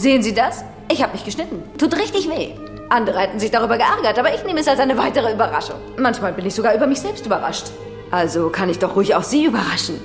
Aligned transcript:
Sehen 0.00 0.22
Sie 0.22 0.32
das? 0.32 0.64
Ich 0.90 1.02
habe 1.02 1.12
mich 1.12 1.26
geschnitten. 1.26 1.62
Tut 1.76 1.94
richtig 1.94 2.26
weh. 2.30 2.54
Andere 2.88 3.18
hätten 3.18 3.38
sich 3.38 3.50
darüber 3.50 3.76
geärgert, 3.76 4.18
aber 4.18 4.34
ich 4.34 4.42
nehme 4.44 4.60
es 4.60 4.66
als 4.66 4.80
eine 4.80 4.96
weitere 4.96 5.30
Überraschung. 5.30 5.76
Manchmal 5.98 6.32
bin 6.32 6.46
ich 6.46 6.54
sogar 6.54 6.74
über 6.74 6.86
mich 6.86 7.02
selbst 7.02 7.26
überrascht. 7.26 7.66
Also 8.10 8.48
kann 8.48 8.70
ich 8.70 8.78
doch 8.78 8.96
ruhig 8.96 9.14
auch 9.14 9.22
Sie 9.22 9.44
überraschen. 9.44 10.00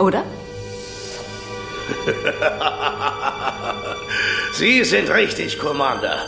Oder? 0.00 0.24
Sie 4.54 4.82
sind 4.82 5.08
richtig, 5.08 5.56
Commander. 5.56 6.18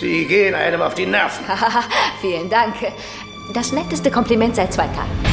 Sie 0.00 0.24
gehen 0.24 0.54
einem 0.54 0.80
auf 0.80 0.94
die 0.94 1.04
Nerven. 1.04 1.44
Vielen 2.22 2.48
Dank. 2.48 2.76
Das 3.52 3.72
netteste 3.72 4.10
Kompliment 4.10 4.56
seit 4.56 4.72
zwei 4.72 4.86
Tagen. 4.86 5.31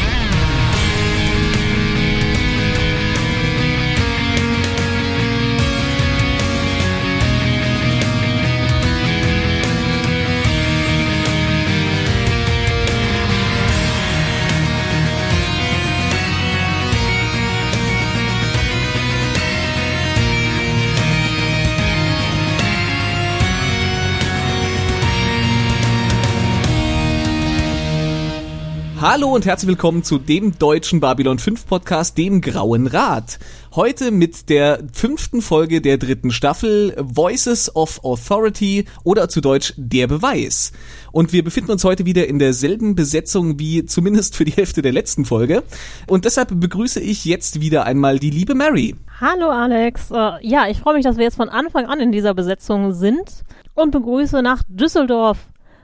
Hallo 29.02 29.34
und 29.34 29.46
herzlich 29.46 29.70
willkommen 29.70 30.04
zu 30.04 30.18
dem 30.18 30.60
deutschen 30.60 31.00
Babylon 31.00 31.40
5 31.40 31.68
Podcast, 31.68 32.18
dem 32.18 32.42
Grauen 32.42 32.86
Rat. 32.86 33.40
Heute 33.74 34.12
mit 34.12 34.50
der 34.50 34.84
fünften 34.92 35.42
Folge 35.42 35.80
der 35.80 35.98
dritten 35.98 36.32
Staffel 36.32 36.94
Voices 37.00 37.74
of 37.78 38.04
Authority 38.04 38.84
oder 39.06 39.30
zu 39.30 39.40
Deutsch 39.40 39.74
Der 39.78 40.08
Beweis. 40.08 40.74
Und 41.14 41.32
wir 41.32 41.46
befinden 41.46 41.72
uns 41.72 41.86
heute 41.86 42.06
wieder 42.06 42.28
in 42.28 42.40
derselben 42.40 42.96
Besetzung 42.96 43.58
wie 43.58 43.86
zumindest 43.86 44.36
für 44.36 44.44
die 44.44 44.52
Hälfte 44.52 44.82
der 44.82 44.92
letzten 44.92 45.24
Folge. 45.24 45.64
Und 46.06 46.26
deshalb 46.26 46.60
begrüße 46.60 47.00
ich 47.00 47.24
jetzt 47.24 47.62
wieder 47.62 47.86
einmal 47.86 48.20
die 48.20 48.32
liebe 48.32 48.54
Mary. 48.54 48.98
Hallo 49.22 49.50
Alex. 49.50 50.12
Äh, 50.12 50.46
ja, 50.46 50.68
ich 50.68 50.80
freue 50.80 50.96
mich, 50.96 51.06
dass 51.06 51.16
wir 51.16 51.24
jetzt 51.24 51.38
von 51.38 51.48
Anfang 51.48 51.86
an 51.86 52.02
in 52.02 52.12
dieser 52.12 52.34
Besetzung 52.34 52.92
sind 52.92 53.46
und 53.76 53.92
begrüße 53.92 54.42
nach 54.42 54.62
Düsseldorf 54.68 55.38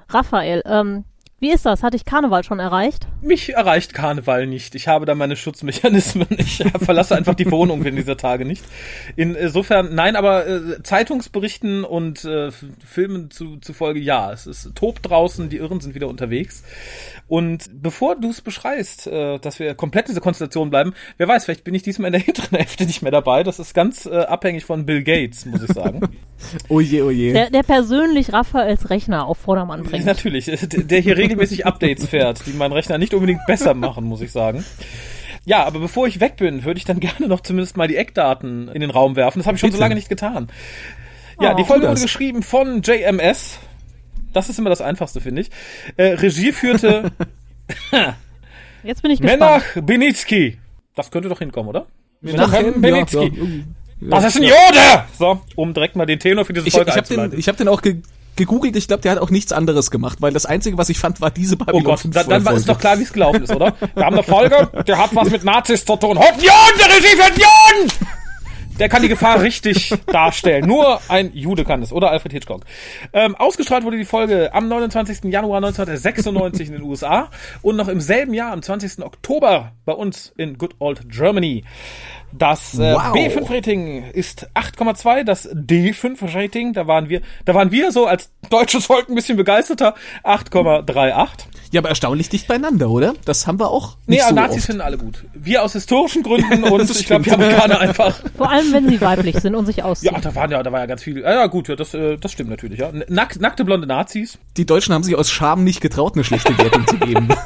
Raphael. 0.10 0.62
Ähm, 0.66 1.06
wie 1.40 1.52
ist 1.52 1.66
das? 1.66 1.84
Hatte 1.84 1.98
ich 1.98 2.06
Karneval 2.06 2.46
schon 2.46 2.60
erreicht? 2.60 3.08
Mich 3.22 3.54
erreicht 3.54 3.94
Karneval 3.94 4.48
nicht. 4.48 4.74
Ich 4.74 4.88
habe 4.88 5.06
da 5.06 5.16
meine 5.16 5.36
Schutzmechanismen. 5.36 6.28
Ich 6.38 6.64
verlasse 6.80 7.16
einfach 7.16 7.34
die 7.34 7.50
Wohnung 7.50 7.84
in 7.86 7.96
dieser 7.96 8.18
Tage 8.18 8.46
nicht. 8.46 8.64
Insofern, 9.16 9.96
nein, 9.96 10.16
aber 10.16 10.48
äh, 10.48 10.84
Zeitungsberichten 10.84 11.84
und 11.84 12.24
äh, 12.24 12.52
Filmen 12.86 13.32
zu, 13.32 13.58
zufolge 13.58 14.00
ja. 14.00 14.32
Es 14.32 14.46
ist 14.48 14.76
tobt 14.76 15.10
draußen, 15.10 15.50
die 15.50 15.58
Irren 15.58 15.82
sind 15.82 15.96
wieder 15.96 16.08
unterwegs. 16.08 16.64
Und 17.28 17.70
bevor 17.82 18.16
du 18.16 18.30
es 18.30 18.42
beschreist, 18.42 19.08
äh, 19.08 19.40
dass 19.40 19.60
wir 19.60 19.74
komplett 19.76 20.08
diese 20.08 20.22
Konstellation 20.22 20.70
bleiben, 20.70 20.94
wer 21.18 21.28
weiß, 21.28 21.46
vielleicht 21.46 21.64
bin 21.64 21.74
ich 21.74 21.84
diesmal 21.84 22.08
in 22.08 22.14
der 22.14 22.22
hinteren 22.26 22.58
Hälfte 22.58 22.86
nicht 22.86 23.02
mehr 23.02 23.12
dabei. 23.12 23.44
Das 23.44 23.60
ist 23.60 23.74
ganz 23.74 24.06
äh, 24.06 24.20
abhängig 24.20 24.66
von 24.66 24.86
Bill 24.86 25.04
Gates, 25.04 25.46
muss 25.46 25.64
ich 25.64 25.74
sagen. 25.74 26.02
oje, 26.70 27.04
oje. 27.04 27.34
Der, 27.34 27.50
der 27.50 27.64
persönlich 27.64 28.32
Raphaels 28.32 28.90
Rechner 28.90 29.26
auf 29.26 29.38
Vordermann 29.40 29.84
bringt. 29.84 30.06
Natürlich, 30.06 30.46
der 30.46 31.00
hier 31.00 31.18
regelmäßig 31.26 31.66
Updates 31.66 32.08
fährt, 32.08 32.46
die 32.46 32.54
meinen 32.54 32.72
Rechner 32.72 32.98
nicht 32.98 33.14
unbedingt 33.14 33.46
besser 33.46 33.74
machen, 33.74 34.06
muss 34.06 34.22
ich 34.22 34.32
sagen. 34.32 34.64
Ja, 35.46 35.64
aber 35.66 35.80
bevor 35.80 36.08
ich 36.08 36.20
weg 36.20 36.38
bin, 36.38 36.64
würde 36.64 36.78
ich 36.78 36.86
dann 36.86 37.00
gerne 37.02 37.28
noch 37.28 37.42
zumindest 37.42 37.78
mal 37.78 37.88
die 37.88 37.98
Eckdaten 37.98 38.70
in 38.70 38.82
den 38.82 38.90
Raum 38.90 39.16
werfen. 39.16 39.40
Das 39.40 39.48
habe 39.48 39.56
ich 39.56 39.62
schon 39.62 39.68
Bitte. 39.68 39.78
so 39.78 39.84
lange 39.84 39.96
nicht 39.96 40.10
getan. 40.10 40.50
Ja, 41.40 41.54
oh, 41.54 41.56
die 41.58 41.66
Folge 41.66 41.88
wurde 41.88 42.02
geschrieben 42.02 42.44
von 42.44 42.82
JMS, 42.82 43.60
das 44.32 44.50
ist 44.50 44.58
immer 44.58 44.70
das 44.70 44.82
Einfachste, 44.82 45.22
finde 45.22 45.42
ich. 45.42 45.50
Äh, 45.98 46.14
Regie 46.14 46.52
führte 46.52 47.12
Jetzt 48.84 49.02
bin 49.02 49.12
ich 49.12 49.20
gespannt. 49.20 49.42
Menach 49.42 49.64
Benitzki. 49.82 50.60
Das 50.96 51.12
könnte 51.12 51.30
doch 51.30 51.40
hinkommen, 51.40 51.70
oder? 51.70 51.88
Menachem 52.22 52.82
Benitzki. 52.82 53.26
Ja, 53.26 53.44
ja. 54.02 54.10
Das 54.10 54.26
ist 54.26 54.38
ein 54.38 54.44
Jode! 54.44 55.06
So, 55.18 55.42
um 55.56 55.74
direkt 55.74 55.96
mal 55.96 56.06
den 56.06 56.20
Tenor 56.20 56.46
für 56.46 56.54
diese 56.54 56.70
Folge 56.70 56.92
ich, 56.92 56.96
ich 56.96 57.02
hab 57.02 57.30
den, 57.30 57.40
Ich 57.40 57.48
habe 57.48 57.58
den 57.58 57.68
auch 57.68 57.82
ge 57.82 58.02
gegoogelt, 58.36 58.76
ich 58.76 58.88
glaube, 58.88 59.02
der 59.02 59.14
hat 59.14 59.20
auch 59.20 59.30
nichts 59.30 59.52
anderes 59.52 59.92
gemacht, 59.92 60.22
weil 60.22 60.34
das 60.34 60.46
Einzige, 60.46 60.78
was 60.78 60.90
ich 60.90 61.00
fand, 61.00 61.22
war 61.22 61.32
diese 61.32 61.58
Babylon 61.58 61.82
Oh 61.82 61.84
Gott, 61.84 62.02
dann, 62.10 62.28
dann 62.28 62.46
war 62.46 62.54
es 62.54 62.66
doch 62.66 62.78
klar, 62.78 63.00
wie 63.00 63.04
es 63.04 63.14
gelaufen 63.14 63.44
ist, 63.44 63.54
oder? 63.54 63.74
Wir 63.96 64.06
haben 64.06 64.16
eine 64.16 64.24
Folge, 64.24 64.70
der 64.88 64.98
hat 64.98 65.16
was 65.16 65.30
mit 65.30 65.44
Nazis 65.44 65.86
zu 65.86 65.96
tun. 65.96 66.18
Juden, 66.18 66.80
der 66.80 66.88
Regie 66.88 67.16
für 67.16 67.32
Juden! 67.32 68.16
Der 68.80 68.90
kann 68.90 69.02
die 69.02 69.08
Gefahr 69.08 69.42
richtig 69.42 69.94
darstellen. 70.08 70.68
Nur 70.68 71.00
ein 71.08 71.32
Jude 71.34 71.64
kann 71.64 71.82
es. 71.82 71.94
Oder 71.94 72.12
Alfred 72.12 72.34
Hitchcock. 72.34 72.66
Ähm, 73.14 73.34
ausgestrahlt 73.36 73.86
wurde 73.86 73.98
die 73.98 74.04
Folge 74.04 74.54
am 74.54 74.68
29. 74.68 75.32
Januar 75.32 75.58
1996 75.58 76.68
in 76.68 76.74
den 76.74 76.82
USA 76.82 77.30
und 77.62 77.78
noch 77.78 77.88
im 77.88 78.02
selben 78.02 78.34
Jahr, 78.34 78.52
am 78.52 78.62
20. 78.62 79.00
Oktober, 79.02 79.72
bei 79.86 79.94
uns 79.94 80.34
in 80.36 80.58
Good 80.58 80.76
Old 80.80 81.10
Germany. 81.10 81.64
Das 82.38 82.76
äh, 82.76 82.94
wow. 82.94 83.14
B5-Rating 83.14 84.12
ist 84.12 84.50
8,2, 84.56 85.24
das 85.24 85.50
D5-Rating, 85.50 86.74
da 86.74 86.88
waren 86.88 87.10
wir, 87.10 87.22
da 87.46 87.54
waren 87.54 87.72
wir 87.72 87.92
so 87.92 88.06
als 88.06 88.32
deutsches 88.50 88.86
Volk 88.86 89.10
ein 89.10 89.16
bisschen 89.16 89.38
begeisterter, 89.38 89.96
8,38. 90.24 91.28
Ja, 91.72 91.82
aber 91.82 91.90
erstaunlich 91.90 92.30
dicht 92.30 92.48
beieinander, 92.48 92.90
oder? 92.90 93.14
Das 93.26 93.48
haben 93.48 93.60
wir 93.60 93.70
auch 93.70 93.98
nicht 94.06 94.22
nee, 94.22 94.30
so 94.30 94.34
Nazis 94.34 94.60
oft. 94.60 94.66
finden 94.68 94.82
alle 94.82 94.98
gut. 94.98 95.26
Wir 95.34 95.64
aus 95.64 95.74
historischen 95.74 96.24
Gründen 96.24 96.64
und 96.72 96.90
ich 96.90 97.06
glaube, 97.06 97.24
die 97.24 97.32
Amerikaner 97.32 97.80
einfach. 97.80 98.22
Vor 98.38 98.50
allem, 98.50 98.72
wenn 98.72 98.88
sie 98.88 99.02
weiblich 99.02 99.38
sind 99.40 99.56
und 99.56 99.66
sich 99.66 99.84
ausziehen. 99.84 100.14
Ja, 100.14 100.22
da 100.22 100.34
waren 100.36 100.52
ja, 100.52 100.64
da 100.64 100.72
war 100.72 100.80
ja 100.80 100.86
ganz 100.86 101.04
viel. 101.04 101.22
Ja, 101.22 101.48
gut, 101.48 101.68
ja, 101.68 101.76
das, 101.76 101.94
äh, 101.94 102.18
das 102.18 102.32
stimmt 102.32 102.50
natürlich, 102.50 102.80
ja. 102.80 102.92
Nack, 103.10 103.40
nackte 103.40 103.66
blonde 103.66 103.88
Nazis. 103.88 104.38
Die 104.58 104.66
Deutschen 104.66 104.94
haben 104.94 105.04
sich 105.04 105.16
aus 105.16 105.30
Scham 105.32 105.64
nicht 105.64 105.82
getraut, 105.82 106.14
eine 106.14 106.24
schlechte 106.24 106.58
Wertung 106.58 106.88
zu 106.88 106.98
geben. 106.98 107.28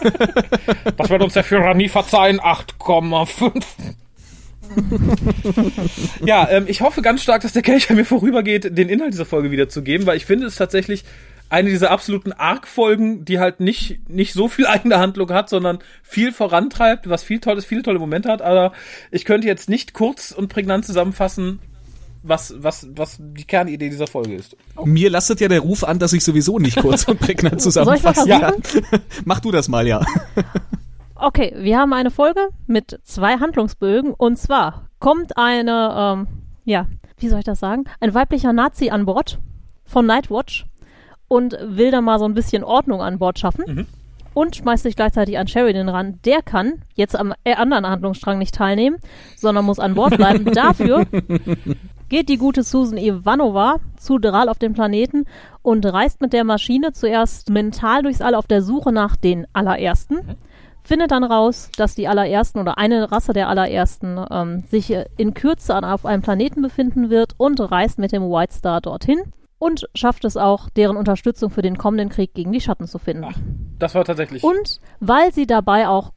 Das 0.97 1.09
wird 1.09 1.21
uns 1.21 1.33
der 1.33 1.43
Führer 1.43 1.73
nie 1.73 1.87
verzeihen. 1.87 2.39
8,5. 2.39 3.63
Ja, 6.25 6.47
ähm, 6.49 6.65
ich 6.67 6.81
hoffe 6.81 7.01
ganz 7.01 7.21
stark, 7.23 7.41
dass 7.41 7.53
der 7.53 7.61
Kelch 7.61 7.89
an 7.89 7.95
mir 7.95 8.05
vorübergeht, 8.05 8.77
den 8.77 8.89
Inhalt 8.89 9.13
dieser 9.13 9.25
Folge 9.25 9.51
wiederzugeben, 9.51 10.05
weil 10.05 10.17
ich 10.17 10.25
finde 10.25 10.47
es 10.47 10.55
tatsächlich 10.55 11.03
eine 11.49 11.69
dieser 11.69 11.91
absoluten 11.91 12.31
Arc-Folgen, 12.31 13.25
die 13.25 13.39
halt 13.39 13.59
nicht, 13.59 14.09
nicht 14.09 14.33
so 14.33 14.47
viel 14.47 14.67
eigene 14.67 14.99
Handlung 14.99 15.31
hat, 15.31 15.49
sondern 15.49 15.79
viel 16.03 16.31
vorantreibt, 16.31 17.09
was 17.09 17.23
viel 17.23 17.39
tolles, 17.39 17.65
viele 17.65 17.83
tolle 17.83 17.99
Momente 17.99 18.29
hat, 18.29 18.41
aber 18.41 18.73
ich 19.11 19.25
könnte 19.25 19.47
jetzt 19.47 19.69
nicht 19.69 19.93
kurz 19.93 20.31
und 20.31 20.47
prägnant 20.47 20.85
zusammenfassen, 20.85 21.59
was, 22.21 22.53
was, 22.57 22.87
was 22.95 23.17
die 23.19 23.45
Kernidee 23.45 23.89
dieser 23.89 24.07
Folge 24.07 24.35
ist. 24.35 24.57
Mir 24.83 25.09
lastet 25.09 25.39
ja 25.39 25.47
der 25.47 25.61
Ruf 25.61 25.83
an, 25.83 25.99
dass 25.99 26.13
ich 26.13 26.23
sowieso 26.23 26.59
nicht 26.59 26.77
kurz 26.77 27.05
und 27.05 27.19
prägnant 27.19 27.61
zusammenfassen 27.61 28.27
ja. 28.27 28.53
Mach 29.25 29.39
du 29.39 29.51
das 29.51 29.69
mal, 29.69 29.87
ja. 29.87 30.05
Okay, 31.21 31.53
wir 31.57 31.77
haben 31.77 31.91
eine 31.91 32.11
Folge 32.11 32.47
mit 32.65 32.97
zwei 33.03 33.39
Handlungsbögen 33.39 34.13
und 34.13 34.37
zwar 34.37 34.87
kommt 34.99 35.35
eine, 35.35 35.93
ähm, 35.97 36.27
ja, 36.63 36.87
wie 37.17 37.27
soll 37.27 37.39
ich 37.39 37.45
das 37.45 37.59
sagen? 37.59 37.83
Ein 37.99 38.13
weiblicher 38.13 38.53
Nazi 38.53 38.89
an 38.89 39.05
Bord 39.05 39.37
von 39.83 40.05
Nightwatch 40.05 40.65
und 41.27 41.57
will 41.61 41.91
da 41.91 41.99
mal 41.99 42.19
so 42.19 42.25
ein 42.25 42.35
bisschen 42.35 42.63
Ordnung 42.63 43.01
an 43.01 43.19
Bord 43.19 43.37
schaffen. 43.37 43.65
Mhm. 43.67 43.87
Und 44.33 44.55
schmeißt 44.55 44.83
sich 44.83 44.95
gleichzeitig 44.95 45.37
an 45.37 45.47
Sheridan 45.47 45.89
ran. 45.89 46.19
Der 46.23 46.41
kann 46.41 46.83
jetzt 46.95 47.19
am 47.19 47.33
äh, 47.43 47.55
anderen 47.55 47.85
Handlungsstrang 47.85 48.37
nicht 48.37 48.55
teilnehmen, 48.55 48.97
sondern 49.35 49.65
muss 49.65 49.79
an 49.79 49.95
Bord 49.95 50.15
bleiben. 50.15 50.45
Dafür 50.53 51.05
geht 52.07 52.29
die 52.29 52.37
gute 52.37 52.63
Susan 52.63 52.97
Ivanova 52.97 53.77
zu 53.97 54.19
Dral 54.19 54.47
auf 54.47 54.59
den 54.59 54.73
Planeten 54.73 55.25
und 55.63 55.85
reist 55.85 56.21
mit 56.21 56.31
der 56.31 56.45
Maschine 56.45 56.93
zuerst 56.93 57.49
mental 57.49 58.03
durchs 58.03 58.21
All 58.21 58.35
auf 58.35 58.47
der 58.47 58.61
Suche 58.61 58.93
nach 58.93 59.17
den 59.17 59.45
allerersten. 59.51 60.37
Findet 60.89 61.11
dann 61.11 61.23
raus, 61.23 61.69
dass 61.77 61.93
die 61.93 62.07
allerersten 62.07 62.57
oder 62.57 62.79
eine 62.79 63.11
Rasse 63.11 63.31
der 63.31 63.47
allerersten 63.47 64.19
ähm, 64.31 64.63
sich 64.71 64.91
in 65.17 65.35
Kürze 65.35 65.77
auf 65.77 66.03
einem 66.03 66.23
Planeten 66.23 66.63
befinden 66.63 67.11
wird 67.11 67.35
und 67.37 67.59
reist 67.59 67.99
mit 67.99 68.11
dem 68.11 68.23
White 68.23 68.55
Star 68.55 68.81
dorthin 68.81 69.21
und 69.59 69.87
schafft 69.93 70.25
es 70.25 70.35
auch, 70.35 70.67
deren 70.71 70.97
Unterstützung 70.97 71.51
für 71.51 71.61
den 71.61 71.77
kommenden 71.77 72.09
Krieg 72.09 72.33
gegen 72.33 72.51
die 72.51 72.59
Schatten 72.59 72.87
zu 72.87 72.97
finden. 72.97 73.25
Ach, 73.29 73.37
das 73.77 73.93
war 73.93 74.03
tatsächlich. 74.03 74.43
Und 74.43 74.81
weil 74.99 75.31
sie 75.31 75.45
dabei 75.45 75.87
auch 75.87 76.11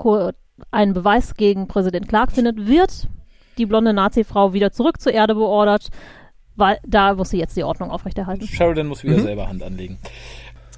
einen 0.71 0.95
Beweis 0.95 1.35
gegen 1.35 1.69
Präsident 1.69 2.09
Clark 2.09 2.33
findet, 2.33 2.67
wird 2.67 3.09
die 3.59 3.67
blonde 3.67 3.93
Nazi-Frau 3.93 4.55
wieder 4.55 4.73
zurück 4.73 5.03
zur 5.03 5.13
Erde 5.13 5.35
beordert, 5.35 5.89
weil 6.57 6.79
da 6.87 7.13
muss 7.13 7.29
sie 7.29 7.39
jetzt 7.39 7.59
die 7.59 7.65
Ordnung 7.65 7.91
aufrechterhalten. 7.91 8.47
Sheridan 8.47 8.87
muss 8.87 9.05
wieder 9.05 9.19
mhm. 9.19 9.23
selber 9.23 9.49
Hand 9.51 9.63
anlegen. 9.63 9.99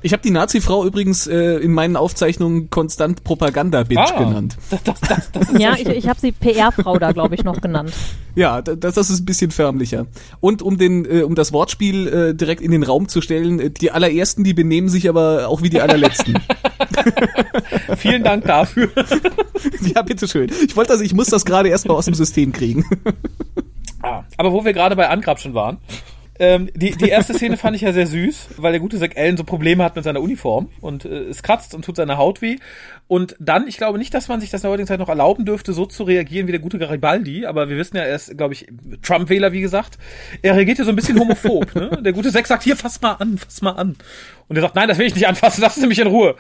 Ich 0.05 0.13
habe 0.13 0.23
die 0.23 0.31
Nazi-Frau 0.31 0.85
übrigens 0.85 1.27
äh, 1.27 1.57
in 1.57 1.73
meinen 1.73 1.97
Aufzeichnungen 1.97 2.69
konstant 2.69 3.25
Propaganda-Bitch 3.25 4.13
ah, 4.13 4.19
genannt. 4.23 4.59
Das, 4.71 4.83
das, 4.83 5.01
das, 5.01 5.33
das 5.33 5.49
ist 5.49 5.59
ja, 5.59 5.77
ich, 5.79 5.87
ich 5.87 6.09
habe 6.09 6.21
sie 6.21 6.31
PR-Frau 6.31 6.99
da, 6.99 7.13
glaube 7.13 7.35
ich, 7.35 7.43
noch 7.43 7.63
genannt. 7.63 7.91
Ja, 8.35 8.61
das, 8.61 8.97
das 8.97 9.09
ist 9.09 9.21
ein 9.21 9.25
bisschen 9.25 9.51
förmlicher. 9.51 10.07
Und 10.41 10.61
um 10.61 10.77
den, 10.77 11.07
äh, 11.07 11.23
um 11.23 11.35
das 11.35 11.55
Wortspiel 11.55 12.07
äh, 12.07 12.35
direkt 12.35 12.61
in 12.61 12.71
den 12.71 12.83
Raum 12.83 13.09
zu 13.09 13.23
stellen, 13.23 13.59
äh, 13.59 13.71
die 13.71 13.93
allerersten, 13.93 14.45
die 14.45 14.53
benehmen 14.53 14.91
sich 14.91 15.09
aber 15.09 15.49
auch 15.49 15.63
wie 15.63 15.71
die 15.71 15.81
allerletzten. 15.81 16.35
Vielen 17.97 18.25
Dank 18.25 18.45
dafür. 18.45 18.91
ja, 19.95 20.03
bitteschön. 20.03 20.51
Ich 20.67 20.77
wollte 20.77 20.93
also, 20.93 21.03
ich 21.03 21.15
muss 21.15 21.29
das 21.29 21.47
gerade 21.47 21.71
erstmal 21.71 21.97
aus 21.97 22.05
dem 22.05 22.15
System 22.15 22.53
kriegen. 22.53 22.85
ah, 24.03 24.25
aber 24.37 24.53
wo 24.53 24.67
wir 24.67 24.75
gerade 24.75 24.97
bei 24.97 25.09
Angrab 25.09 25.41
schon 25.41 25.55
waren. 25.55 25.79
Ähm, 26.39 26.69
die, 26.75 26.91
die 26.91 27.09
erste 27.09 27.33
Szene 27.35 27.57
fand 27.57 27.77
ich 27.77 27.83
ja 27.83 27.93
sehr 27.93 28.09
süß, 28.09 28.49
weil 28.57 28.73
der 28.73 28.81
gute 28.81 28.99
Zack 28.99 29.17
Allen 29.17 29.37
so 29.37 29.45
Probleme 29.45 29.85
hat 29.85 29.95
mit 29.95 30.05
seiner 30.05 30.21
Uniform 30.21 30.69
und 30.81 31.05
äh, 31.05 31.25
es 31.25 31.43
kratzt 31.45 31.75
und 31.75 31.85
tut 31.85 31.97
seine 31.97 32.19
Haut 32.19 32.43
weh. 32.43 32.57
Und 33.07 33.37
dann, 33.39 33.69
ich 33.69 33.77
glaube 33.77 33.99
nicht, 33.99 34.13
dass 34.15 34.27
man 34.29 34.41
sich 34.41 34.51
das 34.51 34.63
in 34.63 34.65
der 34.65 34.73
heutigen 34.73 34.89
Zeit 34.89 34.99
noch 34.99 35.09
erlauben 35.09 35.45
dürfte, 35.45 35.73
so 35.73 35.87
zu 35.87 36.03
reagieren 36.03 36.49
wie 36.49 36.53
der 36.53 36.61
gute 36.61 36.79
Garibaldi, 36.79 37.47
aber 37.47 37.69
wir 37.69 37.77
wissen 37.77 37.97
ja, 37.97 38.03
er 38.03 38.17
ist, 38.17 38.37
glaube 38.37 38.55
ich, 38.55 38.67
Trump-Wähler, 39.03 39.53
wie 39.53 39.61
gesagt. 39.61 39.99
Er 40.43 40.57
reagiert 40.57 40.79
ja 40.79 40.85
so 40.85 40.91
ein 40.91 40.97
bisschen 40.97 41.19
homophob. 41.21 41.75
ne? 41.77 42.01
Der 42.03 42.13
gute 42.13 42.33
Zack 42.33 42.47
sagt, 42.47 42.65
hier, 42.65 42.77
fass 42.77 43.01
mal 43.01 43.13
an, 43.13 43.39
fass 43.39 43.63
mal 43.63 43.73
an. 43.73 43.97
Und 44.49 44.57
er 44.57 44.63
sagt, 44.63 44.75
nein, 44.75 44.89
das 44.89 44.99
will 44.99 45.07
ich 45.07 45.15
nicht 45.15 45.29
anfassen, 45.29 45.61
lass 45.63 45.77
es 45.77 45.87
mich 45.87 46.01
in 46.01 46.09
Ruhe. 46.09 46.35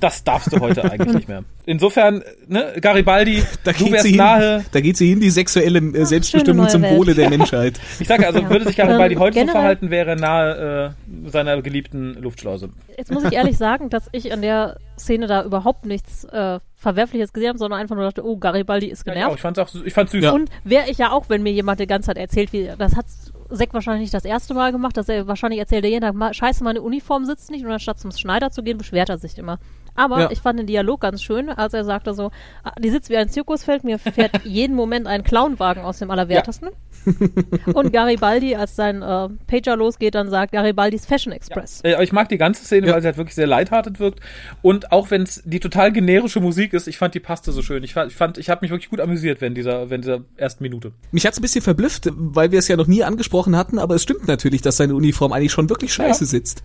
Das 0.00 0.22
darfst 0.24 0.52
du 0.52 0.60
heute 0.60 0.84
eigentlich 0.90 1.12
nicht 1.14 1.28
mehr. 1.28 1.42
Insofern, 1.66 2.22
ne, 2.46 2.74
Garibaldi, 2.80 3.42
Da 3.64 3.72
du 3.72 3.84
geht, 3.84 3.92
wärst 3.92 4.04
sie 4.04 4.10
hin, 4.10 4.18
nahe. 4.18 4.64
da 4.72 4.80
geht 4.80 4.96
sie 4.96 5.08
hin, 5.08 5.20
die 5.20 5.30
sexuelle 5.30 5.78
äh, 5.80 6.04
Selbstbestimmung 6.04 6.68
zum 6.68 6.82
Welt. 6.82 6.96
Wohle 6.96 7.14
der 7.14 7.28
Menschheit. 7.30 7.78
Ich 7.98 8.06
sage 8.08 8.26
also, 8.26 8.48
würde 8.48 8.66
sich 8.66 8.76
Garibaldi 8.76 9.14
Ähm, 9.14 9.20
heute 9.20 9.34
so 9.34 9.40
generell- 9.40 9.52
verhalten, 9.60 9.90
wäre 9.90 10.10
er 10.10 10.16
nahe 10.16 10.94
äh, 11.26 11.30
seiner 11.30 11.60
geliebten 11.62 12.14
Luftschleuse. 12.20 12.70
Jetzt 12.96 13.12
muss 13.12 13.24
ich 13.24 13.32
ehrlich 13.32 13.56
sagen, 13.58 13.90
dass 13.90 14.08
ich 14.12 14.32
an 14.32 14.42
der 14.42 14.76
Szene 14.98 15.26
da 15.26 15.44
überhaupt 15.44 15.84
nichts 15.86 16.24
äh, 16.24 16.58
Verwerfliches 16.76 17.32
gesehen 17.32 17.48
habe, 17.50 17.58
sondern 17.58 17.80
einfach 17.80 17.96
nur 17.96 18.04
dachte, 18.04 18.24
oh, 18.24 18.36
Garibaldi 18.36 18.86
ist 18.86 19.04
Ja, 19.06 19.12
ich, 19.12 19.18
genervt. 19.20 19.40
fand's 19.40 19.58
auch, 19.58 19.68
ich 19.84 19.92
fand's 19.92 20.12
süß. 20.12 20.24
Ja. 20.24 20.32
Und 20.32 20.48
wäre 20.64 20.88
ich 20.90 20.98
ja 20.98 21.10
auch, 21.12 21.28
wenn 21.28 21.42
mir 21.42 21.52
jemand 21.52 21.80
die 21.80 21.86
ganze 21.86 22.06
Zeit 22.06 22.18
erzählt, 22.18 22.52
wie 22.52 22.70
das 22.78 22.96
hat 22.96 23.06
Zack 23.50 23.72
wahrscheinlich 23.72 24.02
nicht 24.02 24.14
das 24.14 24.26
erste 24.26 24.52
Mal 24.52 24.72
gemacht, 24.72 24.96
dass 24.98 25.08
er 25.08 25.26
wahrscheinlich 25.26 25.58
erzählt 25.58 25.82
er 25.82 25.88
jeden 25.90 26.02
Tag, 26.02 26.14
"Ma- 26.14 26.34
scheiße, 26.34 26.62
meine 26.62 26.82
Uniform 26.82 27.24
sitzt 27.24 27.50
nicht 27.50 27.64
und 27.64 27.72
anstatt 27.72 27.98
zum 27.98 28.10
Schneider 28.12 28.50
zu 28.50 28.62
gehen, 28.62 28.76
beschwert 28.76 29.08
er 29.08 29.16
sich 29.16 29.38
immer. 29.38 29.58
Aber 29.98 30.20
Ja. 30.20 30.30
ich 30.30 30.40
fand 30.40 30.58
den 30.60 30.66
Dialog 30.66 31.00
ganz 31.00 31.22
schön, 31.22 31.48
als 31.50 31.74
er 31.74 31.84
sagte 31.84 32.14
so, 32.14 32.30
"Ah, 32.62 32.72
die 32.78 32.88
sitzt 32.90 33.10
wie 33.10 33.16
ein 33.16 33.28
Zirkusfeld, 33.28 33.82
mir 33.84 33.98
fährt 33.98 34.30
jeden 34.44 34.76
Moment 34.76 35.06
ein 35.06 35.24
Clownwagen 35.24 35.82
aus 35.84 35.98
dem 35.98 36.10
Allerwertesten. 36.10 36.68
und 37.74 37.92
Garibaldi, 37.92 38.54
als 38.54 38.76
sein 38.76 39.02
äh, 39.02 39.28
Pager 39.46 39.76
losgeht, 39.76 40.14
dann 40.14 40.28
sagt 40.30 40.52
Garibaldis 40.52 41.06
Fashion 41.06 41.32
Express. 41.32 41.80
Äh, 41.84 41.94
aber 41.94 42.02
ich 42.02 42.12
mag 42.12 42.28
die 42.28 42.38
ganze 42.38 42.64
Szene, 42.64 42.86
Ja. 42.88 42.94
weil 42.94 43.00
sie 43.02 43.06
halt 43.06 43.16
wirklich 43.16 43.34
sehr 43.34 43.46
lighthearted 43.46 43.98
wirkt. 44.00 44.20
Und 44.62 44.92
auch 44.92 45.10
wenn 45.10 45.22
es 45.22 45.42
die 45.44 45.60
total 45.60 45.92
generische 45.92 46.40
Musik 46.40 46.72
ist, 46.74 46.86
ich 46.86 46.98
fand 46.98 47.14
die 47.14 47.20
passte 47.20 47.52
so 47.52 47.62
schön. 47.62 47.82
Ich 47.84 47.94
fand, 47.94 48.10
ich, 48.12 48.16
fand, 48.16 48.38
ich 48.38 48.50
habe 48.50 48.60
mich 48.62 48.70
wirklich 48.70 48.90
gut 48.90 49.00
amüsiert 49.00 49.40
während 49.40 49.56
dieser, 49.56 49.90
während 49.90 50.04
dieser 50.04 50.20
ersten 50.36 50.62
Minute. 50.62 50.92
Mich 51.12 51.26
hat's 51.26 51.38
ein 51.38 51.42
bisschen 51.42 51.62
verblüfft, 51.62 52.08
weil 52.14 52.52
wir 52.52 52.58
es 52.58 52.68
ja 52.68 52.76
noch 52.76 52.86
nie 52.86 53.02
angesprochen 53.04 53.56
hatten, 53.56 53.78
aber 53.78 53.94
es 53.94 54.02
stimmt 54.02 54.28
natürlich, 54.28 54.62
dass 54.62 54.76
seine 54.76 54.94
Uniform 54.94 55.32
eigentlich 55.32 55.52
schon 55.52 55.70
wirklich 55.70 55.92
scheiße 55.92 56.24
Ja. 56.24 56.28
sitzt. 56.28 56.62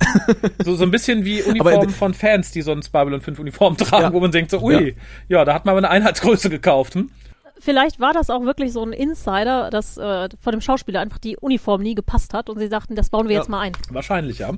So, 0.64 0.74
so 0.76 0.84
ein 0.84 0.90
bisschen 0.90 1.24
wie 1.24 1.42
Uniformen 1.42 1.90
von 1.90 2.14
Fans, 2.14 2.50
die 2.52 2.62
sonst 2.62 2.90
Babylon 2.90 3.20
5 3.20 3.38
Uniformen 3.38 3.76
tragen, 3.78 4.04
Ja. 4.04 4.12
wo 4.12 4.20
man 4.20 4.30
denkt 4.30 4.50
so, 4.50 4.60
ui, 4.60 4.94
ja. 5.28 5.44
da 5.44 5.54
hat 5.54 5.64
man 5.64 5.72
aber 5.72 5.78
eine 5.78 5.90
Einheitsgröße 5.90 6.50
gekauft. 6.50 6.94
Hm? 6.94 7.10
Vielleicht 7.60 7.98
war 7.98 8.12
das 8.12 8.30
auch 8.30 8.42
wirklich 8.44 8.72
so 8.72 8.84
ein 8.84 8.92
Insider, 8.92 9.70
dass 9.70 9.96
äh, 9.96 10.28
von 10.40 10.52
dem 10.52 10.60
Schauspieler 10.60 11.00
einfach 11.00 11.18
die 11.18 11.36
Uniform 11.36 11.82
nie 11.82 11.94
gepasst 11.96 12.32
hat 12.32 12.48
und 12.48 12.58
sie 12.60 12.68
sagten, 12.68 12.94
das 12.94 13.10
bauen 13.10 13.26
wir 13.28 13.34
Ja. 13.34 13.40
jetzt 13.40 13.48
mal 13.48 13.60
ein. 13.60 13.72
Wahrscheinlich, 13.90 14.38
ja. 14.38 14.50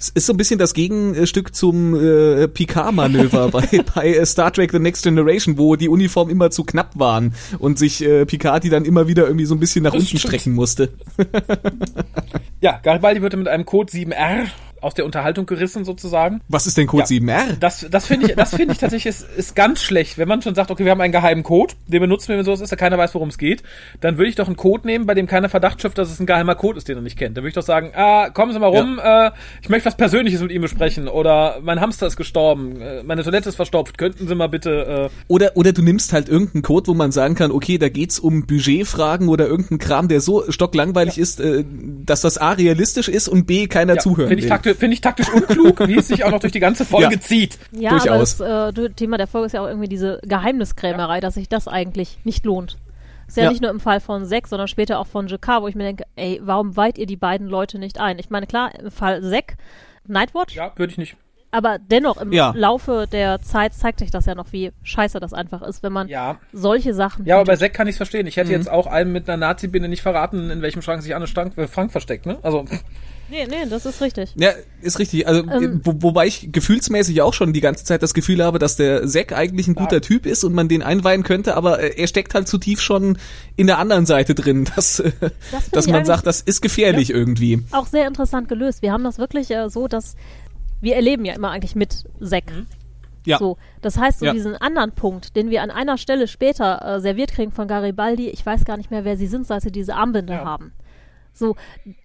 Es 0.00 0.10
ist 0.10 0.26
so 0.26 0.32
ein 0.32 0.36
bisschen 0.36 0.60
das 0.60 0.74
Gegenstück 0.74 1.56
zum 1.56 1.94
äh, 1.94 2.46
Picard-Manöver 2.46 3.48
bei, 3.50 3.66
bei 3.94 4.14
äh, 4.14 4.24
Star 4.26 4.52
Trek 4.52 4.70
The 4.70 4.78
Next 4.78 5.02
Generation, 5.02 5.58
wo 5.58 5.74
die 5.74 5.88
Uniformen 5.88 6.30
immer 6.30 6.50
zu 6.52 6.62
knapp 6.62 6.92
waren 6.98 7.34
und 7.58 7.78
sich 7.80 8.04
äh, 8.04 8.24
Picard 8.24 8.62
die 8.62 8.70
dann 8.70 8.84
immer 8.84 9.08
wieder 9.08 9.24
irgendwie 9.26 9.46
so 9.46 9.54
ein 9.56 9.60
bisschen 9.60 9.82
nach 9.82 9.90
Das 9.92 10.02
unten 10.02 10.18
stimmt. 10.18 10.34
strecken 10.34 10.54
musste. 10.54 10.90
Ja, 12.60 12.78
Garibaldi 12.82 13.22
wird 13.22 13.36
mit 13.36 13.48
einem 13.48 13.64
Code 13.64 13.92
7R 13.92 14.46
aus 14.80 14.94
der 14.94 15.04
Unterhaltung 15.04 15.46
gerissen 15.46 15.84
sozusagen. 15.84 16.40
Was 16.48 16.66
ist 16.66 16.76
denn 16.76 16.86
Code 16.86 17.04
Ja. 17.08 17.20
7R? 17.20 17.56
Das, 17.58 17.86
das 17.90 18.06
finde 18.06 18.28
ich, 18.28 18.36
das 18.36 18.50
finde 18.54 18.72
ich 18.72 18.78
tatsächlich 18.78 19.06
ist, 19.06 19.26
ist 19.36 19.54
ganz 19.56 19.82
schlecht. 19.82 20.18
Wenn 20.18 20.28
man 20.28 20.42
schon 20.42 20.54
sagt, 20.54 20.70
okay, 20.70 20.84
wir 20.84 20.90
haben 20.90 21.00
einen 21.00 21.12
geheimen 21.12 21.42
Code, 21.42 21.74
den 21.86 22.00
benutzen 22.00 22.28
wir, 22.28 22.38
wenn 22.38 22.44
sowas 22.44 22.60
ist, 22.60 22.70
da 22.70 22.76
keiner 22.76 22.98
weiß, 22.98 23.14
worum 23.14 23.28
es 23.28 23.38
geht, 23.38 23.62
dann 24.00 24.18
würde 24.18 24.28
ich 24.28 24.36
doch 24.36 24.46
einen 24.46 24.56
Code 24.56 24.86
nehmen, 24.86 25.06
bei 25.06 25.14
dem 25.14 25.26
keiner 25.26 25.48
Verdacht 25.48 25.80
schöpft, 25.80 25.98
dass 25.98 26.10
es 26.10 26.20
ein 26.20 26.26
geheimer 26.26 26.54
Code 26.54 26.78
ist, 26.78 26.88
den 26.88 26.96
er 26.96 27.02
nicht 27.02 27.18
kennt. 27.18 27.36
Dann 27.36 27.42
würde 27.42 27.48
ich 27.48 27.54
doch 27.54 27.62
sagen, 27.62 27.92
ah, 27.94 28.30
kommen 28.30 28.52
Sie 28.52 28.58
mal 28.58 28.68
rum, 28.68 29.00
äh, 29.02 29.30
ich 29.62 29.68
möchte 29.68 29.86
was 29.86 29.96
Persönliches 29.96 30.40
mit 30.40 30.50
ihm 30.50 30.62
besprechen 30.62 31.08
oder 31.08 31.58
mein 31.62 31.80
Hamster 31.80 32.06
ist 32.06 32.16
gestorben, 32.16 32.80
äh, 32.80 33.02
meine 33.02 33.22
Toilette 33.22 33.48
ist 33.48 33.56
verstopft, 33.56 33.98
könnten 33.98 34.28
Sie 34.28 34.34
mal 34.34 34.48
bitte, 34.48 35.10
äh, 35.10 35.22
Oder, 35.28 35.52
oder 35.56 35.72
du 35.72 35.82
nimmst 35.82 36.12
halt 36.12 36.28
irgendeinen 36.28 36.62
Code, 36.62 36.88
wo 36.88 36.94
man 36.94 37.12
sagen 37.12 37.34
kann, 37.34 37.50
okay, 37.50 37.78
da 37.78 37.88
geht's 37.88 38.18
um 38.18 38.46
Budgetfragen 38.46 39.28
oder 39.28 39.46
irgendeinen 39.46 39.78
Kram, 39.78 40.08
der 40.08 40.20
so 40.20 40.50
stocklangweilig 40.50 41.18
ist, 41.18 41.40
äh, 41.40 41.64
dass 42.04 42.20
das 42.20 42.38
A 42.38 42.52
realistisch 42.52 43.08
ist 43.08 43.28
und 43.28 43.46
B 43.46 43.66
keiner 43.66 43.94
ja, 43.94 44.00
zuhören 44.00 44.30
will. 44.30 44.48
Finde 44.74 44.94
ich 44.94 45.00
taktisch 45.00 45.32
unklug, 45.32 45.86
wie 45.88 45.96
es 45.96 46.08
sich 46.08 46.24
auch 46.24 46.30
noch 46.30 46.40
durch 46.40 46.52
die 46.52 46.60
ganze 46.60 46.84
Folge 46.84 47.14
Ja. 47.14 47.20
zieht. 47.20 47.58
Ja, 47.72 47.90
Durchaus. 47.90 48.40
aber 48.40 48.72
das 48.72 48.84
äh, 48.86 48.90
Thema 48.90 49.16
der 49.18 49.26
Folge 49.26 49.46
ist 49.46 49.52
ja 49.52 49.62
auch 49.62 49.66
irgendwie 49.68 49.88
diese 49.88 50.20
Geheimniskrämerei, 50.24 51.20
dass 51.20 51.34
sich 51.34 51.48
das 51.48 51.68
eigentlich 51.68 52.18
nicht 52.24 52.44
lohnt. 52.44 52.76
Ist 53.26 53.36
ja, 53.36 53.44
Ja. 53.44 53.50
nicht 53.50 53.60
nur 53.60 53.70
im 53.70 53.80
Fall 53.80 54.00
von 54.00 54.24
Zack, 54.24 54.46
sondern 54.48 54.68
später 54.68 54.98
auch 54.98 55.06
von 55.06 55.26
Jakar, 55.28 55.62
wo 55.62 55.68
ich 55.68 55.74
mir 55.74 55.84
denke, 55.84 56.04
ey, 56.16 56.40
warum 56.42 56.76
weiht 56.76 56.96
ihr 56.98 57.06
die 57.06 57.16
beiden 57.16 57.46
Leute 57.46 57.78
nicht 57.78 58.00
ein? 58.00 58.18
Ich 58.18 58.30
meine, 58.30 58.46
klar, 58.46 58.70
im 58.78 58.90
Fall 58.90 59.22
Zack, 59.22 59.56
Nightwatch, 60.06 60.54
Ja, 60.56 60.72
würde 60.76 60.92
ich 60.92 60.98
nicht. 60.98 61.16
Aber 61.50 61.78
dennoch 61.78 62.18
im 62.20 62.32
Ja. 62.32 62.52
Laufe 62.56 63.06
der 63.10 63.40
Zeit 63.40 63.74
zeigt 63.74 64.00
sich 64.00 64.10
das 64.10 64.26
ja 64.26 64.34
noch, 64.34 64.52
wie 64.52 64.72
scheiße 64.82 65.18
das 65.20 65.32
einfach 65.32 65.62
ist, 65.62 65.82
wenn 65.82 65.92
man 65.92 66.08
Ja. 66.08 66.38
solche 66.52 66.94
Sachen 66.94 67.24
Ja, 67.24 67.36
aber 67.36 67.44
bei. 67.44 67.56
Zack 67.56 67.74
kann 67.74 67.86
ich 67.86 67.92
es 67.92 67.96
verstehen. 67.96 68.26
Ich 68.26 68.36
hätte 68.36 68.50
jetzt 68.52 68.70
auch 68.70 68.86
einem 68.86 69.12
mit 69.12 69.28
einer 69.28 69.36
Nazi-Binde 69.38 69.88
nicht 69.88 70.02
verraten, 70.02 70.50
in 70.50 70.62
welchem 70.62 70.82
Schrank 70.82 71.02
sich 71.02 71.14
Anne 71.14 71.26
Stank, 71.26 71.56
äh, 71.56 71.66
Frank 71.66 71.92
versteckt, 71.92 72.26
ne? 72.26 72.38
Also, 72.42 72.64
Nee, 73.30 73.46
nee, 73.46 73.66
das 73.68 73.84
ist 73.84 74.00
richtig. 74.00 74.32
Ja, 74.36 74.52
ist 74.80 74.98
richtig. 74.98 75.28
Also, 75.28 75.42
Ähm. 75.42 75.82
wo, 75.84 75.94
wobei 75.98 76.26
ich 76.26 76.50
gefühlsmäßig 76.50 77.20
auch 77.20 77.34
schon 77.34 77.52
die 77.52 77.60
ganze 77.60 77.84
Zeit 77.84 78.02
das 78.02 78.14
Gefühl 78.14 78.42
habe, 78.42 78.58
dass 78.58 78.76
der 78.76 79.06
Zack 79.06 79.32
eigentlich 79.36 79.68
ein 79.68 79.74
guter 79.74 80.00
Typ 80.00 80.24
ist 80.24 80.44
und 80.44 80.54
man 80.54 80.68
den 80.68 80.82
einweihen 80.82 81.24
könnte, 81.24 81.54
aber 81.54 81.78
äh, 81.78 82.00
er 82.00 82.06
steckt 82.06 82.32
halt 82.34 82.48
zu 82.48 82.56
tief 82.56 82.80
schon 82.80 83.18
in 83.56 83.66
der 83.66 83.78
anderen 83.78 84.06
Seite 84.06 84.34
drin, 84.34 84.64
dass, 84.76 85.00
äh, 85.00 85.10
find 85.10 85.32
dass 85.72 85.86
man 85.88 86.06
sagt, 86.06 86.26
das 86.26 86.40
ist 86.40 86.62
gefährlich 86.62 87.10
irgendwie. 87.10 87.62
Auch 87.70 87.86
sehr 87.86 88.06
interessant 88.06 88.48
gelöst. 88.48 88.80
Wir 88.80 88.92
haben 88.92 89.04
das 89.04 89.18
wirklich 89.18 89.50
äh, 89.50 89.68
so, 89.68 89.88
dass 89.88 90.16
wir 90.80 90.96
erleben 90.96 91.24
ja 91.24 91.34
immer 91.34 91.50
eigentlich 91.50 91.74
mit 91.76 92.04
Zack. 92.22 92.44
Ja. 93.26 93.38
So, 93.38 93.58
das 93.82 93.98
heißt, 93.98 94.20
so 94.20 94.26
Ja. 94.26 94.32
diesen 94.32 94.56
anderen 94.56 94.92
Punkt, 94.92 95.36
den 95.36 95.50
wir 95.50 95.62
an 95.62 95.70
einer 95.70 95.98
Stelle 95.98 96.28
später 96.28 96.96
äh, 96.96 97.00
serviert 97.00 97.32
kriegen 97.32 97.52
von 97.52 97.68
Garibaldi, 97.68 98.28
ich 98.30 98.44
weiß 98.46 98.64
gar 98.64 98.76
nicht 98.76 98.90
mehr, 98.90 99.04
wer 99.04 99.16
sie 99.16 99.26
sind, 99.26 99.46
seit 99.46 99.62
sie 99.62 99.72
diese 99.72 99.94
Armbinde 99.94 100.32
Ja. 100.34 100.44
haben. 100.44 100.72
So, 101.34 101.54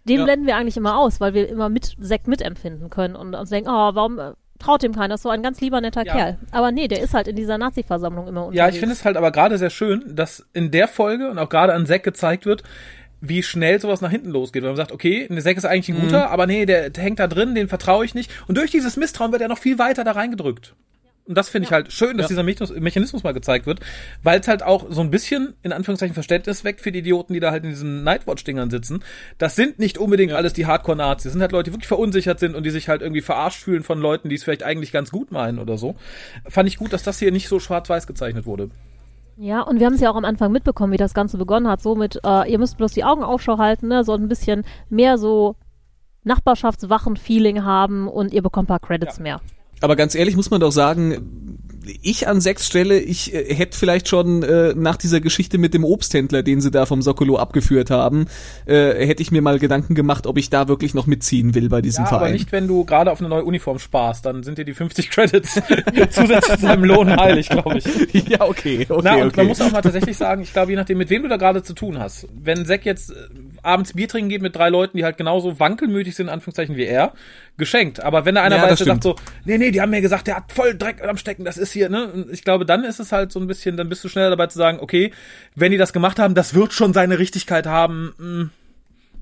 den 0.03 0.17
Ja. 0.19 0.23
blenden 0.25 0.45
wir 0.47 0.57
eigentlich 0.57 0.77
immer 0.77 0.97
aus, 0.97 1.19
weil 1.21 1.33
wir 1.33 1.47
immer 1.49 1.69
mit 1.69 1.95
Zack 2.01 2.27
mitempfinden 2.27 2.89
können 2.89 3.15
und 3.15 3.33
uns 3.35 3.49
denken, 3.49 3.69
oh, 3.69 3.91
warum 3.93 4.19
äh, 4.19 4.31
traut 4.59 4.83
dem 4.83 4.93
keiner? 4.93 5.09
Das 5.09 5.19
ist 5.21 5.23
so 5.23 5.29
ein 5.29 5.41
ganz 5.43 5.59
lieber, 5.61 5.79
netter 5.81 6.05
Ja. 6.05 6.13
Kerl. 6.13 6.37
Aber 6.51 6.71
nee, 6.71 6.87
der 6.87 7.01
ist 7.01 7.13
halt 7.13 7.27
in 7.27 7.35
dieser 7.35 7.57
Nazi-Versammlung 7.57 8.27
immer 8.27 8.41
unterwegs. 8.45 8.57
Ja, 8.57 8.69
ich 8.69 8.79
finde 8.79 8.93
es 8.93 9.05
halt 9.05 9.15
aber 9.17 9.31
gerade 9.31 9.57
sehr 9.57 9.69
schön, 9.69 10.03
dass 10.15 10.45
in 10.53 10.71
der 10.71 10.87
Folge 10.87 11.29
und 11.31 11.39
auch 11.39 11.49
gerade 11.49 11.73
an 11.73 11.85
Zack 11.85 12.03
gezeigt 12.03 12.45
wird, 12.45 12.63
wie 13.25 13.41
schnell 13.41 13.79
sowas 13.79 14.01
nach 14.01 14.11
hinten 14.11 14.29
losgeht. 14.29 14.63
Weil 14.63 14.71
man 14.71 14.77
sagt, 14.77 14.91
okay, 14.91 15.27
der 15.29 15.41
Zack 15.41 15.57
ist 15.57 15.65
eigentlich 15.65 15.95
ein 15.95 16.01
guter, 16.01 16.29
aber 16.29 16.45
nee, 16.45 16.65
der, 16.65 16.89
der 16.89 17.03
hängt 17.03 17.19
da 17.19 17.27
drin, 17.27 17.55
den 17.55 17.69
vertraue 17.69 18.03
ich 18.03 18.13
nicht. 18.13 18.29
Und 18.47 18.57
durch 18.57 18.69
dieses 18.69 18.97
Misstrauen 18.97 19.31
wird 19.31 19.41
er 19.41 19.47
noch 19.47 19.57
viel 19.57 19.79
weiter 19.79 20.03
da 20.03 20.11
reingedrückt. 20.11 20.75
Und 21.25 21.37
das 21.37 21.47
finde 21.47 21.67
ich 21.67 21.71
halt 21.71 21.93
schön, 21.93 22.17
dass 22.17 22.25
Ja. 22.25 22.27
dieser 22.29 22.43
Mechanismus, 22.43 22.77
Mechanismus 22.81 23.23
mal 23.23 23.31
gezeigt 23.33 23.65
wird, 23.65 23.79
weil 24.23 24.41
es 24.41 24.47
halt 24.49 24.61
auch 24.61 24.87
so 24.89 24.99
ein 24.99 25.09
bisschen, 25.09 25.53
in 25.63 25.71
Anführungszeichen, 25.71 26.13
Verständnis 26.13 26.65
weckt 26.65 26.81
für 26.81 26.91
die 26.91 26.99
Idioten, 26.99 27.33
die 27.33 27.39
da 27.39 27.51
halt 27.51 27.63
in 27.63 27.69
diesen 27.69 28.03
Nightwatch-Dingern 28.03 28.69
sitzen. 28.69 29.01
Das 29.37 29.55
sind 29.55 29.79
nicht 29.79 29.97
unbedingt 29.97 30.33
alles 30.33 30.51
die 30.51 30.65
Hardcore-Nazis. 30.65 31.23
Das 31.23 31.31
sind 31.31 31.41
halt 31.41 31.53
Leute, 31.53 31.69
die 31.69 31.75
wirklich 31.75 31.87
verunsichert 31.87 32.41
sind 32.41 32.55
und 32.55 32.63
die 32.65 32.71
sich 32.71 32.89
halt 32.89 33.01
irgendwie 33.01 33.21
verarscht 33.21 33.63
fühlen 33.63 33.83
von 33.83 34.01
Leuten, 34.01 34.27
die 34.27 34.35
es 34.35 34.43
vielleicht 34.43 34.63
eigentlich 34.63 34.91
ganz 34.91 35.11
gut 35.11 35.31
meinen 35.31 35.59
oder 35.59 35.77
so. 35.77 35.95
Fand 36.49 36.67
ich 36.67 36.75
gut, 36.75 36.91
dass 36.91 37.03
das 37.03 37.19
hier 37.19 37.31
nicht 37.31 37.47
so 37.47 37.61
schwarz-weiß 37.61 38.05
gezeichnet 38.05 38.45
wurde. 38.45 38.69
Ja, 39.37 39.61
und 39.61 39.79
wir 39.79 39.87
haben 39.87 39.93
es 39.93 40.01
ja 40.01 40.11
auch 40.11 40.15
am 40.15 40.25
Anfang 40.25 40.51
mitbekommen, 40.51 40.93
wie 40.93 40.97
das 40.97 41.13
Ganze 41.13 41.37
begonnen 41.37 41.67
hat. 41.67 41.81
So 41.81 41.95
mit, 41.95 42.19
äh, 42.23 42.51
ihr 42.51 42.59
müsst 42.59 42.77
bloß 42.77 42.91
die 42.93 43.03
Augen 43.03 43.23
Ausschau 43.23 43.57
halten, 43.57 43.87
ne? 43.87 44.03
so 44.03 44.13
ein 44.13 44.27
bisschen 44.27 44.63
mehr 44.89 45.17
so 45.17 45.55
Nachbarschaftswachen-Feeling 46.23 47.63
haben 47.63 48.07
und 48.07 48.33
ihr 48.33 48.41
bekommt 48.41 48.65
ein 48.65 48.67
paar 48.67 48.79
Credits 48.79 49.17
Ja. 49.17 49.23
mehr. 49.23 49.41
Aber 49.81 49.95
ganz 49.95 50.15
ehrlich 50.15 50.35
muss 50.35 50.49
man 50.51 50.61
doch 50.61 50.71
sagen, 50.71 51.57
ich 52.01 52.27
an 52.27 52.41
sechs 52.41 52.67
Stelle, 52.67 52.99
ich 52.99 53.33
äh, 53.33 53.53
hätte 53.53 53.77
vielleicht 53.77 54.07
schon 54.07 54.43
äh, 54.43 54.73
nach 54.75 54.97
dieser 54.97 55.21
Geschichte 55.21 55.57
mit 55.57 55.73
dem 55.73 55.83
Obsthändler, 55.83 56.43
den 56.43 56.61
sie 56.61 56.71
da 56.71 56.85
vom 56.85 57.01
Sokolo 57.01 57.37
abgeführt 57.37 57.89
haben, 57.89 58.27
äh, 58.65 59.05
hätte 59.05 59.21
ich 59.21 59.31
mir 59.31 59.41
mal 59.41 59.59
Gedanken 59.59 59.95
gemacht, 59.95 60.27
ob 60.27 60.37
ich 60.37 60.49
da 60.49 60.67
wirklich 60.67 60.93
noch 60.93 61.07
mitziehen 61.07 61.55
will 61.55 61.69
bei 61.69 61.81
diesem 61.81 62.05
Ja, 62.05 62.09
aber 62.11 62.19
Verein. 62.19 62.33
nicht, 62.33 62.51
wenn 62.51 62.67
du 62.67 62.85
gerade 62.85 63.11
auf 63.11 63.19
eine 63.19 63.29
neue 63.29 63.43
Uniform 63.43 63.79
sparst, 63.79 64.25
dann 64.25 64.43
sind 64.43 64.57
dir 64.57 64.65
die 64.65 64.73
50 64.73 65.09
Credits 65.09 65.53
zusätzlich 66.11 66.59
zu 66.59 66.65
deinem 66.67 66.83
Lohn 66.83 67.15
heilig, 67.15 67.49
glaube 67.49 67.77
ich. 67.77 67.85
ja, 68.29 68.41
okay, 68.41 68.85
okay, 68.87 69.01
Na, 69.03 69.15
und 69.15 69.27
okay. 69.27 69.37
man 69.37 69.47
muss 69.47 69.61
auch 69.61 69.71
mal 69.71 69.81
tatsächlich 69.81 70.17
sagen, 70.17 70.41
ich 70.41 70.53
glaube, 70.53 70.71
je 70.71 70.77
nachdem, 70.77 70.97
mit 70.97 71.09
wem 71.09 71.23
du 71.23 71.29
da 71.29 71.37
gerade 71.37 71.63
zu 71.63 71.73
tun 71.73 71.99
hast. 71.99 72.27
Wenn 72.33 72.65
Zack 72.65 72.85
jetzt 72.85 73.11
äh, 73.11 73.15
abends 73.61 73.93
Bier 73.93 74.07
trinken 74.07 74.29
geht 74.29 74.41
mit 74.41 74.55
drei 74.55 74.69
Leuten, 74.69 74.97
die 74.97 75.03
halt 75.03 75.17
genauso 75.17 75.59
wankelmütig 75.59 76.15
sind, 76.15 76.27
in 76.27 76.33
Anführungszeichen, 76.33 76.75
wie 76.75 76.85
er, 76.85 77.13
geschenkt. 77.57 78.01
Aber 78.01 78.25
wenn 78.25 78.35
da 78.35 78.43
einer 78.43 78.57
Ja, 78.57 78.67
der 78.67 78.77
sagt 78.77 79.03
so, 79.03 79.15
nee, 79.45 79.57
nee, 79.57 79.71
die 79.71 79.81
haben 79.81 79.91
mir 79.91 80.01
gesagt, 80.01 80.27
der 80.27 80.37
hat 80.37 80.51
voll 80.51 80.75
Dreck 80.75 81.03
am 81.03 81.17
Stecken, 81.17 81.45
das 81.45 81.57
ist 81.57 81.72
hier, 81.73 81.89
ne? 81.89 82.11
Und 82.11 82.31
ich 82.31 82.43
glaube, 82.43 82.65
dann 82.65 82.83
ist 82.83 82.99
es 82.99 83.11
halt 83.11 83.31
so 83.31 83.39
ein 83.39 83.47
bisschen, 83.47 83.77
dann 83.77 83.89
bist 83.89 84.03
du 84.03 84.09
schneller 84.09 84.29
dabei 84.29 84.47
zu 84.47 84.57
sagen, 84.57 84.79
okay, 84.79 85.11
wenn 85.55 85.71
die 85.71 85.77
das 85.77 85.93
gemacht 85.93 86.19
haben, 86.19 86.35
das 86.35 86.53
wird 86.53 86.73
schon 86.73 86.93
seine 86.93 87.19
Richtigkeit 87.19 87.67
haben, 87.67 88.13
mh, 88.17 88.49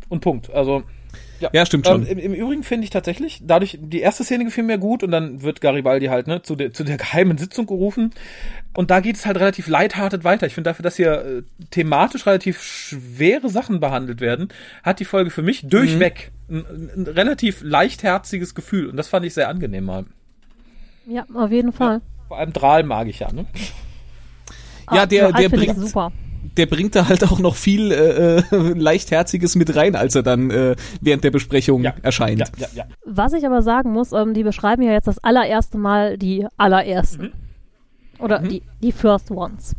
Und 0.09 0.19
Punkt. 0.21 0.51
Also 0.51 0.83
Ja, 1.53 1.65
stimmt 1.65 1.87
schon. 1.87 2.05
Ähm, 2.05 2.17
im, 2.17 2.19
Im 2.19 2.33
Übrigen 2.33 2.63
finde 2.63 2.83
ich 2.83 2.89
tatsächlich, 2.89 3.41
dadurch, 3.43 3.79
die 3.81 3.99
erste 3.99 4.23
Szene 4.23 4.45
gefiel 4.45 4.63
mir 4.63 4.77
gut 4.77 5.03
und 5.03 5.11
dann 5.11 5.41
wird 5.41 5.61
Garibaldi 5.61 6.07
halt 6.07 6.27
ne, 6.27 6.41
zu, 6.41 6.55
der, 6.55 6.73
zu 6.73 6.83
der 6.83 6.97
geheimen 6.99 7.37
Sitzung 7.37 7.65
gerufen. 7.65 8.11
Und 8.75 8.91
da 8.91 8.99
geht 8.99 9.15
es 9.15 9.25
halt 9.25 9.37
relativ 9.37 9.67
lighthearted 9.67 10.23
weiter. 10.23 10.45
Ich 10.45 10.53
finde 10.53 10.69
dafür, 10.69 10.83
dass 10.83 10.97
hier 10.97 11.25
äh, 11.25 11.43
thematisch 11.71 12.25
relativ 12.25 12.61
schwere 12.61 13.49
Sachen 13.49 13.79
behandelt 13.79 14.21
werden, 14.21 14.49
hat 14.83 14.99
die 14.99 15.05
Folge 15.05 15.31
für 15.31 15.41
mich 15.41 15.67
durchweg 15.67 16.31
ein, 16.49 16.65
ein 16.95 17.07
relativ 17.07 17.61
leichtherziges 17.63 18.55
Gefühl. 18.55 18.89
Und 18.89 18.97
das 18.97 19.07
fand 19.07 19.25
ich 19.25 19.33
sehr 19.33 19.49
angenehm 19.49 19.85
mal. 19.85 20.05
Ja, 21.07 21.25
auf 21.33 21.51
jeden 21.51 21.73
Fall. 21.73 22.01
Vor 22.31 22.37
allem 22.37 22.53
Drahl 22.53 22.83
mag 22.83 23.07
ich 23.09 23.19
ja, 23.19 23.29
ne? 23.33 23.45
Ja, 24.89 25.05
der- 25.05 25.33
der 25.33 25.49
bringt- 25.49 25.77
super. 25.77 26.13
der 26.55 26.65
bringt 26.65 26.95
da 26.95 27.09
halt 27.09 27.25
auch 27.25 27.39
noch 27.39 27.55
viel 27.55 27.91
äh, 27.91 28.37
äh, 28.37 28.43
leichtherziges 28.73 29.57
mit 29.57 29.75
rein, 29.75 29.97
als 29.97 30.15
er 30.15 30.23
dann 30.23 30.49
äh, 30.49 30.77
während 31.01 31.25
der 31.25 31.31
Besprechung 31.31 31.83
erscheint. 31.83 32.39
Ja, 32.39 32.45
ja, 32.57 32.67
ja. 32.73 32.83
Was 33.05 33.33
ich 33.33 33.45
aber 33.45 33.61
sagen 33.61 33.91
muss, 33.91 34.13
ähm, 34.13 34.33
die 34.33 34.43
beschreiben 34.43 34.81
ja 34.81 34.93
jetzt 34.93 35.07
das 35.07 35.19
allererste 35.21 35.77
Mal 35.77 36.17
die 36.17 36.47
allerersten. 36.55 37.33
Oder 38.17 38.39
die, 38.39 38.61
die 38.81 38.93
First 38.93 39.29
Ones. 39.29 39.75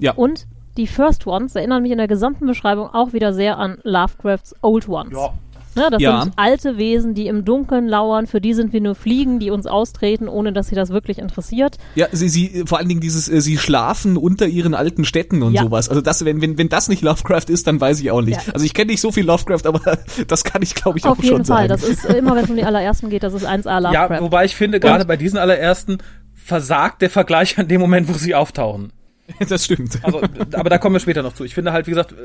Ja. 0.00 0.12
Und 0.12 0.46
die 0.76 0.86
First 0.86 1.26
Ones 1.26 1.56
erinnern 1.56 1.82
mich 1.82 1.90
in 1.90 1.98
der 1.98 2.06
gesamten 2.06 2.46
Beschreibung 2.46 2.86
auch 2.94 3.12
wieder 3.12 3.32
sehr 3.32 3.58
an 3.58 3.78
Lovecrafts 3.82 4.54
Old 4.62 4.88
Ones. 4.88 5.12
Ja. 5.14 5.34
Ne, 5.74 5.88
das 5.90 6.02
Ja. 6.02 6.22
sind 6.22 6.32
alte 6.36 6.76
Wesen, 6.76 7.14
die 7.14 7.26
im 7.28 7.44
Dunkeln 7.44 7.86
lauern, 7.88 8.26
für 8.26 8.40
die 8.40 8.54
sind 8.54 8.72
wir 8.72 8.80
nur 8.80 8.94
Fliegen, 8.94 9.38
die 9.38 9.50
uns 9.50 9.66
austreten, 9.66 10.28
ohne 10.28 10.52
dass 10.52 10.68
sie 10.68 10.74
das 10.74 10.90
wirklich 10.90 11.18
interessiert. 11.18 11.76
Ja, 11.94 12.06
sie, 12.12 12.28
sie, 12.28 12.64
vor 12.66 12.78
allen 12.78 12.88
Dingen 12.88 13.00
dieses, 13.00 13.28
äh, 13.28 13.40
sie 13.40 13.58
schlafen 13.58 14.16
unter 14.16 14.46
ihren 14.46 14.74
alten 14.74 15.04
Städten 15.04 15.42
und 15.42 15.52
Ja. 15.54 15.62
sowas. 15.62 15.88
Also 15.88 16.00
das, 16.00 16.24
wenn, 16.24 16.40
wenn, 16.40 16.58
wenn 16.58 16.68
das 16.68 16.88
nicht 16.88 17.02
Lovecraft 17.02 17.48
ist, 17.48 17.66
dann 17.66 17.80
weiß 17.80 18.00
ich 18.00 18.10
auch 18.10 18.22
nicht. 18.22 18.46
Ja. 18.46 18.52
Also 18.54 18.64
ich 18.66 18.74
kenne 18.74 18.90
nicht 18.90 19.00
so 19.00 19.12
viel 19.12 19.24
Lovecraft, 19.24 19.66
aber 19.66 19.80
das 20.26 20.44
kann 20.44 20.62
ich, 20.62 20.74
glaube 20.74 20.98
ich, 20.98 21.04
auch 21.04 21.10
Auf 21.12 21.22
jeden 21.22 21.36
schon 21.36 21.44
Fall. 21.44 21.68
sagen. 21.68 21.80
Das 21.80 21.82
ist 21.88 22.04
äh, 22.04 22.18
immer, 22.18 22.34
wenn 22.34 22.44
es 22.44 22.50
um 22.50 22.56
die 22.56 22.64
allerersten 22.64 23.08
geht, 23.10 23.22
das 23.22 23.34
ist 23.34 23.46
1A 23.46 23.80
Lovecraft. 23.80 23.92
ja, 24.16 24.20
wobei 24.20 24.44
ich 24.44 24.56
finde, 24.56 24.80
gerade 24.80 25.04
bei 25.04 25.16
diesen 25.16 25.38
allerersten 25.38 25.98
versagt 26.34 27.02
der 27.02 27.10
Vergleich 27.10 27.58
an 27.58 27.68
dem 27.68 27.80
Moment, 27.80 28.08
wo 28.08 28.14
sie 28.14 28.34
auftauchen. 28.34 28.92
das 29.48 29.66
stimmt. 29.66 29.98
Also, 30.02 30.22
aber 30.52 30.70
da 30.70 30.78
kommen 30.78 30.94
wir 30.94 31.00
später 31.00 31.22
noch 31.22 31.34
zu. 31.34 31.44
Ich 31.44 31.54
finde 31.54 31.72
halt, 31.72 31.86
wie 31.86 31.90
gesagt, 31.90 32.12
äh, 32.12 32.16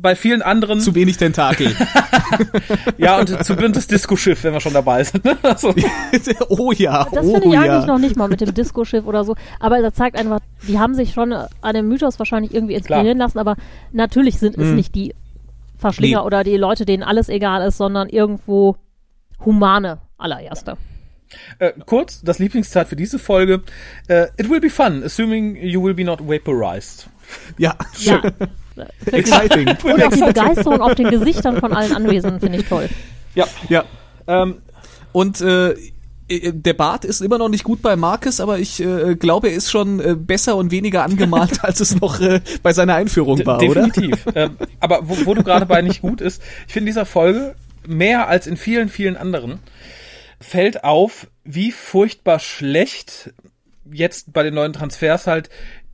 bei 0.00 0.14
vielen 0.16 0.42
anderen, 0.42 0.80
Zu 0.80 0.94
wenig 0.94 1.16
Tentakel. 1.16 1.74
ja, 2.98 3.18
und 3.18 3.28
zu 3.44 3.54
das 3.54 3.86
Disco-Schiff, 3.86 4.44
wenn 4.44 4.52
wir 4.52 4.60
schon 4.60 4.72
dabei 4.72 5.04
sind. 5.04 5.24
ne? 5.24 5.36
Also, 5.42 5.74
oh 6.48 6.72
ja, 6.72 7.06
Das 7.12 7.26
oh 7.26 7.32
finde 7.32 7.48
ich 7.48 7.54
ja. 7.54 7.60
eigentlich 7.62 7.86
noch 7.86 7.98
nicht 7.98 8.16
mal 8.16 8.28
mit 8.28 8.40
dem 8.40 8.54
Disco-Schiff 8.54 9.04
oder 9.06 9.24
so. 9.24 9.36
Aber 9.58 9.80
das 9.82 9.94
zeigt 9.94 10.16
einfach, 10.16 10.40
die 10.66 10.78
haben 10.78 10.94
sich 10.94 11.12
schon 11.12 11.32
an 11.32 11.74
dem 11.74 11.88
Mythos 11.88 12.18
wahrscheinlich 12.18 12.54
irgendwie 12.54 12.74
inspirieren 12.74 13.18
lassen. 13.18 13.38
Aber 13.38 13.56
natürlich 13.92 14.38
sind 14.38 14.56
es 14.56 14.68
nicht 14.68 14.94
die 14.94 15.14
Verschlinger 15.76 16.20
Nee. 16.20 16.26
oder 16.26 16.44
die 16.44 16.56
Leute, 16.56 16.84
denen 16.84 17.02
alles 17.02 17.28
egal 17.28 17.66
ist, 17.66 17.76
sondern 17.78 18.08
irgendwo 18.08 18.76
humane 19.44 19.98
allererste. 20.18 20.76
äh, 21.58 21.72
kurz, 21.86 22.20
das 22.22 22.38
Lieblingszeit 22.38 22.88
für 22.88 22.96
diese 22.96 23.18
Folge. 23.18 23.62
Äh, 24.08 24.26
It 24.36 24.50
will 24.50 24.60
be 24.60 24.70
fun, 24.70 25.02
assuming 25.02 25.56
you 25.56 25.82
will 25.82 25.94
be 25.94 26.04
not 26.04 26.20
vaporized. 26.20 27.08
Ja, 27.58 27.76
Ja. 27.98 28.22
Exciting. 29.06 29.68
Und 29.82 30.02
auch 30.02 30.10
die 30.10 30.20
Begeisterung 30.20 30.80
auf 30.80 30.94
den 30.94 31.10
Gesichtern 31.10 31.58
von 31.58 31.72
allen 31.72 31.94
Anwesenden 31.94 32.40
finde 32.40 32.58
ich 32.58 32.68
toll. 32.68 32.88
Ja. 33.34 33.46
ja. 33.68 33.84
Ähm, 34.26 34.58
Und 35.12 35.40
äh, 35.40 35.74
äh, 36.30 36.52
der 36.52 36.74
Bart 36.74 37.04
ist 37.04 37.20
immer 37.20 37.38
noch 37.38 37.48
nicht 37.48 37.64
gut 37.64 37.82
bei 37.82 37.96
Marcus, 37.96 38.40
aber 38.40 38.58
ich 38.58 38.80
äh, 38.80 39.16
glaube, 39.16 39.48
er 39.48 39.54
ist 39.54 39.70
schon 39.70 40.00
äh, 40.00 40.14
besser 40.14 40.56
und 40.56 40.70
weniger 40.70 41.04
angemalt, 41.04 41.64
als 41.64 41.80
es 41.80 42.00
noch 42.00 42.20
äh, 42.20 42.40
bei 42.62 42.72
seiner 42.72 42.94
Einführung 42.94 43.44
war, 43.44 43.60
oder? 43.62 43.88
definitiv. 43.88 44.26
ähm, 44.34 44.56
aber 44.78 45.08
wo, 45.08 45.26
wo 45.26 45.34
du 45.34 45.42
gerade 45.42 45.66
bei 45.66 45.82
nicht 45.82 46.02
gut 46.02 46.20
ist, 46.20 46.40
ich 46.66 46.72
finde 46.72 46.90
dieser 46.90 47.06
Folge 47.06 47.54
mehr 47.86 48.28
als 48.28 48.46
in 48.46 48.56
vielen, 48.56 48.88
vielen 48.88 49.16
anderen 49.16 49.58
fällt 50.40 50.84
auf, 50.84 51.26
wie 51.44 51.72
furchtbar 51.72 52.38
schlecht 52.38 53.32
jetzt 53.92 54.32
bei 54.32 54.42
den 54.42 54.54
neuen 54.54 54.72
Transfers 54.72 55.26
halt 55.26 55.50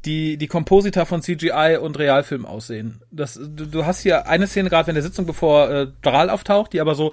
die, 0.07 0.37
die 0.39 0.47
Komposita 0.47 1.05
von 1.05 1.21
CGI 1.23 1.79
und 1.81 1.99
Realfilm 1.99 2.47
aussehen. 2.47 3.03
Das, 3.11 3.35
du, 3.35 3.67
du 3.67 3.85
hast 3.85 4.01
hier 4.01 4.27
eine 4.29 4.47
Szene 4.47 4.71
gerade 4.71 4.91
in 4.91 4.95
der 4.95 5.03
Sitzung, 5.03 5.27
bevor 5.27 5.69
äh, 5.71 5.87
Dral 6.03 6.31
auftaucht, 6.31 6.73
die 6.73 6.81
aber 6.81 6.95
so 6.95 7.13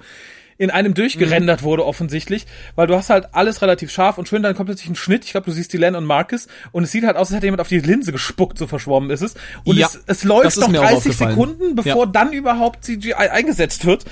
in 0.56 0.70
einem 0.70 0.94
durchgerendert 0.94 1.64
wurde 1.64 1.84
offensichtlich, 1.84 2.46
weil 2.76 2.86
du 2.86 2.94
hast 2.94 3.10
halt 3.10 3.30
alles 3.32 3.60
relativ 3.60 3.90
scharf 3.90 4.18
und 4.18 4.28
schön, 4.28 4.40
dann 4.44 4.54
kommt 4.54 4.68
plötzlich 4.68 4.88
ein 4.88 4.94
Schnitt, 4.94 5.24
ich 5.24 5.32
glaube, 5.32 5.46
du 5.46 5.50
siehst 5.50 5.72
die 5.72 5.78
Len 5.78 5.96
und 5.96 6.04
Marcus 6.04 6.46
und 6.70 6.84
es 6.84 6.92
sieht 6.92 7.04
halt 7.04 7.16
aus, 7.16 7.26
als 7.26 7.36
hätte 7.38 7.46
jemand 7.48 7.60
auf 7.60 7.66
die 7.66 7.80
Linse 7.80 8.12
gespuckt, 8.12 8.56
so 8.56 8.68
verschwommen 8.68 9.10
ist 9.10 9.22
es. 9.22 9.34
Und 9.64 9.76
Ja, 9.78 9.88
es, 9.88 10.00
es 10.06 10.22
läuft 10.22 10.56
noch 10.58 10.68
mir 10.68 10.78
auch 10.80 10.84
30 10.84 10.96
aufgefallen. 11.10 11.30
Sekunden, 11.32 11.74
bevor 11.74 12.04
Ja. 12.04 12.12
dann 12.12 12.32
überhaupt 12.32 12.84
CGI 12.84 13.14
eingesetzt 13.14 13.84
wird. 13.84 14.04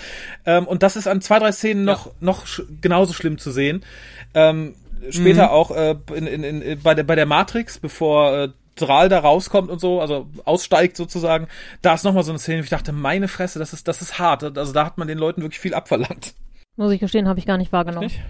Ähm, 0.44 0.66
und 0.66 0.82
das 0.82 0.96
ist 0.96 1.06
an 1.06 1.20
zwei, 1.20 1.38
drei 1.38 1.52
Szenen 1.52 1.84
noch, 1.84 2.10
noch 2.20 2.44
sch 2.44 2.62
genauso 2.80 3.12
schlimm 3.12 3.38
zu 3.38 3.52
sehen. 3.52 3.84
Ähm, 4.34 4.74
später 5.10 5.44
Mhm. 5.44 5.48
auch 5.50 5.70
äh, 5.70 5.94
in, 6.12 6.26
in, 6.26 6.42
in, 6.62 6.80
bei, 6.82 6.94
der, 6.96 7.04
bei 7.04 7.14
der 7.14 7.26
Matrix, 7.26 7.78
bevor 7.78 8.36
äh, 8.36 8.48
Drahl 8.76 9.08
da 9.08 9.18
rauskommt 9.20 9.70
und 9.70 9.80
so, 9.80 10.00
also 10.00 10.26
aussteigt 10.44 10.96
sozusagen, 10.96 11.46
da 11.82 11.94
ist 11.94 12.04
nochmal 12.04 12.22
so 12.24 12.30
eine 12.32 12.38
Szene, 12.38 12.60
wo 12.60 12.64
ich 12.64 12.70
dachte, 12.70 12.92
meine 12.92 13.28
Fresse, 13.28 13.58
das 13.58 13.72
ist, 13.72 13.86
das 13.88 14.00
ist 14.02 14.18
hart. 14.18 14.56
Also 14.56 14.72
da 14.72 14.86
hat 14.86 14.98
man 14.98 15.08
den 15.08 15.18
Leuten 15.18 15.42
wirklich 15.42 15.60
viel 15.60 15.74
abverlangt. 15.74 16.34
Muss 16.76 16.90
ich 16.92 17.00
gestehen, 17.00 17.28
habe 17.28 17.38
ich 17.38 17.46
gar 17.46 17.58
nicht 17.58 17.72
wahrgenommen. 17.72 18.06
Nicht? 18.06 18.20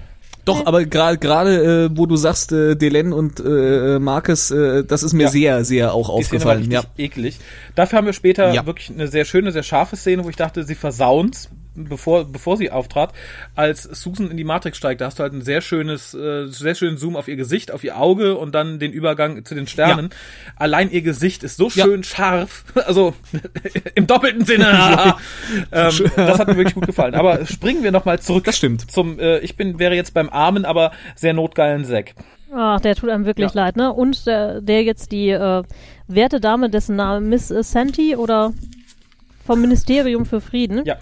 Doch, 0.45 0.67
aber 0.67 0.85
gerade 0.85 1.19
gerade 1.19 1.85
äh, 1.85 1.91
wo 1.97 2.07
du 2.07 2.17
sagst, 2.17 2.51
äh, 2.51 2.75
Delen 2.75 3.13
und 3.13 3.39
äh, 3.39 4.01
Marcus, 4.01 4.51
äh, 4.51 4.83
das 4.83 5.05
ist 5.05 5.13
mir 5.13 5.25
Ja. 5.25 5.29
sehr, 5.29 5.65
sehr 5.65 5.95
auch 5.95 6.17
Die 6.19 6.25
Szene 6.25 6.45
war 6.45 6.53
aufgefallen. 6.57 6.71
Ja. 6.73 6.83
eklig. 6.99 7.39
Dafür 7.77 7.99
haben 7.99 8.07
wir 8.07 8.13
später 8.13 8.53
Ja. 8.53 8.67
wirklich 8.67 8.91
eine 8.91 9.07
sehr 9.07 9.25
schöne, 9.25 9.53
sehr 9.53 9.63
scharfe 9.63 9.95
Szene, 9.95 10.25
wo 10.25 10.29
ich 10.31 10.35
dachte, 10.37 10.65
sie 10.65 10.75
versauen's, 10.75 11.49
bevor, 11.75 12.25
bevor 12.25 12.57
sie 12.57 12.71
auftrat. 12.71 13.13
Als 13.55 13.83
Susan 13.83 14.31
in 14.31 14.37
die 14.37 14.45
Matrix 14.45 14.77
steigt, 14.79 15.01
da 15.01 15.07
hast 15.07 15.19
du 15.19 15.23
halt 15.23 15.33
ein 15.33 15.43
sehr 15.43 15.61
schönes, 15.61 16.15
äh, 16.15 16.47
sehr 16.49 16.75
schönen 16.75 16.97
Zoom 16.99 17.17
auf 17.17 17.29
ihr 17.29 17.37
Gesicht, 17.37 17.71
auf 17.73 17.85
ihr 17.85 17.99
Auge 17.99 18.37
und 18.37 18.55
dann 18.55 18.79
den 18.79 18.93
Übergang 18.93 19.45
zu 19.45 19.55
den 19.55 19.67
Sternen. 19.67 20.11
Allein 20.57 20.91
ihr 20.91 21.03
Gesicht 21.03 21.43
ist 21.45 21.57
so 21.57 21.69
Ja. 21.75 21.85
schön 21.85 22.05
scharf, 22.05 22.65
also 22.87 23.15
im 23.95 24.07
doppelten 24.07 24.45
Sinne. 24.45 24.67
ähm, 25.73 25.93
das 26.17 26.39
hat 26.39 26.49
mir 26.49 26.57
wirklich 26.57 26.75
gut 26.75 26.87
gefallen. 26.87 27.15
Aber 27.15 27.45
springen 27.47 27.83
wir 27.83 27.93
nochmal 27.93 28.21
zurück 28.21 28.45
Das 28.45 28.57
stimmt. 28.57 28.91
zum, 28.91 29.19
äh, 29.19 29.39
ich 29.39 29.57
bin, 29.57 29.79
wäre 29.79 29.95
jetzt 29.95 30.15
beim 30.15 30.29
armen, 30.31 30.65
aber 30.65 30.93
sehr 31.15 31.33
notgeilen 31.33 31.85
Zack. 31.85 32.15
Ach, 32.55 32.81
der 32.81 32.95
tut 32.95 33.09
einem 33.09 33.25
wirklich 33.25 33.55
Ja. 33.55 33.63
leid, 33.65 33.77
ne? 33.77 33.93
Und 33.93 34.27
der, 34.27 34.61
der 34.61 34.83
jetzt 34.83 35.11
die 35.11 35.31
äh, 35.31 35.63
werte 36.07 36.39
Dame, 36.39 36.69
dessen 36.69 36.97
Name 36.97 37.27
Miss 37.27 37.49
Santi 37.49 38.15
oder 38.15 38.53
vom 39.47 39.61
Ministerium 39.63 40.27
für 40.27 40.41
Frieden, 40.43 40.83
Ja. 40.85 40.97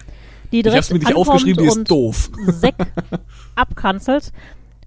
Die 0.51 0.57
Ich 0.57 0.63
direkt 0.63 0.77
hab's 0.77 0.91
mir 0.91 0.99
nicht 0.99 1.15
aufgeschrieben, 1.15 1.63
die 1.63 1.67
ist 1.69 1.89
doof. 1.89 2.29
Zack 2.59 2.75
abkanzelt, 3.55 4.31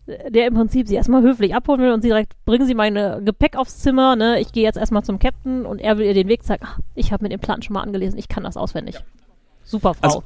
der 0.07 0.47
im 0.47 0.55
Prinzip 0.55 0.87
sie 0.87 0.95
erstmal 0.95 1.23
höflich 1.23 1.55
abholen 1.55 1.81
will 1.81 1.93
und 1.93 2.03
sie 2.03 2.09
direkt, 2.09 2.33
bringen 2.45 2.67
Sie 2.67 2.75
mein 2.75 2.97
äh, 2.97 3.21
Gepäck 3.25 3.57
aufs 3.57 3.79
Zimmer, 3.79 4.17
ne? 4.17 4.41
Ich 4.41 4.53
gehe 4.53 4.63
jetzt 4.63 4.77
erstmal 4.77 5.03
zum 5.03 5.19
Captain 5.19 5.65
und 5.65 5.81
er 5.81 5.99
will 5.99 6.07
ihr 6.07 6.15
den 6.15 6.29
Weg 6.29 6.45
zeigen. 6.45 6.65
Ach, 6.67 6.79
ich 6.95 7.13
habe 7.13 7.25
mir 7.25 7.31
den 7.31 7.41
Plan 7.41 7.63
schon 7.63 7.75
mal 7.75 7.83
angelesen, 7.83 8.19
ich 8.19 8.29
kann 8.29 8.45
das 8.45 8.57
auswendig. 8.57 8.97
Super 9.63 9.95
Frau. 9.95 10.07
Also, 10.07 10.23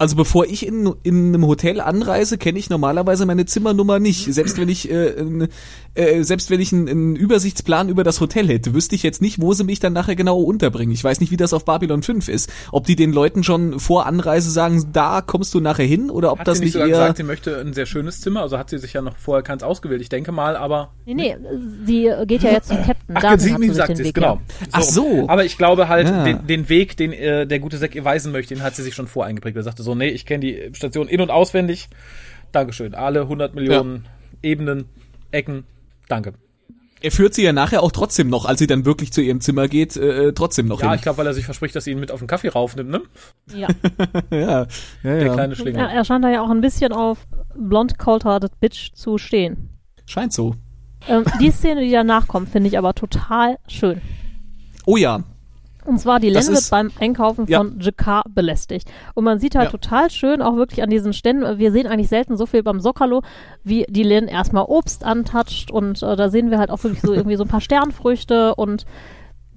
also 0.00 0.16
bevor 0.16 0.46
ich 0.46 0.66
in, 0.66 0.92
in 1.02 1.28
einem 1.28 1.46
Hotel 1.46 1.80
anreise, 1.80 2.38
kenne 2.38 2.58
ich 2.58 2.70
normalerweise 2.70 3.26
meine 3.26 3.44
Zimmernummer 3.44 3.98
nicht. 3.98 4.32
Selbst 4.32 4.58
wenn 4.58 4.68
ich 4.68 4.90
äh, 4.90 5.08
n- 5.10 5.48
äh, 5.94 6.22
selbst 6.22 6.50
wenn 6.50 6.58
ich 6.60 6.72
einen, 6.72 6.88
einen 6.88 7.16
Übersichtsplan 7.16 7.88
über 7.90 8.02
das 8.02 8.20
Hotel 8.20 8.48
hätte, 8.48 8.72
wüsste 8.74 8.94
ich 8.94 9.02
jetzt 9.02 9.20
nicht, 9.20 9.40
wo 9.42 9.52
sie 9.52 9.64
mich 9.64 9.78
dann 9.78 9.92
nachher 9.92 10.16
genau 10.16 10.40
unterbringen. 10.40 10.92
Ich 10.92 11.04
weiß 11.04 11.20
nicht, 11.20 11.30
wie 11.30 11.36
das 11.36 11.52
auf 11.52 11.64
Babylon 11.64 12.02
5 12.02 12.28
ist. 12.28 12.50
Ob 12.72 12.86
die 12.86 12.96
den 12.96 13.12
Leuten 13.12 13.44
schon 13.44 13.78
vor 13.78 14.06
Anreise 14.06 14.50
sagen, 14.50 14.88
da 14.92 15.20
kommst 15.20 15.52
du 15.52 15.60
nachher 15.60 15.84
hin 15.84 16.10
oder 16.10 16.32
ob 16.32 16.38
Hat 16.40 16.48
das 16.48 16.58
sie 16.58 16.64
nicht 16.64 16.68
nicht 16.70 16.72
sogar 16.74 16.88
eher 16.88 16.94
gesagt, 16.98 17.16
sie 17.18 17.22
möchte 17.24 17.58
ein 17.60 17.72
sehr 17.74 17.86
schönes 17.86 18.20
Zimmer, 18.22 18.40
also 18.42 18.56
hat 18.56 18.70
sie 18.70 18.78
sich 18.78 18.94
ja 18.94 19.02
noch 19.02 19.16
vorher 19.18 19.42
keins 19.42 19.62
ausgewählt, 19.62 20.00
ich 20.00 20.08
denke 20.08 20.32
mal, 20.32 20.56
aber 20.56 20.92
nee, 21.04 21.12
nee, 21.14 21.36
sie 21.84 22.10
geht 22.26 22.42
ja 22.42 22.52
jetzt 22.52 22.68
zum 22.68 22.78
Captain. 22.78 23.14
Ach, 23.16 23.38
sie, 23.38 23.52
hat 23.52 23.60
sich 23.60 23.74
sagt 23.74 23.88
den 23.90 23.96
sie 23.96 24.12
genau. 24.12 24.34
ja. 24.60 24.66
Ach 24.72 24.82
so. 24.82 25.24
Aber 25.28 25.44
ich 25.44 25.58
glaube 25.58 25.88
halt, 25.88 26.08
Ja. 26.08 26.24
den, 26.24 26.46
den 26.46 26.68
Weg, 26.70 26.96
den 26.96 27.12
äh, 27.12 27.46
der 27.46 27.58
gute 27.58 27.78
Zack 27.78 27.94
ihr 27.94 28.04
weisen 28.04 28.32
möchte, 28.32 28.54
den 28.54 28.62
hat 28.62 28.74
sie 28.76 28.82
sich 28.82 28.94
schon 28.94 29.06
voreingeprägt. 29.06 29.56
Er 29.56 29.62
sagte 29.62 29.82
so, 29.82 29.89
nee, 29.94 30.08
ich 30.08 30.26
kenne 30.26 30.40
die 30.40 30.70
Station 30.74 31.08
in- 31.08 31.20
und 31.20 31.30
auswendig. 31.30 31.88
Dankeschön. 32.52 32.94
Alle 32.94 33.22
100 33.22 33.54
Millionen 33.54 34.06
Ebenen, 34.42 34.86
Ecken. 35.30 35.64
Danke. 36.08 36.32
er 37.02 37.10
führt 37.12 37.32
sie 37.34 37.42
ja 37.44 37.52
nachher 37.52 37.82
auch 37.82 37.92
trotzdem 37.92 38.28
noch, 38.28 38.44
als 38.44 38.58
sie 38.58 38.66
dann 38.66 38.84
wirklich 38.84 39.12
zu 39.12 39.20
ihrem 39.22 39.40
Zimmer 39.40 39.68
geht, 39.68 39.96
äh, 39.96 40.32
trotzdem 40.34 40.66
noch 40.66 40.80
Ja, 40.82 40.88
hin. 40.88 40.96
ich 40.96 41.02
glaube, 41.02 41.18
weil 41.18 41.26
er 41.26 41.34
sich 41.34 41.44
verspricht, 41.44 41.74
dass 41.76 41.84
sie 41.84 41.92
ihn 41.92 42.00
mit 42.00 42.10
auf 42.10 42.18
den 42.18 42.26
Kaffee 42.28 42.48
raufnimmt, 42.48 42.90
ne? 42.90 43.00
Ja. 43.54 43.68
ja, 44.30 44.38
ja, 44.38 44.66
Der 45.04 45.22
ja. 45.26 45.32
kleine 45.32 45.52
Er, 45.52 45.56
Schlingel. 45.56 45.80
er 45.88 46.04
scheint 46.04 46.24
da 46.24 46.28
ja 46.30 46.42
auch 46.42 46.50
ein 46.50 46.60
bisschen 46.60 46.92
auf 46.92 47.26
Blond 47.56 47.98
Cold-Hearted 47.98 48.58
Bitch 48.60 48.92
zu 48.94 49.16
stehen. 49.18 49.70
Scheint 50.06 50.32
so. 50.32 50.56
Ähm, 51.08 51.24
die 51.40 51.50
Szene, 51.50 51.80
die 51.82 51.90
danach 51.92 52.26
kommt, 52.28 52.48
finde 52.50 52.68
ich 52.68 52.76
aber 52.76 52.94
total 52.94 53.56
schön. 53.68 54.00
Oh 54.84 54.96
ja, 54.98 55.22
Und 55.90 55.98
zwar, 55.98 56.20
die 56.20 56.30
Len 56.30 56.46
wird 56.46 56.70
beim 56.70 56.90
Einkaufen 57.00 57.46
Ja. 57.48 57.58
von 57.58 57.78
Jakar 57.80 58.22
belästigt. 58.32 58.88
Und 59.14 59.24
man 59.24 59.38
sieht 59.40 59.54
halt 59.56 59.66
Ja. 59.66 59.70
total 59.72 60.08
schön, 60.10 60.40
auch 60.40 60.56
wirklich 60.56 60.82
an 60.82 60.88
diesen 60.90 61.12
Ständen, 61.12 61.58
wir 61.58 61.72
sehen 61.72 61.86
eigentlich 61.86 62.08
selten 62.08 62.36
so 62.36 62.46
viel 62.46 62.62
beim 62.62 62.80
Sockerlo, 62.80 63.22
wie 63.64 63.84
die 63.88 64.04
Len 64.04 64.28
erstmal 64.28 64.64
Obst 64.68 65.04
antatscht 65.04 65.70
und 65.70 66.02
äh, 66.02 66.14
da 66.16 66.28
sehen 66.30 66.50
wir 66.50 66.58
halt 66.58 66.70
auch 66.70 66.82
wirklich 66.84 67.02
so 67.02 67.12
irgendwie 67.12 67.36
so 67.36 67.44
ein 67.44 67.48
paar 67.48 67.60
Sternfrüchte 67.68 68.54
und 68.54 68.84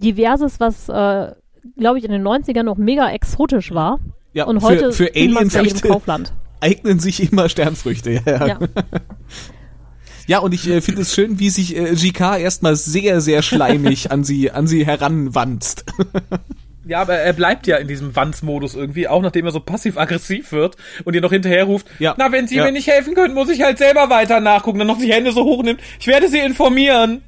diverses, 0.01 0.59
was, 0.59 0.89
äh, 0.89 1.31
glaube 1.77 1.99
ich, 1.99 2.03
in 2.03 2.11
den 2.11 2.23
90ern 2.23 2.63
noch 2.63 2.77
mega 2.77 3.09
exotisch 3.11 3.71
war. 3.73 3.99
Ja, 4.33 4.45
Und 4.45 4.59
für- 4.61 4.65
heute 4.67 4.91
für 4.91 5.15
jedem 5.15 5.37
Alienfrüchte. 5.37 5.87
Kaufland. 5.87 6.33
eignen 6.61 6.97
sich 6.99 7.31
immer 7.31 7.47
Sternfrüchte. 7.47 8.21
Ja, 8.25 8.47
ja. 8.47 8.59
Ja. 10.27 10.39
und 10.39 10.53
ich 10.53 10.67
äh, 10.69 10.81
finde 10.81 11.01
es 11.01 11.13
schön, 11.13 11.39
wie 11.39 11.49
sich 11.49 11.75
äh, 11.75 11.93
GK 11.95 12.37
erstmal 12.37 12.75
sehr, 12.75 13.21
sehr 13.21 13.41
schleimig 13.41 14.11
an 14.11 14.23
sie, 14.23 14.51
an 14.51 14.67
sie 14.67 14.85
heranwanzt. 14.85 15.85
Ja, 16.85 16.99
aber 16.99 17.13
er 17.13 17.31
bleibt 17.31 17.65
ja 17.65 17.77
in 17.77 17.87
diesem 17.87 18.13
Wanz-Modus 18.13 18.75
irgendwie, 18.75 19.07
auch 19.07 19.21
nachdem 19.21 19.45
er 19.45 19.53
so 19.53 19.61
passiv-aggressiv 19.61 20.51
wird 20.51 20.75
und 21.05 21.13
ihr 21.13 21.21
noch 21.21 21.31
hinterher 21.31 21.63
ruft, 21.63 21.87
Ja. 21.97 22.13
na, 22.17 22.29
wenn 22.33 22.45
Sie 22.45 22.55
Ja. 22.57 22.65
mir 22.65 22.73
nicht 22.73 22.87
helfen 22.87 23.13
können, 23.15 23.33
muss 23.33 23.47
ich 23.49 23.61
halt 23.61 23.77
selber 23.77 24.09
weiter 24.09 24.41
nachgucken, 24.41 24.79
dann 24.79 24.87
noch 24.89 24.97
die 24.99 25.09
Hände 25.13 25.31
so 25.31 25.45
hochnimmt, 25.45 25.79
ich 25.97 26.07
werde 26.07 26.27
Sie 26.27 26.39
informieren. 26.39 27.21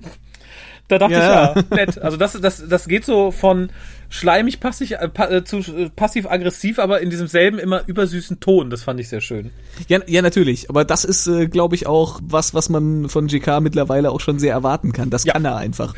Da 0.88 1.00
dachte 1.00 1.14
Ja. 1.16 1.52
ich, 1.52 1.56
ja, 1.72 1.76
nett. 1.76 1.98
Also 2.02 2.16
das, 2.18 2.34
das, 2.40 2.68
das 2.68 2.88
geht 2.88 3.06
so 3.06 3.32
von 3.32 3.70
schleimig 4.10 4.60
passiv, 4.60 4.92
äh, 4.92 5.10
pa, 5.10 5.26
äh, 5.30 5.44
zu 5.44 5.58
äh, 5.58 5.90
passiv-aggressiv, 5.96 6.78
aber 6.78 7.02
in 7.02 7.10
diesem 7.10 7.26
selben 7.28 7.58
immer 7.58 7.82
übersüßen 7.88 8.40
Ton. 8.40 8.70
Das 8.70 8.84
fand 8.84 9.00
ich 9.00 9.10
sehr 9.10 9.22
schön. 9.22 9.50
ja, 9.88 10.00
ja, 10.06 10.22
natürlich. 10.22 10.70
Aber 10.70 10.86
das 10.86 11.04
ist, 11.04 11.26
äh, 11.28 11.48
glaube 11.48 11.74
ich, 11.76 11.88
auch 11.88 12.20
was, 12.24 12.54
was 12.54 12.70
man 12.70 13.10
von 13.10 13.28
GK 13.28 13.62
mittlerweile 13.62 14.12
auch 14.12 14.20
schon 14.22 14.38
sehr 14.38 14.54
erwarten 14.54 14.92
kann. 14.94 15.10
Das 15.10 15.24
Ja. 15.26 15.34
kann 15.34 15.44
er 15.46 15.56
einfach. 15.58 15.96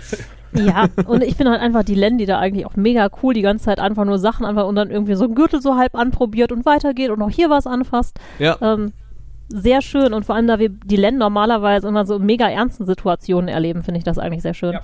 Ja, 0.54 0.88
und 1.06 1.22
ich 1.24 1.36
finde 1.36 1.52
halt 1.52 1.62
einfach 1.62 1.84
die 1.84 1.94
Len, 1.96 2.18
die 2.18 2.26
da 2.26 2.40
eigentlich 2.40 2.66
auch 2.66 2.78
mega 2.78 3.10
cool 3.22 3.34
die 3.34 3.42
ganze 3.42 3.66
Zeit 3.66 3.80
einfach 3.80 4.06
nur 4.06 4.18
Sachen 4.18 4.46
einfach 4.46 4.66
und 4.66 4.76
dann 4.76 4.90
irgendwie 4.90 5.16
so 5.16 5.26
einen 5.26 5.36
Gürtel 5.36 5.62
so 5.62 5.76
halb 5.76 5.94
anprobiert 5.94 6.54
und 6.54 6.66
weitergeht 6.66 7.10
und 7.10 7.22
auch 7.22 7.30
hier 7.30 7.50
was 7.50 7.68
anfasst. 7.68 8.18
Ja. 8.40 8.58
Ähm, 8.62 8.94
sehr 9.50 9.82
schön 9.82 10.14
und 10.14 10.26
vor 10.26 10.36
allem, 10.36 10.48
da 10.48 10.60
wir 10.60 10.70
die 10.70 10.96
Len 10.98 11.18
normalerweise 11.18 11.88
immer 11.88 12.06
so 12.06 12.16
in 12.18 12.26
mega 12.26 12.50
ernsten 12.50 12.86
Situationen 12.86 13.48
erleben, 13.48 13.84
finde 13.84 13.98
ich 14.00 14.04
das 14.04 14.18
eigentlich 14.18 14.42
sehr 14.42 14.54
schön. 14.54 14.74
Ja. 14.74 14.82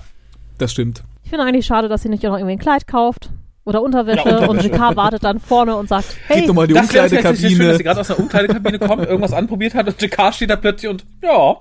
Das 0.58 0.72
stimmt. 0.72 1.02
Ich 1.22 1.30
finde 1.30 1.44
eigentlich 1.44 1.66
schade, 1.66 1.88
dass 1.88 2.02
sie 2.02 2.08
nicht 2.08 2.24
auch 2.26 2.30
noch 2.30 2.38
irgendwie 2.38 2.52
ein 2.54 2.58
Kleid 2.58 2.86
kauft 2.86 3.30
oder 3.64 3.82
Unterwäsche, 3.82 4.28
Ja, 4.28 4.36
Unterwäsche. 4.46 4.50
und 4.70 4.78
JK 4.78 4.96
wartet 4.96 5.24
dann 5.24 5.40
vorne 5.40 5.74
und 5.76 5.88
sagt, 5.88 6.16
hey, 6.28 6.40
Geht 6.40 6.48
nochmal 6.48 6.66
die 6.66 6.74
das 6.74 6.92
wäre 6.92 7.08
vielleicht 7.08 7.22
sehr 7.22 7.50
schön, 7.50 7.58
dass 7.58 7.76
Umkleidekabine. 7.76 7.76
sie 7.78 7.82
gerade 7.84 8.00
aus 8.00 8.06
der 8.08 8.18
Umkleidekabine 8.18 8.78
kommt, 8.78 9.06
irgendwas 9.06 9.32
anprobiert 9.32 9.74
hat 9.74 9.86
und 9.88 10.00
JK 10.00 10.32
steht 10.34 10.50
da 10.50 10.56
plötzlich 10.56 10.90
und 10.90 11.04
ja, 11.22 11.56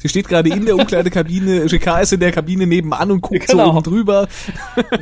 Sie 0.00 0.08
steht 0.08 0.28
gerade 0.28 0.48
in 0.50 0.64
der 0.64 0.76
Umkleidekabine, 0.76 1.66
GK 1.66 1.98
ist 2.02 2.12
in 2.12 2.20
der 2.20 2.30
Kabine 2.32 2.66
nebenan 2.66 3.10
und 3.10 3.20
guckt 3.20 3.48
Genau. 3.48 3.64
so 3.64 3.70
oben 3.72 3.82
drüber. 3.82 4.28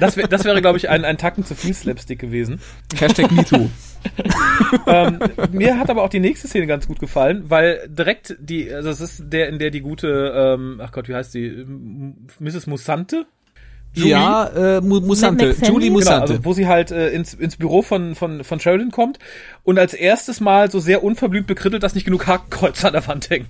das, 0.01 0.17
wär, 0.17 0.27
das 0.27 0.45
wäre, 0.45 0.61
glaube 0.61 0.79
ich, 0.79 0.89
ein, 0.89 1.05
ein 1.05 1.19
Tacken 1.19 1.45
zu 1.45 1.55
viel 1.55 1.75
Slapstick 1.75 2.19
gewesen. 2.19 2.61
Hashtag 2.99 3.31
MeToo. 3.31 3.69
ähm, 4.87 5.19
mir 5.53 5.79
hat 5.79 5.91
aber 5.91 6.03
auch 6.03 6.09
die 6.09 6.21
nächste 6.21 6.49
Szene 6.49 6.67
ganz 6.67 6.87
gut 6.87 6.99
gefallen, 7.01 7.45
weil 7.49 7.87
direkt 7.89 8.37
die, 8.41 8.73
also 8.73 8.89
das 8.89 9.01
ist 9.01 9.25
der, 9.27 9.49
in 9.49 9.59
der 9.59 9.71
die 9.71 9.81
gute, 9.81 10.33
ähm, 10.35 10.81
ach 10.83 10.93
Gott, 10.93 11.09
wie 11.09 11.15
heißt 11.15 11.35
die, 11.35 11.65
Mrs. 12.39 12.67
Musante? 12.67 13.27
Julie? 13.95 14.11
Ja, 14.11 14.77
äh, 14.77 14.81
Mu- 14.83 15.01
Musante. 15.01 15.55
Julie 15.63 15.89
Genau, 15.89 15.99
Musante. 15.99 16.33
also 16.35 16.45
wo 16.45 16.53
sie 16.53 16.67
halt 16.67 16.91
äh, 16.91 17.09
ins, 17.11 17.33
ins 17.35 17.57
Büro 17.57 17.81
von, 17.83 18.15
von, 18.15 18.45
von 18.45 18.61
Sheridan 18.61 18.91
kommt 18.91 19.19
und 19.65 19.79
als 19.79 19.95
erstes 19.95 20.41
Mal 20.41 20.71
so 20.71 20.81
sehr 20.81 21.03
unverblümt 21.03 21.47
bekrittelt, 21.47 21.83
dass 21.83 21.95
nicht 21.95 22.05
genug 22.05 22.27
Hakenkreuze 22.27 22.87
an 22.89 22.93
der 22.93 23.07
Wand 23.07 23.31
hängen. 23.31 23.47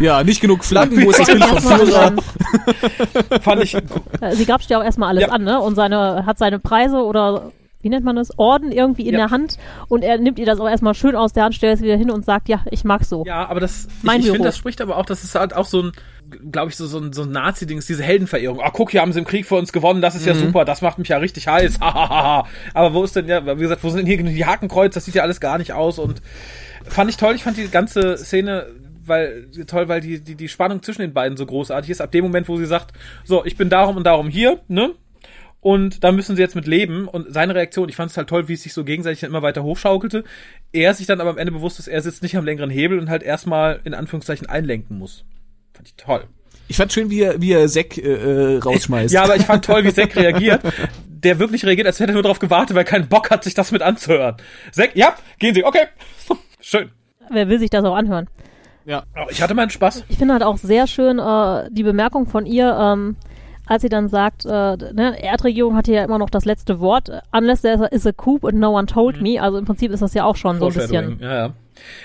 Ja, 0.00 0.22
nicht 0.24 0.40
genug 0.40 0.64
Flaggen, 0.64 1.04
wo 1.04 1.10
ist 1.10 1.20
das 1.20 1.26
Bild 1.26 1.40
erstmal 1.40 1.78
Führer? 1.78 2.02
an, 2.06 2.20
Fand 3.42 3.62
ich, 3.62 3.76
sie 4.32 4.46
grapscht 4.46 4.70
ja 4.70 4.78
auch 4.80 4.84
erstmal 4.84 5.10
alles 5.10 5.22
Ja. 5.22 5.28
an, 5.28 5.44
ne? 5.44 5.60
Und 5.60 5.74
seine, 5.74 6.24
hat 6.26 6.38
seine 6.38 6.58
Preise 6.58 6.98
oder 7.04 7.52
wie 7.82 7.88
nennt 7.90 8.04
man 8.04 8.16
das? 8.16 8.36
Orden 8.38 8.72
irgendwie 8.72 9.02
in 9.06 9.12
Ja. 9.12 9.20
der 9.20 9.30
Hand 9.30 9.58
und 9.88 10.02
er 10.02 10.18
nimmt 10.18 10.38
ihr 10.40 10.46
das 10.46 10.58
auch 10.58 10.68
erstmal 10.68 10.94
schön 10.94 11.14
aus 11.14 11.32
der 11.32 11.44
Hand, 11.44 11.54
stellt 11.54 11.76
es 11.76 11.82
wieder 11.82 11.96
hin 11.96 12.10
und 12.10 12.24
sagt, 12.24 12.48
ja, 12.48 12.60
ich 12.70 12.82
mag's 12.84 13.08
so. 13.08 13.24
ja, 13.26 13.46
aber 13.48 13.60
das, 13.60 13.86
Mein 14.02 14.20
ich, 14.20 14.26
ich 14.26 14.32
finde, 14.32 14.48
das 14.48 14.56
spricht 14.58 14.80
aber 14.80 14.96
auch, 14.96 15.06
das 15.06 15.22
ist 15.22 15.34
halt 15.36 15.54
auch 15.54 15.66
so 15.66 15.82
ein, 15.82 15.92
glaube 16.50 16.70
ich, 16.70 16.76
so, 16.76 16.86
so 16.86 16.98
ein, 16.98 17.12
so 17.12 17.22
ein 17.22 17.30
Nazi-Ding, 17.30 17.78
ist 17.78 17.88
diese 17.88 18.02
Heldenverehrung. 18.02 18.60
Ah, 18.60 18.70
guck, 18.72 18.90
hier 18.90 19.02
haben 19.02 19.12
sie 19.12 19.20
im 19.20 19.24
Krieg 19.24 19.46
für 19.46 19.54
uns 19.54 19.72
gewonnen, 19.72 20.00
das 20.02 20.16
ist 20.16 20.26
ja 20.26 20.34
super, 20.34 20.64
das 20.64 20.82
macht 20.82 20.98
mich 20.98 21.08
ja 21.08 21.18
richtig 21.18 21.46
heiß, 21.46 21.78
hahaha. 21.80 22.46
aber 22.74 22.94
wo 22.94 23.04
ist 23.04 23.14
denn, 23.14 23.28
ja, 23.28 23.46
wie 23.56 23.60
gesagt, 23.60 23.84
wo 23.84 23.90
sind 23.90 23.98
denn 23.98 24.06
hier 24.06 24.20
die 24.34 24.46
Hakenkreuz, 24.46 24.94
das 24.94 25.04
sieht 25.04 25.14
ja 25.14 25.22
alles 25.22 25.38
gar 25.38 25.58
nicht 25.58 25.72
aus 25.72 26.00
und 26.00 26.20
fand 26.88 27.08
ich 27.10 27.16
toll, 27.18 27.34
ich 27.36 27.44
fand 27.44 27.56
die 27.56 27.68
ganze 27.68 28.16
Szene 28.16 28.66
weil 29.08 29.50
toll, 29.66 29.88
weil 29.88 30.00
die, 30.00 30.20
die, 30.20 30.34
die 30.34 30.48
Spannung 30.48 30.82
zwischen 30.82 31.02
den 31.02 31.12
beiden 31.12 31.36
so 31.36 31.46
großartig 31.46 31.90
ist. 31.90 32.00
Ab 32.00 32.12
dem 32.12 32.24
Moment, 32.24 32.48
wo 32.48 32.56
sie 32.56 32.66
sagt, 32.66 32.92
so, 33.24 33.44
ich 33.44 33.56
bin 33.56 33.68
darum 33.68 33.96
und 33.96 34.04
darum 34.04 34.28
hier, 34.28 34.60
ne? 34.68 34.94
Und 35.60 36.04
da 36.04 36.12
müssen 36.12 36.36
sie 36.36 36.42
jetzt 36.42 36.54
mit 36.54 36.68
leben. 36.68 37.08
Und 37.08 37.32
seine 37.32 37.54
Reaktion, 37.54 37.88
ich 37.88 37.96
fand 37.96 38.10
es 38.10 38.16
halt 38.16 38.28
toll, 38.28 38.46
wie 38.46 38.52
es 38.52 38.62
sich 38.62 38.72
so 38.72 38.84
gegenseitig 38.84 39.24
immer 39.24 39.42
weiter 39.42 39.64
hochschaukelte. 39.64 40.22
Er 40.72 40.94
sich 40.94 41.06
dann 41.06 41.20
aber 41.20 41.30
am 41.30 41.38
Ende 41.38 41.50
bewusst 41.50 41.80
ist, 41.80 41.88
er 41.88 42.00
sitzt 42.02 42.22
nicht 42.22 42.36
am 42.36 42.44
längeren 42.44 42.70
Hebel 42.70 43.00
und 43.00 43.10
halt 43.10 43.24
erstmal 43.24 43.80
in 43.82 43.92
Anführungszeichen 43.92 44.48
einlenken 44.48 44.96
muss. 44.96 45.24
Fand 45.72 45.88
ich 45.88 45.94
toll. 45.96 46.24
Ich 46.68 46.76
fand 46.76 46.92
schön, 46.92 47.10
wie 47.10 47.22
er, 47.22 47.40
wie 47.40 47.52
er 47.52 47.66
Zack 47.68 47.98
äh, 47.98 48.02
äh, 48.02 48.58
rausschmeißt. 48.58 49.12
Ja, 49.12 49.24
aber 49.24 49.36
ich 49.36 49.42
fand 49.42 49.64
toll, 49.64 49.84
wie 49.84 49.92
Zack 49.92 50.14
reagiert. 50.16 50.62
Der 51.08 51.38
wirklich 51.38 51.64
reagiert, 51.64 51.86
als 51.86 51.98
hätte 51.98 52.12
er 52.12 52.14
nur 52.14 52.22
darauf 52.22 52.38
gewartet, 52.38 52.76
weil 52.76 52.84
keinen 52.84 53.08
Bock 53.08 53.30
hat, 53.30 53.44
sich 53.44 53.54
das 53.54 53.72
mit 53.72 53.82
anzuhören. 53.82 54.36
Zack, 54.72 54.94
ja, 54.94 55.16
gehen 55.38 55.54
Sie, 55.54 55.64
okay. 55.64 55.86
Schön. 56.60 56.90
Wer 57.30 57.48
will 57.48 57.58
sich 57.58 57.70
das 57.70 57.84
auch 57.84 57.96
anhören? 57.96 58.28
Ja. 58.86 59.02
Oh, 59.16 59.26
Ich 59.30 59.42
hatte 59.42 59.54
meinen 59.54 59.70
Spaß. 59.70 60.04
Ich 60.08 60.16
finde 60.18 60.34
halt 60.34 60.42
auch 60.42 60.56
sehr 60.56 60.86
schön 60.86 61.18
äh, 61.18 61.68
die 61.70 61.82
Bemerkung 61.82 62.26
von 62.26 62.46
ihr, 62.46 62.74
ähm, 62.80 63.16
als 63.66 63.82
sie 63.82 63.88
dann 63.88 64.08
sagt, 64.08 64.44
äh, 64.46 64.48
ne, 64.48 65.16
Erdregierung 65.20 65.76
hat 65.76 65.86
hier 65.86 65.96
ja 65.96 66.04
immer 66.04 66.18
noch 66.18 66.30
das 66.30 66.44
letzte 66.44 66.78
Wort, 66.80 67.10
unless 67.32 67.62
there 67.62 67.88
is 67.90 68.06
a 68.06 68.12
coup 68.12 68.44
and 68.44 68.54
no 68.58 68.70
one 68.76 68.86
told 68.86 69.20
me. 69.20 69.42
Also 69.42 69.58
im 69.58 69.64
Prinzip 69.64 69.90
ist 69.90 70.00
das 70.02 70.14
ja 70.14 70.24
auch 70.24 70.36
schon 70.36 70.58
so 70.58 70.68
ein 70.68 70.72
bisschen. 70.74 71.18
Ja, 71.20 71.34
ja. 71.34 71.52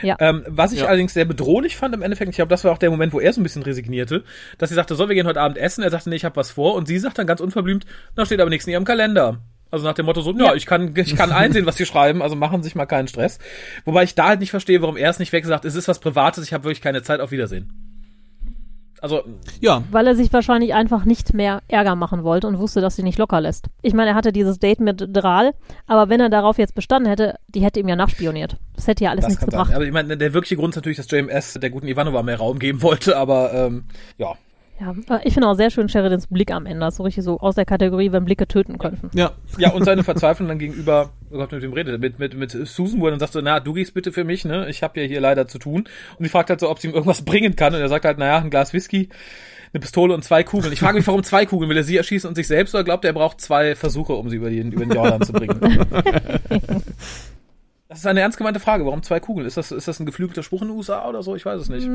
Ja. 0.01 0.15
Ähm, 0.19 0.43
was 0.47 0.73
ich 0.73 0.79
Ja. 0.81 0.87
allerdings 0.87 1.13
sehr 1.13 1.23
bedrohlich 1.23 1.77
fand 1.77 1.93
im 1.95 2.01
Endeffekt, 2.01 2.29
ich 2.29 2.35
glaube, 2.35 2.49
das 2.49 2.63
war 2.65 2.73
auch 2.73 2.77
der 2.77 2.89
Moment, 2.91 3.13
wo 3.13 3.19
er 3.21 3.31
so 3.31 3.39
ein 3.39 3.43
bisschen 3.43 3.63
resignierte, 3.63 4.23
dass 4.57 4.67
sie 4.69 4.75
sagte, 4.75 4.95
so, 4.95 5.07
wir 5.07 5.15
gehen 5.15 5.27
heute 5.27 5.39
Abend 5.39 5.57
essen. 5.57 5.81
Er 5.83 5.89
sagte, 5.91 6.09
nee, 6.09 6.17
ich 6.17 6.25
habe 6.25 6.35
was 6.35 6.51
vor. 6.51 6.73
Und 6.75 6.87
sie 6.89 6.97
sagt 6.99 7.17
dann 7.19 7.27
ganz 7.27 7.39
unverblümt, 7.39 7.85
na, 8.17 8.25
steht 8.25 8.41
aber 8.41 8.49
nichts 8.49 8.65
in 8.67 8.73
ihrem 8.73 8.83
Kalender. 8.83 9.37
Also 9.71 9.85
nach 9.85 9.93
dem 9.93 10.05
Motto 10.05 10.21
so, 10.21 10.31
ja, 10.33 10.47
Ja. 10.47 10.53
ich 10.55 10.65
kann, 10.65 10.93
ich 10.95 11.15
kann 11.15 11.31
einsehen, 11.31 11.65
was 11.65 11.77
sie 11.77 11.85
schreiben, 11.85 12.21
also 12.21 12.35
machen 12.35 12.61
Sie 12.61 12.67
sich 12.67 12.75
mal 12.75 12.85
keinen 12.85 13.07
Stress. 13.07 13.39
Wobei 13.85 14.03
ich 14.03 14.15
da 14.15 14.27
halt 14.27 14.41
nicht 14.41 14.51
verstehe, 14.51 14.81
warum 14.81 14.97
er 14.97 15.09
es 15.09 15.17
nicht 15.19 15.31
wegsagt, 15.31 15.63
es 15.65 15.75
ist 15.75 15.87
was 15.87 15.99
Privates, 15.99 16.43
ich 16.45 16.53
habe 16.53 16.65
wirklich 16.65 16.81
keine 16.81 17.01
Zeit, 17.03 17.21
auf 17.21 17.31
Wiedersehen. 17.31 17.71
Also, 18.99 19.23
ja, 19.59 19.81
Weil 19.89 20.05
er 20.05 20.15
sich 20.15 20.31
wahrscheinlich 20.31 20.75
einfach 20.75 21.05
nicht 21.05 21.33
mehr 21.33 21.63
Ärger 21.67 21.95
machen 21.95 22.23
wollte 22.23 22.45
und 22.45 22.59
wusste, 22.59 22.81
dass 22.81 22.95
sie 22.95 23.01
nicht 23.01 23.17
locker 23.17 23.41
lässt. 23.41 23.65
Ich 23.81 23.95
meine, 23.95 24.11
er 24.11 24.15
hatte 24.15 24.31
dieses 24.31 24.59
Date 24.59 24.79
mit 24.79 25.03
Dral, 25.09 25.53
aber 25.87 26.07
wenn 26.09 26.19
er 26.19 26.29
darauf 26.29 26.59
jetzt 26.59 26.75
bestanden 26.75 27.09
hätte, 27.09 27.33
die 27.47 27.61
hätte 27.63 27.79
ihm 27.79 27.87
ja 27.87 27.95
nachspioniert. 27.95 28.57
Das 28.75 28.85
hätte 28.85 29.03
ja 29.05 29.09
alles 29.09 29.23
das 29.23 29.29
nichts 29.29 29.39
kann 29.41 29.49
sein. 29.49 29.59
gebracht. 29.59 29.75
Aber 29.75 29.85
ich 29.85 29.91
meine, 29.91 30.17
der 30.17 30.33
wirkliche 30.35 30.55
Grund 30.55 30.73
ist 30.73 30.75
natürlich, 30.75 30.97
dass 30.97 31.09
JMS 31.09 31.53
der 31.55 31.71
guten 31.71 31.87
Ivanova 31.87 32.21
mehr 32.21 32.37
Raum 32.37 32.59
geben 32.59 32.83
wollte, 32.83 33.17
aber 33.17 33.51
ähm, 33.53 33.85
ja. 34.19 34.35
Ja, 34.81 35.21
ich 35.23 35.33
finde 35.33 35.47
auch 35.47 35.53
sehr 35.53 35.69
schön 35.69 35.87
Sheridans 35.89 36.27
Blick 36.27 36.51
am 36.51 36.65
Ende. 36.65 36.79
Das 36.79 36.95
ist 36.95 36.97
so 36.97 37.03
richtig 37.03 37.23
so 37.23 37.39
aus 37.39 37.55
der 37.55 37.65
Kategorie, 37.65 38.11
wenn 38.11 38.25
Blicke 38.25 38.47
töten 38.47 38.77
könnten. 38.79 39.09
ja. 39.13 39.31
Ja, 39.57 39.71
und 39.71 39.85
seine 39.85 40.03
Verzweiflung 40.03 40.47
dann 40.47 40.57
gegenüber, 40.59 41.11
oh 41.29 41.37
Gott, 41.37 41.51
mit 41.51 41.61
wem 41.61 41.73
redet, 41.73 42.01
mit, 42.01 42.19
mit, 42.19 42.33
mit 42.33 42.51
Susan, 42.51 42.99
wo 42.99 43.05
er 43.05 43.11
dann 43.11 43.19
sagt 43.19 43.33
so, 43.33 43.41
na, 43.41 43.59
du 43.59 43.73
gehst 43.73 43.93
bitte 43.93 44.11
für 44.11 44.23
mich, 44.23 44.43
ne, 44.45 44.67
ich 44.69 44.81
habe 44.81 44.99
ja 44.99 45.05
hier 45.05 45.21
leider 45.21 45.47
zu 45.47 45.59
tun. 45.59 45.87
Und 46.17 46.23
die 46.23 46.29
fragt 46.29 46.49
halt 46.49 46.59
so, 46.59 46.69
ob 46.69 46.79
sie 46.79 46.87
ihm 46.87 46.93
irgendwas 46.93 47.21
bringen 47.23 47.55
kann. 47.55 47.75
Und 47.75 47.81
er 47.81 47.89
sagt 47.89 48.05
halt, 48.05 48.17
naja, 48.17 48.39
ein 48.39 48.49
Glas 48.49 48.73
Whisky, 48.73 49.09
eine 49.73 49.81
Pistole 49.81 50.13
und 50.13 50.23
zwei 50.23 50.43
Kugeln. 50.43 50.73
Ich 50.73 50.79
frage 50.79 50.97
mich, 50.97 51.05
warum 51.07 51.23
zwei 51.23 51.45
Kugeln? 51.45 51.69
Will 51.69 51.77
er 51.77 51.83
sie 51.83 51.97
erschießen 51.97 52.27
und 52.27 52.35
sich 52.35 52.47
selbst 52.47 52.73
oder 52.73 52.83
glaubt 52.83 53.05
er, 53.05 53.11
er 53.11 53.13
braucht 53.13 53.39
zwei 53.39 53.75
Versuche, 53.75 54.13
um 54.13 54.29
sie 54.29 54.37
über 54.37 54.49
den, 54.49 54.71
über 54.71 54.85
den 54.85 54.93
Jordan 54.93 55.21
zu 55.21 55.33
bringen? 55.33 55.59
Das 57.87 57.99
ist 57.99 58.07
eine 58.07 58.21
ernst 58.21 58.37
gemeinte 58.37 58.61
Frage. 58.61 58.85
Warum 58.85 59.03
zwei 59.03 59.19
Kugeln? 59.19 59.45
Ist 59.45 59.57
das, 59.57 59.73
ist 59.73 59.85
das 59.85 59.99
ein 59.99 60.05
geflügelter 60.05 60.43
Spruch 60.43 60.61
in 60.61 60.69
den 60.69 60.77
USA 60.77 61.09
oder 61.09 61.23
so? 61.23 61.35
Ich 61.35 61.45
weiß 61.45 61.59
es 61.59 61.67
nicht. 61.67 61.89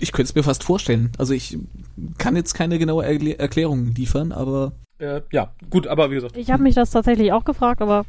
Ich 0.00 0.12
könnte 0.12 0.30
es 0.30 0.34
mir 0.34 0.42
fast 0.42 0.64
vorstellen. 0.64 1.12
Also 1.18 1.32
ich 1.34 1.58
kann 2.18 2.36
jetzt 2.36 2.54
keine 2.54 2.78
genaue 2.78 3.04
Erkl 3.04 3.32
Erklärung 3.32 3.94
liefern, 3.94 4.32
aber 4.32 4.72
Äh, 4.98 5.22
ja, 5.32 5.52
gut, 5.70 5.86
aber 5.86 6.10
wie 6.10 6.16
gesagt. 6.16 6.36
Ich 6.36 6.50
habe 6.50 6.62
mich 6.62 6.74
das 6.74 6.90
tatsächlich 6.90 7.32
auch 7.32 7.44
gefragt, 7.44 7.82
aber 7.82 8.04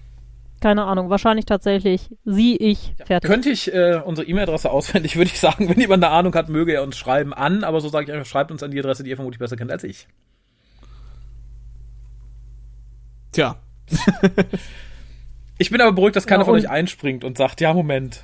keine 0.61 0.85
Ahnung. 0.85 1.09
Wahrscheinlich 1.09 1.45
tatsächlich 1.45 2.09
sie, 2.23 2.55
ich, 2.55 2.93
fertig. 3.05 3.29
Könnte 3.29 3.49
ich 3.49 3.73
äh, 3.73 4.01
unsere 4.03 4.27
E-Mail-Adresse 4.27 4.71
auswendig, 4.71 5.15
würde 5.17 5.31
ich 5.31 5.39
sagen, 5.39 5.69
wenn 5.69 5.79
jemand 5.79 6.03
eine 6.03 6.13
Ahnung 6.13 6.33
hat, 6.35 6.49
möge 6.49 6.73
er 6.73 6.83
uns 6.83 6.97
schreiben 6.97 7.33
an, 7.33 7.63
aber 7.63 7.81
so 7.81 7.89
sage 7.89 8.05
ich 8.05 8.11
einfach, 8.11 8.25
schreibt 8.25 8.51
uns 8.51 8.63
an 8.63 8.71
die 8.71 8.79
Adresse, 8.79 9.03
die 9.03 9.09
ihr 9.09 9.15
vermutlich 9.15 9.39
besser 9.39 9.57
kennt 9.57 9.71
als 9.71 9.83
ich. 9.83 10.07
tja. 13.31 13.57
Ich 15.57 15.69
bin 15.69 15.79
aber 15.79 15.93
beruhigt, 15.93 16.15
dass 16.17 16.27
keiner 16.27 16.41
Ja, 16.41 16.45
von 16.45 16.55
euch 16.55 16.69
einspringt 16.69 17.23
und 17.23 17.37
sagt, 17.37 17.61
ja, 17.61 17.73
Moment. 17.73 18.23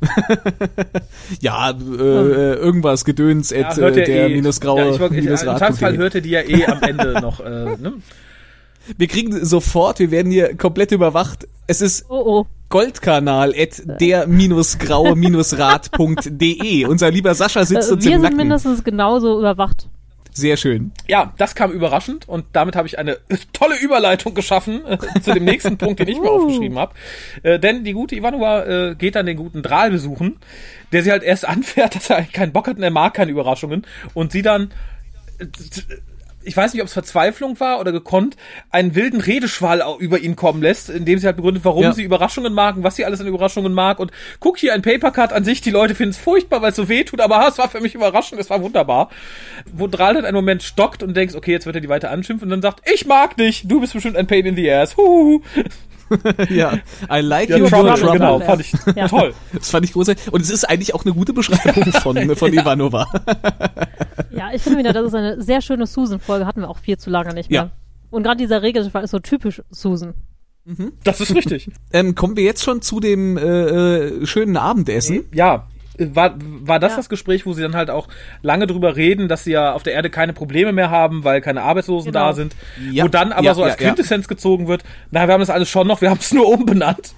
Ja, 1.40 1.70
äh, 1.70 1.74
äh, 1.74 2.54
irgendwas 2.54 3.04
Gedöns 3.04 3.50
Ja, 3.50 3.68
at 3.68 3.78
äh, 3.78 3.92
der 3.92 4.28
eh. 4.30 4.34
minusgraue 4.34 4.80
ja, 4.80 4.90
ich, 4.92 5.00
wollt- 5.00 5.12
ich, 5.12 5.24
Im. 5.26 5.36
Zweifelsfall 5.58 5.96
hört 5.96 6.14
ihr 6.14 6.20
die 6.22 6.30
ja 6.30 6.40
eh 6.42 6.66
am 6.66 6.82
Ende 6.82 7.12
noch. 7.20 7.40
Äh, 7.40 7.76
ne? 7.80 7.94
Wir 8.96 9.08
kriegen 9.08 9.44
sofort, 9.44 9.98
wir 9.98 10.10
werden 10.12 10.30
hier 10.30 10.56
komplett 10.56 10.92
überwacht. 10.92 11.48
Es 11.66 11.80
ist 11.80 12.06
Oh, 12.08 12.22
oh. 12.24 12.46
Goldkanal 12.68 13.52
at 13.56 13.82
der 14.00 14.26
graue 14.78 15.16
rad.de. 15.58 16.84
Unser 16.86 17.10
lieber 17.10 17.34
Sascha 17.34 17.64
sitzt 17.64 17.90
Äh, 17.90 17.94
uns 17.94 18.04
wir 18.04 18.12
im 18.12 18.16
sind 18.16 18.22
Nacken. 18.22 18.36
mindestens 18.36 18.84
genauso 18.84 19.38
überwacht. 19.38 19.88
Sehr 20.36 20.58
schön. 20.58 20.92
Ja, 21.08 21.32
das 21.38 21.54
kam 21.54 21.72
überraschend 21.72 22.28
und 22.28 22.44
damit 22.52 22.76
habe 22.76 22.86
ich 22.86 22.98
eine 22.98 23.16
tolle 23.54 23.78
Überleitung 23.78 24.34
geschaffen 24.34 24.82
äh, 24.84 24.98
zu 25.22 25.32
dem 25.32 25.44
nächsten 25.44 25.78
Punkt, 25.78 25.98
den 25.98 26.08
ich 26.08 26.20
mir 26.20 26.30
Uh. 26.30 26.36
aufgeschrieben 26.36 26.78
habe. 26.78 26.94
Äh, 27.42 27.58
denn 27.58 27.84
die 27.84 27.94
gute 27.94 28.16
Ivanova 28.16 28.64
äh, 28.64 28.94
geht 28.96 29.14
dann 29.14 29.24
den 29.24 29.38
guten 29.38 29.62
Drahl 29.62 29.90
besuchen, 29.90 30.36
der 30.92 31.02
sie 31.02 31.10
halt 31.10 31.22
erst 31.22 31.48
anfährt, 31.48 31.94
dass 31.94 32.10
er 32.10 32.18
eigentlich 32.18 32.34
keinen 32.34 32.52
Bock 32.52 32.68
hat 32.68 32.76
und 32.76 32.82
er 32.82 32.90
mag 32.90 33.14
keine 33.14 33.30
Überraschungen. 33.30 33.86
Und 34.12 34.30
sie 34.30 34.42
dann 34.42 34.72
äh, 35.38 35.46
ich 36.46 36.56
weiß 36.56 36.72
nicht, 36.72 36.80
ob 36.82 36.86
es 36.88 36.92
Verzweiflung 36.92 37.58
war 37.60 37.80
oder 37.80 37.92
gekonnt, 37.92 38.36
einen 38.70 38.94
wilden 38.94 39.20
Redeschwall 39.20 39.82
über 39.98 40.18
ihn 40.18 40.36
kommen 40.36 40.62
lässt, 40.62 40.88
indem 40.90 41.18
sie 41.18 41.26
halt 41.26 41.36
begründet, 41.36 41.64
warum 41.64 41.82
Ja. 41.82 41.92
sie 41.92 42.02
Überraschungen 42.04 42.52
mag 42.54 42.76
und 42.76 42.84
was 42.84 42.96
sie 42.96 43.04
alles 43.04 43.20
an 43.20 43.26
Überraschungen 43.26 43.72
mag. 43.74 43.98
Und 43.98 44.12
guck 44.40 44.58
hier 44.58 44.72
ein 44.72 44.82
Papercut 44.82 45.32
an 45.32 45.44
sich, 45.44 45.60
die 45.60 45.70
Leute 45.70 45.94
finden 45.94 46.10
es 46.12 46.18
furchtbar, 46.18 46.62
weil 46.62 46.70
es 46.70 46.76
so 46.76 46.88
weh 46.88 47.04
tut, 47.04 47.20
aber 47.20 47.38
ha, 47.38 47.48
es 47.48 47.58
war 47.58 47.68
für 47.68 47.80
mich 47.80 47.94
überraschend, 47.94 48.40
es 48.40 48.48
war 48.50 48.62
wunderbar. 48.62 49.10
Wo 49.72 49.86
Dral 49.86 50.14
dann 50.14 50.24
einen 50.24 50.34
Moment 50.36 50.62
stockt 50.62 51.02
und 51.02 51.16
denkst, 51.16 51.34
okay, 51.34 51.50
jetzt 51.52 51.66
wird 51.66 51.76
er 51.76 51.82
die 51.82 51.88
weiter 51.88 52.10
anschimpfen 52.10 52.46
und 52.46 52.50
dann 52.50 52.62
sagt, 52.62 52.88
ich 52.92 53.06
mag 53.06 53.36
dich, 53.36 53.66
du 53.66 53.80
bist 53.80 53.92
bestimmt 53.92 54.16
ein 54.16 54.26
Pain 54.26 54.46
in 54.46 54.56
the 54.56 54.70
ass. 54.70 54.96
Huhuhu. 54.96 55.42
ja, 56.50 56.74
I 57.10 57.20
like 57.20 57.48
Ja, 57.48 57.56
you, 57.56 57.66
Trouble, 57.68 57.94
trouble. 57.94 58.12
genau, 58.12 58.40
fand 58.40 58.60
ich 58.60 58.72
Ja. 58.94 59.08
toll. 59.08 59.34
Das 59.52 59.70
fand 59.70 59.84
ich 59.84 59.92
großartig. 59.92 60.32
Und 60.32 60.40
es 60.40 60.50
ist 60.50 60.64
eigentlich 60.64 60.94
auch 60.94 61.04
eine 61.04 61.14
gute 61.14 61.32
Beschreibung 61.32 61.84
von, 62.02 62.36
von 62.36 62.52
Ivanova. 62.52 63.06
Ja, 64.30 64.50
ich 64.52 64.62
finde 64.62 64.78
wieder, 64.78 64.92
das 64.92 65.06
ist 65.06 65.14
eine 65.14 65.42
sehr 65.42 65.60
schöne 65.60 65.86
Susan-Folge, 65.86 66.46
hatten 66.46 66.60
wir 66.60 66.68
auch 66.70 66.78
viel 66.78 66.98
zu 66.98 67.10
lange 67.10 67.34
nicht 67.34 67.50
mehr. 67.50 67.62
Ja. 67.62 67.70
Und 68.10 68.22
gerade 68.22 68.36
dieser 68.38 68.62
Regelfall 68.62 69.04
ist 69.04 69.10
so 69.10 69.18
typisch 69.18 69.62
Susan. 69.70 70.14
Das 71.04 71.20
ist 71.20 71.34
richtig. 71.34 71.70
Ähm, 71.92 72.14
kommen 72.16 72.36
wir 72.36 72.42
jetzt 72.42 72.64
schon 72.64 72.82
zu 72.82 72.98
dem 72.98 73.36
äh, 73.36 73.42
äh, 73.42 74.26
schönen 74.26 74.56
Abendessen. 74.56 75.24
Ja. 75.32 75.68
War, 75.98 76.34
war 76.38 76.78
das 76.78 76.92
Ja. 76.92 76.96
das 76.96 77.08
Gespräch, 77.08 77.46
wo 77.46 77.52
sie 77.52 77.62
dann 77.62 77.74
halt 77.76 77.90
auch 77.90 78.08
lange 78.42 78.66
drüber 78.66 78.96
reden, 78.96 79.28
dass 79.28 79.44
sie 79.44 79.52
ja 79.52 79.72
auf 79.72 79.82
der 79.82 79.94
Erde 79.94 80.10
keine 80.10 80.32
Probleme 80.32 80.72
mehr 80.72 80.90
haben, 80.90 81.24
weil 81.24 81.40
keine 81.40 81.62
Arbeitslosen 81.62 82.12
Genau. 82.12 82.26
da 82.26 82.32
sind? 82.34 82.54
Ja. 82.92 83.04
Wo 83.04 83.08
dann 83.08 83.32
aber 83.32 83.44
Ja, 83.44 83.54
so 83.54 83.62
als 83.62 83.74
ja, 83.76 83.80
ja. 83.82 83.86
Quintessenz 83.88 84.28
gezogen 84.28 84.68
wird, 84.68 84.82
na, 85.10 85.26
wir 85.26 85.32
haben 85.34 85.40
das 85.40 85.50
alles 85.50 85.68
schon 85.68 85.86
noch, 85.86 86.00
wir 86.00 86.10
haben 86.10 86.18
es 86.20 86.32
nur 86.32 86.48
umbenannt. 86.48 87.12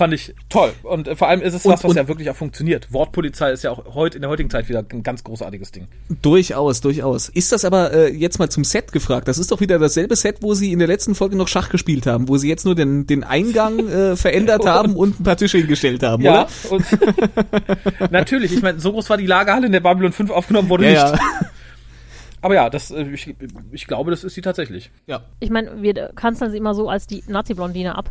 Fand 0.00 0.14
ich 0.14 0.34
toll. 0.48 0.72
Und 0.82 1.08
äh, 1.08 1.14
vor 1.14 1.28
allem 1.28 1.42
ist 1.42 1.52
es 1.52 1.66
Und- 1.66 1.72
was, 1.74 1.84
was 1.84 1.90
und- 1.90 1.96
ja 1.98 2.08
wirklich 2.08 2.30
auch 2.30 2.34
funktioniert. 2.36 2.90
Wortpolizei 2.90 3.52
ist 3.52 3.64
ja 3.64 3.70
auch 3.70 3.94
heute 3.94 4.16
in 4.16 4.22
der 4.22 4.30
heutigen 4.30 4.48
Zeit 4.48 4.66
wieder 4.70 4.82
ein 4.90 5.02
ganz 5.02 5.22
großartiges 5.24 5.72
Ding. 5.72 5.88
Durchaus, 6.22 6.80
durchaus. 6.80 7.28
Ist 7.28 7.52
das 7.52 7.66
aber 7.66 7.92
äh, 7.92 8.08
jetzt 8.10 8.38
mal 8.38 8.48
zum 8.48 8.64
Set 8.64 8.92
gefragt? 8.92 9.28
Das 9.28 9.36
ist 9.36 9.52
doch 9.52 9.60
wieder 9.60 9.78
dasselbe 9.78 10.16
Set, 10.16 10.38
wo 10.40 10.54
sie 10.54 10.72
in 10.72 10.78
der 10.78 10.88
letzten 10.88 11.14
Folge 11.14 11.36
noch 11.36 11.48
Schach 11.48 11.68
gespielt 11.68 12.06
haben, 12.06 12.28
wo 12.28 12.38
sie 12.38 12.48
jetzt 12.48 12.64
nur 12.64 12.74
den, 12.74 13.06
den 13.06 13.24
Eingang 13.24 13.78
äh, 13.90 14.16
verändert 14.16 14.64
haben 14.64 14.96
und 14.96 15.20
ein 15.20 15.24
paar 15.24 15.36
Tische 15.36 15.58
hingestellt 15.58 16.02
haben, 16.02 16.22
Ja, 16.22 16.48
oder? 16.70 16.72
und 16.76 16.84
natürlich, 18.10 18.52
ich 18.54 18.62
meine, 18.62 18.80
so 18.80 18.92
groß 18.92 19.10
war 19.10 19.16
die 19.18 19.26
Lagerhalle, 19.26 19.66
in 19.66 19.72
der 19.72 19.80
Babylon 19.80 20.12
5 20.12 20.30
aufgenommen 20.30 20.68
wurde 20.70 20.90
Ja, 20.90 21.10
nicht. 21.12 21.20
ja. 21.22 21.28
Aber 22.42 22.54
ja, 22.54 22.70
das, 22.70 22.90
äh, 22.90 23.02
ich, 23.02 23.34
ich 23.70 23.86
glaube, 23.86 24.10
das 24.10 24.24
ist 24.24 24.32
sie 24.34 24.40
tatsächlich. 24.40 24.90
ja. 25.06 25.20
Ich 25.40 25.50
meine, 25.50 25.82
wir 25.82 26.10
kanzeln 26.14 26.50
sie 26.50 26.56
immer 26.56 26.72
so 26.74 26.88
als 26.88 27.06
die 27.06 27.22
Nazi-Blondine 27.28 27.96
ab. 27.98 28.10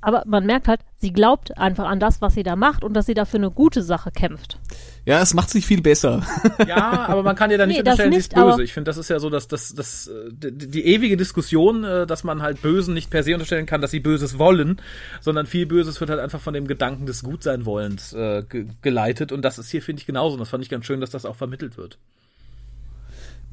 Aber 0.00 0.22
man 0.26 0.46
merkt 0.46 0.68
halt, 0.68 0.80
sie 0.96 1.12
glaubt 1.12 1.56
einfach 1.58 1.86
an 1.86 2.00
das, 2.00 2.20
was 2.20 2.34
sie 2.34 2.42
da 2.42 2.56
macht 2.56 2.84
und 2.84 2.94
dass 2.94 3.06
sie 3.06 3.14
dafür 3.14 3.38
eine 3.38 3.50
gute 3.50 3.82
Sache 3.82 4.10
kämpft. 4.10 4.58
Ja, 5.04 5.20
es 5.20 5.34
macht 5.34 5.50
sich 5.50 5.66
viel 5.66 5.82
besser. 5.82 6.22
Ja, 6.66 7.06
aber 7.08 7.22
man 7.22 7.36
kann 7.36 7.50
ihr 7.50 7.58
da 7.58 7.66
nicht 7.66 7.76
Nee, 7.76 7.80
unterstellen, 7.80 8.12
sie 8.12 8.18
ist 8.18 8.36
nicht, 8.36 8.44
böse. 8.44 8.62
Ich 8.62 8.72
finde, 8.72 8.88
das 8.88 8.96
ist 8.96 9.08
ja 9.08 9.18
so, 9.18 9.30
dass 9.30 9.48
das, 9.48 9.74
das, 9.74 10.08
äh, 10.08 10.30
die, 10.30 10.70
die 10.70 10.84
ewige 10.86 11.16
Diskussion, 11.16 11.84
äh, 11.84 12.06
dass 12.06 12.22
man 12.22 12.42
halt 12.42 12.62
Bösen 12.62 12.94
nicht 12.94 13.10
per 13.10 13.22
se 13.22 13.32
unterstellen 13.32 13.66
kann, 13.66 13.80
dass 13.80 13.90
sie 13.90 14.00
Böses 14.00 14.38
wollen, 14.38 14.80
sondern 15.20 15.46
viel 15.46 15.66
Böses 15.66 16.00
wird 16.00 16.10
halt 16.10 16.20
einfach 16.20 16.40
von 16.40 16.54
dem 16.54 16.66
Gedanken 16.66 17.06
des 17.06 17.22
Gutseinwollens 17.22 18.12
äh, 18.12 18.42
ge 18.48 18.66
geleitet. 18.82 19.32
Und 19.32 19.42
das 19.42 19.58
ist 19.58 19.70
hier, 19.70 19.82
finde 19.82 20.00
ich, 20.00 20.06
genauso. 20.06 20.34
Und 20.34 20.40
das 20.40 20.50
fand 20.50 20.62
ich 20.62 20.70
ganz 20.70 20.84
schön, 20.84 21.00
dass 21.00 21.10
das 21.10 21.24
auch 21.24 21.36
vermittelt 21.36 21.76
wird. 21.76 21.98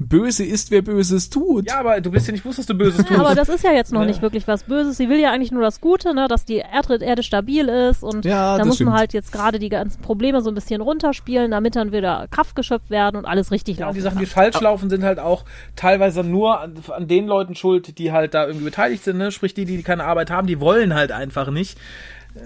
Böse 0.00 0.44
ist, 0.44 0.70
wer 0.70 0.82
Böses 0.82 1.28
tut. 1.28 1.66
Ja, 1.68 1.80
aber 1.80 2.00
du 2.00 2.10
bist 2.12 2.26
ja 2.28 2.32
nicht 2.32 2.44
wusst, 2.44 2.58
dass 2.58 2.66
du 2.66 2.74
Böses 2.74 3.04
tust. 3.04 3.18
Aber 3.18 3.34
das 3.34 3.48
ist 3.48 3.64
ja 3.64 3.72
jetzt 3.72 3.92
noch 3.92 4.02
Ja. 4.02 4.06
nicht 4.06 4.22
wirklich 4.22 4.46
was 4.46 4.62
Böses. 4.62 4.96
Sie 4.96 5.08
will 5.08 5.18
ja 5.18 5.32
eigentlich 5.32 5.50
nur 5.50 5.62
das 5.62 5.80
Gute, 5.80 6.14
ne, 6.14 6.28
dass 6.28 6.44
die 6.44 6.58
Erde, 6.58 7.04
Erde 7.04 7.22
stabil 7.24 7.68
ist 7.68 8.02
und 8.04 8.24
Ja, 8.24 8.56
da 8.58 8.64
muss 8.64 8.76
stimmt. 8.76 8.90
man 8.90 8.98
halt 9.00 9.12
jetzt 9.12 9.32
gerade 9.32 9.58
die 9.58 9.68
ganzen 9.68 10.00
Probleme 10.00 10.40
so 10.40 10.50
ein 10.50 10.54
bisschen 10.54 10.80
runterspielen, 10.80 11.50
damit 11.50 11.74
dann 11.74 11.90
wieder 11.92 12.26
Kraft 12.30 12.54
geschöpft 12.54 12.90
werden 12.90 13.16
und 13.16 13.24
alles 13.24 13.50
richtig 13.50 13.78
Ja, 13.78 13.86
und 13.86 13.88
laufen 13.88 13.96
die 13.96 14.00
Sachen, 14.02 14.14
kann. 14.14 14.24
die 14.24 14.30
falsch 14.30 14.60
laufen, 14.60 14.88
sind 14.88 15.02
halt 15.02 15.18
auch 15.18 15.44
teilweise 15.74 16.22
nur 16.22 16.60
an, 16.60 16.74
an 16.94 17.08
den 17.08 17.26
Leuten 17.26 17.54
schuld, 17.56 17.98
die 17.98 18.12
halt 18.12 18.34
da 18.34 18.46
irgendwie 18.46 18.66
beteiligt 18.66 19.02
sind, 19.02 19.18
ne? 19.18 19.32
Sprich, 19.32 19.54
die, 19.54 19.64
die 19.64 19.82
keine 19.82 20.04
Arbeit 20.04 20.30
haben, 20.30 20.46
die 20.46 20.60
wollen 20.60 20.94
halt 20.94 21.10
einfach 21.12 21.50
nicht. 21.50 21.76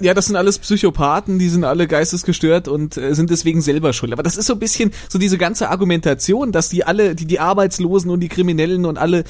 Ja, 0.01 0.15
das 0.15 0.27
sind 0.27 0.37
alles 0.37 0.59
Psychopathen, 0.59 1.39
die 1.39 1.49
sind 1.49 1.65
alle 1.65 1.87
geistesgestört 1.87 2.69
und 2.69 2.97
äh, 2.97 3.15
sind 3.15 3.31
deswegen 3.31 3.61
selber 3.61 3.93
schuld. 3.93 4.13
Aber 4.13 4.23
das 4.23 4.37
ist 4.37 4.47
so 4.47 4.55
ein 4.55 4.59
bisschen 4.59 4.93
so 5.09 5.19
diese 5.19 5.39
ganze 5.39 5.71
Argumentation, 5.71 6.53
dass 6.53 6.69
die 6.69 6.85
alle, 6.85 7.15
die, 7.15 7.27
die 7.27 7.41
Arbeitslosen 7.41 8.11
und 8.11 8.21
die 8.21 8.29
Kriminellen 8.29 8.87
und 8.87 8.99
alle, 8.99 9.25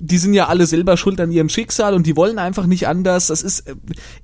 die 0.00 0.18
sind 0.18 0.32
ja 0.34 0.46
alle 0.46 0.66
selber 0.66 0.96
schuld 0.96 1.20
an 1.20 1.30
ihrem 1.30 1.48
Schicksal 1.48 1.94
und 1.94 2.06
die 2.06 2.16
wollen 2.16 2.38
einfach 2.38 2.66
nicht 2.66 2.86
anders. 2.86 3.26
Das 3.28 3.42
ist, 3.42 3.60
äh, 3.68 3.74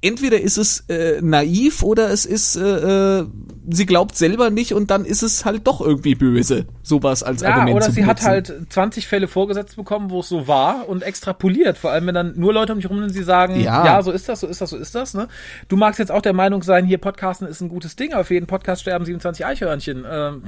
entweder 0.02 0.40
ist 0.40 0.56
es 0.56 0.84
äh, 0.88 1.20
naiv 1.20 1.82
oder 1.82 2.10
es 2.10 2.26
ist, 2.26 2.56
äh, 2.56 3.18
äh, 3.20 3.26
sie 3.70 3.86
glaubt 3.86 4.16
selber 4.16 4.50
nicht 4.50 4.72
und 4.74 4.90
dann 4.90 5.04
ist 5.04 5.22
es 5.22 5.44
halt 5.44 5.66
doch 5.66 5.80
irgendwie 5.80 6.14
böse, 6.14 6.66
sowas 6.82 7.22
als 7.22 7.42
Ja, 7.42 7.54
Argument 7.54 7.76
oder 7.76 7.90
sie 7.90 8.04
hat 8.06 8.20
benutzen. 8.20 8.54
halt 8.58 8.72
20 8.72 9.08
Fälle 9.08 9.26
vorgesetzt 9.26 9.76
bekommen, 9.76 10.10
wo 10.10 10.20
es 10.20 10.28
so 10.28 10.46
war 10.46 10.88
und 10.88 11.02
extrapoliert. 11.02 11.76
Vor 11.78 11.90
allem, 11.90 12.06
wenn 12.06 12.14
dann 12.14 12.34
nur 12.36 12.52
Leute 12.52 12.72
um 12.72 12.78
dich 12.78 12.88
rum 12.88 13.00
sind, 13.00 13.14
die 13.14 13.22
sagen, 13.22 13.60
Ja. 13.60 13.84
ja. 13.84 14.02
so 14.02 14.10
ist 14.12 14.28
das, 14.28 14.40
so 14.40 14.46
ist 14.46 14.60
das, 14.60 14.70
so 14.70 14.76
ist 14.76 14.94
das. 14.94 15.14
Ne? 15.14 15.28
Du 15.68 15.76
magst 15.76 15.98
jetzt 15.98 16.12
auch 16.12 16.22
der 16.22 16.34
Meinung 16.34 16.62
sein, 16.62 16.84
hier 16.84 16.98
Podcasten 16.98 17.48
ist 17.48 17.60
ein 17.60 17.68
gutes 17.68 17.96
Ding, 17.96 18.12
aber 18.12 18.24
für 18.24 18.34
jeden 18.34 18.46
Podcast 18.46 18.82
sterben 18.82 19.04
27 19.04 19.44
Eichhörnchen. 19.44 20.04
Ähm, 20.08 20.42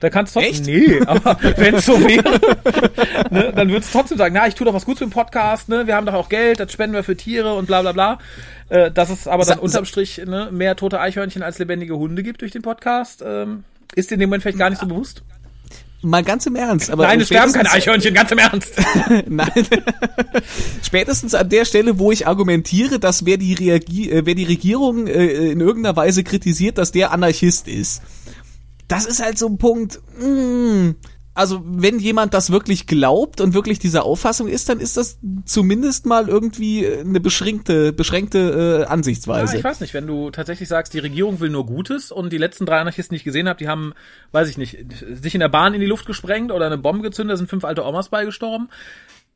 da 0.00 0.08
kannst 0.10 0.36
du 0.36 0.40
Echt? 0.40 0.64
Nee, 0.66 1.00
aber 1.06 1.36
wenn 1.56 1.74
es 1.74 1.84
so 1.86 2.00
wäre, 2.00 2.40
ne, 3.30 3.52
dann 3.54 3.68
würdest 3.68 3.92
du 3.94 3.98
trotzdem 3.98 4.16
sagen, 4.18 4.34
na, 4.34 4.46
ich 4.46 4.54
tue 4.54 4.64
doch 4.70 4.76
was 4.76 4.84
Gutes 4.84 5.00
für 5.00 5.06
den 5.06 5.12
Podcast, 5.12 5.68
ne? 5.68 5.86
wir 5.86 5.96
haben 5.96 6.06
doch 6.06 6.14
auch 6.14 6.28
Geld, 6.28 6.60
das 6.60 6.72
spenden 6.72 6.94
wir 6.94 7.02
für 7.02 7.16
Tiere 7.16 7.54
und 7.54 7.66
bla 7.66 7.82
bla 7.82 7.92
bla. 7.92 8.18
Äh, 8.68 8.90
dass 8.90 9.10
es 9.10 9.26
aber 9.26 9.44
dann 9.44 9.58
unterm 9.58 9.84
Strich 9.84 10.22
ne, 10.24 10.48
mehr 10.52 10.76
tote 10.76 11.00
Eichhörnchen 11.00 11.42
als 11.42 11.58
lebendige 11.58 11.96
Hunde 11.96 12.22
gibt 12.22 12.40
durch 12.40 12.52
den 12.52 12.62
Podcast, 12.62 13.22
ähm, 13.26 13.64
ist 13.94 14.10
dir 14.10 14.14
in 14.14 14.20
dem 14.20 14.28
Moment 14.28 14.42
vielleicht 14.42 14.58
gar 14.58 14.70
nicht 14.70 14.80
so 14.80 14.86
bewusst. 14.86 15.22
Mal 16.02 16.22
ganz 16.22 16.46
im 16.46 16.56
Ernst. 16.56 16.90
Aber 16.90 17.02
Nein, 17.02 17.20
es 17.20 17.26
sterben 17.26 17.52
keine 17.52 17.70
Eichhörnchen, 17.70 18.14
ganz 18.14 18.30
im 18.30 18.38
Ernst. 18.38 18.74
Nein. 19.26 19.50
Spätestens 20.82 21.34
an 21.34 21.48
der 21.48 21.66
Stelle, 21.66 21.98
wo 21.98 22.10
ich 22.10 22.26
argumentiere, 22.26 22.98
dass 22.98 23.26
wer 23.26 23.36
die, 23.36 23.52
Reagi 23.52 24.10
äh, 24.10 24.24
wer 24.24 24.34
die 24.34 24.44
Regierung 24.44 25.06
äh, 25.08 25.50
in 25.50 25.60
irgendeiner 25.60 25.96
Weise 25.96 26.24
kritisiert, 26.24 26.78
dass 26.78 26.92
der 26.92 27.12
Anarchist 27.12 27.68
ist. 27.68 28.02
Das 28.88 29.04
ist 29.04 29.22
halt 29.22 29.36
so 29.36 29.46
ein 29.48 29.58
Punkt. 29.58 30.00
Mh, 30.18 30.94
also 31.40 31.62
wenn 31.64 31.98
jemand 31.98 32.34
das 32.34 32.52
wirklich 32.52 32.86
glaubt 32.86 33.40
und 33.40 33.54
wirklich 33.54 33.78
dieser 33.78 34.04
Auffassung 34.04 34.46
ist, 34.46 34.68
dann 34.68 34.78
ist 34.78 34.98
das 34.98 35.18
zumindest 35.46 36.04
mal 36.04 36.28
irgendwie 36.28 36.84
äh, 36.84 37.00
eine 37.00 37.18
beschränkte, 37.18 37.94
beschränkte 37.94 38.38
äh, 38.38 38.80
Ja, 38.82 38.88
Ansichtsweise. 38.88 39.56
ich 39.56 39.64
weiß 39.64 39.80
nicht, 39.80 39.94
wenn 39.94 40.06
du 40.06 40.30
tatsächlich 40.30 40.68
sagst, 40.68 40.92
die 40.92 40.98
Regierung 40.98 41.40
will 41.40 41.48
nur 41.48 41.64
Gutes 41.64 42.12
und 42.12 42.30
die 42.30 42.36
letzten 42.36 42.66
drei 42.66 42.78
Anarchisten, 42.78 43.14
die 43.14 43.16
ich 43.16 43.24
gesehen 43.24 43.48
habe, 43.48 43.56
die 43.56 43.68
haben, 43.68 43.94
weiß 44.32 44.50
ich 44.50 44.58
nicht, 44.58 44.84
sich 45.14 45.34
in 45.34 45.40
der 45.40 45.48
Bahn 45.48 45.72
in 45.72 45.80
die 45.80 45.86
Luft 45.86 46.04
gesprengt 46.04 46.52
oder 46.52 46.66
eine 46.66 46.76
Bombe 46.76 47.04
gezündet, 47.04 47.32
da 47.32 47.36
sind 47.38 47.48
fünf 47.48 47.64
alte 47.64 47.86
Omas 47.86 48.10
beigestorben. 48.10 48.68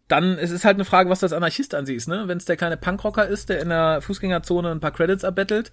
Dann 0.06 0.36
es 0.36 0.50
ist 0.50 0.66
halt 0.66 0.76
eine 0.76 0.84
Frage, 0.84 1.08
was 1.08 1.20
du 1.20 1.24
als 1.24 1.32
Anarchist 1.32 1.74
ansiehst, 1.74 2.08
ne? 2.08 2.24
Wenn 2.26 2.36
es 2.36 2.44
der 2.44 2.58
kleine 2.58 2.76
Punkrocker 2.76 3.26
ist, 3.26 3.48
der 3.48 3.62
in 3.62 3.70
der 3.70 4.02
Fußgängerzone 4.02 4.70
ein 4.70 4.80
paar 4.80 4.92
Credits 4.92 5.22
erbettelt, 5.22 5.70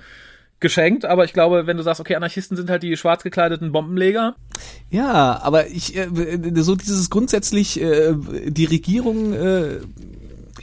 geschenkt, 0.62 1.06
aber 1.06 1.26
ich 1.26 1.34
glaube, 1.34 1.67
wenn 1.67 1.78
du 1.78 1.84
sagst, 1.84 2.00
okay, 2.00 2.15
Anarchisten 2.15 2.56
sind 2.56 2.69
halt 2.69 2.84
die 2.84 2.95
schwarz 2.95 3.24
gekleideten 3.24 3.71
Bombenleger, 3.71 4.36
Ja, 4.89 5.39
aber 5.43 5.67
ich 5.67 5.95
äh, 5.97 6.08
so 6.56 6.76
dieses 6.76 7.10
grundsätzlich 7.10 7.82
äh, 7.82 8.13
die 8.47 8.65
Regierung 8.65 9.34
äh, 9.34 9.80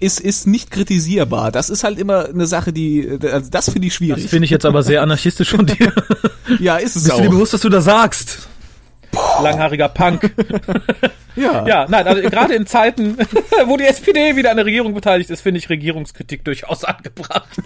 ist 0.00 0.20
ist 0.20 0.46
nicht 0.46 0.70
kritisierbar. 0.70 1.50
Das 1.50 1.70
ist 1.70 1.82
halt 1.84 1.98
immer 1.98 2.26
eine 2.26 2.46
Sache, 2.46 2.72
die 2.72 3.18
also 3.20 3.50
das 3.50 3.70
finde 3.70 3.88
ich 3.88 3.94
schwierig. 3.94 4.28
finde 4.28 4.44
ich 4.44 4.50
jetzt 4.50 4.64
aber 4.64 4.82
sehr 4.82 5.02
anarchistisch 5.02 5.50
von 5.50 5.66
dir. 5.66 5.92
ja, 6.60 6.76
ist 6.76 6.96
es 6.96 7.04
Bist 7.04 7.16
du 7.18 7.22
dir 7.22 7.28
auch. 7.28 7.32
bewusst, 7.32 7.52
was 7.54 7.60
du 7.60 7.68
da 7.68 7.80
sagst? 7.80 8.47
Langhaariger 9.42 9.88
Punk. 9.88 10.34
Ja. 11.38 11.64
Ja, 11.66 11.86
nein, 11.88 12.06
also 12.06 12.20
gerade 12.22 12.54
in 12.54 12.66
Zeiten, 12.66 13.16
wo 13.66 13.76
die 13.76 13.84
SPD 13.84 14.34
wieder 14.34 14.50
an 14.50 14.56
der 14.56 14.66
Regierung 14.66 14.92
beteiligt 14.92 15.30
ist, 15.30 15.40
finde 15.40 15.58
ich 15.58 15.70
Regierungskritik 15.70 16.44
durchaus 16.44 16.82
angebracht. 16.82 17.56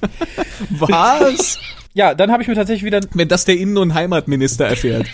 Was? 0.70 1.58
Ja, 1.94 2.14
dann 2.14 2.32
habe 2.32 2.42
ich 2.42 2.48
mir 2.48 2.56
tatsächlich 2.56 2.84
wieder 2.84 3.00
Wenn 3.14 3.28
das 3.28 3.44
der 3.44 3.56
Innen- 3.56 3.76
und 3.76 3.94
Heimatminister 3.94 4.66
erfährt. 4.66 5.06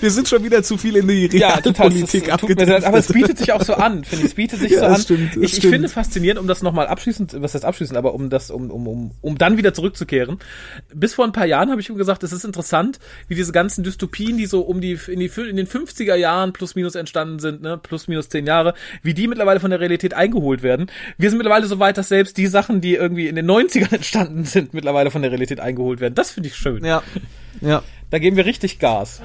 Wir 0.00 0.10
sind 0.10 0.28
schon 0.28 0.42
wieder 0.44 0.62
zu 0.62 0.78
viel 0.78 0.96
in 0.96 1.06
die 1.08 1.26
ja, 1.36 1.48
reale 1.48 1.62
total, 1.62 1.90
Politik 1.90 2.28
es 2.28 2.36
tut 2.36 2.48
mir 2.48 2.56
sehr, 2.64 2.66
leid, 2.66 2.84
aber 2.84 2.98
es 2.98 3.08
abgedriftet. 3.08 3.14
bietet 3.14 3.38
sich 3.38 3.52
auch 3.52 3.62
so 3.62 3.74
an, 3.74 4.04
finde 4.04 4.24
ich. 4.24 4.30
Es 4.30 4.34
bietet 4.34 4.60
sich 4.60 4.70
Ja, 4.80 4.80
so 4.80 4.86
an. 4.86 5.00
stimmt, 5.00 5.36
ich, 5.36 5.58
ich 5.58 5.66
finde 5.66 5.88
faszinierend, 5.88 6.40
um 6.40 6.46
das 6.46 6.62
nochmal 6.62 6.86
abschließend, 6.86 7.40
was 7.40 7.54
heißt 7.54 7.64
abschließend, 7.64 7.96
aber 7.98 8.14
um 8.14 8.30
das, 8.30 8.50
um, 8.50 8.70
um, 8.70 8.86
um, 8.86 9.10
um 9.20 9.38
dann 9.38 9.56
wieder 9.56 9.74
zurückzukehren. 9.74 10.38
Bis 10.94 11.14
vor 11.14 11.24
ein 11.24 11.32
paar 11.32 11.46
Jahren 11.46 11.70
habe 11.70 11.80
ich 11.80 11.88
ihm 11.88 11.96
gesagt, 11.96 12.22
es 12.22 12.32
ist 12.32 12.44
interessant, 12.44 12.98
wie 13.28 13.34
diese 13.34 13.52
ganzen 13.52 13.84
Dystopien, 13.84 14.36
die 14.36 14.46
so 14.46 14.60
um 14.60 14.80
die, 14.80 14.98
in 15.08 15.20
die, 15.20 15.30
in 15.48 15.56
den 15.56 15.66
50er 15.66 16.14
Jahren 16.14 16.52
plus 16.52 16.74
minus 16.74 16.94
entstanden 16.94 17.38
sind, 17.38 17.62
ne, 17.62 17.78
plus 17.78 18.08
minus 18.08 18.28
zehn 18.28 18.46
Jahre, 18.46 18.74
wie 19.02 19.14
die 19.14 19.28
mittlerweile 19.28 19.60
von 19.60 19.70
der 19.70 19.80
Realität 19.80 20.14
eingeholt 20.14 20.62
werden. 20.62 20.90
Wir 21.18 21.30
sind 21.30 21.38
mittlerweile 21.38 21.66
so 21.66 21.78
weit, 21.78 21.98
dass 21.98 22.08
selbst 22.08 22.36
die 22.36 22.46
Sachen, 22.46 22.80
die 22.80 22.94
irgendwie 22.94 23.28
in 23.28 23.36
den 23.36 23.50
90ern 23.50 23.92
entstanden 23.94 24.44
sind, 24.44 24.74
mittlerweile 24.74 25.10
von 25.10 25.22
der 25.22 25.30
Realität 25.30 25.60
eingeholt 25.60 26.00
werden. 26.00 26.14
Das 26.14 26.30
finde 26.30 26.48
ich 26.48 26.56
schön. 26.56 26.84
Ja. 26.84 27.02
Ja. 27.60 27.82
Da 28.10 28.18
geben 28.18 28.36
wir 28.36 28.44
richtig 28.44 28.78
Gas. 28.78 29.20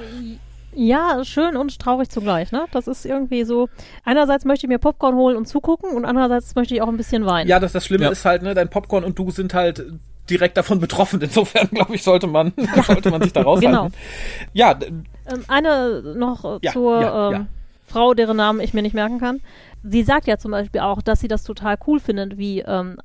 Ja, 0.76 1.24
schön 1.24 1.56
und 1.56 1.78
traurig 1.78 2.10
zugleich, 2.10 2.52
ne? 2.52 2.66
Das 2.70 2.86
ist 2.86 3.06
irgendwie 3.06 3.44
so. 3.44 3.68
Einerseits 4.04 4.44
möchte 4.44 4.66
ich 4.66 4.68
mir 4.68 4.78
Popcorn 4.78 5.14
holen 5.14 5.36
und 5.36 5.46
zugucken 5.46 5.90
und 5.92 6.04
andererseits 6.04 6.54
möchte 6.54 6.74
ich 6.74 6.82
auch 6.82 6.88
ein 6.88 6.98
bisschen 6.98 7.24
weinen. 7.24 7.48
Ja, 7.48 7.58
das, 7.58 7.72
das 7.72 7.86
Schlimme 7.86 8.04
Ja. 8.04 8.10
ist 8.10 8.24
halt, 8.26 8.42
ne, 8.42 8.52
dein 8.54 8.68
Popcorn 8.68 9.02
und 9.02 9.18
du 9.18 9.30
sind 9.30 9.54
halt 9.54 9.84
direkt 10.28 10.56
davon 10.56 10.78
betroffen. 10.80 11.20
Insofern, 11.22 11.68
glaube 11.70 11.94
ich, 11.94 12.02
sollte 12.02 12.26
man, 12.26 12.52
sollte 12.86 13.10
man 13.10 13.22
sich 13.22 13.32
da 13.32 13.42
raushalten. 13.42 13.70
Genau. 13.70 13.88
Ja, 14.52 14.78
Ähm, 14.82 15.44
eine 15.48 16.02
noch 16.16 16.60
Ja, 16.62 16.72
zur 16.72 17.00
ja, 17.00 17.28
ähm, 17.28 17.32
ja. 17.32 17.46
Frau, 17.86 18.12
deren 18.14 18.36
Namen 18.36 18.60
ich 18.60 18.74
mir 18.74 18.82
nicht 18.82 18.94
merken 18.94 19.18
kann. 19.18 19.40
Sie 19.82 20.02
sagt 20.02 20.26
ja 20.26 20.36
zum 20.36 20.50
Beispiel 20.50 20.80
auch, 20.82 21.00
dass 21.00 21.20
sie 21.20 21.28
das 21.28 21.44
total 21.44 21.76
cool 21.86 22.00
findet, 22.00 22.36
wie 22.36 22.60
ähm, 22.60 22.98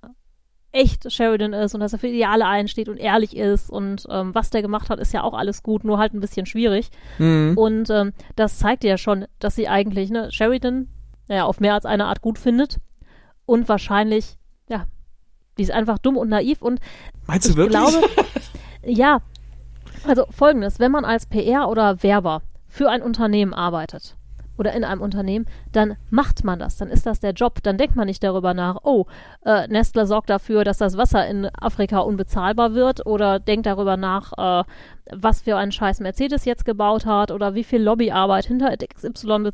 echt 0.71 1.11
Sheridan 1.11 1.53
ist 1.53 1.73
und 1.73 1.81
dass 1.81 1.93
er 1.93 1.99
für 1.99 2.07
Ideale 2.07 2.45
einsteht 2.45 2.87
und 2.87 2.97
ehrlich 2.97 3.35
ist 3.35 3.69
und 3.69 4.05
ähm, 4.09 4.33
was 4.33 4.49
der 4.51 4.61
gemacht 4.61 4.89
hat, 4.89 4.99
ist 4.99 5.13
ja 5.13 5.23
auch 5.23 5.33
alles 5.33 5.63
gut, 5.63 5.83
nur 5.83 5.97
halt 5.97 6.13
ein 6.13 6.21
bisschen 6.21 6.45
schwierig. 6.45 6.89
Und 7.55 7.89
ähm, 7.89 8.13
das 8.35 8.57
zeigt 8.57 8.83
ja 8.83 8.97
schon, 8.97 9.25
dass 9.39 9.55
sie 9.55 9.67
eigentlich 9.67 10.09
ne, 10.09 10.31
Sheridan 10.31 10.87
ja, 11.27 11.45
auf 11.45 11.59
mehr 11.59 11.73
als 11.73 11.85
eine 11.85 12.05
Art 12.05 12.21
gut 12.21 12.39
findet 12.39 12.79
und 13.45 13.67
wahrscheinlich, 13.67 14.37
ja, 14.69 14.85
die 15.57 15.63
ist 15.63 15.71
einfach 15.71 15.97
dumm 15.97 16.17
und 16.17 16.29
naiv 16.29 16.61
und 16.61 16.79
Meinst 17.27 17.47
du 17.47 17.51
ich 17.51 17.57
wirklich? 17.57 17.77
glaube, 17.77 18.07
ja, 18.85 19.19
also 20.07 20.25
folgendes, 20.29 20.79
wenn 20.79 20.91
man 20.91 21.05
als 21.05 21.25
PR 21.25 21.69
oder 21.69 22.01
Werber 22.01 22.41
für 22.67 22.89
ein 22.89 23.01
Unternehmen 23.01 23.53
arbeitet 23.53 24.15
oder 24.61 24.73
in 24.73 24.83
einem 24.83 25.01
Unternehmen, 25.01 25.47
dann 25.71 25.97
macht 26.11 26.43
man 26.43 26.59
das, 26.59 26.77
dann 26.77 26.89
ist 26.89 27.07
das 27.07 27.19
der 27.19 27.31
Job, 27.31 27.63
dann 27.63 27.79
denkt 27.79 27.95
man 27.95 28.05
nicht 28.05 28.23
darüber 28.23 28.53
nach, 28.53 28.77
oh, 28.83 29.07
äh, 29.43 29.67
Nestle 29.67 30.05
sorgt 30.05 30.29
dafür, 30.29 30.63
dass 30.63 30.77
das 30.77 30.97
Wasser 30.97 31.27
in 31.27 31.47
Afrika 31.59 31.97
unbezahlbar 31.97 32.75
wird 32.75 33.03
oder 33.07 33.39
denkt 33.39 33.65
darüber 33.65 33.97
nach, 33.97 34.33
äh, 34.37 34.63
was 35.11 35.41
für 35.41 35.57
einen 35.57 35.71
scheiß 35.71 35.99
Mercedes 35.99 36.45
jetzt 36.45 36.65
gebaut 36.65 37.05
hat 37.05 37.31
oder 37.31 37.55
wie 37.55 37.63
viel 37.63 37.81
Lobbyarbeit 37.81 38.45
hinter 38.45 38.75
XY 38.75 39.51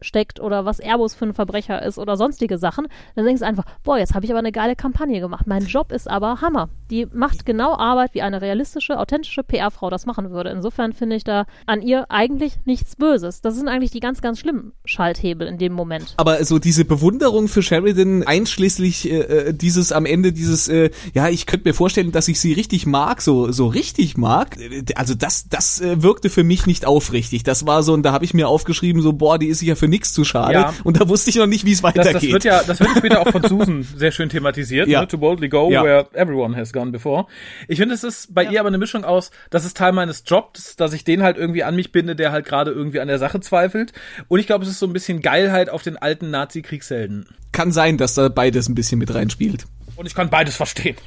steckt 0.00 0.40
oder 0.40 0.64
was 0.64 0.80
Airbus 0.80 1.14
für 1.14 1.26
ein 1.26 1.34
Verbrecher 1.34 1.82
ist 1.82 1.98
oder 1.98 2.16
sonstige 2.16 2.58
Sachen, 2.58 2.86
dann 3.14 3.24
denkst 3.24 3.40
du 3.40 3.46
einfach, 3.46 3.64
boah, 3.82 3.98
jetzt 3.98 4.14
habe 4.14 4.24
ich 4.24 4.30
aber 4.30 4.38
eine 4.38 4.52
geile 4.52 4.76
Kampagne 4.76 5.20
gemacht. 5.20 5.46
Mein 5.46 5.66
Job 5.66 5.92
ist 5.92 6.08
aber 6.08 6.40
Hammer. 6.40 6.68
Die 6.90 7.06
macht 7.12 7.46
genau 7.46 7.76
Arbeit, 7.76 8.14
wie 8.14 8.22
eine 8.22 8.40
realistische, 8.40 8.98
authentische 8.98 9.42
PR-Frau 9.42 9.90
das 9.90 10.06
machen 10.06 10.30
würde. 10.30 10.50
Insofern 10.50 10.92
finde 10.92 11.16
ich 11.16 11.24
da 11.24 11.46
an 11.66 11.82
ihr 11.82 12.10
eigentlich 12.10 12.54
nichts 12.64 12.96
Böses. 12.96 13.40
Das 13.40 13.56
sind 13.56 13.68
eigentlich 13.68 13.90
die 13.90 14.00
ganz, 14.00 14.20
ganz 14.20 14.38
schlimmen 14.38 14.72
Schalthebel 14.84 15.46
in 15.46 15.58
dem 15.58 15.72
Moment. 15.72 16.14
Aber 16.16 16.44
so 16.44 16.58
diese 16.58 16.84
Bewunderung 16.84 17.48
für 17.48 17.62
Sheridan, 17.62 18.22
einschließlich 18.24 19.10
äh, 19.10 19.20
äh, 19.20 19.54
dieses 19.54 19.92
am 19.92 20.06
Ende 20.06 20.32
dieses, 20.32 20.68
äh, 20.68 20.90
ja, 21.14 21.28
ich 21.28 21.46
könnte 21.46 21.68
mir 21.68 21.74
vorstellen, 21.74 22.12
dass 22.12 22.28
ich 22.28 22.40
sie 22.40 22.52
richtig 22.52 22.86
mag, 22.86 23.22
so 23.22 23.52
so 23.52 23.66
richtig 23.66 24.16
mag. 24.16 24.56
Also 24.94 25.14
das 25.14 25.48
das 25.48 25.80
äh, 25.80 26.02
wirkte 26.02 26.30
für 26.30 26.44
mich 26.44 26.66
nicht 26.66 26.86
aufrichtig. 26.86 27.42
Das 27.42 27.66
war 27.66 27.82
so, 27.82 27.92
und 27.92 28.02
da 28.02 28.12
habe 28.12 28.24
ich 28.24 28.34
mir 28.34 28.48
aufgeschrieben, 28.48 29.02
so 29.02 29.12
boah, 29.12 29.38
die 29.38 29.46
ist 29.48 29.58
sich 29.58 29.68
ja 29.68 29.74
für 29.74 29.88
nichts 29.88 30.12
zu 30.12 30.24
schade. 30.24 30.54
Ja. 30.54 30.74
Und 30.84 31.00
da 31.00 31.08
wusste 31.08 31.30
ich 31.30 31.36
noch 31.36 31.46
nicht, 31.46 31.64
wie 31.64 31.72
es 31.72 31.82
Das, 31.82 31.84
weitergeht. 31.96 32.14
das 32.14 32.22
wird 32.22 32.44
ja, 32.44 32.62
das 32.62 32.80
wird 32.80 32.90
ja 32.90 32.96
später 32.96 33.20
auch 33.20 33.30
von 33.30 33.42
Susan 33.48 33.86
sehr 33.96 34.12
schön 34.12 34.28
thematisiert. 34.28 34.88
Ja. 34.88 35.00
Ne? 35.02 35.08
To 35.08 35.18
boldly 35.18 35.48
go 35.48 35.70
Ja. 35.70 35.82
where 35.84 36.06
everyone 36.14 36.56
has 36.56 36.72
gone 36.72 36.90
before. 36.90 37.26
Ich 37.68 37.78
finde, 37.78 37.94
es 37.94 38.04
ist 38.04 38.34
bei 38.34 38.44
ihr 38.44 38.60
aber 38.60 38.68
eine 38.68 38.78
Mischung 38.78 39.04
aus, 39.04 39.30
das 39.50 39.64
ist 39.64 39.76
Teil 39.76 39.92
meines 39.92 40.22
Jobs, 40.26 40.76
dass 40.76 40.92
ich 40.92 41.04
den 41.04 41.22
halt 41.22 41.36
irgendwie 41.36 41.64
an 41.64 41.76
mich 41.76 41.92
binde, 41.92 42.16
der 42.16 42.32
halt 42.32 42.44
gerade 42.46 42.70
irgendwie 42.70 43.00
an 43.00 43.08
der 43.08 43.18
Sache 43.18 43.40
zweifelt. 43.40 43.92
Und 44.28 44.38
ich 44.40 44.46
glaube, 44.46 44.64
es 44.64 44.70
ist 44.70 44.78
so 44.78 44.86
ein 44.86 44.92
bisschen 44.92 45.20
Geilheit 45.20 45.68
auf 45.70 45.82
den 45.82 45.96
alten 45.96 46.30
Nazi-Kriegshelden. 46.30 47.26
Kann 47.52 47.72
sein, 47.72 47.98
dass 47.98 48.14
da 48.14 48.28
beides 48.28 48.68
ein 48.68 48.74
bisschen 48.74 48.98
mit 48.98 49.14
reinspielt. 49.14 49.66
Und 49.96 50.06
ich 50.06 50.14
kann 50.14 50.30
beides 50.30 50.56
verstehen. 50.56 50.96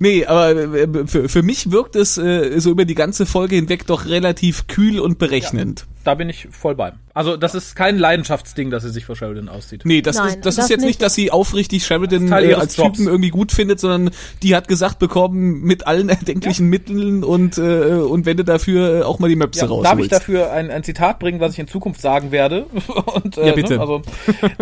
Nee, 0.00 0.26
aber 0.26 0.50
äh, 0.50 1.06
für, 1.06 1.28
für 1.28 1.42
mich 1.42 1.72
wirkt 1.72 1.96
es 1.96 2.18
äh, 2.18 2.60
so 2.60 2.70
über 2.70 2.84
die 2.84 2.94
ganze 2.94 3.26
Folge 3.26 3.56
hinweg 3.56 3.86
doch 3.86 4.06
relativ 4.06 4.66
kühl 4.68 5.00
und 5.00 5.18
berechnend. 5.18 5.86
da 6.04 6.14
bin 6.14 6.28
ich 6.28 6.46
voll 6.50 6.76
bei. 6.76 6.92
Also, 7.14 7.36
das 7.36 7.56
ist 7.56 7.74
kein 7.74 7.98
Leidenschaftsding, 7.98 8.70
dass 8.70 8.84
sie 8.84 8.90
sich 8.90 9.04
vor 9.04 9.16
Sheridan 9.16 9.48
auszieht. 9.48 9.82
Nee, 9.84 10.02
das 10.02 10.16
Nein, 10.16 10.28
ist 10.28 10.36
das, 10.36 10.54
das 10.54 10.64
ist 10.64 10.70
jetzt 10.70 10.84
nicht, 10.84 11.02
dass 11.02 11.14
sie 11.14 11.32
aufrichtig 11.32 11.84
Sheridan 11.84 12.30
äh, 12.30 12.54
als 12.54 12.76
Jobs. 12.76 12.98
Typen 12.98 13.08
irgendwie 13.08 13.30
gut 13.30 13.50
findet, 13.50 13.80
sondern 13.80 14.14
die 14.44 14.54
hat 14.54 14.68
gesagt 14.68 15.00
bekommen 15.00 15.62
mit 15.62 15.88
allen 15.88 16.08
erdenklichen 16.10 16.68
Mitteln 16.68 17.24
und 17.24 17.58
äh, 17.58 17.62
und 17.94 18.24
wenn 18.24 18.36
du 18.36 18.44
dafür 18.44 19.00
äh, 19.00 19.02
auch 19.02 19.18
mal 19.18 19.28
die 19.28 19.34
Möpse 19.36 19.62
Ja, 19.62 19.66
rausholst. 19.66 19.90
darf 19.90 19.98
ich 19.98 20.08
dafür 20.08 20.52
ein, 20.52 20.70
ein 20.70 20.84
Zitat 20.84 21.18
bringen, 21.18 21.40
was 21.40 21.54
ich 21.54 21.58
in 21.58 21.66
Zukunft 21.66 22.00
sagen 22.00 22.30
werde? 22.30 22.66
Und, 23.06 23.36
äh, 23.36 23.48
Ja, 23.48 23.52
bitte. 23.54 23.74
Ne, 23.74 23.80
also, 23.80 24.02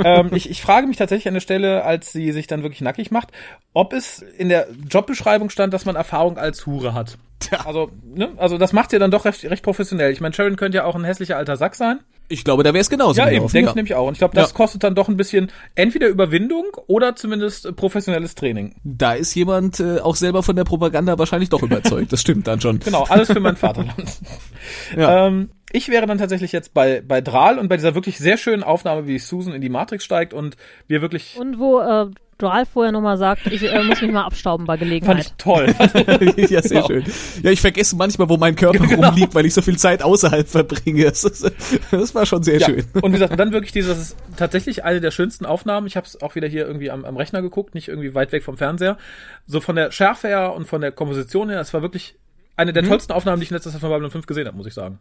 ähm, 0.03 0.31
ich, 0.33 0.49
ich 0.49 0.63
frage 0.63 0.87
mich 0.87 0.97
tatsächlich 0.97 1.29
an 1.29 1.35
der 1.35 1.41
Stelle, 1.43 1.85
als 1.85 2.11
sie 2.13 2.33
sich 2.33 2.47
dann 2.47 2.63
wirklich 2.63 2.81
nackig 2.81 3.11
macht, 3.11 3.33
ob 3.73 3.93
es 3.93 4.21
in 4.21 4.49
der 4.49 4.69
Jobbeschreibung 4.91 5.51
stand, 5.51 5.75
dass 5.75 5.85
man 5.85 5.97
Erfahrung 5.97 6.39
als 6.39 6.67
Hure 6.67 6.95
hat. 6.95 7.19
Tja. 7.39 7.67
Also, 7.67 7.91
ne, 8.03 8.31
also 8.39 8.57
das 8.57 8.73
macht 8.73 8.91
sie 8.91 8.99
dann 8.99 9.11
doch 9.11 9.27
recht, 9.27 9.45
recht 9.45 9.63
professionell. 9.63 10.11
Ich 10.11 10.23
meine, 10.23 10.33
Sharon 10.35 10.57
könnte 10.57 10.79
ja 10.79 10.85
auch 10.85 10.95
ein 10.95 11.05
hässlicher 11.05 11.37
alter 11.37 11.57
Sack 11.59 11.75
sein. 11.75 12.01
Ich 12.29 12.43
glaube, 12.43 12.63
da 12.65 12.73
wäre 12.73 12.81
es 12.81 12.89
genauso. 12.89 13.21
Ja, 13.21 13.31
eben, 13.31 13.47
denke 13.49 13.69
ich 13.69 13.75
nämlich 13.77 13.95
auch. 13.95 14.07
Und 14.07 14.15
ich 14.15 14.19
glaube, 14.19 14.35
das 14.35 14.51
Ja. 14.51 14.57
kostet 14.57 14.83
dann 14.83 14.95
doch 14.95 15.09
ein 15.09 15.19
bisschen 15.19 15.53
entweder 15.75 16.09
Überwindung 16.09 16.65
oder 16.87 17.15
zumindest 17.15 17.77
professionelles 17.77 18.35
Training. 18.35 18.75
Da 18.83 19.13
ist 19.13 19.35
jemand 19.35 19.79
äh, 19.79 20.01
auch 20.01 20.17
selber 20.17 20.43
von 20.43 20.57
der 20.57 20.65
Propaganda 20.65 21.19
wahrscheinlich 21.19 21.51
doch 21.51 21.63
überzeugt. 21.63 22.11
Das 22.13 22.23
stimmt 22.23 22.47
dann 22.47 22.61
schon. 22.61 22.81
Genau, 22.81 23.05
alles 23.05 23.31
für 23.31 23.41
mein 23.41 23.57
Vaterland. 23.57 23.95
Ja. 24.97 25.27
ähm, 25.27 25.51
ich 25.73 25.89
wäre 25.89 26.07
dann 26.07 26.19
tatsächlich 26.19 26.53
jetzt 26.53 26.73
bei, 26.75 27.03
bei 27.07 27.21
Drahl 27.21 27.59
und 27.59 27.69
bei 27.69 27.77
dieser 27.77 27.95
wirklich 27.95 28.19
sehr 28.19 28.37
schönen 28.39 28.63
Aufnahme, 28.63 29.07
wie 29.07 29.19
Susan 29.19 29.53
in 29.53 29.61
die 29.61 29.69
Matrix 29.69 30.05
steigt 30.05 30.33
und 30.33 30.57
wir 30.89 31.03
wirklich. 31.03 31.37
Und 31.39 31.59
wo 31.59 31.81
äh, 31.81 32.07
Ralph 32.43 32.69
vorher 32.71 32.93
nochmal 32.93 33.17
sagt, 33.19 33.47
ich 33.47 33.63
äh, 33.63 33.83
muss 33.83 34.01
mich 34.03 34.13
mal 34.13 34.25
abstauben 34.25 34.67
bei 34.67 34.77
Fand 34.77 34.83
ich 34.93 35.01
Gelegenheit. 35.01 35.35
toll. 35.39 35.75
ja, 36.49 36.63
sehr 36.63 36.83
Genau. 36.83 36.87
schön. 36.87 37.05
Ja, 37.43 37.51
ich 37.51 37.61
vergesse 37.61 37.97
manchmal, 37.97 38.29
wo 38.29 38.37
mein 38.37 38.57
Körper 38.57 38.85
rumliegt, 39.07 39.35
weil 39.35 39.47
ich 39.47 39.55
so 39.55 39.63
viel 39.63 39.79
Zeit 39.79 40.03
außerhalb 40.03 40.47
verbringe. 40.49 41.05
Das, 41.05 41.25
ist, 41.25 41.51
das 41.91 42.15
war 42.15 42.27
schon 42.27 42.43
sehr 42.43 42.59
ja. 42.59 42.67
schön. 42.67 42.85
Und 42.95 43.05
wie 43.13 43.19
gesagt, 43.19 43.39
dann 43.39 43.53
wirklich 43.53 43.73
dieses, 43.73 43.89
das 43.97 44.09
ist 44.11 44.17
tatsächlich 44.37 44.85
eine 44.85 45.01
der 45.01 45.11
schönsten 45.11 45.47
Aufnahmen. 45.47 45.87
Ich 45.87 45.97
habe 45.97 46.07
es 46.07 46.21
auch 46.21 46.35
wieder 46.35 46.49
hier 46.49 46.67
irgendwie 46.67 46.91
am, 46.91 47.05
am 47.05 47.17
Rechner 47.17 47.43
geguckt, 47.43 47.75
nicht 47.75 47.89
irgendwie 47.89 48.15
weit 48.15 48.33
weg 48.33 48.43
vom 48.45 48.57
Fernseher. 48.57 48.99
So 49.47 49.61
von 49.61 49.77
der 49.77 49.91
Schärfe 49.93 50.29
her 50.29 50.53
und 50.55 50.67
von 50.67 50.81
der 50.81 50.93
Komposition 50.93 51.49
her, 51.49 51.61
es 51.61 51.73
war 51.73 51.83
wirklich 51.83 52.17
eine 52.57 52.73
der 52.73 52.83
tollsten 52.85 53.13
Aufnahmen, 53.13 53.39
die 53.41 53.45
ich 53.45 53.51
in 53.51 53.55
letzter 53.57 53.71
Zeit 53.71 53.81
von 53.81 53.91
Babylon 53.91 54.11
5 54.11 54.27
gesehen 54.27 54.47
habe, 54.47 54.57
muss 54.57 54.67
ich 54.67 54.75
sagen. 54.75 54.99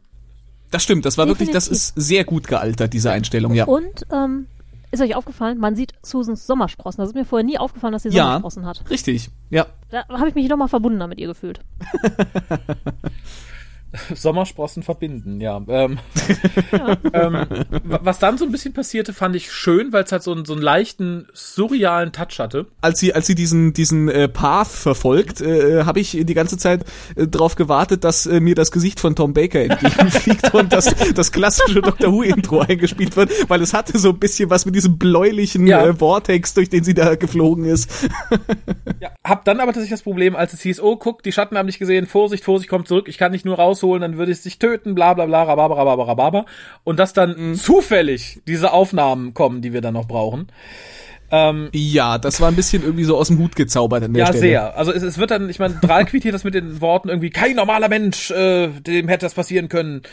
Das 0.71 0.83
stimmt, 0.83 1.05
das 1.05 1.17
war 1.17 1.27
wirklich, 1.27 1.51
das 1.51 1.65
Definitiv. 1.65 1.93
ist 1.97 2.07
sehr 2.07 2.23
gut 2.25 2.47
gealtert, 2.47 2.91
diese 2.93 3.11
Einstellung, 3.11 3.53
ja. 3.53 3.65
Und 3.65 4.05
ähm, 4.11 4.47
ist 4.91 5.01
euch 5.01 5.15
aufgefallen, 5.15 5.57
man 5.59 5.75
sieht 5.75 5.93
Susans 6.01 6.45
Sommersprossen. 6.47 7.01
Das 7.01 7.09
ist 7.09 7.15
mir 7.15 7.25
vorher 7.25 7.45
nie 7.45 7.57
aufgefallen, 7.57 7.93
dass 7.93 8.03
sie 8.03 8.09
Ja. 8.09 8.23
Sommersprossen 8.25 8.65
hat. 8.65 8.83
Richtig, 8.89 9.29
ja. 9.49 9.67
Da 9.89 10.07
habe 10.09 10.29
ich 10.29 10.35
mich 10.35 10.47
nochmal 10.49 10.67
verbundener 10.67 11.07
mit 11.07 11.19
ihr 11.19 11.27
gefühlt. 11.27 11.59
Sommersprossen 14.15 14.83
verbinden, 14.83 15.39
ja. 15.41 15.61
Ähm, 15.67 15.99
ähm, 17.13 17.33
wa- 17.83 17.99
was 18.03 18.19
dann 18.19 18.37
so 18.37 18.45
ein 18.45 18.51
bisschen 18.51 18.73
passierte, 18.73 19.13
fand 19.13 19.35
ich 19.35 19.51
schön, 19.51 19.91
weil 19.93 20.03
es 20.03 20.11
halt 20.11 20.23
so 20.23 20.31
einen, 20.31 20.45
so 20.45 20.53
einen 20.53 20.61
leichten, 20.61 21.27
surrealen 21.33 22.11
Touch 22.11 22.39
hatte. 22.39 22.67
Als 22.81 22.99
sie, 22.99 23.13
als 23.13 23.27
sie 23.27 23.35
diesen, 23.35 23.73
diesen 23.73 24.09
äh, 24.09 24.27
Path 24.27 24.67
verfolgt, 24.67 25.41
äh, 25.41 25.83
habe 25.85 25.99
ich 25.99 26.11
die 26.19 26.33
ganze 26.33 26.57
Zeit 26.57 26.85
äh, 27.15 27.27
darauf 27.27 27.55
gewartet, 27.55 28.03
dass 28.03 28.25
äh, 28.25 28.39
mir 28.39 28.55
das 28.55 28.71
Gesicht 28.71 28.99
von 28.99 29.15
Tom 29.15 29.33
Baker 29.33 29.61
entgegenfliegt 29.61 30.53
und 30.53 30.73
dass 30.73 30.93
das 31.15 31.31
klassische 31.31 31.81
Doctor 31.81 32.11
Who-Intro 32.11 32.59
eingespielt 32.61 33.15
wird, 33.15 33.31
weil 33.49 33.61
es 33.61 33.73
hatte 33.73 33.97
so 33.97 34.09
ein 34.09 34.19
bisschen 34.19 34.49
was 34.49 34.65
mit 34.65 34.75
diesem 34.75 34.97
bläulichen 34.97 35.67
Ja. 35.67 35.85
äh, 35.85 35.93
Vortex, 35.93 36.53
durch 36.53 36.69
den 36.69 36.83
sie 36.83 36.93
da 36.93 37.15
geflogen 37.15 37.65
ist. 37.65 37.89
Ja, 38.99 39.11
hab 39.23 39.45
dann 39.45 39.59
aber 39.59 39.71
tatsächlich 39.71 39.91
das 39.91 40.01
Problem, 40.03 40.35
als 40.35 40.53
es 40.53 40.61
hieß, 40.61 40.79
oh, 40.81 40.95
guck, 40.97 41.23
die 41.23 41.31
Schatten 41.31 41.57
haben 41.57 41.67
dich 41.67 41.79
gesehen, 41.79 42.05
Vorsicht, 42.07 42.43
Vorsicht, 42.43 42.69
kommt 42.69 42.87
zurück, 42.87 43.07
ich 43.07 43.17
kann 43.17 43.31
dich 43.31 43.45
nur 43.45 43.57
rausholen, 43.85 44.01
dann 44.01 44.17
würde 44.17 44.31
es 44.31 44.41
dich 44.41 44.59
töten, 44.59 44.95
bla 44.95 45.13
bla 45.13 45.25
bla, 45.25 45.43
rababa, 45.43 45.75
rababa, 45.75 46.03
rababa. 46.03 46.45
Und 46.83 46.99
dass 46.99 47.13
dann 47.13 47.55
zufällig 47.55 48.41
diese 48.47 48.73
Aufnahmen 48.73 49.33
kommen, 49.33 49.61
die 49.61 49.73
wir 49.73 49.81
dann 49.81 49.93
noch 49.93 50.07
brauchen. 50.07 50.47
Ähm, 51.31 51.69
Ja, 51.71 52.19
das 52.19 52.39
war 52.39 52.49
ein 52.49 52.55
bisschen 52.55 52.83
irgendwie 52.83 53.03
so 53.03 53.17
aus 53.17 53.29
dem 53.29 53.39
Hut 53.39 53.55
gezaubert 53.55 54.03
an 54.03 54.13
der 54.13 54.21
ja, 54.21 54.27
Stelle. 54.27 54.39
sehr. 54.39 54.77
Also 54.77 54.91
es, 54.91 55.01
es 55.01 55.17
wird 55.17 55.31
dann, 55.31 55.49
ich 55.49 55.57
meine, 55.57 55.73
Drahl 55.75 56.05
quittiert 56.05 56.35
das 56.35 56.43
mit 56.43 56.53
den 56.53 56.81
Worten 56.81 57.09
irgendwie, 57.09 57.31
kein 57.31 57.55
normaler 57.55 57.89
Mensch, 57.89 58.29
äh, 58.29 58.67
dem 58.67 59.07
hätte 59.07 59.25
das 59.25 59.33
passieren 59.33 59.67
können. 59.67 60.03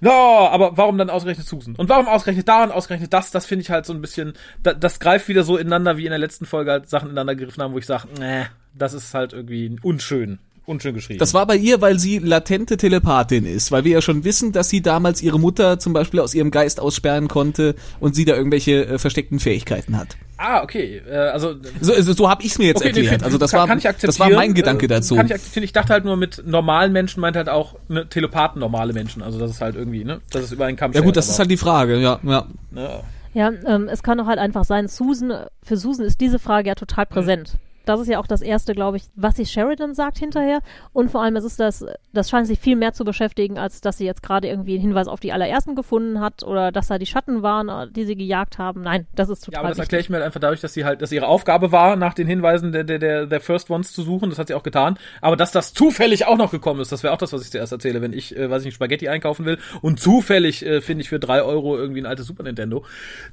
No, 0.00 0.10
aber 0.10 0.76
warum 0.76 0.96
dann 0.96 1.10
ausgerechnet 1.10 1.46
Susan? 1.46 1.74
Und 1.74 1.88
warum 1.88 2.06
ausgerechnet 2.06 2.48
da 2.48 2.62
und 2.62 2.70
ausgerechnet 2.70 3.12
das? 3.12 3.32
Das 3.32 3.46
finde 3.46 3.62
ich 3.64 3.70
halt 3.70 3.84
so 3.84 3.92
ein 3.92 4.00
bisschen, 4.00 4.34
da, 4.62 4.72
das 4.72 5.00
greift 5.00 5.26
wieder 5.28 5.42
so 5.42 5.56
ineinander, 5.56 5.96
wie 5.96 6.04
in 6.04 6.10
der 6.10 6.18
letzten 6.20 6.46
Folge 6.46 6.70
halt 6.70 6.88
Sachen 6.88 7.10
ineinander 7.10 7.34
gegriffen 7.34 7.62
haben, 7.64 7.74
wo 7.74 7.78
ich 7.78 7.86
sage, 7.86 8.06
nee, 8.18 8.44
das 8.78 8.94
ist 8.94 9.12
halt 9.12 9.32
irgendwie 9.32 9.76
unschön. 9.82 10.38
Unschön 10.66 10.94
geschrieben. 10.94 11.18
Das 11.18 11.34
war 11.34 11.46
bei 11.46 11.56
ihr, 11.56 11.80
weil 11.80 11.98
sie 11.98 12.18
latente 12.18 12.76
Telepathin 12.76 13.44
ist, 13.44 13.72
weil 13.72 13.84
wir 13.84 13.92
ja 13.92 14.02
schon 14.02 14.22
wissen, 14.24 14.52
dass 14.52 14.68
sie 14.68 14.82
damals 14.82 15.20
ihre 15.22 15.40
Mutter 15.40 15.78
zum 15.78 15.92
Beispiel 15.92 16.20
aus 16.20 16.34
ihrem 16.34 16.50
Geist 16.50 16.78
aussperren 16.80 17.26
konnte 17.28 17.74
und 17.98 18.14
sie 18.14 18.24
da 18.24 18.34
irgendwelche 18.36 18.86
äh, 18.86 18.98
versteckten 18.98 19.40
Fähigkeiten 19.40 19.96
hat. 19.96 20.16
ah, 20.36 20.62
okay. 20.62 21.02
Äh, 21.10 21.14
also 21.16 21.54
So, 21.80 21.92
also, 21.92 22.12
so 22.12 22.30
habe 22.30 22.42
ich 22.44 22.52
es 22.52 22.58
mir 22.58 22.66
jetzt 22.66 22.76
Okay, 22.76 22.86
nee, 22.92 22.98
erklärt. 23.00 23.10
find- 23.14 23.24
Also 23.24 23.38
das 23.38 23.50
kann- 23.50 23.68
war 23.68 23.76
kann 23.78 23.94
das 24.00 24.18
war 24.20 24.30
mein 24.30 24.54
Gedanke 24.54 24.84
Äh, 24.84 24.88
dazu. 24.88 25.16
Kann 25.16 25.26
ich 25.26 25.34
akzeptieren. 25.34 25.64
Ich 25.64 25.72
dachte 25.72 25.92
halt 25.92 26.04
nur 26.04 26.16
mit 26.16 26.42
normalen 26.46 26.92
Menschen 26.92 27.20
meint 27.20 27.36
halt 27.36 27.48
auch 27.48 27.74
ne, 27.88 28.08
Telepathen 28.08 28.60
normale 28.60 28.92
Menschen. 28.92 29.22
Also 29.22 29.38
das 29.38 29.50
ist 29.50 29.60
halt 29.60 29.74
irgendwie, 29.76 30.04
ne? 30.04 30.20
Das 30.30 30.44
ist 30.44 30.52
über 30.52 30.66
einen 30.66 30.76
Kamm 30.76 30.92
ja 30.92 31.00
gut, 31.00 31.16
das 31.16 31.28
ist 31.28 31.38
halt 31.38 31.50
die 31.50 31.56
Frage. 31.56 31.98
Ja, 31.98 32.20
ja. 32.22 32.46
ne, 32.70 33.00
Ja, 33.34 33.50
ähm, 33.66 33.88
es 33.88 34.02
kann 34.02 34.18
doch 34.18 34.26
halt 34.26 34.38
einfach 34.38 34.64
sein, 34.64 34.88
Susan, 34.88 35.32
für 35.62 35.76
Susan 35.76 36.06
ist 36.06 36.20
diese 36.20 36.38
Frage 36.38 36.68
ja 36.68 36.74
total 36.74 37.06
präsent. 37.06 37.54
Das 37.84 38.00
ist 38.00 38.08
ja 38.08 38.18
auch 38.18 38.26
das 38.26 38.42
Erste, 38.42 38.74
glaube 38.74 38.96
ich, 38.98 39.04
was 39.14 39.36
sie 39.36 39.46
Sheridan 39.46 39.94
sagt 39.94 40.18
hinterher. 40.18 40.60
Und 40.92 41.10
vor 41.10 41.22
allem, 41.22 41.36
es 41.36 41.44
ist 41.44 41.60
das, 41.60 41.84
das 42.12 42.30
scheint 42.30 42.46
sich 42.46 42.58
viel 42.58 42.76
mehr 42.76 42.92
zu 42.92 43.04
beschäftigen, 43.04 43.58
als 43.58 43.80
dass 43.80 43.98
sie 43.98 44.04
jetzt 44.04 44.22
gerade 44.22 44.48
irgendwie 44.48 44.74
einen 44.74 44.82
Hinweis 44.82 45.08
auf 45.08 45.20
die 45.20 45.32
allerersten 45.32 45.74
gefunden 45.74 46.20
hat 46.20 46.42
oder 46.42 46.72
dass 46.72 46.88
da 46.88 46.98
die 46.98 47.06
Schatten 47.06 47.42
waren, 47.42 47.92
die 47.92 48.04
sie 48.04 48.16
gejagt 48.16 48.58
haben. 48.58 48.82
Nein, 48.82 49.06
das 49.14 49.28
ist 49.28 49.44
total 49.44 49.54
Ja, 49.54 49.60
aber 49.60 49.68
das 49.70 49.78
erkläre 49.78 50.00
ich 50.00 50.10
mir 50.10 50.16
halt 50.16 50.26
einfach 50.26 50.40
dadurch, 50.40 50.60
dass 50.60 50.74
sie 50.74 50.84
halt, 50.84 51.02
dass 51.02 51.12
ihre 51.12 51.26
Aufgabe 51.26 51.72
war, 51.72 51.96
nach 51.96 52.14
den 52.14 52.26
Hinweisen 52.26 52.72
der, 52.72 52.84
der, 52.84 52.98
der, 52.98 53.26
der 53.26 53.40
First 53.40 53.70
Ones 53.70 53.92
zu 53.92 54.02
suchen. 54.02 54.30
Das 54.30 54.38
hat 54.38 54.48
sie 54.48 54.54
auch 54.54 54.62
getan. 54.62 54.98
Aber 55.20 55.36
dass 55.36 55.52
das 55.52 55.72
zufällig 55.72 56.26
auch 56.26 56.36
noch 56.36 56.50
gekommen 56.50 56.80
ist, 56.80 56.92
das 56.92 57.02
wäre 57.02 57.12
auch 57.12 57.18
das, 57.18 57.32
was 57.32 57.42
ich 57.42 57.50
zuerst 57.50 57.72
erzähle, 57.72 58.02
wenn 58.02 58.12
ich, 58.12 58.36
äh, 58.36 58.50
weiß 58.50 58.62
ich 58.62 58.66
nicht, 58.66 58.74
Spaghetti 58.74 59.08
einkaufen 59.08 59.44
will 59.44 59.58
und 59.82 60.00
zufällig 60.00 60.64
äh, 60.64 60.80
finde 60.80 61.02
ich 61.02 61.08
für 61.08 61.18
drei 61.18 61.42
Euro 61.42 61.76
irgendwie 61.76 62.00
ein 62.00 62.06
altes 62.06 62.26
Super 62.26 62.42
Nintendo, 62.42 62.84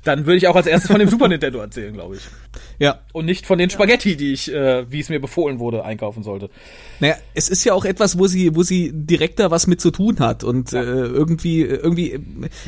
dann 0.04 0.26
würde 0.26 0.38
ich 0.38 0.48
auch 0.48 0.56
als 0.56 0.68
erstes 0.68 0.92
von 0.92 1.00
dem 1.00 1.10
Super 1.10 1.28
Nintendo 1.28 1.60
erzählen, 1.60 1.94
glaube 1.94 2.16
ich. 2.16 2.22
Ja. 2.80 3.00
Und 3.14 3.26
nicht 3.26 3.46
von 3.46 3.58
den 3.58 3.70
Spaghetti, 3.70 4.16
die 4.16 4.34
ich, 4.34 4.47
äh, 4.50 4.86
wie 4.90 5.00
es 5.00 5.10
mir 5.10 5.20
befohlen 5.20 5.60
wurde, 5.60 5.84
einkaufen 5.86 6.24
sollte. 6.24 6.50
Naja, 7.00 7.16
es 7.34 7.50
ist 7.50 7.64
ja 7.64 7.74
auch 7.74 7.86
etwas, 7.86 8.18
wo 8.18 8.28
sie, 8.28 8.56
wo 8.56 8.64
sie 8.64 8.92
direkter 8.94 9.52
was 9.52 9.68
mit 9.68 9.80
zu 9.82 9.92
tun 9.92 10.20
hat 10.20 10.44
und 10.44 10.74
äh, 10.74 10.82
irgendwie, 10.82 11.62
irgendwie 11.62 12.20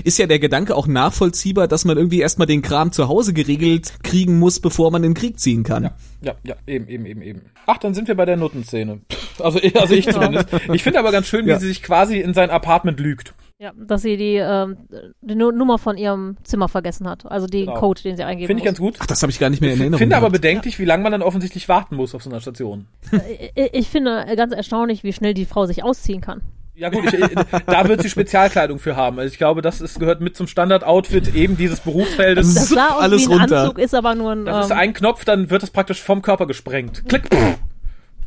ist 0.04 0.18
ja 0.18 0.28
der 0.28 0.40
Gedanke 0.40 0.76
auch 0.76 0.88
nachvollziehbar, 0.88 1.68
dass 1.68 1.86
man 1.86 1.98
irgendwie 1.98 2.20
erstmal 2.20 2.48
den 2.48 2.62
Kram 2.62 2.92
zu 2.92 3.08
Hause 3.08 3.34
geregelt 3.34 3.94
kriegen 4.04 4.40
muss, 4.40 4.60
bevor 4.60 4.92
man 4.92 5.04
in 5.04 5.12
den 5.12 5.18
Krieg 5.18 5.40
ziehen 5.40 5.64
kann. 5.64 5.84
Ja, 5.84 5.96
ja, 6.22 6.36
ja, 6.44 6.56
eben, 6.68 6.88
eben, 6.88 7.06
eben, 7.06 7.22
eben. 7.22 7.42
Ach, 7.66 7.78
dann 7.78 7.94
sind 7.94 8.08
wir 8.08 8.16
bei 8.16 8.26
der 8.26 8.38
Nuttenszene. 8.38 9.00
Also, 9.40 9.60
also 9.76 9.94
ich 9.94 10.08
zumindest. 10.10 10.50
Ich 10.74 10.84
finde 10.84 11.00
aber 11.00 11.12
ganz 11.12 11.28
schön, 11.28 11.46
wie 11.46 11.50
Ja. 11.52 11.60
sie 11.60 11.68
sich 11.68 11.82
quasi 11.84 12.20
in 12.20 12.34
sein 12.34 12.50
Apartment 12.50 13.00
lügt. 13.00 13.34
Ja, 13.62 13.74
dass 13.76 14.04
sie 14.04 14.16
die, 14.16 14.36
ähm, 14.36 14.78
die 15.20 15.36
Nu- 15.36 15.52
Nummer 15.52 15.78
von 15.78 15.98
ihrem 15.98 16.38
Zimmer 16.44 16.70
vergessen 16.70 17.10
hat. 17.10 17.30
Also 17.30 17.46
den 17.46 17.66
Genau. 17.66 17.78
Code, 17.78 18.02
den 18.02 18.16
sie 18.16 18.24
eingeben 18.24 18.48
Finde 18.48 18.62
ich 18.62 18.66
ganz 18.66 18.80
muss. 18.80 18.94
gut. 18.94 18.98
Ach, 19.02 19.06
das 19.06 19.22
habe 19.22 19.32
ich 19.34 19.38
gar 19.40 19.50
nicht 19.50 19.60
mehr 19.60 19.72
in 19.72 19.76
Ich 19.76 19.82
Erinnerung. 19.82 20.00
finde 20.00 20.16
aber 20.16 20.30
bedenklich, 20.30 20.80
wie 20.80 20.86
lange 20.86 21.04
man 21.04 21.12
dann 21.12 21.22
offensichtlich 21.22 21.68
warten 21.68 21.98
muss 21.98 22.16
auf 22.16 22.24
so 22.24 22.30
einer 22.30 22.40
Station. 22.40 22.88
Ich, 23.56 23.74
ich 23.74 23.90
finde 23.90 24.26
ganz 24.38 24.54
erstaunlich, 24.54 25.04
wie 25.04 25.12
schnell 25.12 25.34
die 25.34 25.44
Frau 25.44 25.66
sich 25.66 25.84
ausziehen 25.84 26.22
kann. 26.22 26.40
Ja 26.74 26.88
gut, 26.88 27.04
ich, 27.14 27.20
ich- 27.20 27.30
da 27.66 27.86
wird 27.90 28.02
sie 28.02 28.10
Spezialkleidung 28.10 28.80
für 28.80 28.96
haben. 28.96 29.20
Also 29.20 29.30
ich 29.34 29.38
glaube, 29.38 29.62
das 29.62 29.82
ist, 29.82 30.00
gehört 30.00 30.22
mit 30.22 30.38
zum 30.38 30.48
Standard-Outfit 30.48 31.36
eben 31.36 31.58
dieses 31.58 31.82
Berufsfeldes. 31.82 32.54
Das 32.56 32.70
sah 32.70 32.92
aus 32.96 33.02
Alles 33.02 33.28
wie 33.28 33.34
ein 33.34 33.40
runter. 33.42 33.62
Anzug, 33.64 33.80
ist 33.80 33.94
aber 33.94 34.16
nur 34.16 34.32
ein. 34.32 34.46
Das 34.46 34.68
ist 34.68 34.72
ähm, 34.72 34.78
ein 34.78 34.94
Knopf, 34.94 35.26
dann 35.26 35.50
wird 35.50 35.64
es 35.64 35.72
praktisch 35.72 36.02
vom 36.02 36.22
Körper 36.22 36.48
gesprengt. 36.48 37.04
Klick. 37.10 37.24
pff, 37.34 37.58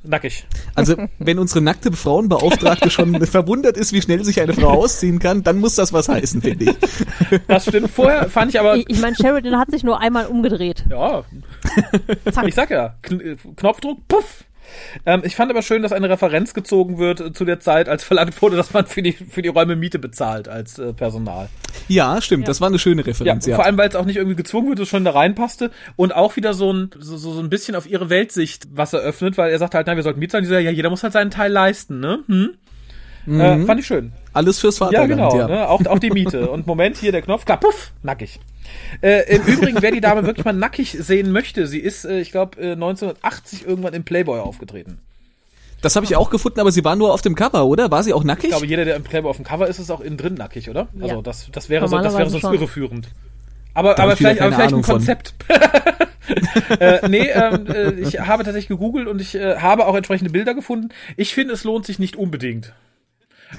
Nackig. 0.05 0.47
Also, 0.75 0.97
wenn 1.19 1.38
unsere 1.38 1.61
nackte 1.61 1.93
Frauenbeauftragte 1.93 2.91
schon 2.91 3.25
verwundert 3.27 3.77
ist, 3.77 3.93
wie 3.93 4.03
schnell 4.03 4.25
sich 4.25 4.41
eine 4.41 4.53
Frau 4.53 4.71
ausziehen 4.71 5.21
kann, 5.21 5.45
dann 5.45 5.59
muss 5.59 5.77
das 5.77 5.93
was 5.93 6.09
heißen, 6.09 6.43
finde 6.43 6.65
ich. 6.65 7.41
Das 7.47 7.65
stimmt. 7.67 7.91
Vorher 7.91 8.29
fand 8.29 8.53
ich 8.53 8.59
aber... 8.59 8.77
ich 8.77 8.88
ich 8.88 9.01
meine, 9.01 9.15
Sheridan 9.15 9.59
hat 9.59 9.71
sich 9.71 9.85
nur 9.85 10.01
einmal 10.01 10.27
umgedreht. 10.27 10.85
Ja, 10.91 11.25
Zack. 12.33 12.49
ich 12.49 12.55
sag 12.55 12.71
ja, 12.71 12.97
Kn 13.03 13.21
äh, 13.21 13.37
Knopfdruck, 13.57 14.07
puff. 14.09 14.45
Ähm, 15.07 15.23
ich 15.25 15.37
fand 15.37 15.51
aber 15.51 15.63
schön, 15.63 15.83
dass 15.83 15.93
eine 15.93 16.09
Referenz 16.09 16.55
gezogen 16.55 16.99
wird 16.99 17.21
äh, 17.21 17.33
zu 17.33 17.45
der 17.45 17.61
Zeit, 17.61 17.89
als 17.89 18.05
verlangt 18.05 18.41
wurde, 18.43 18.57
dass 18.57 18.73
man 18.73 18.87
für 18.87 19.03
die, 19.03 19.13
für 19.13 19.43
die 19.43 19.49
Räume 19.49 19.77
Miete 19.77 19.99
bezahlt 19.99 20.49
als 20.49 20.79
äh, 20.79 20.93
Personal. 20.93 21.49
Ja, 21.89 22.21
stimmt, 22.21 22.49
das 22.49 22.61
war 22.61 22.69
eine 22.69 22.79
schöne 22.79 23.03
Ja, 23.03 23.07
Referenz, 23.07 23.47
ja. 23.47 23.57
vor 23.57 23.65
allem, 23.65 23.79
weil 23.79 23.89
es 23.89 23.97
auch 23.97 24.05
nicht 24.05 24.17
irgendwie 24.17 24.37
gezwungen 24.37 24.69
wird, 24.69 24.79
es 24.79 24.89
schon 24.89 25.05
da 25.05 25.13
reinpasste 25.13 25.71
und 25.97 26.15
auch 26.15 26.37
wieder 26.37 26.55
so 26.55 26.73
ein, 26.73 26.91
so, 26.99 27.17
so, 27.17 27.33
so 27.33 27.41
ein 27.41 27.51
bisschen 27.51 27.75
auf 27.75 27.89
ihre 27.89 28.11
Weltsicht 28.11 28.69
was 28.73 28.93
eröffnet, 28.93 29.39
weil 29.39 29.51
er 29.51 29.59
sagt 29.59 29.75
halt, 29.75 29.87
nein, 29.87 29.97
wir 29.97 30.03
sollten 30.03 30.21
Miete 30.21 30.33
zahlen. 30.33 30.45
Die 30.45 30.51
sagt, 30.51 30.63
ja, 30.63 30.71
jeder 30.71 30.91
muss 30.91 31.03
halt 31.03 31.13
seinen 31.13 31.31
Teil 31.31 31.53
leisten, 31.53 32.01
ne? 32.01 32.21
Hm? 32.27 32.51
Äh, 33.27 33.65
fand 33.65 33.81
ich 33.81 33.87
schön. 33.87 34.13
Alles 34.33 34.59
fürs 34.59 34.79
Ja, 34.79 34.87
Vaterland, 34.87 35.11
genau, 35.11 35.37
ja. 35.39 35.47
Ne? 35.49 35.69
Auch, 35.69 35.85
auch 35.87 35.99
die 35.99 36.11
Miete. 36.11 36.51
Und 36.51 36.67
Moment, 36.67 36.97
hier 36.97 37.13
der 37.13 37.23
Knopf, 37.23 37.45
klar, 37.45 37.61
puff, 37.61 37.93
nackig. 38.03 38.41
Äh, 39.03 39.37
Im 39.37 39.43
Übrigen, 39.43 39.79
wer 39.81 39.91
die 39.93 40.01
Dame 40.01 40.25
wirklich 40.27 40.45
mal 40.45 40.53
nackig 40.53 40.93
sehen 40.99 41.31
möchte, 41.33 41.67
sie 41.67 41.79
ist, 41.79 42.05
äh, 42.05 42.21
ich 42.21 42.33
glaube, 42.33 42.61
äh, 42.61 42.73
1980 42.73 43.67
irgendwann 43.67 43.95
im 43.95 44.05
Playboy 44.05 44.41
aufgetreten. 44.41 44.99
Das 45.83 45.97
habe 45.97 46.07
ich 46.07 46.15
auch 46.17 46.31
gefunden, 46.31 46.61
aber 46.61 46.71
sie 46.71 46.85
war 46.85 46.95
nur 46.97 47.13
auf 47.13 47.23
dem 47.23 47.35
Cover, 47.35 47.67
oder? 47.67 47.91
War 47.91 48.03
sie 48.05 48.13
auch 48.13 48.23
nackig? 48.25 48.45
Ich 48.45 48.51
glaube, 48.51 48.67
jeder, 48.67 48.85
der 48.85 48.95
im 48.97 49.03
Playboy 49.03 49.31
auf 49.31 49.37
dem 49.37 49.45
Cover 49.45 49.67
ist, 49.67 49.79
ist 49.81 49.91
auch 49.91 50.01
innen 50.01 50.17
drin 50.17 50.35
nackig, 50.35 50.71
oder? 50.71 50.87
Also 51.01 51.17
Ja. 51.17 51.23
das, 51.23 51.49
das 51.51 51.69
wäre 51.69 51.89
so, 51.89 51.99
das 51.99 52.17
wäre 52.17 52.31
sonst 52.31 52.43
schon. 52.43 52.55
irreführend. 52.55 53.09
Aber, 53.75 53.95
Da 53.95 54.05
aber 54.05 54.17
vielleicht, 54.17 54.41
aber 54.41 54.53
vielleicht 54.53 54.69
ein 54.69 54.75
Ahnung. 54.75 54.83
Konzept. 54.83 55.35
äh, 56.79 57.09
nee, 57.09 57.29
ähm, 57.31 57.67
äh, 57.67 57.91
ich 58.01 58.21
habe 58.21 58.45
tatsächlich 58.45 58.69
gegoogelt 58.69 59.09
und 59.09 59.21
ich 59.21 59.35
äh, 59.35 59.57
habe 59.57 59.87
auch 59.87 59.95
entsprechende 59.97 60.31
Bilder 60.31 60.55
gefunden. 60.55 60.91
Ich 61.17 61.35
finde, 61.35 61.55
es 61.55 61.65
lohnt 61.65 61.85
sich 61.87 61.99
nicht 61.99 62.17
unbedingt. 62.17 62.73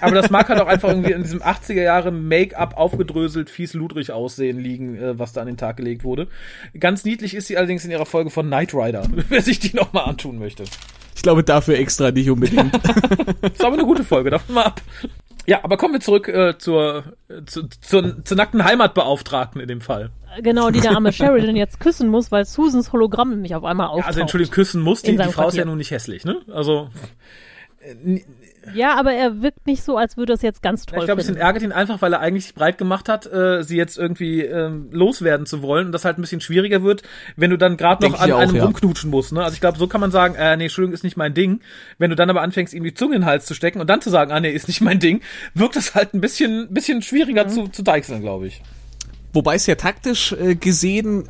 Aber 0.02 0.16
das 0.16 0.30
mag 0.30 0.50
halt 0.50 0.60
auch 0.60 0.68
einfach 0.68 0.90
irgendwie 0.90 1.12
in 1.12 1.24
diesem 1.24 1.42
80er 1.42 1.82
Jahre 1.82 2.12
Make-up 2.12 2.78
aufgedröselt, 2.78 3.50
fies 3.50 3.74
ludrig 3.74 4.12
aussehen 4.12 4.60
liegen, 4.60 4.96
äh, 4.96 5.20
was 5.20 5.34
da 5.34 5.42
an 5.42 5.48
den 5.48 5.58
Tag 5.58 5.78
gelegt 5.78 6.04
wurde. 6.04 6.28
Ganz 6.80 7.06
niedlich 7.06 7.36
ist 7.36 7.48
sie 7.48 7.58
allerdings 7.58 7.86
in 7.86 7.92
ihrer 7.92 8.06
Folge 8.06 8.30
von 8.30 8.48
Knight 8.48 8.74
Rider, 8.74 9.08
wer 9.30 9.42
sich 9.42 9.60
die 9.60 9.76
nochmal 9.76 10.06
antun 10.06 10.40
möchte. 10.40 10.64
Ich 11.16 11.22
glaube, 11.22 11.44
dafür 11.44 11.78
extra 11.78 12.12
nicht 12.12 12.30
unbedingt. 12.30 12.76
Ist 13.42 13.64
aber 13.64 13.76
eine 13.76 13.86
gute 13.86 14.04
Folge, 14.04 14.30
davon 14.30 14.56
mal 14.56 14.64
ab. 14.64 14.82
Ja, 15.46 15.64
aber 15.64 15.78
kommen 15.78 15.94
wir 15.94 16.00
zurück 16.00 16.28
äh, 16.28 16.58
zur, 16.58 17.04
äh, 17.28 17.44
zu, 17.46 17.68
zur, 17.68 18.24
zur 18.24 18.38
nackten 18.38 18.64
Heimatbeauftragten 18.64 19.62
in 19.62 19.68
dem 19.68 19.82
Fall. 19.82 20.10
Genau, 20.42 20.70
die 20.72 20.80
der 20.80 20.92
arme 20.92 21.12
Sheridan 21.12 21.56
jetzt 21.56 21.80
küssen 21.80 22.10
muss, 22.10 22.32
weil 22.32 22.46
Susans 22.46 22.92
Hologramm 22.92 23.30
nämlich 23.30 23.54
auf 23.54 23.64
einmal 23.64 23.88
auftaucht. 23.88 24.04
Ja, 24.04 24.08
also 24.08 24.22
Entschuldigung, 24.22 24.54
küssen 24.54 24.82
muss, 24.82 25.02
die, 25.02 25.12
die 25.12 25.18
Frau 25.18 25.28
ist 25.28 25.36
ja 25.36 25.42
Quartier. 25.42 25.66
nun 25.66 25.78
nicht 25.78 25.92
hässlich, 25.92 26.26
ne? 26.26 26.42
Also, 26.52 26.90
Ja, 28.74 28.96
aber 28.96 29.14
er 29.14 29.42
wirkt 29.42 29.66
nicht 29.68 29.84
so, 29.84 29.98
als 29.98 30.18
würde 30.18 30.34
es 30.34 30.42
jetzt 30.42 30.62
ganz 30.62 30.86
toll 30.86 31.00
ich 31.00 31.06
glaube, 31.06 31.22
es 31.22 31.30
ärgert 31.30 31.64
ihn 31.64 31.72
einfach, 31.72 32.02
weil 32.02 32.14
er 32.14 32.20
eigentlich 32.20 32.46
sich 32.46 32.56
breit 32.56 32.78
gemacht 32.78 33.10
hat, 33.10 33.26
äh, 33.32 33.64
sie 33.64 33.78
jetzt 33.78 33.98
irgendwie 33.98 34.42
ähm, 34.42 34.90
loswerden 34.92 35.46
zu 35.46 35.62
wollen 35.62 35.88
und 35.88 35.92
das 35.92 36.06
halt 36.06 36.18
ein 36.18 36.22
bisschen 36.22 36.42
schwieriger 36.42 36.84
wird, 36.84 37.04
wenn 37.36 37.50
du 37.50 37.58
dann 37.58 37.78
gerade 37.78 38.08
noch 38.08 38.20
an 38.20 38.32
auch, 38.32 38.40
einem 38.40 38.56
ja. 38.56 38.64
rumknutschen 38.64 39.10
musst, 39.10 39.34
ne? 39.34 39.44
Also 39.44 39.54
ich 39.56 39.62
glaube, 39.62 39.78
so 39.78 39.88
kann 39.88 40.02
man 40.02 40.12
sagen, 40.12 40.36
äh, 40.36 40.56
nee, 40.58 40.66
Entschuldigung, 40.66 40.94
ist 40.94 41.04
nicht 41.04 41.18
mein 41.18 41.34
Ding. 41.34 41.62
Wenn 41.98 42.10
du 42.10 42.16
dann 42.16 42.30
aber 42.30 42.42
anfängst, 42.42 42.74
ihm 42.74 42.84
die 42.84 42.94
Zunge 42.94 43.16
in 43.16 43.22
den 43.22 43.28
Hals 43.28 43.46
zu 43.46 43.54
stecken 43.54 43.80
und 43.80 43.90
dann 43.90 44.02
zu 44.02 44.10
sagen, 44.10 44.32
ah, 44.32 44.40
nee, 44.40 44.52
ist 44.52 44.68
nicht 44.68 44.82
mein 44.82 45.00
Ding, 45.00 45.22
wirkt 45.54 45.76
das 45.76 45.96
halt 45.96 46.14
ein 46.14 46.22
bisschen, 46.22 46.74
bisschen 46.74 47.02
schwieriger 47.02 47.48
zu, 47.48 47.68
zu 47.68 47.84
deichseln, 47.84 48.22
glaube 48.22 48.48
ich. 48.48 48.62
Wobei 49.34 49.56
es 49.56 49.66
ja 49.66 49.76
taktisch 49.76 50.34
äh, 50.34 50.56
gesehen 50.56 51.28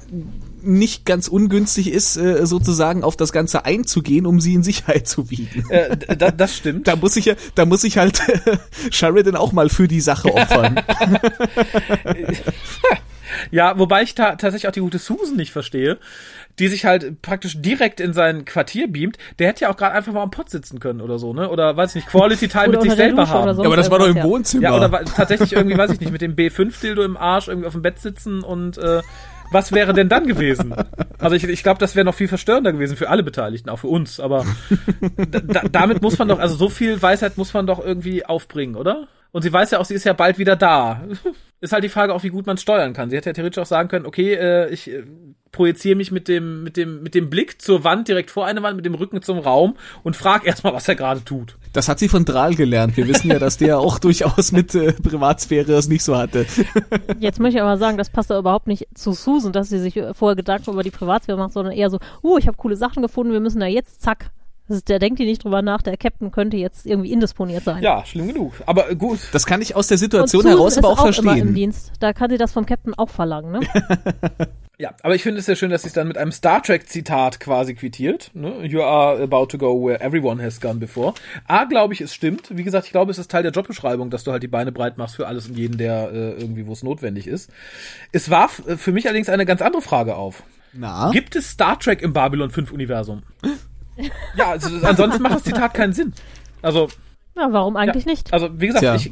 nicht 0.63 1.05
ganz 1.05 1.27
ungünstig 1.27 1.91
ist, 1.91 2.17
äh, 2.17 2.45
sozusagen 2.45 3.03
auf 3.03 3.15
das 3.15 3.31
Ganze 3.31 3.65
einzugehen, 3.65 4.25
um 4.25 4.39
sie 4.39 4.53
in 4.53 4.63
Sicherheit 4.63 5.07
zu 5.07 5.29
wiegen. 5.29 5.69
Äh, 5.69 5.97
da, 6.17 6.31
das 6.31 6.55
stimmt. 6.55 6.87
Da 6.87 6.95
muss 6.95 7.15
ich 7.15 7.25
ja, 7.25 7.35
da 7.55 7.65
muss 7.65 7.83
ich 7.83 7.97
halt 7.97 8.21
Sheridan 8.91 9.35
auch 9.35 9.51
mal 9.51 9.69
für 9.69 9.87
die 9.87 10.01
Sache 10.01 10.33
opfern. 10.33 10.79
Ja, 13.51 13.77
wobei 13.77 14.03
ich 14.03 14.15
ta 14.15 14.35
tatsächlich 14.35 14.67
auch 14.67 14.73
die 14.73 14.79
gute 14.79 14.99
Susan 14.99 15.35
nicht 15.35 15.51
verstehe, 15.51 15.97
die 16.59 16.67
sich 16.67 16.85
halt 16.85 17.21
praktisch 17.21 17.59
direkt 17.61 17.99
in 17.99 18.13
sein 18.13 18.45
Quartier 18.45 18.87
beamt. 18.87 19.17
Der 19.39 19.47
hätte 19.47 19.61
ja 19.61 19.71
auch 19.71 19.77
gerade 19.77 19.95
einfach 19.95 20.13
mal 20.13 20.21
am 20.21 20.31
Pott 20.31 20.49
sitzen 20.49 20.79
können 20.79 21.01
oder 21.01 21.17
so, 21.19 21.33
ne? 21.33 21.49
Oder 21.49 21.75
weiß 21.75 21.91
ich 21.91 21.95
nicht, 21.95 22.07
Quality 22.07 22.47
Time 22.47 22.69
mit 22.69 22.81
sich 22.83 22.93
selber 22.93 23.23
Dusche 23.23 23.33
haben. 23.33 23.43
oder 23.43 23.55
so. 23.55 23.61
ja, 23.63 23.67
aber 23.67 23.77
das 23.77 23.91
war 23.91 23.99
doch 23.99 24.07
im. 24.07 24.21
Wohnzimmer. 24.23 24.63
Ja, 24.63 24.75
oder 24.75 25.03
tatsächlich 25.05 25.53
irgendwie, 25.53 25.77
weiß 25.77 25.91
ich 25.91 25.99
nicht, 25.99 26.11
mit 26.11 26.21
dem 26.21 26.35
B5-Dildo 26.35 27.03
im 27.03 27.17
Arsch 27.17 27.47
irgendwie 27.47 27.67
auf 27.67 27.73
dem 27.73 27.81
Bett 27.81 27.99
sitzen 27.99 28.43
und 28.43 28.77
äh, 28.77 29.01
was 29.51 29.71
wäre 29.71 29.93
denn 29.93 30.09
dann 30.09 30.27
gewesen? 30.27 30.73
Also 31.19 31.35
ich, 31.35 31.43
ich 31.43 31.63
glaube, 31.63 31.79
das 31.79 31.95
wäre 31.95 32.05
noch 32.05 32.15
viel 32.15 32.27
verstörender 32.27 32.73
gewesen 32.73 32.97
für 32.97 33.09
alle 33.09 33.23
Beteiligten, 33.23 33.69
auch 33.69 33.79
für 33.79 33.87
uns. 33.87 34.19
Aber 34.19 34.45
da, 35.29 35.39
da, 35.39 35.61
damit 35.71 36.01
muss 36.01 36.17
man 36.17 36.27
doch, 36.27 36.39
also 36.39 36.55
so 36.55 36.69
viel 36.69 37.01
Weisheit 37.01 37.37
muss 37.37 37.53
man 37.53 37.67
doch 37.67 37.83
irgendwie 37.83 38.25
aufbringen, 38.25 38.75
oder? 38.75 39.07
Und 39.31 39.41
sie 39.41 39.53
weiß 39.53 39.71
ja 39.71 39.79
auch, 39.79 39.85
sie 39.85 39.95
ist 39.95 40.03
ja 40.03 40.13
bald 40.13 40.37
wieder 40.37 40.55
da. 40.55 41.03
Ist 41.63 41.71
halt 41.71 41.85
die 41.85 41.89
Frage 41.89 42.13
auch, 42.13 42.23
wie 42.23 42.29
gut 42.29 42.45
man 42.45 42.57
steuern 42.57 42.91
kann. 42.91 43.09
Sie 43.09 43.15
hätte 43.15 43.29
ja 43.29 43.33
theoretisch 43.33 43.61
auch 43.61 43.65
sagen 43.65 43.87
können, 43.87 44.05
okay, 44.05 44.33
äh, 44.33 44.67
ich 44.67 44.91
äh, 44.91 45.03
projiziere 45.53 45.95
mich 45.95 46.11
mit 46.11 46.27
dem, 46.27 46.61
mit 46.61 46.75
dem, 46.75 47.01
mit 47.01 47.15
dem 47.15 47.29
Blick 47.29 47.61
zur 47.61 47.85
Wand 47.85 48.09
direkt 48.09 48.31
vor 48.31 48.45
eine 48.45 48.61
Wand, 48.63 48.75
mit 48.75 48.85
dem 48.85 48.95
Rücken 48.95 49.21
zum 49.21 49.39
Raum 49.39 49.77
und 50.03 50.17
frag 50.17 50.45
erstmal, 50.45 50.73
was 50.73 50.89
er 50.89 50.95
gerade 50.95 51.23
tut. 51.23 51.55
Das 51.71 51.87
hat 51.87 51.99
sie 51.99 52.09
von 52.09 52.25
Drahl 52.25 52.55
gelernt. 52.55 52.97
Wir 52.97 53.07
wissen 53.07 53.31
ja, 53.31 53.39
dass 53.39 53.55
der 53.55 53.79
auch 53.79 53.97
durchaus 53.97 54.51
mit 54.51 54.75
äh, 54.75 54.91
Privatsphäre 54.91 55.71
es 55.71 55.87
nicht 55.87 56.03
so 56.03 56.17
hatte. 56.17 56.45
Jetzt 57.19 57.39
möchte 57.39 57.59
ich 57.59 57.63
aber 57.63 57.77
sagen, 57.77 57.97
das 57.97 58.09
passt 58.09 58.29
da 58.29 58.37
überhaupt 58.37 58.67
nicht 58.67 58.89
zu 58.93 59.13
Susan, 59.13 59.53
dass 59.53 59.69
sie 59.69 59.79
sich 59.79 59.95
äh, 59.95 60.13
vorher 60.13 60.35
Gedanken 60.35 60.73
über 60.73 60.83
die 60.83 60.91
Privatsphäre 60.91 61.37
macht, 61.37 61.53
sondern 61.53 61.73
eher 61.73 61.89
so, 61.89 61.99
uh, 62.21 62.37
ich 62.37 62.47
habe 62.47 62.57
coole 62.57 62.75
Sachen 62.75 63.01
gefunden, 63.01 63.31
wir 63.31 63.39
müssen 63.39 63.61
da 63.61 63.67
jetzt, 63.67 64.01
zack. 64.01 64.31
Ist, 64.69 64.87
der 64.87 64.99
denkt 64.99 65.19
die 65.19 65.25
nicht 65.25 65.43
drüber 65.43 65.61
nach, 65.61 65.81
der 65.81 65.97
Captain 65.97 66.31
könnte 66.31 66.57
jetzt 66.57 66.85
irgendwie 66.85 67.11
indisponiert 67.11 67.63
sein. 67.63 67.83
Ja, 67.83 68.05
schlimm 68.05 68.27
genug. 68.27 68.53
Aber 68.65 68.89
äh, 68.89 68.95
gut. 68.95 69.19
Das 69.33 69.45
kann 69.45 69.61
ich 69.61 69.75
aus 69.75 69.87
der 69.87 69.97
Situation 69.97 70.45
heraus 70.45 70.77
aber 70.77 70.89
auch 70.89 70.99
auch 70.99 71.05
immer 71.05 71.09
im 71.09 71.37
verstehen. 71.37 71.55
Dienst. 71.55 71.91
Da 71.99 72.13
kann 72.13 72.29
sie 72.29 72.37
das 72.37 72.53
vom 72.53 72.65
Captain 72.65 72.93
auch 72.93 73.09
verlangen, 73.09 73.51
ne? 73.51 73.59
Ja, 74.79 74.95
aber 75.03 75.13
ich 75.13 75.21
finde 75.21 75.39
es 75.39 75.45
sehr 75.45 75.55
schön, 75.55 75.69
dass 75.69 75.83
sie 75.83 75.89
es 75.89 75.93
dann 75.93 76.07
mit 76.07 76.17
einem 76.17 76.31
Star 76.31 76.61
Trek 76.61 76.89
Zitat 76.89 77.39
quasi 77.39 77.75
quittiert. 77.75 78.31
Ne? 78.33 78.65
You 78.65 78.81
are 78.81 79.21
about 79.21 79.45
to 79.45 79.57
go 79.59 79.85
where 79.85 80.01
everyone 80.01 80.43
has 80.43 80.59
gone 80.59 80.79
before. 80.79 81.13
A, 81.47 81.65
glaube 81.65 81.93
ich, 81.93 82.01
es 82.01 82.13
stimmt. 82.13 82.49
Wie 82.49 82.63
gesagt, 82.63 82.87
ich 82.87 82.91
glaube, 82.91 83.11
es 83.11 83.19
ist 83.19 83.29
Teil 83.29 83.43
der 83.43 83.51
Jobbeschreibung, 83.51 84.09
dass 84.09 84.23
du 84.23 84.31
halt 84.31 84.41
die 84.41 84.47
Beine 84.47 84.71
breit 84.71 84.97
machst 84.97 85.15
für 85.15 85.27
alles 85.27 85.47
und 85.47 85.57
jeden, 85.57 85.77
der 85.77 86.11
äh, 86.11 86.31
irgendwie, 86.41 86.65
wo 86.65 86.73
es 86.73 86.81
notwendig 86.81 87.27
ist. 87.27 87.51
Es 88.11 88.31
warf 88.31 88.63
äh, 88.67 88.75
für 88.75 88.91
mich 88.91 89.05
allerdings 89.05 89.29
eine 89.29 89.45
ganz 89.45 89.61
andere 89.61 89.83
Frage 89.83 90.15
auf. 90.15 90.41
Na? 90.73 91.11
Gibt 91.11 91.35
es 91.35 91.51
Star 91.51 91.77
Trek 91.79 92.01
im 92.01 92.13
Babylon 92.13 92.49
5 92.49 92.71
Universum? 92.71 93.21
ja, 94.37 94.49
also, 94.49 94.85
ansonsten 94.85 95.21
macht 95.21 95.35
das 95.35 95.43
Zitat 95.43 95.73
keinen 95.73 95.93
Sinn. 95.93 96.13
Also, 96.61 96.87
Ja, 97.35 97.51
warum 97.51 97.75
eigentlich 97.75 98.05
ja, 98.05 98.11
nicht? 98.11 98.33
Also, 98.33 98.49
wie 98.59 98.67
gesagt, 98.67 99.05
ich, 99.05 99.11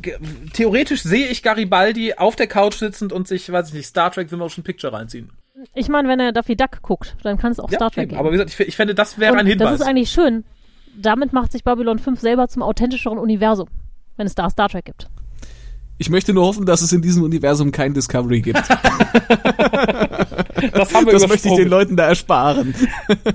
theoretisch 0.53 1.03
sehe 1.03 1.27
ich 1.27 1.43
Garibaldi 1.43 2.13
auf 2.15 2.35
der 2.35 2.47
Couch 2.47 2.75
sitzend 2.75 3.13
und 3.13 3.27
sich, 3.27 3.51
weiß 3.51 3.69
ich 3.69 3.73
nicht, 3.73 3.87
Star 3.87 4.11
Trek 4.11 4.29
The 4.29 4.35
Motion 4.35 4.63
Picture 4.63 4.93
reinziehen. 4.93 5.29
ich 5.73 5.89
meine, 5.89 6.07
wenn 6.07 6.19
er 6.19 6.31
Duffy 6.31 6.55
Duck 6.55 6.81
guckt, 6.81 7.15
dann 7.23 7.37
kann 7.37 7.51
es 7.51 7.59
auch 7.59 7.69
Ja, 7.69 7.77
Star 7.77 7.91
Trek 7.91 8.03
eben. 8.03 8.09
geben. 8.11 8.19
aber 8.19 8.29
wie 8.29 8.37
gesagt, 8.37 8.51
ich, 8.51 8.59
ich 8.67 8.75
fände, 8.75 8.95
das 8.95 9.19
wäre 9.19 9.33
Und 9.33 9.39
ein 9.39 9.47
Hinweis. 9.47 9.71
Das 9.71 9.81
ist 9.81 9.87
eigentlich 9.87 10.11
schön. 10.11 10.43
Damit 10.95 11.33
macht 11.33 11.51
sich 11.51 11.63
Babylon 11.63 11.99
5 11.99 12.19
selber 12.19 12.47
zum 12.47 12.63
authentischeren 12.63 13.17
Universum, 13.17 13.69
wenn 14.17 14.27
es 14.27 14.35
da 14.35 14.49
Star 14.49 14.69
Trek 14.69 14.85
gibt. 14.85 15.07
Ich 16.01 16.09
möchte 16.09 16.33
nur 16.33 16.47
hoffen, 16.47 16.65
dass 16.65 16.81
es 16.81 16.91
in 16.93 17.03
diesem 17.03 17.21
Universum 17.21 17.71
kein 17.71 17.93
Discovery 17.93 18.41
gibt. 18.41 18.57
das 18.57 18.73
haben 20.95 21.05
wir 21.05 21.13
Das 21.13 21.27
möchte 21.27 21.47
ich 21.47 21.53
den. 21.53 21.67
Leuten 21.67 21.95
da 21.95 22.07
ersparen. 22.07 22.73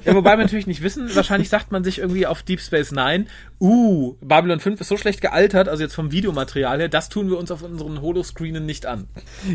Ja, 0.04 0.16
wobei 0.16 0.32
wir 0.32 0.38
natürlich 0.38 0.66
nicht 0.66 0.82
wissen, 0.82 1.08
wahrscheinlich 1.14 1.48
sagt 1.48 1.70
man 1.70 1.84
sich 1.84 2.00
irgendwie 2.00 2.26
auf 2.26 2.42
Deep 2.42 2.60
Space 2.60 2.90
Nine, 2.90 3.26
uh, 3.60 4.14
Babylon 4.20 4.58
5 4.58 4.80
ist 4.80 4.88
so 4.88 4.96
schlecht 4.96 5.20
gealtert, 5.20 5.68
also 5.68 5.84
jetzt 5.84 5.94
vom 5.94 6.10
Videomaterial 6.10 6.80
her, 6.80 6.88
das 6.88 7.08
tun 7.08 7.30
wir 7.30 7.38
uns 7.38 7.52
auf 7.52 7.62
unseren 7.62 8.02
Holoscreenen 8.02 8.66
nicht 8.66 8.84
an. 8.84 9.06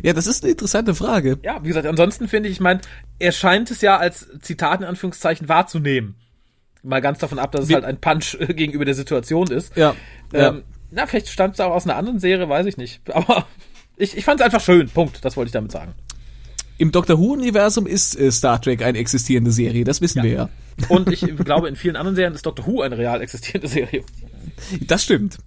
Ja, 0.03 0.14
das 0.14 0.26
ist 0.26 0.43
eine 0.43 0.51
interessante 0.53 0.95
Frage. 0.95 1.38
Ja, 1.43 1.62
wie 1.64 1.68
gesagt, 1.68 1.88
ansonsten 1.88 2.30
finde 2.30 2.47
ich, 2.47 2.55
ich 2.55 2.62
meine, 2.62 2.80
er 3.20 3.34
scheint 3.34 3.72
es 3.72 3.82
ja 3.82 3.97
als 3.97 4.30
Zitat 4.39 4.80
in 4.80 4.88
Anführungszeichen 4.88 5.49
wahrzunehmen. 5.49 6.16
Mal 6.82 7.01
ganz 7.01 7.20
davon 7.20 7.39
ab, 7.39 7.51
dass 7.51 7.66
es 7.66 7.74
halt 7.74 7.84
ein 7.84 7.99
Punch 7.99 8.38
äh, 8.39 8.53
gegenüber 8.53 8.86
der 8.86 8.95
Situation 8.95 9.51
ist. 9.51 9.76
Ja. 9.76 9.95
ja. 10.32 10.62
Na, 10.92 11.08
vielleicht 11.08 11.30
stammt 11.30 11.56
es 11.56 11.60
auch 11.60 11.72
aus 11.72 11.86
einer 11.86 11.96
anderen 11.96 12.20
Serie, 12.20 12.48
weiß 12.48 12.66
ich 12.68 12.78
nicht. 12.78 13.02
Aber 13.14 13.48
ich, 13.98 14.18
ich 14.18 14.26
fand 14.26 14.39
es 14.39 14.46
einfach 14.46 14.62
schön. 14.62 14.89
Punkt. 14.89 15.24
Das 15.26 15.38
wollte 15.38 15.48
ich 15.48 15.54
damit 15.54 15.72
sagen. 15.72 15.94
Im 16.78 16.92
Doctor 16.92 17.20
Who-Universum 17.20 17.86
ist 17.86 18.20
äh, 18.20 18.32
Star 18.32 18.60
Trek 18.60 18.84
eine 18.84 18.98
existierende 18.98 19.52
Serie, 19.52 19.84
das 19.84 20.02
wissen 20.02 20.24
wir 20.24 20.32
ja. 20.32 20.50
Und 20.89 21.12
ich 21.12 21.22
glaube, 21.46 21.68
in 21.68 21.76
vielen 21.76 21.96
anderen 21.96 22.16
Serien 22.16 22.34
ist 22.34 22.46
Doctor 22.46 22.66
Who 22.66 22.82
eine 22.82 22.98
real 22.98 23.22
existierende 23.22 23.68
Serie. 23.68 24.04
Das 24.88 25.04
stimmt. 25.04 25.38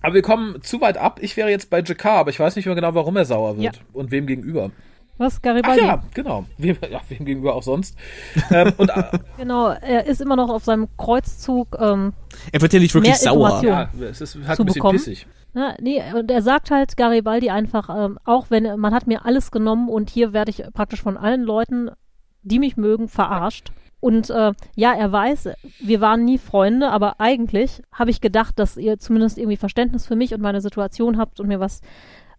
Aber 0.00 0.14
wir 0.14 0.22
kommen 0.22 0.62
zu 0.62 0.80
weit 0.80 0.96
ab. 0.96 1.20
Ich 1.22 1.36
wäre 1.36 1.50
jetzt 1.50 1.68
bei 1.68 1.82
Jakar, 1.82 2.18
aber 2.18 2.30
ich 2.30 2.40
weiß 2.40 2.56
nicht 2.56 2.64
mehr 2.66 2.74
genau, 2.74 2.94
warum 2.94 3.16
er 3.16 3.24
sauer 3.24 3.58
wird. 3.58 3.76
Ja. 3.76 3.82
Und 3.92 4.10
wem 4.10 4.26
gegenüber. 4.26 4.70
Was, 5.18 5.36
Ach 5.36 5.42
Garibaldi? 5.42 5.84
ja, 5.84 6.02
genau. 6.14 6.44
Wem, 6.58 6.76
ja, 6.90 7.00
wem 7.08 7.24
gegenüber 7.24 7.54
auch 7.54 7.62
sonst. 7.62 7.96
ähm, 8.50 8.72
und 8.78 8.88
äh, 8.90 9.18
Genau, 9.36 9.68
er 9.68 10.06
ist 10.06 10.20
immer 10.20 10.36
noch 10.36 10.48
auf 10.50 10.64
seinem 10.64 10.88
Kreuzzug. 10.96 11.76
Ähm, 11.78 12.12
Er 12.50 12.60
wird 12.60 12.72
ja 12.72 12.80
nicht 12.80 12.94
wirklich 12.94 13.10
Mehr 13.10 13.18
sauer. 13.18 13.60
Information. 13.60 14.00
ja, 14.02 14.08
es 14.08 14.20
ist 14.20 14.36
halt 14.46 14.56
Zu 14.56 14.62
ein 14.62 14.66
bisschen 14.66 14.80
bekommen. 14.80 14.98
pissig. 14.98 15.26
na, 15.52 15.74
nee, 15.80 16.02
und 16.14 16.30
er 16.30 16.42
sagt 16.42 16.70
halt 16.70 16.96
Garibaldi 16.96 17.50
einfach, 17.50 17.88
ähm, 17.94 18.18
auch 18.24 18.46
wenn 18.50 18.80
man 18.80 18.94
hat 18.94 19.06
mir 19.06 19.24
alles 19.26 19.50
genommen 19.50 19.88
und 19.88 20.10
hier 20.10 20.32
werde 20.32 20.50
ich 20.50 20.64
praktisch 20.72 21.02
von 21.02 21.16
allen 21.16 21.42
Leuten, 21.42 21.90
die 22.42 22.58
mich 22.58 22.76
mögen, 22.76 23.08
verarscht. 23.08 23.70
Und 24.00 24.30
äh, 24.30 24.52
ja, 24.74 24.92
er 24.94 25.12
weiß, 25.12 25.50
wir 25.80 26.00
waren 26.00 26.24
nie 26.24 26.38
Freunde, 26.38 26.90
aber 26.90 27.20
eigentlich 27.20 27.82
habe 27.92 28.10
ich 28.10 28.20
gedacht, 28.20 28.58
dass 28.58 28.76
ihr 28.76 28.98
zumindest 28.98 29.38
irgendwie 29.38 29.56
Verständnis 29.56 30.06
für 30.08 30.16
mich 30.16 30.34
und 30.34 30.40
meine 30.40 30.60
Situation 30.60 31.18
habt 31.18 31.38
und 31.38 31.46
mir 31.46 31.60
was 31.60 31.82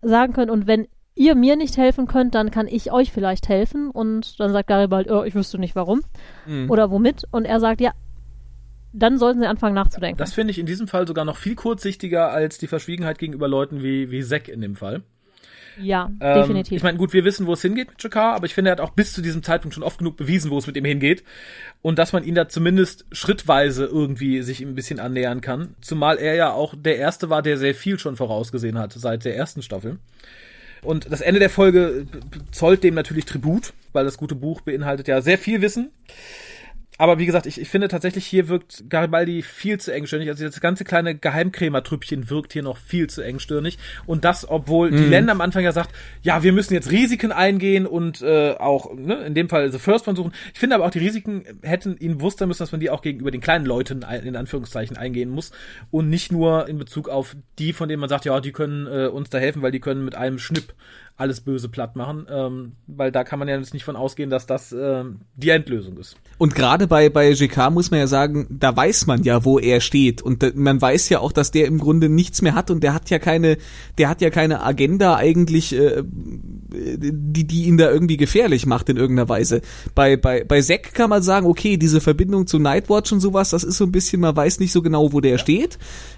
sagen 0.01 0.33
könnt. 0.33 0.51
Und 0.51 0.67
wenn 0.67 0.87
ihr 1.15 1.35
mir 1.35 1.55
nicht 1.55 1.77
helfen 1.77 2.07
könnt, 2.07 2.35
dann 2.35 2.51
kann 2.51 2.67
ich 2.67 2.91
euch 2.91 3.11
vielleicht 3.11 3.49
helfen. 3.49 3.89
Und 3.89 4.39
dann 4.39 4.51
sagt 4.51 4.67
Garibaldi, 4.67 5.11
oh, 5.11 5.23
ich 5.23 5.35
wüsste 5.35 5.59
nicht 5.59 5.75
warum 5.75 6.01
oder 6.69 6.89
womit. 6.91 7.23
Und 7.31 7.45
er 7.45 7.59
sagt, 7.59 7.81
ja, 7.81 7.91
dann 8.93 9.17
sollten 9.17 9.39
sie 9.39 9.47
anfangen 9.47 9.75
nachzudenken. 9.75 10.17
Das 10.17 10.33
finde 10.33 10.51
ich 10.51 10.59
in 10.59 10.65
diesem 10.65 10.87
Fall 10.87 11.07
sogar 11.07 11.25
noch 11.25 11.37
viel 11.37 11.55
kurzsichtiger 11.55 12.29
als 12.29 12.59
die 12.59 12.67
Verschwiegenheit 12.67 13.17
gegenüber 13.17 13.47
Leuten 13.47 13.81
wie, 13.81 14.11
wie 14.11 14.23
Zack 14.23 14.47
in 14.47 14.61
dem 14.61 14.75
Fall. 14.75 15.01
ja, 15.81 16.11
Ähm, 16.21 16.41
definitiv. 16.41 16.77
Ich 16.77 16.83
meine, 16.83 16.99
gut, 16.99 17.13
wir 17.13 17.25
wissen, 17.25 17.47
wo 17.47 17.53
es 17.53 17.61
hingeht 17.63 17.89
mit 17.89 18.03
Jakar, 18.03 18.35
aber 18.35 18.45
ich 18.45 18.53
finde, 18.53 18.69
er 18.69 18.73
hat 18.73 18.81
auch 18.81 18.91
bis 18.91 19.11
zu 19.13 19.23
diesem 19.23 19.41
Zeitpunkt 19.41 19.73
schon 19.73 19.83
oft 19.83 19.97
genug 19.97 20.15
bewiesen, 20.17 20.51
wo 20.51 20.59
es 20.59 20.67
mit 20.67 20.77
ihm 20.77 20.85
hingeht. 20.85 21.23
Und 21.81 21.97
dass 21.97 22.13
man 22.13 22.23
ihn 22.23 22.35
da 22.35 22.47
zumindest 22.47 23.05
schrittweise 23.11 23.85
irgendwie 23.85 24.43
sich 24.43 24.61
ihm 24.61 24.69
ein 24.69 24.75
bisschen 24.75 24.99
annähern 24.99 25.41
kann. 25.41 25.75
Zumal 25.81 26.19
er 26.19 26.35
ja 26.35 26.51
auch 26.51 26.75
der 26.77 26.97
Erste 26.97 27.31
war, 27.31 27.41
der 27.41 27.57
sehr 27.57 27.73
viel 27.73 27.97
schon 27.97 28.15
vorausgesehen 28.15 28.77
hat 28.77 28.93
seit 28.93 29.25
der 29.25 29.35
ersten 29.35 29.63
Staffel. 29.63 29.97
Und 30.83 31.11
das 31.11 31.21
Ende 31.21 31.39
der 31.39 31.49
Folge 31.49 32.05
zollt 32.51 32.83
dem 32.83 32.95
natürlich 32.95 33.25
Tribut, 33.25 33.73
weil 33.93 34.05
das 34.05 34.17
gute 34.17 34.35
Buch 34.35 34.61
beinhaltet 34.61 35.07
ja 35.07 35.21
sehr 35.21 35.37
viel 35.37 35.61
Wissen. 35.61 35.91
Aber 36.97 37.17
wie 37.17 37.25
gesagt, 37.25 37.47
ich, 37.47 37.59
ich 37.59 37.69
finde 37.69 37.87
tatsächlich, 37.87 38.25
hier 38.25 38.49
wirkt 38.49 38.85
Garibaldi 38.87 39.41
viel 39.41 39.79
zu 39.79 39.91
engstirnig. 39.91 40.29
Also 40.29 40.45
das 40.45 40.61
ganze 40.61 40.83
kleine 40.83 41.15
Geheimkrämertrüppchen 41.15 42.29
wirkt 42.29 42.53
hier 42.53 42.61
noch 42.61 42.77
viel 42.77 43.09
zu 43.09 43.21
engstirnig. 43.21 43.79
Und 44.05 44.25
das, 44.25 44.47
obwohl 44.47 44.91
die 44.91 44.97
Länder 44.97 45.31
am 45.31 45.41
Anfang 45.41 45.63
ja 45.63 45.71
sagt, 45.71 45.89
ja, 46.21 46.43
wir 46.43 46.53
müssen 46.53 46.73
jetzt 46.73 46.91
Risiken 46.91 47.31
eingehen 47.31 47.87
und 47.87 48.21
äh, 48.21 48.51
auch, 48.51 48.93
ne, 48.93 49.15
in 49.25 49.33
dem 49.33 49.49
Fall 49.49 49.71
The 49.71 49.79
First 49.79 50.07
One 50.07 50.15
suchen. 50.15 50.33
Ich 50.53 50.59
finde 50.59 50.75
aber 50.75 50.85
auch, 50.85 50.91
die 50.91 50.99
Risiken 50.99 51.43
hätten 51.63 51.97
ihnen 51.97 52.19
bewusst 52.19 52.39
sein 52.39 52.47
müssen, 52.47 52.61
dass 52.61 52.71
man 52.71 52.81
die 52.81 52.91
auch 52.91 53.01
gegenüber 53.01 53.31
den 53.31 53.41
kleinen 53.41 53.65
Leuten 53.65 54.05
in 54.23 54.35
Anführungszeichen 54.35 54.95
eingehen 54.95 55.29
muss. 55.29 55.51
Und 55.89 56.09
nicht 56.09 56.31
nur 56.31 56.67
in 56.67 56.77
Bezug 56.77 57.09
auf 57.09 57.35
die, 57.57 57.73
von 57.73 57.89
denen 57.89 58.01
man 58.01 58.09
sagt, 58.09 58.25
ja, 58.25 58.39
die 58.39 58.51
können 58.51 58.85
äh, 58.85 59.07
uns 59.07 59.29
da 59.29 59.39
helfen, 59.39 59.63
weil 59.63 59.71
die 59.71 59.79
können 59.79 60.05
mit 60.05 60.15
einem 60.15 60.37
Schnipp 60.37 60.73
alles 61.15 61.41
Böse 61.41 61.69
platt 61.69 61.95
machen. 61.95 62.25
Ähm, 62.29 62.71
weil 62.87 63.11
da 63.11 63.23
kann 63.23 63.39
man 63.39 63.47
ja 63.47 63.57
jetzt 63.57 63.73
nicht 63.73 63.83
von 63.83 63.95
ausgehen, 63.95 64.29
dass 64.29 64.45
das 64.45 64.71
ähm, 64.71 65.21
die 65.35 65.49
Endlösung 65.49 65.97
ist. 65.97 66.17
Und 66.37 66.55
gerade 66.55 66.87
bei, 66.87 67.09
bei 67.09 67.33
GK 67.33 67.69
muss 67.69 67.91
man 67.91 67.99
ja 67.99 68.07
sagen, 68.07 68.47
da 68.49 68.75
weiß 68.75 69.05
man 69.05 69.23
ja, 69.23 69.45
wo 69.45 69.59
er 69.59 69.79
steht. 69.79 70.21
Und 70.21 70.41
da, 70.41 70.49
man 70.55 70.81
weiß 70.81 71.09
ja 71.09 71.19
auch, 71.19 71.31
dass 71.31 71.51
der 71.51 71.67
im 71.67 71.77
Grunde 71.77 72.09
nichts 72.09 72.41
mehr 72.41 72.55
hat 72.55 72.71
und 72.71 72.83
der 72.83 72.93
hat 72.93 73.09
ja 73.09 73.19
keine, 73.19 73.57
der 73.97 74.09
hat 74.09 74.21
ja 74.21 74.31
keine 74.31 74.63
Agenda 74.63 75.15
eigentlich, 75.15 75.73
äh, 75.75 76.03
die, 76.03 77.45
die 77.45 77.65
ihn 77.65 77.77
da 77.77 77.91
irgendwie 77.91 78.17
gefährlich 78.17 78.65
macht 78.65 78.89
in 78.89 78.97
irgendeiner 78.97 79.29
Weise. 79.29 79.61
Bei, 79.93 80.17
bei, 80.17 80.43
bei 80.43 80.61
Zack 80.61 80.93
kann 80.95 81.11
man 81.11 81.21
sagen, 81.21 81.45
okay, 81.45 81.77
diese 81.77 82.01
Verbindung 82.01 82.47
zu 82.47 82.57
Nightwatch 82.57 83.11
und 83.11 83.19
sowas, 83.19 83.51
das 83.51 83.63
ist 83.63 83.77
so 83.77 83.85
ein 83.85 83.91
bisschen, 83.91 84.19
man 84.19 84.35
weiß 84.35 84.59
nicht 84.59 84.71
so 84.71 84.81
genau, 84.81 85.13
wo 85.13 85.21
der 85.21 85.37
steht. 85.37 85.77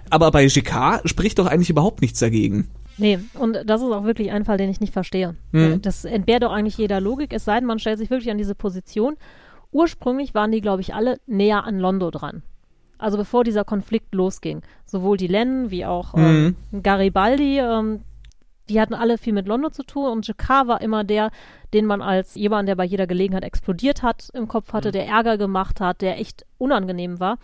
Aber 0.09 0.31
bei 0.31 0.45
GK 0.47 1.01
spricht 1.03 1.39
doch 1.39 1.47
eigentlich 1.47 1.69
überhaupt 1.69 2.01
nichts 2.01 2.19
dagegen. 2.19 2.69
Nee, 2.97 3.19
und 3.33 3.59
das 3.65 3.81
ist 3.81 3.91
auch 3.91 4.03
wirklich 4.03 4.31
ein 4.31 4.45
Fall, 4.45 4.57
den 4.57 4.69
ich 4.69 4.79
nicht 4.79 4.93
verstehe. 4.93 5.35
Mhm. 5.51 5.81
Das 5.81 6.05
entbehrt 6.05 6.43
doch 6.43 6.51
eigentlich 6.51 6.77
jeder 6.77 7.01
Logik, 7.01 7.33
es 7.33 7.45
sei 7.45 7.55
denn, 7.59 7.65
man 7.65 7.79
stellt 7.79 7.99
sich 7.99 8.09
wirklich 8.09 8.31
an 8.31 8.37
diese 8.37 8.55
Position. 8.55 9.17
Ursprünglich 9.71 10.33
waren 10.33 10.51
die, 10.51 10.61
glaube 10.61 10.81
ich, 10.81 10.93
alle 10.93 11.17
näher 11.27 11.65
an 11.65 11.79
Londo 11.79 12.11
dran. 12.11 12.43
Also 12.97 13.17
bevor 13.17 13.43
dieser 13.43 13.65
Konflikt 13.65 14.15
losging. 14.15 14.61
Sowohl 14.85 15.17
die 15.17 15.27
Len 15.27 15.69
wie 15.69 15.85
auch 15.85 16.13
ähm, 16.15 16.55
Garibaldi, 16.81 17.59
ähm, 17.59 18.01
die 18.69 18.79
hatten 18.79 18.93
alle 18.93 19.17
viel 19.17 19.33
mit 19.33 19.47
Londo 19.47 19.69
zu 19.69 19.83
tun 19.83 20.09
und 20.09 20.27
Jakar 20.27 20.67
war 20.67 20.81
immer 20.81 21.03
der, 21.03 21.31
den 21.73 21.85
man 21.85 22.01
als 22.01 22.35
jemand, 22.35 22.69
der 22.69 22.75
bei 22.75 22.85
jeder 22.85 23.05
Gelegenheit 23.05 23.43
explodiert 23.43 24.01
hat, 24.01 24.29
im 24.33 24.47
Kopf 24.47 24.73
hatte, 24.73 24.91
der 24.91 25.05
Ärger 25.05 25.37
gemacht 25.37 25.81
hat, 25.81 26.01
der 26.01 26.19
echt 26.19 26.45
unangenehm 26.57 27.19
war. 27.19 27.37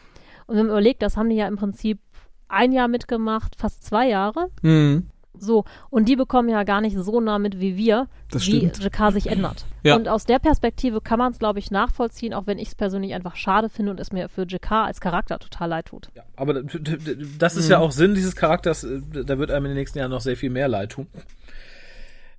Und 0.48 0.56
wenn 0.56 0.66
man 0.66 0.74
überlegt, 0.74 1.02
das 1.02 1.18
haben 1.18 1.30
die 1.30 1.36
ja 1.36 1.48
im 1.48 1.58
Prinzip 1.58 2.00
ein 2.48 2.72
Jahr 2.72 2.88
mitgemacht, 2.88 3.56
fast 3.56 3.84
zwei 3.84 4.08
Jahre. 4.10 4.50
Hm. 4.62 5.08
So, 5.42 5.66
und 5.90 6.08
die 6.08 6.16
bekommen 6.16 6.50
ja 6.50 6.64
gar 6.64 6.82
nicht 6.82 6.96
so 6.98 7.20
nah 7.20 7.40
mit 7.40 7.60
wie 7.60 7.76
wir, 7.76 8.08
Das 8.30 8.46
wie 8.46 8.58
stimmt. 8.58 8.84
Jakar 8.84 9.12
sich 9.12 9.26
ändert. 9.28 9.66
Ja. 9.84 9.96
Und 9.96 10.08
aus 10.08 10.26
der 10.26 10.38
Perspektive 10.38 11.02
kann 11.02 11.18
man 11.18 11.32
es, 11.32 11.40
glaube 11.40 11.58
ich, 11.58 11.72
nachvollziehen, 11.72 12.34
auch 12.36 12.46
wenn 12.46 12.60
ich 12.60 12.68
es 12.70 12.76
persönlich 12.76 13.14
einfach 13.16 13.36
schade 13.36 13.68
finde 13.70 13.92
und 13.92 14.00
es 14.00 14.12
mir 14.12 14.30
für 14.30 14.46
Jakar 14.48 14.86
als 14.86 15.02
Charakter 15.02 15.40
total 15.40 15.70
leid 15.70 15.86
tut. 15.88 16.10
Ja, 16.16 16.24
aber 16.36 16.62
d- 16.62 16.78
d- 16.80 16.98
d- 16.98 17.26
das 17.40 17.56
ist 17.56 17.70
ja 17.70 17.80
auch 17.80 17.92
Sinn 17.92 18.14
dieses 18.14 18.36
Charakters. 18.36 18.84
äh, 18.84 19.02
Da 19.26 19.40
wird 19.40 19.50
einem 19.50 19.66
in 19.66 19.72
den 19.72 19.78
nächsten 19.80 19.98
Jahren 19.98 20.12
noch 20.12 20.22
sehr 20.22 20.38
viel 20.38 20.52
mehr 20.52 20.68
leid 20.68 20.92
tun. 20.92 21.08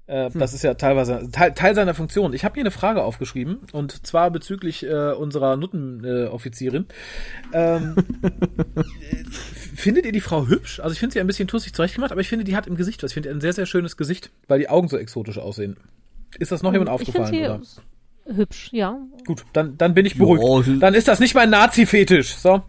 Äh, 0.07 0.31
Das 0.35 0.53
ist 0.53 0.63
ja 0.63 0.75
teilweise 0.75 1.29
Teil, 1.31 1.53
Teil 1.55 1.75
seiner 1.75 1.95
Funktion. 1.95 2.33
Ich 2.35 2.45
habe 2.45 2.55
hier 2.55 2.63
eine 2.63 2.71
Frage 2.73 3.03
aufgeschrieben 3.05 3.59
und 3.73 4.05
zwar 4.07 4.31
bezüglich 4.31 4.85
äh, 4.85 5.13
unserer 5.13 5.57
Nuttenoffizierin. 5.57 6.87
Äh, 7.53 7.77
ähm, 7.77 7.95
äh, 8.23 9.25
findet 9.75 10.07
ihr 10.07 10.13
die 10.13 10.21
Frau 10.21 10.47
hübsch? 10.47 10.81
Also 10.81 10.93
ich 10.93 10.99
finde 10.99 11.13
sie 11.15 11.21
ein 11.21 11.27
bisschen 11.27 11.49
tussig 11.49 11.73
zurechtgemacht, 11.75 12.13
aber 12.13 12.21
ich 12.21 12.29
finde, 12.29 12.45
die 12.45 12.57
hat 12.57 12.67
im 12.67 12.77
Gesicht 12.77 13.03
was. 13.03 13.11
Ich 13.11 13.15
finde 13.15 13.31
ein 13.31 13.41
sehr, 13.41 13.53
sehr 13.53 13.67
schönes 13.67 13.97
Gesicht, 13.97 14.31
weil 14.49 14.59
die 14.59 14.69
Augen 14.69 14.89
so 14.89 14.97
exotisch 14.97 15.39
aussehen. 15.39 15.77
Ist 16.39 16.53
das 16.53 16.63
noch 16.63 16.73
jemand 16.73 16.91
ich 17.01 17.11
finde 17.11 17.21
aufgefallen? 17.27 17.63
sie 17.65 18.31
Oder? 18.31 18.37
hübsch, 18.37 18.69
ja. 18.73 18.99
Gut, 19.27 19.45
dann, 19.53 19.77
dann 19.79 19.95
bin 19.95 20.07
ich 20.07 20.17
beruhigt. 20.17 20.43
Ja, 20.45 20.63
sie- 20.75 20.79
dann 20.79 20.95
ist 20.95 21.09
das 21.09 21.21
nicht 21.21 21.35
mein 21.35 21.51
Nazi-Fetisch. 21.51 22.35
So. 22.37 22.63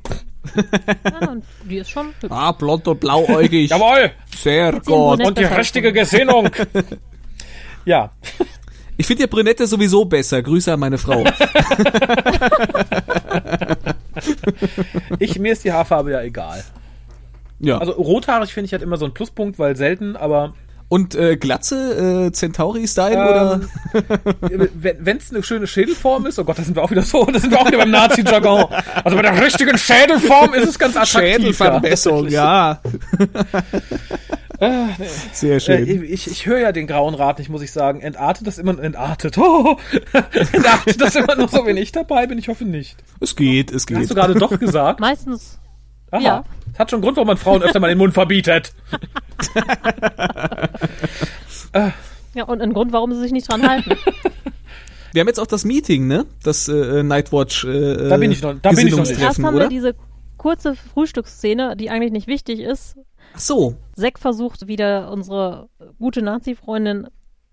ja 1.06 1.38
die 1.70 1.78
ist 1.78 1.90
schon 1.90 2.08
hübsch. 2.20 2.32
Ah, 2.32 2.52
blond 2.52 2.88
und 2.88 3.00
blauäugig. 3.00 3.70
Jawohl! 3.70 4.12
Sehr 4.36 4.74
gut. 4.82 5.26
Und 5.26 5.38
die 5.38 5.44
richtige 5.46 5.94
Gesinnung. 5.94 6.50
ja. 7.86 8.12
Ich 8.98 9.08
finde 9.08 9.24
ja 9.24 9.28
Brünette 9.28 9.66
sowieso 9.66 10.06
besser. 10.06 10.42
Grüße 10.42 10.74
an 10.74 10.80
meine 10.80 10.98
Frau. 10.98 11.24
Ich, 15.20 15.40
mir 15.40 15.54
ist 15.54 15.64
die 15.64 15.72
Haarfarbe 15.72 16.12
ja 16.12 16.22
egal. 16.22 16.64
Ja. 17.64 17.78
Also 17.80 17.94
rothaarig 17.94 18.54
finde 18.54 18.66
ich 18.68 18.72
halt 18.74 18.84
immer 18.84 18.98
so 18.98 19.06
ein 19.06 19.14
Pluspunkt, 19.14 19.58
weil 19.60 19.76
selten, 19.76 20.16
aber 20.16 20.54
und 20.90 21.16
äh, 21.16 21.38
Glatze, 21.38 22.28
äh, 22.28 22.32
Centauri-Style 22.32 23.16
oder? 23.16 23.62
ähm, 24.52 24.70
wenn 25.00 25.18
es 25.18 25.32
eine 25.32 25.42
schöne 25.42 25.66
Schädelform 25.66 26.28
ist, 26.28 26.38
oh 26.38 26.44
Gott, 26.44 26.60
da 26.60 26.64
sind 26.64 26.76
wir 26.76 26.84
auch 26.84 26.92
wieder 26.92 27.02
so, 27.02 27.26
da 27.26 27.40
sind 27.40 27.50
wir 27.52 27.60
auch 27.60 27.66
wieder 27.66 27.80
beim 27.80 27.90
Nazi-Jargon. 27.90 28.66
Also 29.04 29.16
bei 29.16 29.24
der 29.24 29.42
richtigen 29.42 29.76
Schädelform 29.78 30.54
ist 30.54 30.68
es 30.70 30.78
ganz 30.78 30.96
attraktiv. 30.96 31.32
Schädelverbesserung, 31.34 32.28
ja. 32.28 32.80
Sehr 35.32 35.54
Ja. 35.54 35.60
schön. 35.60 35.88
Äh, 35.88 36.06
ich, 36.06 36.30
ich 36.30 36.46
höre 36.46 36.60
ja 36.60 36.72
den 36.72 36.86
Grauen 36.88 37.16
Rat 37.16 37.40
nicht, 37.40 37.50
muss 37.50 37.62
ich 37.64 37.72
sagen. 37.72 38.02
Entartet 38.02 38.46
das 38.48 38.58
immer, 38.58 38.78
entartet, 38.80 39.38
oh, 39.38 39.78
entartet 40.54 41.02
das 41.02 41.16
immer 41.16 41.36
nur 41.36 41.48
so, 41.48 41.66
wenn 41.66 41.78
ich 41.78 41.92
dabei 41.92 42.28
bin? 42.28 42.38
Ich 42.38 42.48
hoffe 42.50 42.66
nicht. 42.66 42.98
es 43.20 43.36
geht, 43.36 43.72
es 43.72 43.84
Hast 43.84 43.90
du 43.90 43.96
geht. 43.98 44.10
gerade 44.10 44.36
doch 44.36 44.60
gesagt? 44.60 45.00
Meistens, 45.00 45.60
Aha. 46.12 46.22
Ja. 46.22 46.44
Das 46.74 46.80
hat 46.80 46.90
schon 46.90 46.98
einen 46.98 47.04
Grund, 47.04 47.18
warum 47.18 47.28
man 47.28 47.38
Frauen 47.38 47.62
öfter 47.64 47.80
mal 47.80 47.88
den 47.88 47.98
Mund 48.00 48.14
verbietet. 48.14 48.74
ja, 52.34 52.44
und 52.46 52.62
ein 52.62 52.74
Grund, 52.74 52.92
warum 52.92 53.14
sie 53.14 53.20
sich 53.22 53.32
nicht 53.32 53.50
dran 53.50 53.68
halten. 53.68 53.92
Wir 55.14 55.20
haben 55.22 55.28
jetzt 55.28 55.40
auch 55.40 55.48
das 55.48 55.66
Meeting, 55.66 56.08
ne? 56.08 56.26
Das 56.44 56.68
äh, 56.68 57.04
Nightwatch. 57.04 57.66
Äh, 57.66 58.10
Da 58.10 58.18
bin 58.18 58.32
ich 58.32 58.42
noch- 58.42 58.56
da 58.62 58.72
bin 58.72 58.88
ich 58.88 58.96
noch 58.96 59.06
nicht. 59.06 59.20
Erst 59.20 59.38
haben 59.44 59.56
oder? 59.56 59.66
wir 59.66 59.70
diese 59.70 59.96
kurze 60.38 60.76
Frühstücksszene, 60.76 61.76
die 61.78 61.90
eigentlich 61.92 62.12
nicht 62.12 62.28
wichtig 62.28 62.60
ist. 62.60 62.98
Ach 63.36 63.40
so. 63.40 63.76
Zack 63.96 64.18
versucht 64.20 64.68
wieder 64.68 65.12
unsere 65.12 65.70
gute 66.00 66.22
Nazi-Freundin 66.24 67.08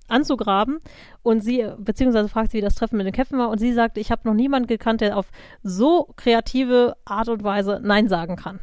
anzugraben 0.08 0.78
und 1.22 1.44
sie, 1.44 1.64
beziehungsweise 1.78 2.28
fragt 2.28 2.50
sie, 2.50 2.58
wie 2.58 2.62
das 2.62 2.74
Treffen 2.74 2.96
mit 2.96 3.06
den 3.06 3.12
Köpfen 3.12 3.38
war 3.38 3.48
und 3.50 3.58
sie 3.58 3.72
sagt, 3.72 3.96
ich 3.96 4.10
habe 4.10 4.22
noch 4.26 4.34
niemanden 4.34 4.66
gekannt, 4.66 5.02
der 5.02 5.16
auf 5.16 5.26
so 5.62 6.12
kreative 6.16 6.96
Art 7.04 7.28
und 7.28 7.44
Weise 7.44 7.78
Nein 7.82 8.08
sagen 8.08 8.36
kann. 8.36 8.58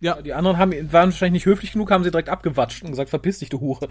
Ja, 0.00 0.20
Die 0.22 0.32
anderen 0.32 0.56
haben, 0.56 0.72
waren 0.92 1.10
wahrscheinlich 1.10 1.44
nicht 1.44 1.46
höflich 1.46 1.72
genug, 1.72 1.90
haben 1.90 2.04
sie 2.04 2.10
direkt 2.10 2.30
abgewatscht 2.30 2.82
und 2.82 2.90
gesagt, 2.90 3.10
verpiss 3.10 3.38
dich, 3.40 3.50
du 3.50 3.60
Hure. 3.60 3.88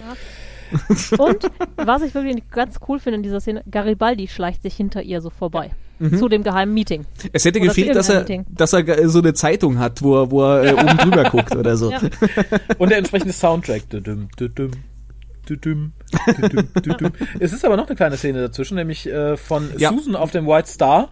Und 1.17 1.51
was 1.77 2.01
ich 2.01 2.13
wirklich 2.13 2.49
ganz 2.49 2.77
cool 2.87 2.99
finde 2.99 3.17
in 3.17 3.23
dieser 3.23 3.39
Szene, 3.39 3.63
Garibaldi 3.69 4.27
schleicht 4.27 4.61
sich 4.63 4.75
hinter 4.75 5.01
ihr 5.03 5.21
so 5.21 5.29
vorbei. 5.29 5.71
Mhm. 5.99 6.17
Zu 6.17 6.29
dem 6.29 6.43
geheimen 6.43 6.73
Meeting. 6.73 7.05
Es 7.33 7.43
hätte 7.45 7.59
Oder 7.59 7.67
gefehlt, 7.67 7.95
dass 7.95 8.07
er, 8.09 8.19
Meeting. 8.19 8.45
dass 8.49 8.71
er 8.73 9.09
so 9.09 9.19
eine 9.19 9.33
Zeitung 9.33 9.79
hat, 9.79 10.01
wo 10.01 10.21
er, 10.21 10.31
wo 10.31 10.43
er 10.43 10.63
äh, 10.63 10.73
oben 10.73 10.97
drüber 10.97 11.23
guckt 11.25 11.55
oder 11.55 11.75
so. 11.75 11.91
Ja. 11.91 11.99
Und 12.77 12.89
der 12.89 12.99
entsprechende 12.99 13.33
Soundtrack. 13.33 13.89
Düdüm, 13.89 14.29
düdüm, 14.39 14.71
düdüm, 15.49 15.93
düdüm, 16.37 16.69
düdüm. 16.85 17.11
Es 17.39 17.53
ist 17.53 17.65
aber 17.65 17.77
noch 17.77 17.87
eine 17.87 17.95
kleine 17.95 18.17
Szene 18.17 18.41
dazwischen, 18.41 18.75
nämlich 18.75 19.07
äh, 19.07 19.37
von 19.37 19.69
Ja. 19.77 19.89
Susan 19.89 20.15
auf 20.15 20.31
dem 20.31 20.47
White 20.47 20.69
Star, 20.69 21.09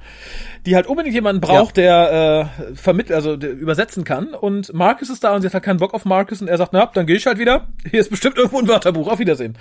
die 0.66 0.76
halt 0.76 0.88
unbedingt 0.88 1.16
jemanden 1.16 1.42
braucht, 1.42 1.78
der 1.78 2.52
äh, 2.70 2.76
vermittelt, 2.76 3.16
also 3.16 3.36
der 3.38 3.52
übersetzen 3.52 4.04
kann. 4.04 4.34
Und 4.34 4.74
Marcus 4.74 5.10
ist 5.10 5.24
da 5.24 5.36
und 5.36 5.42
sie 5.42 5.48
hat 5.48 5.54
halt 5.54 5.64
keinen 5.64 5.80
Bock 5.80 5.94
auf 5.94 6.06
Marcus 6.06 6.42
und 6.42 6.48
er 6.48 6.58
sagt, 6.58 6.74
na, 6.74 6.86
dann 6.86 7.06
gehe 7.06 7.16
ich 7.16 7.26
halt 7.26 7.40
wieder. 7.40 7.68
Hier 7.90 8.00
ist 8.00 8.10
bestimmt 8.10 8.38
irgendwo 8.38 8.60
ein 8.60 8.68
Wörterbuch. 8.68 9.08
Auf 9.08 9.20
Wiedersehen. 9.20 9.58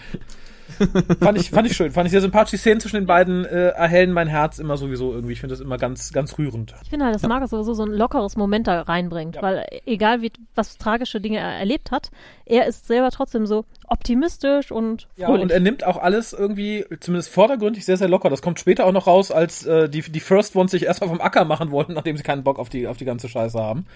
fand 1.21 1.39
ich, 1.39 1.51
fand 1.51 1.67
ich 1.69 1.77
schön, 1.77 1.93
fand 1.93 2.07
ich 2.07 2.11
sehr 2.11 2.21
sympathisch. 2.21 2.51
Die 2.51 2.57
Szenen 2.57 2.81
zwischen 2.81 2.97
den 2.97 3.07
beiden 3.07 3.45
äh, 3.45 3.69
erhellen 3.69 4.13
mein 4.13 4.27
Herz 4.27 4.59
immer 4.59 4.77
sowieso 4.77 5.13
irgendwie. 5.13 5.33
Ich 5.33 5.41
finde 5.41 5.55
das 5.55 5.61
immer 5.61 5.79
ganz, 5.79 6.13
ganz 6.13 6.37
rührend. 6.39 6.75
Ich 6.83 6.91
finde 6.91 7.07
halt, 7.07 7.15
dass 7.15 7.23
Marcus 7.23 7.51
sowieso 7.51 7.75
so 7.75 7.85
ein 7.85 7.93
lockeres 7.93 8.37
Moment 8.37 8.67
da 8.67 8.83
reinbringt, 8.83 9.41
weil 9.41 9.65
egal 9.87 10.23
wie 10.23 10.33
was 10.55 10.77
tragische 10.77 11.21
Dinge 11.21 11.39
er 11.39 11.59
erlebt 11.59 11.91
hat, 11.91 12.11
er 12.45 12.67
ist 12.67 12.87
selber 12.87 13.11
trotzdem 13.11 13.47
so 13.47 13.65
optimistisch 13.89 14.71
und 14.73 15.09
Ja, 15.17 15.27
fröhlich. 15.27 15.43
und 15.45 15.51
er 15.51 15.61
nimmt 15.61 15.85
auch 15.85 15.97
alles 15.97 16.33
irgendwie, 16.33 16.85
zumindest 17.01 17.31
vordergründig, 17.31 17.85
sehr, 17.85 17.97
sehr 17.97 18.09
locker. 18.09 18.31
Das 18.31 18.43
kommt 18.43 18.59
später 18.61 18.87
auch 18.87 18.93
noch 18.93 19.07
raus, 19.07 19.31
als 19.31 19.65
äh, 19.67 19.89
die, 19.89 20.03
die 20.03 20.21
First 20.21 20.57
Ones 20.57 20.71
sich 20.71 20.85
erstmal 20.85 21.11
vom 21.11 21.21
Acker 21.21 21.45
machen 21.45 21.71
wollten, 21.71 21.95
nachdem 21.95 22.17
sie 22.17 22.23
keinen 22.23 22.43
Bock 22.43 22.59
auf 22.59 22.69
die, 22.69 22.87
auf 22.87 22.97
die 22.97 23.05
ganze 23.05 23.29
Scheiße 23.29 23.59
haben. 23.59 23.87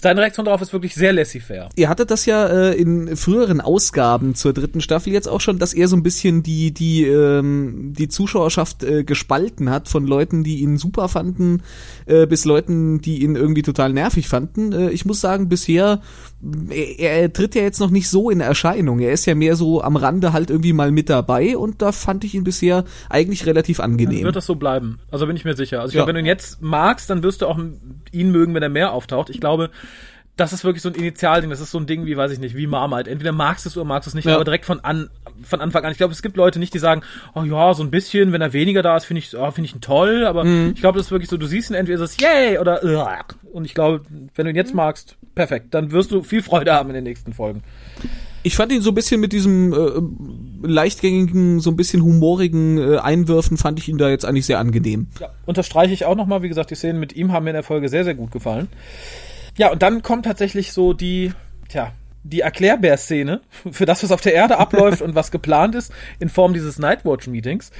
Seine 0.00 0.20
Reaktion 0.22 0.44
darauf 0.46 0.60
ist 0.62 0.72
wirklich 0.72 0.94
sehr 0.94 1.12
laissez-faire. 1.12 1.68
Ihr 1.76 1.88
hattet 1.88 2.10
das 2.10 2.26
ja 2.26 2.46
äh, 2.46 2.74
in 2.74 3.16
früheren 3.16 3.60
Ausgaben 3.60 4.34
zur 4.34 4.52
dritten 4.52 4.80
Staffel 4.80 5.12
jetzt 5.12 5.28
auch 5.28 5.40
schon, 5.40 5.58
dass 5.58 5.74
er 5.74 5.88
so 5.88 5.96
ein 5.96 6.02
bisschen 6.02 6.42
die 6.42 6.72
die 6.72 7.04
ähm, 7.04 7.92
die 7.96 8.08
Zuschauerschaft 8.08 8.82
äh, 8.82 9.04
gespalten 9.04 9.70
hat 9.70 9.88
von 9.88 10.06
Leuten, 10.06 10.44
die 10.44 10.60
ihn 10.60 10.78
super 10.78 11.08
fanden, 11.08 11.62
äh, 12.06 12.26
bis 12.26 12.44
Leuten, 12.44 13.00
die 13.00 13.22
ihn 13.22 13.36
irgendwie 13.36 13.62
total 13.62 13.92
nervig 13.92 14.28
fanden. 14.28 14.72
Äh, 14.72 14.90
ich 14.90 15.04
muss 15.04 15.20
sagen, 15.20 15.48
bisher 15.48 16.00
er, 16.70 17.22
er 17.22 17.32
tritt 17.32 17.54
ja 17.54 17.62
jetzt 17.62 17.80
noch 17.80 17.90
nicht 17.90 18.08
so 18.08 18.28
in 18.30 18.40
Erscheinung. 18.40 18.98
Er 18.98 19.12
ist 19.14 19.24
ja 19.26 19.34
mehr 19.34 19.56
so 19.56 19.80
am 19.82 19.96
Rande 19.96 20.32
halt 20.34 20.50
irgendwie 20.50 20.72
mal 20.74 20.90
mit 20.90 21.08
dabei 21.08 21.56
und 21.56 21.80
da 21.80 21.92
fand 21.92 22.24
ich 22.24 22.34
ihn 22.34 22.44
bisher 22.44 22.84
eigentlich 23.08 23.46
relativ 23.46 23.80
angenehm. 23.80 24.24
Wird 24.24 24.36
das 24.36 24.46
so 24.46 24.56
bleiben? 24.56 24.98
Also 25.10 25.26
bin 25.26 25.36
ich 25.36 25.44
mir 25.44 25.54
sicher. 25.56 25.80
Also 25.80 25.90
ich 25.90 25.94
Ja. 25.94 26.00
glaube, 26.00 26.08
wenn 26.08 26.16
du 26.16 26.20
ihn 26.20 26.26
jetzt 26.26 26.60
magst, 26.60 27.08
dann 27.08 27.22
wirst 27.22 27.40
du 27.42 27.46
auch 27.46 27.58
ihn 28.12 28.30
mögen, 28.32 28.54
wenn 28.54 28.62
er 28.62 28.68
mehr 28.68 28.92
auftaucht. 28.92 29.30
Ich 29.30 29.40
glaube, 29.40 29.70
das 30.36 30.52
ist 30.52 30.64
wirklich 30.64 30.82
so 30.82 30.88
ein 30.88 30.96
Initialding. 30.96 31.48
Das 31.50 31.60
ist 31.60 31.70
so 31.70 31.78
ein 31.78 31.86
Ding 31.86 32.06
wie, 32.06 32.16
weiß 32.16 32.32
ich 32.32 32.40
nicht, 32.40 32.56
wie 32.56 32.66
Marmite. 32.66 33.08
Entweder 33.08 33.30
magst 33.30 33.64
du 33.64 33.68
es 33.68 33.76
oder 33.76 33.84
magst 33.86 34.06
du 34.06 34.10
es 34.10 34.14
nicht, 34.14 34.24
Ja. 34.24 34.34
aber 34.34 34.42
direkt 34.44 34.64
von 34.64 34.80
an, 34.80 35.08
von 35.44 35.60
Anfang 35.60 35.84
an. 35.84 35.92
Ich 35.92 35.98
glaube, 35.98 36.12
es 36.12 36.22
gibt 36.22 36.36
Leute 36.36 36.58
nicht, 36.58 36.74
die 36.74 36.80
sagen, 36.80 37.02
oh 37.36 37.44
ja, 37.44 37.72
so 37.72 37.84
ein 37.84 37.92
bisschen, 37.92 38.32
wenn 38.32 38.40
er 38.42 38.52
weniger 38.52 38.82
da 38.82 38.96
ist, 38.96 39.04
finde 39.04 39.20
ich, 39.20 39.36
oh, 39.36 39.48
finde 39.52 39.66
ich 39.68 39.76
ihn 39.76 39.80
toll. 39.80 40.26
Aber 40.26 40.42
Mhm. 40.42 40.72
ich 40.74 40.80
glaube, 40.80 40.98
das 40.98 41.06
ist 41.06 41.10
wirklich 41.12 41.30
so, 41.30 41.36
du 41.36 41.46
siehst 41.46 41.70
ihn 41.70 41.74
entweder 41.74 42.02
ist 42.02 42.10
es 42.10 42.16
yay 42.20 42.58
oder 42.58 42.82
Ugh. 42.82 43.06
und 43.52 43.64
ich 43.64 43.74
glaube, 43.74 44.00
wenn 44.34 44.44
du 44.46 44.50
ihn 44.50 44.56
jetzt 44.56 44.74
magst, 44.74 45.16
perfekt. 45.36 45.72
Dann 45.72 45.92
wirst 45.92 46.10
du 46.10 46.24
viel 46.24 46.42
Freude 46.42 46.72
haben 46.72 46.88
in 46.88 46.94
den 46.96 47.04
nächsten 47.04 47.32
Folgen. 47.32 47.62
Ich 48.44 48.56
fand 48.56 48.70
ihn 48.72 48.82
so 48.82 48.90
ein 48.90 48.94
bisschen 48.94 49.20
mit 49.20 49.32
diesem 49.32 49.72
äh, 49.72 50.66
leichtgängigen, 50.66 51.60
so 51.60 51.70
ein 51.70 51.76
bisschen 51.76 52.02
humorigen 52.04 52.78
äh, 52.78 52.98
Einwürfen, 52.98 53.56
fand 53.56 53.78
ich 53.78 53.88
ihn 53.88 53.98
da 53.98 54.10
jetzt 54.10 54.24
eigentlich 54.24 54.46
sehr 54.46 54.58
angenehm. 54.58 55.08
Ja, 55.18 55.30
unterstreiche 55.46 55.94
ich 55.94 56.04
auch 56.04 56.14
nochmal, 56.14 56.42
wie 56.42 56.48
gesagt, 56.48 56.70
die 56.70 56.74
Szenen 56.74 57.00
mit 57.00 57.16
ihm 57.16 57.32
haben 57.32 57.44
mir 57.44 57.50
in 57.50 57.54
der 57.54 57.62
Folge 57.62 57.88
sehr, 57.88 58.04
sehr 58.04 58.14
gut 58.14 58.30
gefallen. 58.30 58.68
Ja, 59.56 59.72
und 59.72 59.82
dann 59.82 60.02
kommt 60.02 60.26
tatsächlich 60.26 60.72
so 60.72 60.92
die, 60.92 61.32
tja, 61.68 61.92
die 62.24 62.40
Erklärbär-Szene 62.40 63.40
für 63.70 63.86
das, 63.86 64.02
was 64.02 64.10
auf 64.10 64.20
der 64.22 64.34
Erde 64.34 64.58
abläuft 64.58 65.02
und 65.02 65.14
was 65.14 65.30
geplant 65.30 65.74
ist, 65.74 65.92
in 66.18 66.28
Form 66.28 66.54
dieses 66.54 66.78
Nightwatch-Meetings. 66.78 67.70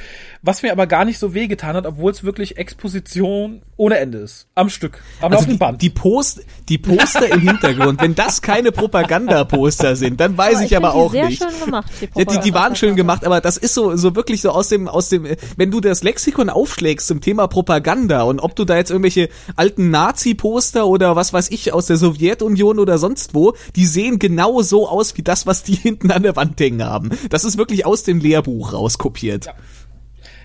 Was 0.42 0.62
mir 0.62 0.70
aber 0.70 0.86
gar 0.86 1.05
nicht 1.05 1.18
so 1.18 1.34
wehgetan 1.34 1.74
hat, 1.74 1.86
obwohl 1.86 2.12
es 2.12 2.22
wirklich 2.22 2.59
Exposition 2.59 3.62
ohne 3.76 3.99
Ende 3.99 4.18
ist. 4.18 4.47
Am 4.55 4.68
Stück. 4.68 5.03
Am 5.20 5.32
Also 5.32 5.36
laufenden 5.36 5.55
die, 5.55 5.59
Band. 5.59 5.82
die, 5.82 5.90
Post, 5.90 6.42
die 6.68 6.78
Poster 6.78 7.26
im 7.32 7.40
Hintergrund, 7.40 8.01
wenn 8.01 8.14
das 8.14 8.42
keine 8.42 8.70
Propagandaposter 8.70 9.97
sind, 9.97 10.20
dann 10.20 10.36
weiß 10.36 10.61
ich, 10.61 10.76
aber 10.76 10.92
find 10.92 11.01
die 11.01 11.07
auch 11.07 11.12
sehr 11.12 11.28
nicht. 11.28 11.42
schön 11.42 11.64
gemacht. 11.64 11.90
Die, 12.01 12.09
Ja, 12.18 12.24
die, 12.26 12.38
die 12.40 12.55
waren 12.55 12.76
schön 12.76 12.97
gemacht, 12.97 13.24
aber 13.24 13.40
das 13.40 13.57
ist 13.57 13.74
so, 13.74 13.97
so 13.97 14.14
wirklich 14.14 14.42
so 14.42 14.51
aus 14.51 14.68
dem, 14.68 14.88
aus 14.88 15.09
dem, 15.09 15.26
wenn 15.57 15.70
du 15.70 15.80
das 15.80 16.03
Lexikon 16.03 16.51
aufschlägst 16.51 17.07
zum 17.09 17.20
Thema 17.22 17.49
Propaganda 17.49 18.22
und 18.22 18.40
ob 18.40 18.55
du 18.55 18.64
da 18.64 18.76
jetzt 18.76 18.90
irgendwelche 18.90 19.30
alten 19.57 19.90
Nazi-Poster 19.90 20.86
oder 20.86 21.16
was 21.16 21.32
weiß 21.32 21.51
ich 21.51 21.72
aus 21.72 21.86
der 21.86 21.97
Sowjetunion 21.97 22.78
oder 22.78 22.99
sonst 22.99 23.34
wo, 23.34 23.55
die 23.74 23.86
sehen 23.86 24.18
genau 24.18 24.34
so 24.62 24.89
aus 24.89 25.16
wie 25.16 25.22
das, 25.22 25.47
was 25.47 25.62
die 25.62 25.74
hinten 25.74 26.11
an 26.11 26.22
der 26.22 26.37
Wand 26.37 26.61
hängen 26.61 26.85
haben. 26.85 27.11
Das 27.30 27.45
ist 27.45 27.59
wirklich 27.59 27.87
aus 27.87 28.03
dem 28.03 28.18
Lehrbuch 28.20 28.72
rauskopiert. 28.72 29.47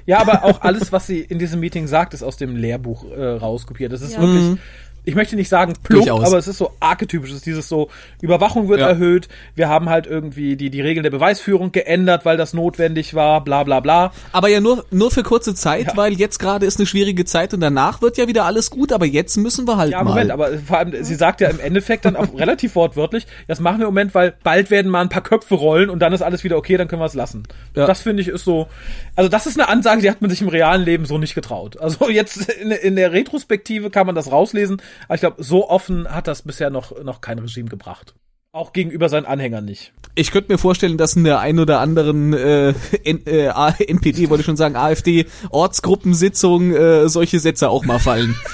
Ja, 0.06 0.20
aber 0.22 0.44
auch 0.44 0.62
alles, 0.62 0.92
was 0.92 1.06
sie 1.08 1.20
in 1.20 1.38
diesem 1.38 1.60
Meeting 1.60 1.86
sagt, 1.88 2.14
ist 2.16 2.24
aus 2.24 2.36
dem 2.38 2.56
Lehrbuch 2.56 3.06
äh, 3.12 3.24
rauskopiert. 3.24 3.92
Das 3.94 4.02
ist 4.02 4.14
Ja. 4.14 4.22
wirklich, 4.22 4.58
ich 5.10 5.16
möchte 5.16 5.36
nicht 5.36 5.49
sagen 5.49 5.74
plump, 5.84 6.05
Durchaus. 6.05 6.26
aber 6.28 6.38
es 6.38 6.47
ist 6.47 6.57
so 6.57 6.72
archetypisch. 6.80 7.32
Es 7.32 7.38
ist 7.38 7.45
dieses 7.45 7.68
so, 7.68 7.89
Überwachung 8.22 8.70
wird 8.70 8.80
Ja. 8.80 8.88
erhöht, 8.89 9.28
wir 9.55 9.68
haben 9.68 9.89
halt 9.89 10.07
irgendwie 10.07 10.55
die, 10.55 10.70
die 10.70 10.82
Regeln 10.82 11.03
der 11.03 11.10
Beweisführung 11.10 11.72
geändert, 11.72 12.26
weil 12.26 12.38
das 12.38 12.53
notwendig 12.53 13.14
war, 13.16 13.43
bla 13.43 13.64
bla 13.64 13.80
bla. 13.80 14.12
Aber 14.32 14.47
ja 14.49 14.62
nur, 14.62 14.86
nur 14.91 15.12
für 15.12 15.24
kurze 15.24 15.55
Zeit, 15.55 15.88
Ja. 15.88 15.97
weil 15.97 16.14
jetzt 16.14 16.38
gerade 16.39 16.66
ist 16.66 16.80
eine 16.80 16.86
schwierige 16.86 17.26
Zeit 17.26 17.53
und 17.53 17.60
danach 17.62 18.01
wird 18.01 18.18
ja 18.18 18.28
wieder 18.28 18.45
alles 18.45 18.70
gut, 18.70 18.93
aber 18.93 19.05
jetzt 19.05 19.36
müssen 19.38 19.68
wir 19.68 19.78
halt 19.78 19.91
Ja, 19.91 20.03
mal. 20.03 20.12
Moment, 20.12 20.32
aber 20.32 20.57
vor 20.60 20.78
allem, 20.78 21.03
sie 21.03 21.16
sagt 21.16 21.41
ja 21.41 21.49
im 21.49 21.60
Endeffekt 21.60 22.05
dann 22.05 22.16
auch 22.16 22.38
relativ 22.38 22.76
wortwörtlich, 22.76 23.26
das 23.47 23.60
machen 23.60 23.80
wir 23.80 23.86
im 23.88 23.93
Moment, 23.93 24.14
weil 24.14 24.34
bald 24.43 24.70
werden 24.70 24.91
mal 24.91 25.01
ein 25.01 25.10
paar 25.10 25.24
Köpfe 25.24 25.55
rollen 25.55 25.89
und 25.89 25.99
dann 25.99 26.14
ist 26.14 26.22
alles 26.22 26.43
wieder 26.43 26.57
okay, 26.57 26.78
dann 26.78 26.88
können 26.88 27.01
wir 27.01 27.05
es 27.07 27.16
lassen. 27.16 27.43
Ja. 27.76 27.86
Das 27.88 28.01
finde 28.01 28.22
ich 28.22 28.28
ist 28.28 28.45
so, 28.45 28.68
also 29.16 29.30
das 29.30 29.47
ist 29.47 29.60
eine 29.60 29.68
Ansage, 29.70 30.01
die 30.01 30.10
hat 30.10 30.22
man 30.22 30.30
sich 30.30 30.41
im 30.41 30.49
realen 30.49 30.84
Leben 30.84 31.05
so 31.05 31.18
nicht 31.18 31.34
getraut. 31.36 31.80
Also 31.82 32.10
jetzt 32.10 32.49
in, 32.49 32.72
in 32.72 32.95
der 32.95 33.12
Retrospektive 33.12 33.89
kann 33.89 34.05
man 34.05 34.16
das 34.16 34.32
rauslesen, 34.32 34.82
aber 35.06 35.16
ich 35.16 35.22
glaube, 35.22 35.43
so 35.43 35.70
offen 35.70 36.08
hat 36.10 36.28
das 36.28 36.41
bisher 36.43 36.70
noch, 36.70 37.04
noch 37.04 37.22
kein 37.22 37.39
Regime 37.39 37.70
gebracht. 37.70 38.16
Auch 38.52 38.74
gegenüber 38.74 39.10
seinen 39.10 39.26
Anhängern 39.26 39.66
nicht. 39.66 39.93
Ich 40.16 40.32
könnte 40.32 40.52
mir 40.52 40.58
vorstellen, 40.58 40.97
dass 40.97 41.16
in 41.16 41.24
der 41.24 41.39
ein 41.39 41.60
oder 41.60 41.80
anderen 41.80 42.34
äh, 42.34 42.74
N, 43.04 43.26
äh, 43.28 43.47
NPD, 43.88 44.30
wollte 44.30 44.41
ich 44.41 44.45
schon 44.45 44.58
sagen, 44.58 44.76
AfD-Ortsgruppensitzung 44.76 46.74
äh, 46.74 47.10
solche 47.10 47.39
Sätze 47.39 47.70
auch 47.70 47.86
mal 47.86 48.00
fallen. 48.00 48.36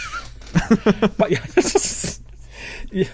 Ja, 1.29 1.39
das 1.53 1.75
ist, 1.75 2.23
ja. 2.91 3.05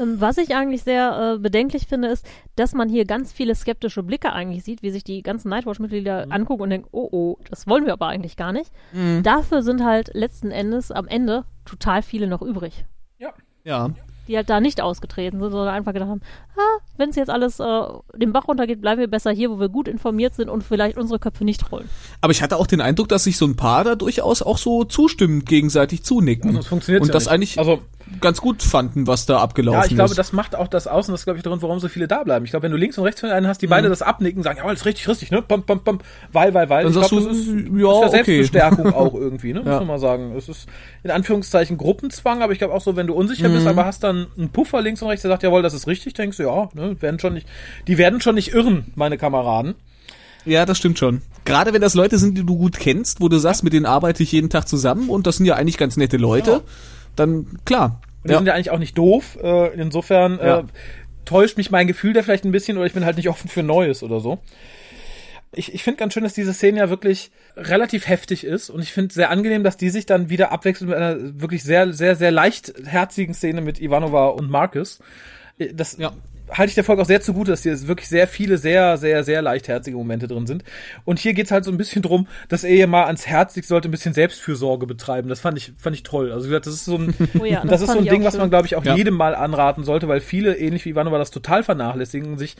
Ähm, 0.00 0.20
Was 0.20 0.38
ich 0.38 0.54
eigentlich 0.54 0.82
sehr 0.82 1.34
äh, 1.36 1.38
bedenklich 1.38 1.86
finde, 1.86 2.08
ist, 2.08 2.26
dass 2.56 2.72
man 2.72 2.88
hier 2.88 3.04
ganz 3.04 3.32
viele 3.32 3.54
skeptische 3.54 4.02
Blicke 4.02 4.32
eigentlich 4.32 4.64
sieht, 4.64 4.82
wie 4.82 4.90
sich 4.90 5.04
die 5.04 5.22
ganzen 5.22 5.48
Nightwatch-Mitglieder 5.50 6.26
Mhm. 6.26 6.32
angucken 6.32 6.62
und 6.62 6.70
denken, 6.70 6.88
oh 6.92 7.08
oh, 7.12 7.36
das 7.50 7.66
wollen 7.66 7.86
wir 7.86 7.92
aber 7.92 8.06
eigentlich 8.08 8.36
gar 8.36 8.52
nicht. 8.52 8.70
Dafür 9.22 9.62
sind 9.62 9.84
halt 9.84 10.10
letzten 10.14 10.50
Endes 10.50 10.90
am 10.90 11.06
Ende 11.06 11.44
total 11.64 12.02
viele 12.02 12.26
noch 12.26 12.42
übrig, 12.42 12.84
ja. 13.18 13.30
Ja. 13.64 13.90
die 14.28 14.36
halt 14.36 14.48
da 14.48 14.60
nicht 14.60 14.80
ausgetreten 14.80 15.40
sind, 15.40 15.50
sondern 15.50 15.74
einfach 15.74 15.92
gedacht 15.92 16.08
haben, 16.10 16.20
ah, 16.56 16.78
wenn 16.96 17.10
es 17.10 17.16
jetzt 17.16 17.30
alles 17.30 17.58
äh, 17.60 17.82
den 18.16 18.32
Bach 18.32 18.46
runtergeht, 18.48 18.80
bleiben 18.80 19.00
wir 19.00 19.08
besser 19.08 19.30
hier, 19.32 19.50
wo 19.50 19.58
wir 19.60 19.68
gut 19.68 19.88
informiert 19.88 20.34
sind 20.34 20.48
und 20.48 20.62
vielleicht 20.62 20.96
unsere 20.96 21.18
Köpfe 21.18 21.44
nicht 21.44 21.70
rollen. 21.72 21.88
Aber 22.20 22.30
ich 22.30 22.40
hatte 22.42 22.56
auch 22.56 22.66
den 22.66 22.80
Eindruck, 22.80 23.08
dass 23.08 23.24
sich 23.24 23.36
so 23.36 23.44
ein 23.46 23.56
paar 23.56 23.82
da 23.84 23.96
durchaus 23.96 24.40
auch 24.42 24.58
so 24.58 24.84
zustimmend 24.84 25.46
gegenseitig 25.46 26.04
zunicken. 26.04 26.52
sonst 26.52 26.68
funktioniert's 26.68 27.02
Und 27.04 27.08
ja 27.08 27.12
das 27.14 27.24
nicht. 27.24 27.32
eigentlich 27.32 27.58
Also- 27.58 27.80
ganz 28.20 28.40
gut 28.40 28.62
fanden, 28.62 29.06
was 29.06 29.26
da 29.26 29.38
abgelaufen 29.38 29.80
Ja, 29.80 29.86
ich 29.86 29.94
glaube, 29.94 30.10
ist. 30.10 30.16
das 30.18 30.32
macht 30.32 30.56
auch 30.56 30.68
das 30.68 30.86
aus 30.86 31.08
und 31.08 31.12
das 31.12 31.20
ist, 31.20 31.24
glaube 31.24 31.36
ich, 31.38 31.42
der 31.42 31.50
Grund, 31.50 31.62
warum 31.62 31.78
so 31.78 31.88
viele 31.88 32.08
da 32.08 32.22
bleiben. 32.24 32.44
Ich 32.44 32.50
glaube, 32.50 32.64
wenn 32.64 32.72
du 32.72 32.76
links 32.76 32.98
und 32.98 33.04
rechts 33.04 33.20
von 33.20 33.30
einen 33.30 33.46
hast, 33.46 33.62
die 33.62 33.66
beide 33.66 33.88
das 33.88 34.02
abnicken, 34.02 34.42
sagen, 34.42 34.58
ja, 34.58 34.64
das 34.68 34.80
ist 34.80 34.86
richtig, 34.86 35.08
richtig, 35.08 35.30
ne? 35.30 35.42
Pum, 35.42 35.62
pum, 35.62 35.84
pum, 35.84 35.98
weil, 36.32 36.52
weil, 36.54 36.68
weil. 36.68 36.82
Dann 36.84 36.92
ich 36.92 36.98
sagst 36.98 37.10
glaub, 37.10 37.22
du, 37.22 37.28
das 37.28 37.36
ist, 37.38 37.46
ja, 37.48 37.54
ist 37.54 37.72
ja 37.80 37.88
okay. 37.88 38.10
Selbstbestärkung 38.10 38.92
auch 38.94 39.14
irgendwie, 39.14 39.52
ne? 39.52 39.60
Muss 39.60 39.68
Ja. 39.68 39.78
man 39.78 39.86
mal 39.86 39.98
sagen. 39.98 40.34
Es 40.36 40.48
ist 40.48 40.66
in 41.02 41.10
Anführungszeichen 41.10 41.78
Gruppenzwang, 41.78 42.42
aber 42.42 42.52
ich 42.52 42.58
glaube 42.58 42.74
auch 42.74 42.80
so, 42.82 42.96
wenn 42.96 43.06
du 43.06 43.14
unsicher 43.14 43.48
bist, 43.48 43.66
aber 43.66 43.84
hast 43.86 44.02
dann 44.02 44.26
einen 44.36 44.48
Puffer 44.50 44.82
links 44.82 45.00
und 45.02 45.08
rechts, 45.08 45.22
der 45.22 45.30
sagt, 45.30 45.42
jawohl, 45.42 45.62
das 45.62 45.74
ist 45.74 45.86
richtig, 45.86 46.14
denkst 46.14 46.38
du, 46.38 46.42
ja, 46.44 46.68
ne, 46.74 46.96
werden 47.00 47.18
schon 47.20 47.34
nicht, 47.34 47.46
die 47.86 47.96
werden 47.98 48.20
schon 48.20 48.34
nicht 48.34 48.52
irren, 48.54 48.86
meine 48.96 49.18
Kameraden. 49.18 49.74
ja, 50.44 50.66
das 50.66 50.78
stimmt 50.78 50.98
schon. 50.98 51.22
Gerade 51.44 51.72
wenn 51.72 51.80
das 51.80 51.94
Leute 51.94 52.18
sind, 52.18 52.36
die 52.36 52.44
du 52.44 52.56
gut 52.56 52.78
kennst, 52.78 53.20
wo 53.20 53.28
du 53.28 53.38
sagst, 53.38 53.64
mit 53.64 53.72
denen 53.72 53.86
arbeite 53.86 54.22
ich 54.22 54.32
jeden 54.32 54.50
Tag 54.50 54.68
zusammen 54.68 55.08
und 55.08 55.26
das 55.26 55.36
sind 55.38 55.46
ja 55.46 55.54
eigentlich 55.54 55.78
ganz 55.78 55.96
nette 55.96 56.16
Leute, 56.16 56.50
Ja. 56.50 56.60
Dann 57.16 57.46
klar. 57.64 58.00
Und 58.22 58.30
die 58.30 58.34
sind 58.36 58.46
ja 58.46 58.54
eigentlich 58.54 58.70
auch 58.70 58.78
nicht 58.78 58.96
doof. 58.98 59.38
Äh, 59.42 59.74
insofern 59.80 60.38
Ja. 60.38 60.58
äh, 60.60 60.64
täuscht 61.24 61.56
mich 61.56 61.70
mein 61.70 61.86
Gefühl 61.86 62.12
da 62.12 62.22
vielleicht 62.22 62.44
ein 62.44 62.52
bisschen 62.52 62.76
oder 62.76 62.86
ich 62.86 62.92
bin 62.92 63.04
halt 63.04 63.16
nicht 63.16 63.28
offen 63.30 63.48
für 63.48 63.62
Neues 63.62 64.02
oder 64.02 64.20
so. 64.20 64.38
Ich, 65.52 65.74
ich 65.74 65.82
finde 65.82 65.98
ganz 65.98 66.14
schön, 66.14 66.22
dass 66.22 66.32
diese 66.34 66.52
Szene 66.54 66.78
ja 66.78 66.90
wirklich 66.90 67.32
relativ 67.56 68.06
heftig 68.06 68.44
ist 68.44 68.70
und 68.70 68.82
ich 68.82 68.92
finde 68.92 69.12
sehr 69.12 69.30
angenehm, 69.30 69.64
dass 69.64 69.76
die 69.76 69.90
sich 69.90 70.06
dann 70.06 70.30
wieder 70.30 70.52
abwechseln 70.52 70.88
mit 70.88 70.96
einer 70.96 71.40
wirklich 71.40 71.64
sehr, 71.64 71.92
sehr, 71.92 72.14
sehr 72.14 72.30
leichtherzigen 72.30 73.34
Szene 73.34 73.60
mit 73.60 73.80
Ivanova 73.80 74.28
und 74.28 74.48
Marcus. 74.48 75.00
Das 75.72 75.96
Ja. 75.98 76.12
Halte 76.52 76.70
ich 76.70 76.74
der 76.74 76.84
Folge 76.84 77.02
auch 77.02 77.06
sehr 77.06 77.20
zugute, 77.20 77.50
dass 77.50 77.62
hier 77.62 77.86
wirklich 77.88 78.08
sehr 78.08 78.26
viele, 78.28 78.58
sehr, 78.58 78.96
sehr, 78.96 79.24
sehr 79.24 79.42
leichtherzige 79.42 79.96
Momente 79.96 80.28
drin 80.28 80.46
sind. 80.46 80.64
Und 81.04 81.18
hier 81.18 81.32
geht's 81.34 81.50
halt 81.50 81.64
so 81.64 81.70
ein 81.70 81.76
bisschen 81.76 82.02
drum, 82.02 82.26
dass 82.48 82.64
er 82.64 82.70
ihr 82.70 82.86
mal 82.86 83.04
ans 83.04 83.26
Herz 83.26 83.54
liegt, 83.56 83.68
sollte 83.68 83.88
ein 83.88 83.90
bisschen 83.92 84.14
Selbstfürsorge 84.14 84.86
betreiben. 84.86 85.28
Das 85.28 85.40
fand 85.40 85.56
ich, 85.58 85.72
fand 85.78 85.94
ich 85.96 86.02
toll. 86.02 86.32
Also 86.32 86.46
wie 86.46 86.50
gesagt, 86.50 86.66
das 86.66 86.74
ist 86.74 86.84
so 86.84 86.96
ein, 86.98 87.14
Oh 87.38 87.44
ja, 87.44 87.60
das, 87.62 87.70
das 87.70 87.80
ist 87.82 87.92
so 87.92 87.98
ein 87.98 88.06
Ding, 88.06 88.24
was 88.24 88.36
man, 88.36 88.50
glaube 88.50 88.66
ich, 88.66 88.76
auch 88.76 88.84
Ja. 88.84 88.94
jedem 88.96 89.14
mal 89.14 89.34
anraten 89.34 89.84
sollte, 89.84 90.08
weil 90.08 90.20
viele, 90.20 90.56
ähnlich 90.56 90.84
wie 90.84 90.90
Ivanova, 90.90 91.18
das 91.18 91.30
total 91.30 91.62
vernachlässigen 91.62 92.32
und 92.32 92.38
sich 92.38 92.56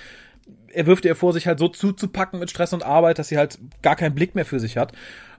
er 0.73 0.87
wirft 0.87 1.05
ihr 1.05 1.17
vor, 1.17 1.33
sich 1.33 1.47
halt 1.49 1.59
so 1.59 1.69
zuzupacken 1.69 2.39
mit 2.39 2.49
Stress 2.51 2.73
und 2.73 2.85
Arbeit, 2.85 3.19
dass 3.19 3.29
sie 3.29 3.39
halt 3.39 3.59
gar 3.83 3.97
keinen 3.97 4.15
Blick 4.15 4.35
mehr 4.37 4.45
für 4.45 4.61
sich 4.61 4.77
hat. 4.77 4.93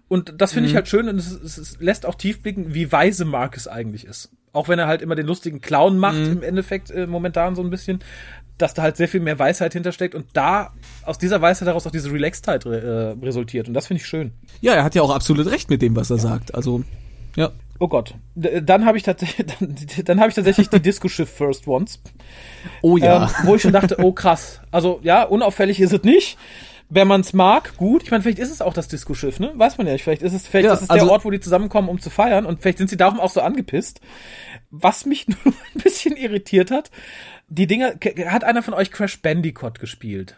Und 0.10 0.34
das 0.42 0.52
Mhm. 0.52 0.56
finde 0.56 0.70
ich 0.70 0.76
halt 0.76 0.88
schön 0.90 1.08
und 1.08 1.18
es, 1.18 1.32
es, 1.32 1.58
es 1.58 1.78
lässt 1.80 2.06
auch 2.06 2.16
tief 2.16 2.42
blicken, 2.42 2.74
wie 2.74 2.92
weise 2.92 3.24
Marcus 3.24 3.68
eigentlich 3.68 4.06
ist. 4.06 4.30
Auch 4.52 4.68
wenn 4.68 4.78
er 4.78 4.88
halt 4.88 5.02
immer 5.02 5.16
den 5.16 5.26
lustigen 5.28 5.62
Clown 5.62 5.98
macht, 5.98 6.20
Mhm. 6.20 6.32
im 6.34 6.44
Endeffekt 6.44 6.92
äh, 6.92 7.08
momentan 7.08 7.56
so 7.56 7.64
ein 7.64 7.70
bisschen, 7.70 8.00
dass 8.62 8.74
da 8.74 8.82
halt 8.82 8.98
sehr 8.98 9.08
viel 9.08 9.20
mehr 9.20 9.38
Weisheit 9.40 9.74
hintersteckt 9.74 10.16
und 10.16 10.26
da 10.34 10.74
aus 11.06 11.18
dieser 11.18 11.42
Weisheit 11.42 11.68
daraus 11.68 11.88
auch 11.88 11.92
diese 11.92 12.12
Relaxedheit 12.12 12.66
re, 12.66 13.16
äh, 13.20 13.26
resultiert. 13.26 13.68
Und 13.68 13.74
das 13.74 13.88
finde 13.88 14.02
ich 14.02 14.08
schön. 14.08 14.32
Ja, 14.62 14.74
er 14.74 14.84
hat 14.84 14.96
ja 14.96 15.02
auch 15.02 15.14
absolut 15.14 15.48
recht 15.48 15.70
mit 15.70 15.82
dem, 15.82 15.96
was 15.96 16.10
er 16.10 16.18
sagt. 16.18 16.54
Also, 16.56 16.84
ja. 17.36 17.52
Oh 17.80 17.88
Gott. 17.88 18.14
D 18.36 18.62
dann 18.62 18.86
habe 18.86 18.98
ich 18.98 19.04
tatsächlich, 19.04 19.48
dann, 19.60 19.76
dann 20.06 20.20
habe 20.20 20.30
ich 20.30 20.36
tatsächlich 20.36 20.70
die 20.70 20.80
Disco-Schiff 20.80 21.30
First 21.30 21.68
Ones. 21.68 22.00
Oh 22.82 22.98
ja. 22.98 23.24
ähm, 23.26 23.30
wo 23.44 23.56
ich 23.56 23.62
schon 23.64 23.74
dachte, 23.74 23.98
oh 24.00 24.12
krass. 24.12 24.62
Also 24.70 25.00
ja, 25.02 25.24
unauffällig 25.24 25.80
ist 25.80 25.92
es 25.92 26.04
nicht. 26.04 26.38
Wenn 26.94 27.08
man 27.08 27.22
es 27.22 27.32
mag, 27.32 27.78
gut. 27.78 28.04
Ich 28.04 28.12
meine, 28.12 28.22
vielleicht 28.22 28.38
ist 28.40 28.52
es 28.52 28.62
auch 28.62 28.74
das 28.74 28.90
Disco-Schiff, 28.90 29.40
ne? 29.40 29.54
Weiß 29.56 29.78
man 29.78 29.88
ja 29.88 29.94
nicht. 29.94 30.04
Vielleicht 30.04 30.22
ist 30.24 30.34
es, 30.34 30.46
vielleicht 30.46 30.66
Ja, 30.66 30.74
ist 30.74 30.82
es 30.82 30.90
also- 30.90 31.06
der 31.06 31.12
Ort, 31.14 31.24
wo 31.26 31.32
die 31.32 31.40
zusammenkommen, 31.40 31.88
um 31.88 32.02
zu 32.02 32.10
feiern. 32.10 32.46
Und 32.46 32.62
vielleicht 32.62 32.78
sind 32.80 32.90
sie 32.90 32.98
darum 32.98 33.20
auch 33.20 33.32
so 33.32 33.40
angepisst. 33.42 34.02
Was 34.72 35.06
mich 35.06 35.28
nur 35.30 35.38
ein 35.46 35.82
bisschen 35.82 36.18
irritiert 36.18 36.70
hat, 36.70 36.92
die 37.52 37.68
Dinger, 37.68 37.94
hat 38.28 38.44
einer 38.44 38.64
von 38.64 38.74
euch 38.74 38.92
Crash 38.92 39.22
Bandicoot 39.22 39.80
gespielt? 39.80 40.36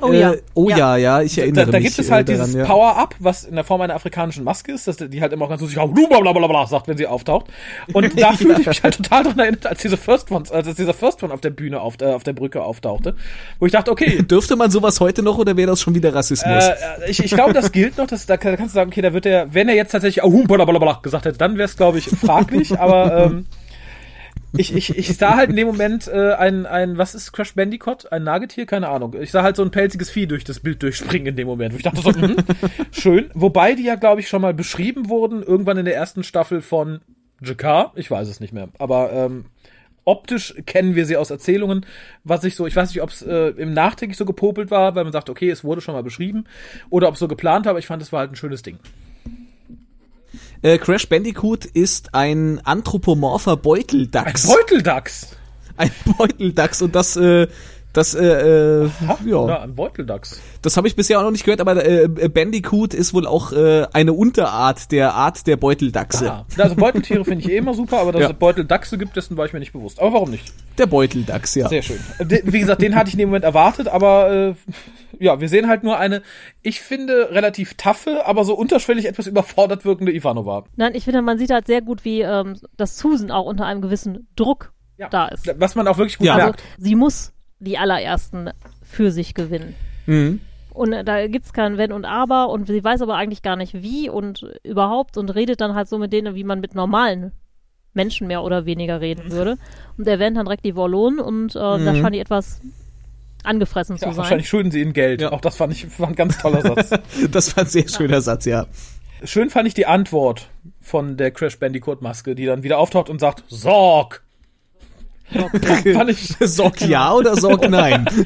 Oh 0.00 0.12
ja. 0.12 0.32
Äh, 0.32 0.42
oh 0.54 0.68
ja, 0.68 0.96
ja, 0.96 1.22
ich 1.22 1.36
Da, 1.36 1.42
erinnere 1.42 1.66
da 1.70 1.78
mich. 1.78 1.86
gibt 1.86 1.98
es 2.00 2.10
halt 2.10 2.28
äh, 2.28 2.32
daran, 2.32 2.46
dieses 2.50 2.60
ja. 2.60 2.66
Power-Up, 2.66 3.14
was 3.20 3.44
in 3.44 3.54
der 3.54 3.62
Form 3.64 3.80
einer 3.80 3.94
afrikanischen 3.94 4.42
Maske 4.42 4.72
ist, 4.72 4.88
dass 4.88 4.96
die 4.96 5.20
halt 5.22 5.32
immer 5.32 5.44
auch 5.44 5.48
ganz 5.48 5.60
lustig 5.62 5.78
blablabla 5.80 6.66
sagt, 6.66 6.88
wenn 6.88 6.98
sie 6.98 7.06
auftaucht. 7.06 7.46
Und 7.92 8.20
da 8.20 8.32
fühlte 8.32 8.60
ich 8.60 8.66
mich 8.66 8.82
halt 8.82 8.96
total 8.96 9.22
dran 9.22 9.38
erinnert, 9.38 9.66
als 9.66 9.80
diese 9.82 9.96
First 9.96 10.30
Ones, 10.32 10.50
als 10.50 10.74
dieser 10.74 10.94
First 10.94 11.22
One 11.22 11.32
auf 11.32 11.40
der 11.40 11.50
Bühne, 11.50 11.80
auf, 11.80 11.94
äh, 12.00 12.06
auf 12.06 12.24
der 12.24 12.32
Brücke 12.32 12.62
auftauchte, 12.62 13.14
wo 13.60 13.66
ich 13.66 13.72
dachte, 13.72 13.92
okay, 13.92 14.20
Dürfte 14.28 14.56
man 14.56 14.70
sowas 14.70 14.98
heute 15.00 15.22
noch 15.22 15.38
oder 15.38 15.56
wäre 15.56 15.68
das 15.70 15.80
schon 15.80 15.94
wieder 15.94 16.12
Rassismus? 16.12 16.64
äh, 16.64 16.74
ich, 17.08 17.22
ich 17.24 17.30
glaube, 17.30 17.52
das 17.52 17.70
gilt 17.70 17.96
noch, 17.96 18.08
dass, 18.08 18.26
da 18.26 18.36
kann- 18.36 18.50
da 18.50 18.56
kannst 18.56 18.74
du 18.74 18.80
sagen, 18.80 18.90
okay, 18.90 19.00
da 19.00 19.12
wird 19.14 19.26
er, 19.26 19.54
wenn 19.54 19.68
er 19.68 19.76
jetzt 19.76 19.92
tatsächlich 19.92 20.24
oh, 20.24 20.42
blablabla 20.42 20.98
gesagt 21.02 21.24
hätte, 21.24 21.38
dann 21.38 21.56
wäre 21.56 21.66
es, 21.68 21.76
glaube 21.76 21.98
ich, 21.98 22.06
fraglich, 22.10 22.78
aber 22.78 23.26
ähm, 23.26 23.46
ich, 24.56 24.74
ich, 24.74 24.96
ich 24.96 25.16
sah 25.16 25.36
halt 25.36 25.50
in 25.50 25.56
dem 25.56 25.66
Moment 25.66 26.08
äh, 26.08 26.32
ein, 26.34 26.66
ein, 26.66 26.96
was 26.98 27.14
ist 27.14 27.32
Crash 27.32 27.54
Bandicoot? 27.54 28.12
Ein 28.12 28.24
Nagetier? 28.24 28.66
Keine 28.66 28.88
Ahnung. 28.88 29.14
Ich 29.20 29.30
sah 29.30 29.42
halt 29.42 29.56
so 29.56 29.62
ein 29.62 29.70
pelziges 29.70 30.10
Vieh 30.10 30.26
durch 30.26 30.44
das 30.44 30.60
Bild 30.60 30.82
durchspringen 30.82 31.28
in 31.28 31.36
dem 31.36 31.46
Moment. 31.46 31.72
Wo 31.72 31.76
ich 31.76 31.82
dachte 31.82 32.00
so, 32.00 32.10
mhm, 32.10 32.36
schön. 32.92 33.30
Wobei 33.34 33.74
die 33.74 33.84
ja, 33.84 33.96
glaube 33.96 34.20
ich, 34.20 34.28
schon 34.28 34.42
mal 34.42 34.54
beschrieben 34.54 35.08
wurden, 35.08 35.42
irgendwann 35.42 35.78
in 35.78 35.84
der 35.84 35.96
ersten 35.96 36.22
Staffel 36.22 36.62
von 36.62 37.00
Jakar. 37.42 37.92
Ich 37.96 38.10
weiß 38.10 38.28
es 38.28 38.40
nicht 38.40 38.52
mehr. 38.52 38.68
Aber 38.78 39.12
ähm, 39.12 39.46
optisch 40.04 40.54
kennen 40.66 40.94
wir 40.94 41.06
sie 41.06 41.16
aus 41.16 41.30
Erzählungen. 41.30 41.84
Was 42.22 42.44
ich 42.44 42.54
so, 42.54 42.66
ich 42.66 42.76
weiß 42.76 42.90
nicht, 42.90 43.02
ob 43.02 43.10
es 43.10 43.22
äh, 43.22 43.48
im 43.48 43.72
Nachträglich 43.72 44.16
so 44.16 44.24
gepopelt 44.24 44.70
war, 44.70 44.94
weil 44.94 45.04
man 45.04 45.12
sagt, 45.12 45.30
okay, 45.30 45.50
es 45.50 45.64
wurde 45.64 45.80
schon 45.80 45.94
mal 45.94 46.02
beschrieben. 46.02 46.44
Oder 46.90 47.08
ob 47.08 47.14
es 47.14 47.20
so 47.20 47.28
geplant 47.28 47.66
war, 47.66 47.70
aber 47.70 47.78
ich 47.78 47.86
fand, 47.86 48.02
es 48.02 48.12
war 48.12 48.20
halt 48.20 48.32
ein 48.32 48.36
schönes 48.36 48.62
Ding. 48.62 48.78
Äh, 50.64 50.78
Crash 50.78 51.10
Bandicoot 51.10 51.66
ist 51.66 52.14
ein 52.14 52.58
anthropomorpher 52.64 53.58
Beuteldachs. 53.58 54.48
Ein 54.48 54.56
Beuteldachs. 54.56 55.36
Ein 55.76 55.90
Beuteldachs 56.16 56.80
und 56.80 56.94
das, 56.94 57.16
äh, 57.16 57.48
das, 57.94 58.14
äh, 58.14 58.22
äh, 58.84 58.90
Ja, 59.24 59.46
ja, 59.48 59.60
ein 59.62 59.74
Beuteldachs. 59.74 60.40
das 60.60 60.76
habe 60.76 60.86
ich 60.88 60.96
bisher 60.96 61.18
auch 61.18 61.22
noch 61.22 61.30
nicht 61.30 61.44
gehört, 61.44 61.60
aber 61.62 61.82
äh, 61.84 62.06
Bandicoot 62.28 62.92
ist 62.92 63.14
wohl 63.14 63.26
auch 63.26 63.52
äh, 63.52 63.86
eine 63.92 64.12
Unterart 64.12 64.92
der 64.92 65.14
Art 65.14 65.46
der 65.46 65.56
Beuteldachse. 65.56 66.30
Ah. 66.30 66.46
Also 66.58 66.74
Beuteltiere 66.74 67.24
finde 67.24 67.44
ich 67.44 67.50
eh 67.50 67.56
immer 67.56 67.72
super, 67.74 68.00
aber 68.00 68.12
dass 68.12 68.20
Ja. 68.22 68.30
es 68.30 68.34
Beuteldachse 68.34 68.98
gibt, 68.98 69.16
dessen 69.16 69.36
war 69.36 69.46
ich 69.46 69.52
mir 69.52 69.60
nicht 69.60 69.72
bewusst. 69.72 70.00
Aber 70.00 70.12
warum 70.12 70.30
nicht? 70.30 70.52
Der 70.76 70.86
Beuteldachs, 70.86 71.54
ja. 71.54 71.68
Sehr 71.68 71.82
schön. 71.82 71.98
Äh, 72.18 72.40
Wie 72.44 72.60
gesagt, 72.60 72.82
den 72.82 72.94
hatte 72.96 73.08
ich 73.08 73.14
in 73.14 73.18
dem 73.20 73.28
Moment 73.30 73.44
erwartet, 73.44 73.88
aber 73.88 74.30
äh, 74.32 74.54
ja, 75.20 75.40
wir 75.40 75.48
sehen 75.48 75.68
halt 75.68 75.84
nur 75.84 75.96
eine, 75.96 76.22
ich 76.62 76.80
finde, 76.80 77.28
relativ 77.30 77.74
taffe, 77.74 78.26
aber 78.26 78.44
so 78.44 78.54
unterschwellig 78.54 79.06
etwas 79.06 79.28
überfordert 79.28 79.84
wirkende 79.84 80.12
Ivanova. 80.12 80.64
Nein, 80.74 80.94
ich 80.96 81.04
finde, 81.04 81.22
man 81.22 81.38
sieht 81.38 81.50
halt 81.50 81.68
sehr 81.68 81.80
gut, 81.82 82.04
wie 82.04 82.22
ähm, 82.22 82.56
das 82.76 82.98
Susan 82.98 83.30
auch 83.30 83.46
unter 83.46 83.64
einem 83.66 83.80
gewissen 83.80 84.26
Druck 84.34 84.72
Ja. 84.98 85.08
da 85.08 85.28
ist. 85.28 85.48
Was 85.58 85.76
man 85.76 85.86
auch 85.86 85.98
wirklich 85.98 86.18
gut 86.18 86.26
Ja. 86.26 86.34
Also, 86.34 86.46
merkt. 86.46 86.62
sie 86.78 86.96
muss 86.96 87.32
die 87.64 87.78
allerersten 87.78 88.50
für 88.82 89.10
sich 89.10 89.34
gewinnen. 89.34 89.74
Mhm. 90.06 90.40
Und 90.72 90.92
äh, 90.92 91.04
da 91.04 91.26
gibt's 91.26 91.52
kein 91.52 91.78
Wenn 91.78 91.92
und 91.92 92.04
Aber 92.04 92.48
und 92.50 92.66
sie 92.66 92.82
weiß 92.82 93.02
aber 93.02 93.16
eigentlich 93.16 93.42
gar 93.42 93.56
nicht 93.56 93.74
wie 93.82 94.08
und 94.08 94.46
überhaupt 94.64 95.16
und 95.16 95.30
redet 95.34 95.60
dann 95.60 95.74
halt 95.74 95.88
so 95.88 95.98
mit 95.98 96.12
denen, 96.12 96.34
wie 96.34 96.44
man 96.44 96.60
mit 96.60 96.74
normalen 96.74 97.32
Menschen 97.92 98.26
mehr 98.26 98.42
oder 98.42 98.66
weniger 98.66 99.00
reden 99.00 99.30
würde. 99.30 99.56
Und 99.96 100.06
erwähnt 100.08 100.36
dann 100.36 100.46
direkt 100.46 100.64
die 100.64 100.74
Wallonen 100.76 101.20
und 101.20 101.54
äh, 101.54 101.58
da 101.58 101.94
scheint 101.94 102.14
die 102.14 102.18
etwas 102.18 102.60
angefressen 103.44 103.98
zu 103.98 104.04
Ja, 104.06 104.10
sein. 104.12 104.18
wahrscheinlich 104.18 104.48
schulden 104.48 104.70
sie 104.72 104.80
ihnen 104.80 104.92
Geld. 104.94 105.20
Ja. 105.20 105.32
Auch 105.32 105.40
das 105.40 105.56
fand 105.56 105.72
ich 105.72 105.98
war 106.00 106.08
ein 106.08 106.14
ganz 106.16 106.38
toller 106.38 106.62
Satz. 106.62 106.90
Das 107.30 107.56
war 107.56 107.64
ein 107.64 107.68
sehr 107.70 107.88
schöner 107.88 108.20
Satz, 108.20 108.44
ja. 108.46 108.66
Schön 109.22 109.50
fand 109.50 109.68
ich 109.68 109.74
die 109.74 109.86
Antwort 109.86 110.48
von 110.80 111.16
der 111.16 111.30
Crash 111.30 111.58
Bandicoot 111.58 112.02
Maske, 112.02 112.34
die 112.34 112.46
dann 112.46 112.62
wieder 112.62 112.78
auftaucht 112.78 113.08
und 113.08 113.20
sagt, 113.20 113.44
Sorg! 113.48 114.22
Fand 115.32 116.10
ich, 116.10 116.36
Sorg 116.40 116.80
ja 116.82 117.12
oder 117.12 117.36
Sorg 117.36 117.68
nein? 117.68 118.06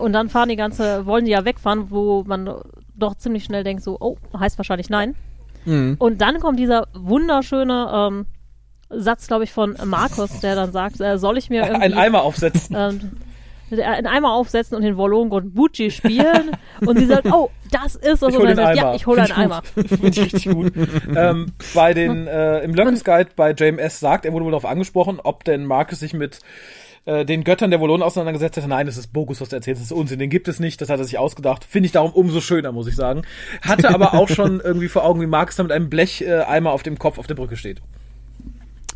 Und 0.00 0.12
dann 0.12 0.28
fahren 0.28 0.50
die 0.50 0.56
ganze, 0.56 1.06
wollen 1.06 1.24
die 1.24 1.30
ja 1.30 1.44
wegfahren, 1.44 1.90
wo 1.90 2.22
man 2.24 2.50
doch 2.94 3.14
ziemlich 3.14 3.44
schnell 3.44 3.64
denkt, 3.64 3.82
so, 3.82 3.96
oh, 3.98 4.18
heißt 4.38 4.58
wahrscheinlich 4.58 4.90
nein. 4.90 5.14
Mhm. 5.64 5.96
Und 5.98 6.20
dann 6.20 6.40
kommt 6.40 6.58
dieser 6.58 6.88
wunderschöne 6.94 7.90
ähm, 7.92 8.26
Satz, 8.90 9.26
glaube 9.26 9.44
ich, 9.44 9.52
von 9.52 9.76
Markus, 9.84 10.40
der 10.40 10.54
dann 10.54 10.72
sagt, 10.72 11.00
äh, 11.00 11.18
soll 11.18 11.38
ich 11.38 11.48
mir 11.50 11.62
irgendwie 11.62 11.82
einen 11.82 11.94
Eimer 11.94 12.22
aufsetzen. 12.22 12.76
ähm, 12.78 13.00
einen 13.70 14.06
Eimer 14.06 14.32
aufsetzen 14.32 14.76
und 14.76 14.82
den 14.82 14.96
Wollongon 14.96 15.52
Bucci 15.52 15.90
spielen. 15.90 16.56
und 16.86 16.98
sie 16.98 17.06
sagt, 17.06 17.26
oh, 17.32 17.50
das 17.70 17.96
ist 17.96 18.22
es. 18.22 18.28
Ich 18.28 18.36
Und 18.36 18.38
hole 18.38 18.54
sagt, 18.54 18.68
Eimer. 18.68 18.76
ja, 18.76 18.94
ich 18.94 19.06
hole 19.06 19.22
einen 19.22 19.32
Eimer. 19.32 19.62
Finde 19.74 20.08
ich 20.08 20.20
richtig 20.20 20.48
gut. 20.48 20.72
ähm, 21.14 21.52
bei 21.74 21.94
den, 21.94 22.26
äh, 22.26 22.60
im 22.60 22.74
Lurkers 22.74 23.04
Guide 23.04 23.30
bei 23.36 23.52
JMS 23.52 24.00
sagt, 24.00 24.24
er 24.24 24.32
wurde 24.32 24.44
wohl 24.44 24.52
darauf 24.52 24.66
angesprochen, 24.66 25.20
ob 25.22 25.44
denn 25.44 25.64
Marcus 25.64 26.00
sich 26.00 26.14
mit 26.14 26.40
äh, 27.04 27.24
den 27.24 27.44
Göttern 27.44 27.70
der 27.70 27.80
Wollonen 27.80 28.02
auseinandergesetzt 28.02 28.56
hätte. 28.56 28.68
Nein, 28.68 28.86
das 28.86 28.96
ist 28.96 29.12
Bogus, 29.12 29.40
was 29.40 29.48
du 29.48 29.56
erzählst, 29.56 29.80
das 29.80 29.90
ist 29.90 29.96
Unsinn, 29.96 30.18
den 30.18 30.30
gibt 30.30 30.48
es 30.48 30.60
nicht, 30.60 30.80
das 30.80 30.90
hat 30.90 30.98
er 30.98 31.04
sich 31.04 31.18
ausgedacht. 31.18 31.64
Finde 31.64 31.86
ich 31.86 31.92
darum 31.92 32.12
umso 32.12 32.40
schöner, 32.40 32.72
muss 32.72 32.86
ich 32.86 32.96
sagen. 32.96 33.22
Hatte 33.62 33.90
aber 33.90 34.14
auch 34.14 34.28
schon 34.28 34.60
irgendwie 34.60 34.88
vor 34.88 35.04
Augen, 35.04 35.20
wie 35.20 35.26
Marcus 35.26 35.56
da 35.56 35.62
mit 35.62 35.72
einem 35.72 35.90
Blecheimer 35.90 36.48
Eimer 36.48 36.72
auf 36.72 36.82
dem 36.82 36.98
Kopf 36.98 37.18
auf 37.18 37.26
der 37.26 37.34
Brücke 37.34 37.56
steht. 37.56 37.80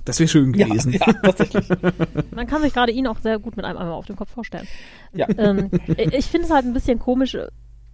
Das 0.05 0.19
wäre 0.19 0.29
schön 0.29 0.53
Ja, 0.55 0.67
gewesen. 0.67 0.93
ja, 0.93 1.13
tatsächlich. 1.23 1.67
Man 2.35 2.47
kann 2.47 2.63
sich 2.63 2.73
gerade 2.75 2.93
ihn 2.93 3.07
auch 3.07 3.19
sehr 3.19 3.39
gut 3.39 3.57
mit 3.57 3.65
einem 3.65 3.79
Eimer 3.79 3.95
auf 3.95 4.07
dem 4.07 4.17
Kopf 4.17 4.31
vorstellen. 4.31 4.67
Ja. 5.13 5.29
ähm, 5.39 5.71
ich 5.97 6.27
finde 6.27 6.47
es 6.47 6.51
halt 6.53 6.65
ein 6.67 6.73
bisschen 6.73 6.99
komisch. 6.99 7.37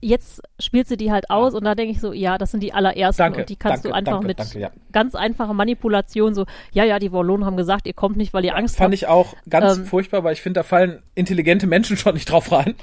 Jetzt 0.01 0.41
spielt 0.61 0.87
sie 0.87 0.97
die 0.97 1.11
halt 1.11 1.29
aus 1.29 1.55
und 1.55 1.65
da 1.65 1.75
denke 1.75 1.91
ich 1.93 2.01
so, 2.01 2.13
ja, 2.13 2.39
das 2.39 2.53
sind 2.53 2.63
die 2.63 2.73
allerersten 2.73 3.19
Danke, 3.21 3.41
und 3.41 3.49
die 3.49 3.57
kannst 3.57 3.85
danke, 3.85 3.89
du 3.89 3.95
einfach 3.95 4.13
danke, 4.13 4.27
mit 4.29 4.39
danke, 4.39 4.61
ja. 4.61 4.71
ganz 4.93 5.17
einfacher 5.17 5.55
Manipulation 5.55 6.35
so, 6.35 6.47
ja, 6.73 6.85
ja, 6.85 7.01
die 7.01 7.11
Wollonen 7.11 7.45
haben 7.45 7.57
gesagt, 7.57 7.85
ihr 7.89 7.95
kommt 7.95 8.17
nicht, 8.17 8.33
weil 8.33 8.45
ihr 8.45 8.55
Angst 8.55 8.77
Fand 8.77 8.93
habt. 8.93 8.95
ich 8.95 9.09
auch 9.09 9.35
ganz 9.51 9.77
Ähm, 9.79 9.85
furchtbar, 9.87 10.23
weil 10.23 10.35
ich 10.35 10.41
finde, 10.41 10.61
da 10.61 10.63
fallen 10.63 11.03
intelligente 11.17 11.67
Menschen 11.67 11.97
schon 11.97 12.15
nicht 12.15 12.31
drauf 12.31 12.53
rein. 12.53 12.77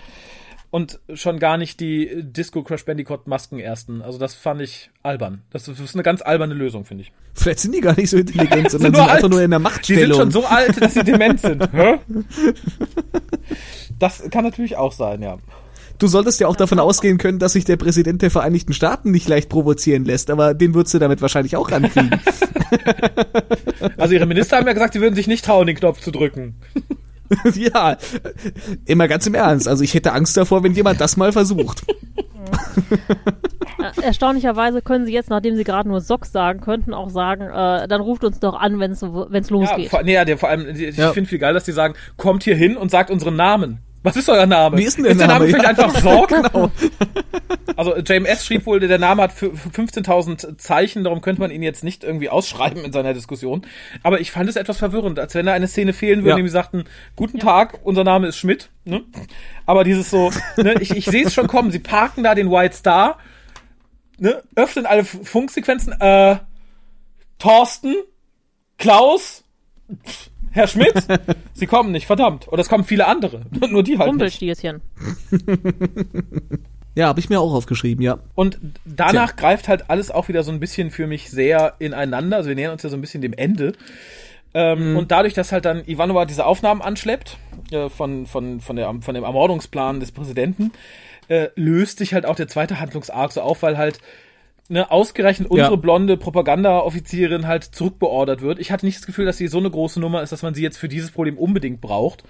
Und 0.75 0.99
schon 1.13 1.39
gar 1.39 1.57
nicht 1.57 1.79
die 1.79 2.21
Disco 2.21 2.61
Crash 2.61 2.83
Bandicoot 2.83 3.27
Masken 3.27 3.59
ersten. 3.59 4.01
Also 4.01 4.19
das 4.19 4.35
fand 4.35 4.59
ich 4.59 4.89
albern. 5.03 5.41
Das 5.51 5.69
ist 5.69 5.93
eine 5.93 6.03
ganz 6.03 6.21
alberne 6.21 6.53
Lösung, 6.53 6.83
finde 6.83 7.03
ich. 7.03 7.13
Vielleicht 7.33 7.59
sind 7.59 7.73
die 7.73 7.79
gar 7.79 7.95
nicht 7.95 8.09
so 8.09 8.17
intelligent, 8.17 8.71
sondern 8.71 8.91
nur 8.91 9.01
sind 9.03 9.09
einfach 9.09 9.29
nur 9.29 9.41
in 9.41 9.51
der 9.51 9.59
Die 9.59 9.63
Machtstellung. 9.63 10.17
sind 10.17 10.17
schon 10.17 10.31
so 10.31 10.45
alt, 10.45 10.81
dass 10.81 10.95
sie 10.95 11.05
dement 11.05 11.39
sind. 11.39 11.63
Hä? 11.71 11.99
Das 13.99 14.29
kann 14.29 14.43
natürlich 14.43 14.75
auch 14.75 14.91
sein, 14.91 15.21
ja. 15.21 15.37
Du 15.97 16.07
solltest 16.07 16.41
ja 16.41 16.49
auch 16.49 16.57
davon 16.57 16.79
ausgehen 16.79 17.19
können, 17.19 17.39
dass 17.39 17.53
sich 17.53 17.63
der 17.63 17.77
Präsident 17.77 18.21
der 18.21 18.29
Vereinigten 18.29 18.73
Staaten 18.73 19.11
nicht 19.11 19.29
leicht 19.29 19.47
provozieren 19.47 20.03
lässt, 20.03 20.29
aber 20.29 20.53
den 20.53 20.73
würdest 20.73 20.93
du 20.93 20.99
damit 20.99 21.21
wahrscheinlich 21.21 21.55
auch 21.55 21.71
rankriegen. 21.71 22.19
Also 23.97 24.13
ihre 24.13 24.25
Minister 24.25 24.57
haben 24.57 24.67
ja 24.67 24.73
gesagt, 24.73 24.93
sie 24.93 24.99
würden 25.01 25.15
sich 25.15 25.27
nicht 25.27 25.45
trauen, 25.45 25.67
den 25.67 25.75
Knopf 25.75 26.01
zu 26.01 26.11
drücken. 26.11 26.55
ja, 27.55 27.97
immer 28.85 29.07
ganz 29.07 29.25
im 29.27 29.35
Ernst. 29.35 29.67
Also 29.67 29.83
ich 29.83 29.93
hätte 29.93 30.13
Angst 30.13 30.37
davor, 30.37 30.63
wenn 30.63 30.73
jemand 30.73 31.01
das 31.01 31.17
mal 31.17 31.31
versucht. 31.31 31.83
Äh, 33.79 34.01
erstaunlicherweise 34.03 34.81
können 34.81 35.05
sie 35.05 35.13
jetzt, 35.13 35.29
nachdem 35.29 35.55
sie 35.55 35.63
gerade 35.63 35.89
nur 35.89 36.01
Sock 36.01 36.25
sagen 36.25 36.61
könnten, 36.61 36.93
auch 36.93 37.09
sagen, 37.09 37.43
äh, 37.43 37.87
dann 37.87 38.01
ruft 38.01 38.23
uns 38.23 38.39
doch 38.39 38.53
an, 38.55 38.79
wenn 38.79 38.91
es 38.91 39.01
Ja, 39.01 39.07
losgeht. 39.49 39.89
vor, 39.89 40.03
nee, 40.03 40.13
ja, 40.13 40.25
der, 40.25 40.37
vor 40.37 40.49
allem, 40.49 40.67
ich 40.75 40.95
Ja. 40.97 41.11
finde 41.11 41.29
viel 41.29 41.39
geil, 41.39 41.53
dass 41.53 41.65
die 41.65 41.71
sagen, 41.71 41.95
kommt 42.17 42.43
hier 42.43 42.55
hin 42.55 42.77
und 42.77 42.91
sagt 42.91 43.09
unseren 43.09 43.35
Namen. 43.35 43.79
Was 44.05 44.15
ist 44.15 44.29
euer 44.29 44.45
Name? 44.45 44.77
Wie 44.77 44.83
ist 44.83 44.97
denn 44.97 45.03
der 45.03 45.11
ist 45.13 45.19
der 45.19 45.27
Name 45.27 45.45
Name? 45.49 45.57
vielleicht 45.57 45.77
Ja. 45.79 45.85
einfach 45.85 46.01
Sorg? 46.01 46.29
Genau. 46.53 46.71
Also 47.77 47.97
JMS 47.97 48.45
schrieb 48.45 48.65
wohl, 48.65 48.79
der 48.79 48.99
Name 48.99 49.21
hat 49.23 49.33
für 49.33 49.47
15.000 49.47 50.57
Zeichen, 50.57 51.03
darum 51.03 51.19
könnte 51.21 51.41
man 51.41 51.51
ihn 51.51 51.61
jetzt 51.63 51.83
nicht 51.83 52.03
irgendwie 52.05 52.29
ausschreiben 52.29 52.85
in 52.85 52.93
seiner 52.93 53.13
Diskussion. 53.13 53.65
Aber 54.03 54.21
ich 54.21 54.31
fand 54.31 54.47
es 54.49 54.55
etwas 54.55 54.77
verwirrend, 54.77 55.19
als 55.19 55.35
wenn 55.35 55.45
da 55.45 55.53
eine 55.53 55.67
Szene 55.67 55.91
fehlen 55.91 56.23
würde, 56.23 56.39
Ja. 56.39 56.45
sie 56.45 56.49
sagten, 56.51 56.85
guten 57.17 57.39
Tag, 57.39 57.79
unser 57.83 58.03
Name 58.05 58.27
ist 58.27 58.37
Schmidt. 58.37 58.69
Ne? 58.85 59.03
Aber 59.65 59.83
dieses 59.83 60.09
so, 60.09 60.31
ne, 60.55 60.75
ich, 60.79 60.91
ich 60.95 61.05
sehe 61.05 61.25
es 61.25 61.33
schon 61.33 61.47
kommen, 61.47 61.71
sie 61.71 61.79
parken 61.79 62.23
da 62.23 62.33
den 62.35 62.49
White 62.49 62.75
Star, 62.77 63.17
ne, 64.19 64.41
öffnen 64.55 64.85
alle 64.85 65.03
Funksequenzen, 65.03 65.93
äh, 65.99 66.37
Thorsten, 67.39 67.93
Klaus, 68.77 69.43
pff, 70.05 70.29
Herr 70.55 70.67
Schmidt, 70.67 70.93
sie 71.53 71.67
kommen 71.67 71.91
nicht, 71.91 72.07
verdammt. 72.07 72.47
Oder 72.47 72.61
es 72.61 72.69
kommen 72.69 72.85
viele 72.85 73.07
andere, 73.07 73.41
nur 73.69 73.83
die 73.83 73.97
halt. 73.97 74.09
Rumpelstilzchen. 74.09 74.81
Ja, 76.97 77.07
habe 77.07 77.19
ich 77.19 77.27
mir 77.29 77.41
auch 77.41 77.53
aufgeschrieben, 77.53 78.01
ja. 78.01 78.19
Und 78.35 78.57
danach 78.85 79.35
greift 79.35 79.67
halt 79.67 79.89
alles 79.89 80.11
auch 80.11 80.29
wieder 80.29 80.43
so 80.43 80.51
ein 80.53 80.61
bisschen 80.61 80.91
für 80.91 81.07
mich 81.07 81.29
sehr 81.29 81.73
ineinander. 81.79 82.37
Also 82.37 82.47
wir 82.47 82.55
nähern 82.55 82.71
uns 82.71 82.83
ja 82.83 82.89
so 82.89 82.95
ein 82.95 83.01
bisschen 83.01 83.21
dem 83.21 83.33
Ende. 83.33 83.73
Ähm, 84.53 84.95
Und 84.95 85.11
dadurch, 85.11 85.33
dass 85.33 85.51
halt 85.51 85.65
dann 85.65 85.85
Ivanova 85.85 86.23
diese 86.23 86.45
Aufnahmen 86.45 86.81
anschleppt 86.81 87.35
äh, 87.71 87.89
von, 87.89 88.25
von, 88.25 88.61
von, 88.61 88.77
der, 88.77 88.95
von 89.01 89.13
dem 89.13 89.25
Ermordungsplan 89.25 89.99
des 89.99 90.13
Präsidenten, 90.13 90.71
äh, 91.27 91.49
löst 91.55 91.97
sich 91.97 92.13
halt 92.13 92.25
auch 92.25 92.35
der 92.35 92.47
zweite 92.47 92.79
Handlungsarg 92.79 93.33
so 93.33 93.41
auf, 93.41 93.61
weil 93.61 93.77
halt 93.77 93.99
ne, 94.69 94.89
ausgerechnet 94.91 95.47
Ja. 95.49 95.63
unsere 95.65 95.77
blonde 95.77 96.17
Propaganda-Offizierin 96.17 97.47
halt 97.47 97.63
zurückbeordert 97.63 98.41
wird. 98.41 98.59
Ich 98.59 98.71
hatte 98.71 98.85
nicht 98.85 98.97
das 98.97 99.05
Gefühl, 99.05 99.25
dass 99.25 99.37
sie 99.37 99.47
so 99.47 99.57
eine 99.59 99.69
große 99.69 99.99
Nummer 99.99 100.21
ist, 100.21 100.31
dass 100.31 100.41
man 100.43 100.53
sie 100.53 100.63
jetzt 100.63 100.77
für 100.77 100.87
dieses 100.89 101.11
Problem 101.11 101.37
unbedingt 101.37 101.81
braucht. 101.81 102.23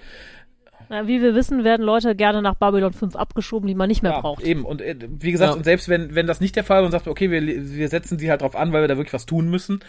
Na, 0.88 1.08
wie 1.08 1.20
wir 1.20 1.34
wissen, 1.34 1.64
werden 1.64 1.82
Leute 1.84 2.14
gerne 2.14 2.42
nach 2.42 2.54
Babylon 2.54 2.92
5 2.92 3.16
abgeschoben, 3.16 3.66
die 3.66 3.74
man 3.74 3.88
nicht 3.88 4.02
mehr 4.04 4.12
Ja, 4.12 4.20
braucht. 4.20 4.42
eben. 4.44 4.64
Und 4.64 4.80
äh, 4.80 4.94
wie 5.18 5.32
gesagt, 5.32 5.50
Ja. 5.52 5.56
und 5.56 5.64
selbst 5.64 5.88
wenn, 5.88 6.14
wenn 6.14 6.28
das 6.28 6.40
nicht 6.40 6.54
der 6.54 6.62
Fall 6.62 6.78
war 6.78 6.84
und 6.84 6.92
sagt, 6.92 7.08
okay, 7.08 7.30
wir, 7.30 7.42
wir 7.44 7.88
setzen 7.88 8.18
sie 8.20 8.30
halt 8.30 8.42
drauf 8.42 8.54
an, 8.54 8.72
weil 8.72 8.82
wir 8.82 8.88
da 8.88 8.96
wirklich 8.96 9.12
was 9.14 9.26
tun 9.26 9.50
müssen. 9.50 9.80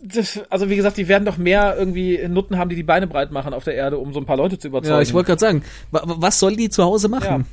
Das, 0.00 0.40
also 0.50 0.70
wie 0.70 0.76
gesagt, 0.76 0.96
die 0.96 1.08
werden 1.08 1.24
doch 1.24 1.38
mehr 1.38 1.76
irgendwie 1.78 2.26
Nutten 2.28 2.56
haben, 2.58 2.68
die 2.70 2.76
die 2.76 2.82
Beine 2.84 3.06
breit 3.06 3.30
machen 3.32 3.52
auf 3.54 3.64
der 3.64 3.74
Erde, 3.74 3.98
um 3.98 4.12
so 4.12 4.20
ein 4.20 4.26
paar 4.26 4.36
Leute 4.36 4.58
zu 4.58 4.68
überzeugen. 4.68 4.94
Ja, 4.96 5.02
ich 5.02 5.12
wollte 5.12 5.26
gerade 5.28 5.40
sagen, 5.40 5.62
wa 5.90 6.02
wa- 6.04 6.16
was 6.18 6.38
soll 6.40 6.56
die 6.56 6.68
zu 6.68 6.82
Hause 6.84 7.08
machen? 7.08 7.46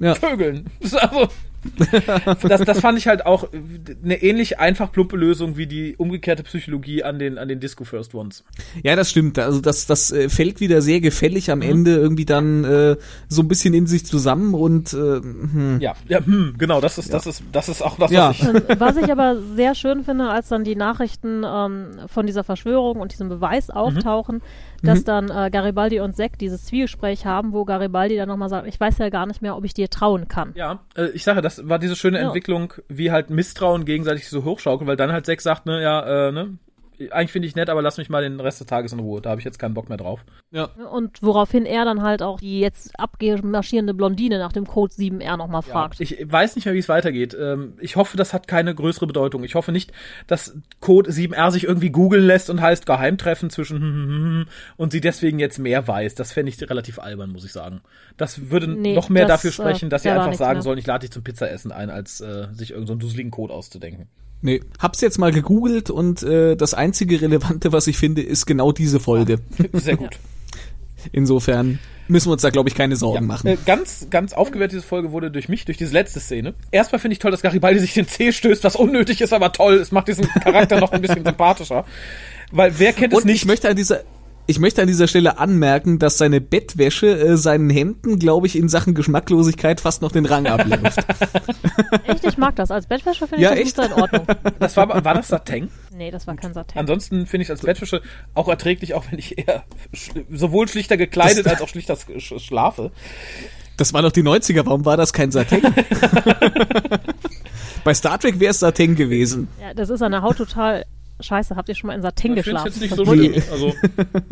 Ja. 0.00 0.14
Vögeln. 0.14 0.66
Also, 0.82 1.28
das, 2.48 2.60
das 2.62 2.80
fand 2.80 2.98
ich 2.98 3.06
halt 3.08 3.26
auch 3.26 3.48
eine 4.04 4.22
ähnlich 4.22 4.58
einfach 4.58 4.92
plumpe 4.92 5.16
Lösung 5.16 5.56
wie 5.56 5.66
die 5.66 5.96
umgekehrte 5.96 6.42
Psychologie 6.42 7.02
an 7.02 7.18
den, 7.18 7.38
an 7.38 7.48
den 7.48 7.60
Disco 7.60 7.84
First 7.84 8.14
Ones. 8.14 8.44
Ja, 8.82 8.96
das 8.96 9.10
stimmt. 9.10 9.38
Also 9.38 9.60
das, 9.60 9.86
das 9.86 10.10
äh, 10.12 10.28
fällt 10.28 10.60
wieder 10.60 10.80
sehr 10.82 11.00
gefällig 11.00 11.48
Mhm. 11.48 11.52
am 11.52 11.62
Ende 11.62 11.94
irgendwie 11.96 12.24
dann 12.24 12.64
äh, 12.64 12.96
so 13.28 13.42
ein 13.42 13.48
bisschen 13.48 13.72
in 13.74 13.86
sich 13.86 14.04
zusammen 14.04 14.54
und 14.54 14.92
äh, 14.92 14.96
hm. 14.96 15.78
Ja, 15.80 15.94
ja, 16.08 16.24
hm, 16.24 16.54
genau, 16.58 16.80
das 16.80 16.98
ist, 16.98 17.12
das 17.12 17.26
ist, 17.26 17.42
das 17.52 17.68
ist 17.68 17.82
auch 17.82 17.96
das, 17.98 18.10
Ja. 18.10 18.28
was 18.28 18.40
ich. 18.40 18.80
Was 18.80 18.96
ich 18.96 19.10
aber 19.12 19.36
sehr 19.54 19.74
schön 19.74 20.04
finde, 20.04 20.28
als 20.28 20.48
dann 20.48 20.64
die 20.64 20.76
Nachrichten 20.76 21.44
ähm, 21.46 21.86
von 22.06 22.26
dieser 22.26 22.44
Verschwörung 22.44 22.98
und 23.00 23.12
diesem 23.12 23.28
Beweis 23.28 23.70
auftauchen, 23.70 24.42
dass 24.82 25.04
dann 25.04 25.28
äh, 25.30 25.50
Garibaldi 25.50 26.00
und 26.00 26.14
Zack 26.16 26.38
dieses 26.38 26.64
Zwiegespräch 26.66 27.26
haben, 27.26 27.52
wo 27.52 27.64
Garibaldi 27.64 28.16
dann 28.16 28.28
nochmal 28.28 28.48
sagt, 28.48 28.66
ich 28.68 28.78
weiß 28.78 28.98
ja 28.98 29.08
gar 29.08 29.26
nicht 29.26 29.42
mehr, 29.42 29.56
ob 29.56 29.64
ich 29.64 29.74
dir 29.74 29.88
trauen 29.90 30.28
kann. 30.28 30.52
Ja, 30.54 30.80
äh, 30.96 31.08
ich 31.10 31.24
sage, 31.24 31.40
das 31.40 31.47
war 31.68 31.78
diese 31.78 31.96
schöne 31.96 32.18
Ja. 32.18 32.26
Entwicklung, 32.26 32.74
wie 32.88 33.10
halt 33.10 33.30
Misstrauen 33.30 33.84
gegenseitig 33.84 34.28
so 34.28 34.44
hochschaukeln, 34.44 34.86
weil 34.88 34.96
dann 34.96 35.12
halt 35.12 35.26
Sex 35.26 35.44
sagt, 35.44 35.66
ne, 35.66 35.82
ja, 35.82 36.28
äh, 36.28 36.32
ne, 36.32 36.58
eigentlich 37.10 37.32
finde 37.32 37.48
ich 37.48 37.56
nett, 37.56 37.70
aber 37.70 37.82
lass 37.82 37.98
mich 37.98 38.08
mal 38.08 38.22
den 38.22 38.40
Rest 38.40 38.60
des 38.60 38.66
Tages 38.66 38.92
in 38.92 38.98
Ruhe, 38.98 39.20
da 39.20 39.30
habe 39.30 39.40
ich 39.40 39.44
jetzt 39.44 39.58
keinen 39.58 39.74
Bock 39.74 39.88
mehr 39.88 39.98
drauf. 39.98 40.24
Und 40.90 41.22
woraufhin 41.22 41.66
er 41.66 41.84
dann 41.84 42.02
halt 42.02 42.22
auch 42.22 42.40
die 42.40 42.60
jetzt 42.60 42.98
abgemarschierende 42.98 43.94
Blondine 43.94 44.38
nach 44.38 44.52
dem 44.52 44.66
Code 44.66 44.92
7R 44.92 45.36
nochmal 45.36 45.62
fragt. 45.62 46.00
Ich 46.00 46.16
weiß 46.30 46.56
nicht 46.56 46.64
mehr, 46.64 46.74
wie 46.74 46.78
es 46.78 46.88
weitergeht. 46.88 47.36
Ähm, 47.38 47.74
ich 47.80 47.96
hoffe, 47.96 48.16
das 48.16 48.32
hat 48.32 48.48
keine 48.48 48.74
größere 48.74 49.06
Bedeutung. 49.06 49.44
Ich 49.44 49.54
hoffe 49.54 49.72
nicht, 49.72 49.92
dass 50.26 50.56
Code 50.80 51.10
7R 51.10 51.50
sich 51.50 51.64
irgendwie 51.64 51.90
googeln 51.90 52.24
lässt 52.24 52.50
und 52.50 52.60
heißt 52.60 52.86
Geheimtreffen 52.86 53.50
zwischen 53.50 54.48
und 54.76 54.92
sie 54.92 55.00
deswegen 55.00 55.38
jetzt 55.38 55.58
mehr 55.58 55.86
weiß. 55.86 56.14
Das 56.14 56.32
fände 56.32 56.50
ich 56.50 56.68
relativ 56.68 56.98
albern, 56.98 57.30
muss 57.30 57.44
ich 57.44 57.52
sagen. 57.52 57.80
Das 58.16 58.50
würde 58.50 58.68
Nee, 58.68 58.94
noch 58.94 59.08
mehr 59.08 59.26
das, 59.26 59.42
dafür 59.42 59.52
sprechen, 59.52 59.90
dass 59.90 60.02
sie 60.02 60.08
äh, 60.08 60.14
war 60.14 60.24
einfach 60.24 60.38
sagen 60.38 60.54
mehr. 60.58 60.62
sollen, 60.62 60.78
ich 60.78 60.86
lade 60.86 61.02
dich 61.02 61.12
zum 61.12 61.22
Pizzaessen 61.22 61.72
ein, 61.72 61.90
als 61.90 62.20
äh, 62.20 62.48
sich 62.52 62.70
irgendeinen 62.70 62.86
so 62.86 62.92
einen 62.94 63.00
dusseligen 63.00 63.30
Code 63.30 63.52
auszudenken. 63.54 64.08
Nee. 64.42 64.60
Hab's 64.78 65.00
jetzt 65.00 65.18
mal 65.18 65.32
gegoogelt 65.32 65.90
und 65.90 66.22
äh, 66.22 66.56
das 66.56 66.74
einzige 66.74 67.20
Relevante, 67.20 67.72
was 67.72 67.86
ich 67.86 67.98
finde, 67.98 68.22
ist 68.22 68.46
genau 68.46 68.72
diese 68.72 69.00
Folge. 69.00 69.38
Sehr 69.72 69.96
gut. 69.96 70.18
Insofern 71.12 71.78
müssen 72.08 72.28
wir 72.28 72.32
uns 72.32 72.42
da, 72.42 72.50
glaube 72.50 72.68
ich, 72.68 72.74
keine 72.74 72.96
Sorgen 72.96 73.26
machen. 73.26 73.46
Äh, 73.46 73.56
ganz, 73.66 74.08
ganz 74.10 74.32
aufgewertet 74.32 74.76
diese 74.76 74.86
Folge 74.86 75.12
wurde 75.12 75.30
durch 75.30 75.48
mich, 75.48 75.64
durch 75.64 75.78
diese 75.78 75.92
letzte 75.92 76.20
Szene. 76.20 76.54
Erstmal 76.70 76.98
finde 76.98 77.12
ich 77.12 77.18
toll, 77.18 77.30
dass 77.30 77.42
Garibaldi 77.42 77.80
sich 77.80 77.94
den 77.94 78.08
Zeh 78.08 78.32
stößt, 78.32 78.64
was 78.64 78.76
unnötig 78.76 79.20
ist, 79.20 79.32
aber 79.32 79.52
toll. 79.52 79.74
Es 79.74 79.92
macht 79.92 80.08
diesen 80.08 80.26
Charakter 80.28 80.80
noch 80.80 80.92
ein 80.92 81.02
bisschen 81.02 81.24
sympathischer. 81.24 81.84
Weil 82.50 82.78
wer 82.78 82.92
kennt 82.92 83.12
es 83.12 83.20
Und 83.20 83.26
nicht? 83.26 83.36
ich 83.36 83.44
möchte 83.46 83.68
an 83.68 83.76
dieser 83.76 84.00
ich 84.48 84.58
möchte 84.58 84.80
an 84.82 84.88
dieser 84.88 85.06
Stelle 85.06 85.38
anmerken, 85.38 85.98
dass 85.98 86.16
seine 86.18 86.40
Bettwäsche 86.40 87.06
äh, 87.18 87.36
seinen 87.36 87.68
Händen, 87.70 88.18
glaube 88.18 88.46
ich, 88.46 88.56
in 88.56 88.68
Sachen 88.68 88.94
Geschmacklosigkeit 88.94 89.80
fast 89.80 90.00
noch 90.02 90.10
den 90.10 90.24
Rang 90.26 90.46
abläuft. 90.46 90.98
Echt, 92.06 92.24
ich 92.24 92.38
mag 92.38 92.56
das. 92.56 92.70
Als 92.70 92.86
Bettwäsche 92.86 93.26
finde 93.28 93.44
Ja, 93.44 93.52
ich 93.52 93.60
echt? 93.60 93.78
das 93.78 93.88
nicht 93.88 93.94
so 93.94 93.96
in 93.96 94.02
Ordnung. 94.02 94.26
das 94.58 94.76
war, 94.76 94.88
war 95.04 95.14
das 95.14 95.28
Sateng? 95.28 95.68
Nee, 95.94 96.10
das 96.10 96.26
war 96.26 96.34
kein 96.34 96.54
Sateng. 96.54 96.78
Ansonsten 96.80 97.26
finde 97.26 97.44
ich 97.44 97.50
als 97.50 97.60
Bettwäsche 97.60 98.00
auch 98.34 98.48
erträglich, 98.48 98.94
auch 98.94 99.04
wenn 99.10 99.18
ich 99.18 99.36
eher 99.38 99.64
sch 99.92 100.10
sowohl 100.32 100.66
schlichter 100.66 100.96
gekleidet 100.96 101.44
Das- 101.44 101.52
als 101.52 101.62
auch 101.62 101.68
schlichter 101.68 101.96
sch 102.18 102.32
schlafe. 102.38 102.90
Das 103.76 103.92
war 103.92 104.02
noch 104.02 104.10
die 104.12 104.22
90er, 104.24 104.64
warum 104.66 104.84
war 104.86 104.96
das 104.96 105.12
kein 105.12 105.30
Sateng? 105.30 105.62
Bei 107.84 107.94
Star 107.94 108.18
Trek 108.18 108.40
wäre 108.40 108.50
es 108.50 108.58
Sateng 108.60 108.94
gewesen. 108.96 109.48
Ja, 109.60 109.72
das 109.74 109.88
ist 109.90 110.02
an 110.02 110.12
der 110.12 110.22
Haut 110.22 110.36
total 110.36 110.84
scheiße. 111.20 111.56
Habt 111.56 111.68
ihr 111.68 111.74
schon 111.74 111.88
mal 111.88 111.94
in 111.94 112.02
Sateng 112.02 112.32
Ich 112.32 112.44
geschlafen? 112.44 112.66
jetzt 112.68 112.80
nicht 112.80 112.92
Das 112.92 112.96
so 112.98 113.04
schlimm. 113.06 113.34
Also, 113.50 113.74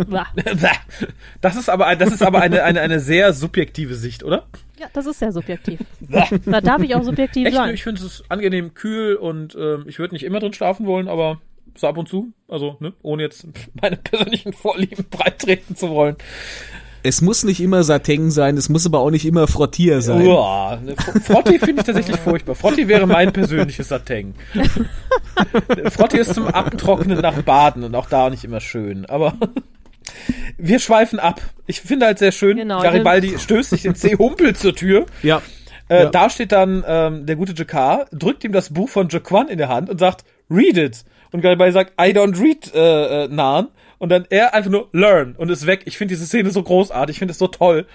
das 1.41 1.57
ist 1.57 1.69
aber, 1.69 1.95
das 1.97 2.13
ist 2.13 2.23
aber 2.23 2.41
eine, 2.41 2.63
eine, 2.63 2.81
eine 2.81 3.01
sehr 3.01 3.33
subjektive 3.33 3.95
Sicht, 3.95 4.23
oder? 4.23 4.47
Ja, 4.79 4.87
das 4.93 5.07
ist 5.07 5.19
sehr 5.19 5.33
subjektiv. 5.33 5.81
da 6.47 6.61
darf 6.61 6.83
ich 6.83 6.95
auch 6.95 7.03
subjektiv 7.03 7.47
Echt? 7.47 7.57
sein. 7.57 7.75
Ich 7.75 7.83
finde 7.83 8.03
es 8.05 8.25
angenehm 8.29 8.75
kühl 8.75 9.17
und 9.17 9.55
ähm, 9.59 9.85
ich 9.87 9.99
würde 9.99 10.15
nicht 10.15 10.25
immer 10.25 10.41
drin 10.41 10.53
schlafen 10.53 10.87
wollen, 10.87 11.09
aber 11.09 11.41
so 11.77 11.87
ab 11.87 11.97
und 11.99 12.09
zu. 12.09 12.33
Also, 12.49 12.77
ne, 12.81 12.93
ohne 13.03 13.23
jetzt 13.23 13.47
meine 13.81 13.97
persönlichen 13.97 14.53
Vorlieben 14.53 15.05
breitreten 15.11 15.77
zu 15.77 15.91
wollen. 15.91 16.17
Es 17.07 17.21
muss 17.23 17.45
nicht 17.45 17.61
immer 17.61 17.83
Sateng 17.85 18.31
sein, 18.31 18.57
es 18.57 18.69
muss 18.69 18.85
aber 18.87 19.01
auch 19.01 19.11
nicht 19.11 19.25
immer 19.27 19.47
Frottier 19.47 20.01
sein. 20.03 20.27
Uah, 20.27 20.79
ne, 20.83 20.95
Fr- 20.95 21.21
Frotti 21.21 21.59
finde 21.59 21.81
ich 21.81 21.87
tatsächlich 21.87 22.17
furchtbar. 22.17 22.55
Frotti 22.55 22.89
wäre 22.89 23.07
mein 23.07 23.33
persönliches 23.33 23.89
Sateng. 23.89 24.35
Frotti 25.91 26.19
ist 26.19 26.35
zum 26.35 26.47
Abtrocknen 26.49 27.21
nach 27.21 27.41
Baden 27.43 27.85
und 27.85 27.95
auch 27.95 28.09
da 28.09 28.31
nicht 28.31 28.45
immer 28.45 28.61
schön. 28.61 29.07
Aber 29.07 29.35
wir 30.59 30.79
schweifen 30.79 31.19
ab. 31.19 31.41
Ich 31.67 31.81
finde 31.81 32.07
halt 32.07 32.19
sehr 32.19 32.33
schön, 32.33 32.57
Genau, 32.57 32.81
Garibaldi 32.83 33.39
stößt 33.39 33.71
sich 33.71 33.83
den 33.83 33.95
C. 33.95 34.17
Humpel 34.19 34.55
zur 34.57 34.75
Tür. 34.75 35.07
Ja. 35.23 35.43
Äh, 35.89 36.05
Ja. 36.05 36.11
Da 36.11 36.31
steht 36.31 36.53
dann 36.53 36.83
ähm, 36.87 37.27
der 37.27 37.37
gute 37.37 37.53
Jakar, 37.55 38.07
drückt 38.13 38.43
ihm 38.45 38.53
das 38.53 38.73
Buch 38.73 38.89
von 38.89 39.09
Jaquan 39.09 39.49
in 39.49 39.59
der 39.59 39.69
Hand 39.69 39.89
und 39.91 39.99
sagt, 39.99 40.25
read 40.51 40.77
it. 40.77 41.05
Und 41.33 41.43
Garibaldi 41.43 41.73
sagt, 41.73 41.93
I 42.01 42.11
don't 42.13 42.41
read 42.41 42.73
äh, 42.75 43.25
äh, 43.25 43.29
Nan. 43.29 43.69
Und 43.99 44.11
dann 44.11 44.27
er 44.31 44.55
einfach 44.55 44.71
nur 44.71 44.89
learn 44.93 45.35
und 45.37 45.51
ist 45.51 45.67
weg. 45.67 45.83
Ich 45.87 45.97
finde 45.97 46.15
diese 46.15 46.27
Szene 46.27 46.51
so 46.51 46.63
großartig, 46.63 47.15
ich 47.15 47.19
finde 47.19 47.33
es 47.33 47.39
so 47.39 47.47
toll. 47.49 47.87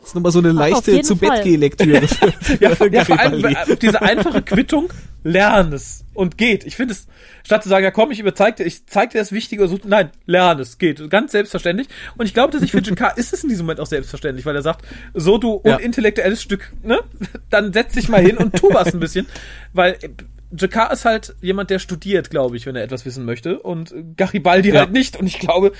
Das 0.00 0.10
ist 0.10 0.14
nochmal 0.16 0.32
so 0.32 0.40
eine 0.40 0.52
leichte 0.52 1.00
zu. 1.00 1.16
Bett 1.16 1.40
geh 1.44 1.56
Lektüre. 1.56 2.06
für- 2.08 2.62
Ja, 2.62 2.74
für 2.74 2.92
ja 2.92 3.04
vor 3.04 3.18
allem 3.18 3.42
äh, 3.44 3.76
diese 3.80 4.02
einfache 4.02 4.42
Quittung, 4.42 4.92
lern 5.22 5.72
es 5.72 6.04
und 6.12 6.36
geht. 6.36 6.66
Ich 6.66 6.76
finde 6.76 6.92
es, 6.92 7.06
statt 7.42 7.62
zu 7.62 7.70
sagen, 7.70 7.84
ja 7.84 7.90
komm, 7.90 8.10
ich 8.10 8.20
überzeig 8.20 8.56
dir, 8.56 8.64
ich 8.64 8.84
zeig 8.84 9.10
dir 9.10 9.18
das 9.18 9.32
Wichtige, 9.32 9.66
so, 9.66 9.78
nein, 9.84 10.10
lern 10.26 10.60
es, 10.60 10.76
geht. 10.76 11.08
Ganz 11.08 11.32
selbstverständlich. 11.32 11.88
Und 12.18 12.26
ich 12.26 12.34
glaube, 12.34 12.52
dass 12.52 12.60
ich 12.60 12.70
für 12.72 12.82
Jakar 12.82 13.16
ist 13.16 13.32
es 13.32 13.42
in 13.44 13.48
diesem 13.48 13.64
Moment 13.64 13.80
auch 13.80 13.86
selbstverständlich, 13.86 14.44
weil 14.44 14.54
er 14.56 14.62
sagt, 14.62 14.84
so 15.14 15.38
du 15.38 15.62
Ja. 15.64 15.76
unintellektuelles 15.76 16.42
Stück, 16.42 16.70
ne, 16.82 17.00
dann 17.48 17.72
setz 17.72 17.94
dich 17.94 18.10
mal 18.10 18.20
hin 18.20 18.36
und 18.36 18.54
tu 18.56 18.68
was 18.74 18.92
ein 18.92 19.00
bisschen, 19.00 19.26
weil 19.72 19.92
äh, 20.02 20.10
Jakar 20.56 20.92
ist 20.92 21.04
halt 21.04 21.34
jemand, 21.40 21.70
der 21.70 21.78
studiert, 21.78 22.30
glaube 22.30 22.56
ich, 22.56 22.66
wenn 22.66 22.76
er 22.76 22.82
etwas 22.82 23.04
wissen 23.04 23.24
möchte 23.24 23.58
und 23.60 23.94
Garibaldi 24.16 24.70
Ja. 24.70 24.80
halt 24.80 24.92
nicht. 24.92 25.18
Und 25.18 25.26
ich 25.26 25.38
glaube, 25.38 25.72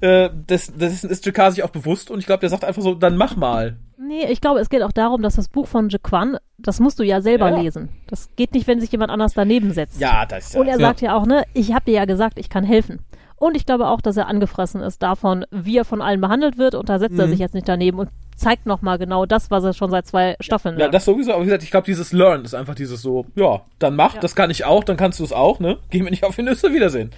äh, 0.00 0.30
das, 0.46 0.72
das 0.76 1.04
ist, 1.04 1.26
Jakar 1.26 1.50
sich 1.52 1.62
auch 1.62 1.70
bewusst 1.70 2.10
und 2.10 2.18
ich 2.20 2.26
glaube, 2.26 2.40
der 2.40 2.50
sagt 2.50 2.64
einfach 2.64 2.82
so, 2.82 2.94
dann 2.94 3.16
mach 3.16 3.36
mal. 3.36 3.76
Nee, 3.98 4.26
ich 4.30 4.40
glaube, 4.40 4.60
es 4.60 4.70
geht 4.70 4.82
auch 4.82 4.92
darum, 4.92 5.22
dass 5.22 5.36
das 5.36 5.48
Buch 5.48 5.68
von 5.68 5.88
Jaquan, 5.88 6.36
das 6.58 6.80
musst 6.80 6.98
du 6.98 7.02
ja 7.02 7.20
selber 7.20 7.50
Ja, 7.50 7.56
ja. 7.56 7.62
lesen. 7.62 7.90
Das 8.08 8.30
geht 8.34 8.54
nicht, 8.54 8.66
wenn 8.66 8.80
sich 8.80 8.90
jemand 8.90 9.10
anders 9.10 9.34
daneben 9.34 9.72
setzt. 9.72 10.00
Ja, 10.00 10.26
das 10.26 10.48
ist 10.48 10.56
Und 10.56 10.66
er 10.68 10.78
sagt 10.78 11.00
ja 11.00 11.14
auch, 11.16 11.26
ne, 11.26 11.44
ich 11.54 11.72
habe 11.74 11.84
dir 11.84 11.94
ja 11.94 12.04
gesagt, 12.06 12.38
ich 12.38 12.48
kann 12.48 12.64
helfen. 12.64 13.00
Und 13.40 13.56
ich 13.56 13.64
glaube 13.64 13.88
auch, 13.88 14.02
dass 14.02 14.16
er 14.18 14.28
angefressen 14.28 14.82
ist 14.82 15.02
davon, 15.02 15.46
wie 15.50 15.78
er 15.78 15.86
von 15.86 16.02
allen 16.02 16.20
behandelt 16.20 16.58
wird. 16.58 16.74
Und 16.74 16.90
da 16.90 16.98
setzt 16.98 17.18
er 17.18 17.26
Mhm. 17.26 17.30
sich 17.30 17.38
jetzt 17.40 17.54
nicht 17.54 17.66
daneben 17.66 17.98
und 17.98 18.10
zeigt 18.36 18.66
nochmal 18.66 18.98
genau 18.98 19.24
das, 19.24 19.50
was 19.50 19.64
er 19.64 19.72
schon 19.72 19.90
seit 19.90 20.06
zwei 20.06 20.36
Staffeln 20.40 20.74
Ja, 20.78 20.84
sagt. 20.84 20.94
das 20.94 21.04
sowieso, 21.06 21.32
aber 21.32 21.40
wie 21.42 21.46
gesagt, 21.46 21.62
ich 21.62 21.70
glaube, 21.70 21.86
dieses 21.86 22.12
Learn 22.12 22.44
ist 22.44 22.54
einfach 22.54 22.74
dieses 22.74 23.00
so, 23.02 23.24
ja, 23.34 23.62
dann 23.78 23.96
mach, 23.96 24.18
das 24.18 24.34
kann 24.34 24.50
ich 24.50 24.64
auch, 24.66 24.84
dann 24.84 24.96
kannst 24.98 25.20
du 25.20 25.24
es 25.24 25.32
auch, 25.32 25.58
ne? 25.58 25.78
Geh 25.90 26.02
mir 26.02 26.10
nicht 26.10 26.22
auf 26.24 26.36
die 26.36 26.42
Nüsse, 26.42 26.72
Wiedersehen. 26.74 27.10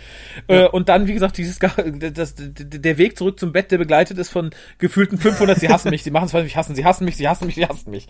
Äh, 0.46 0.66
und 0.68 0.88
dann, 0.88 1.06
wie 1.08 1.12
gesagt, 1.12 1.38
dieses, 1.38 1.58
das, 1.58 2.34
der 2.36 2.98
Weg 2.98 3.18
zurück 3.18 3.38
zum 3.40 3.50
Bett, 3.52 3.70
der 3.72 3.78
begleitet 3.78 4.16
ist 4.18 4.30
von 4.30 4.50
gefühlten 4.78 5.18
500, 5.18 5.58
sie 5.58 5.68
hassen 5.68 5.90
mich, 5.90 6.02
sie 6.04 6.10
machen 6.12 6.26
es, 6.26 6.34
weil 6.34 6.42
sie 6.42 6.46
mich 6.46 6.56
hassen, 6.56 6.74
sie 6.76 6.84
hassen 6.84 7.04
mich, 7.04 7.16
sie 7.16 7.28
hassen 7.28 7.46
mich, 7.46 7.56
sie 7.56 7.66
hassen 7.66 7.90
mich. 7.90 8.08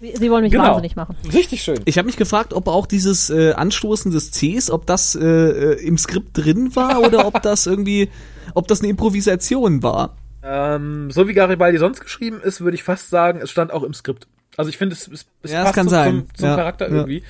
Sie, 0.00 0.30
wollen 0.30 0.42
mich 0.44 0.52
Genau. 0.52 0.64
wahnsinnig 0.64 0.96
machen. 0.96 1.14
Richtig 1.32 1.62
schön. 1.62 1.78
Ich 1.84 1.98
habe 1.98 2.06
mich 2.06 2.16
gefragt, 2.16 2.54
ob 2.54 2.68
auch 2.68 2.86
dieses 2.86 3.28
äh, 3.30 3.52
Anstoßen 3.52 4.10
des 4.10 4.30
Cs, 4.30 4.70
ob 4.70 4.86
das 4.86 5.14
äh, 5.14 5.22
äh, 5.24 5.86
im 5.86 5.98
Skript 5.98 6.30
drin 6.38 6.74
war 6.74 7.00
oder 7.02 7.26
ob 7.26 7.42
das 7.42 7.66
irgendwie, 7.66 8.08
ob 8.54 8.66
das 8.68 8.80
eine 8.80 8.88
Improvisation 8.88 9.82
war. 9.82 10.16
Ähm, 10.42 11.10
so 11.10 11.28
wie 11.28 11.34
Garibaldi 11.34 11.76
sonst 11.76 12.00
geschrieben 12.00 12.40
ist, 12.42 12.62
würde 12.62 12.74
ich 12.74 12.82
fast 12.82 13.10
sagen, 13.10 13.40
es 13.42 13.50
stand 13.50 13.72
auch 13.72 13.82
im 13.82 13.92
Skript. 13.92 14.26
Also 14.56 14.70
ich 14.70 14.78
finde, 14.78 14.94
es, 14.94 15.06
es, 15.06 15.26
es 15.42 15.52
Ja, 15.52 15.62
passt 15.64 15.74
kann 15.74 15.84
zum, 15.86 15.90
sein. 15.90 16.10
zum, 16.28 16.34
zum 16.34 16.48
Ja, 16.48 16.56
Charakter 16.56 16.88
ja. 16.88 16.94
irgendwie. 16.94 17.22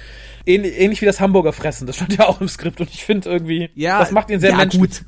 Ähnlich, 0.46 0.78
ähnlich 0.80 1.00
wie 1.02 1.06
das 1.06 1.20
Hamburger 1.20 1.52
Fressen, 1.52 1.86
das 1.86 1.96
stand 1.96 2.16
ja 2.16 2.26
auch 2.26 2.40
im 2.40 2.48
Skript 2.48 2.80
und 2.80 2.88
ich 2.90 3.04
finde 3.04 3.28
irgendwie, 3.30 3.68
Ja, 3.74 3.98
das 3.98 4.12
macht 4.12 4.30
ihn 4.30 4.38
sehr 4.40 4.50
ja, 4.50 4.56
menschlich. 4.58 4.80
gut. 4.80 5.02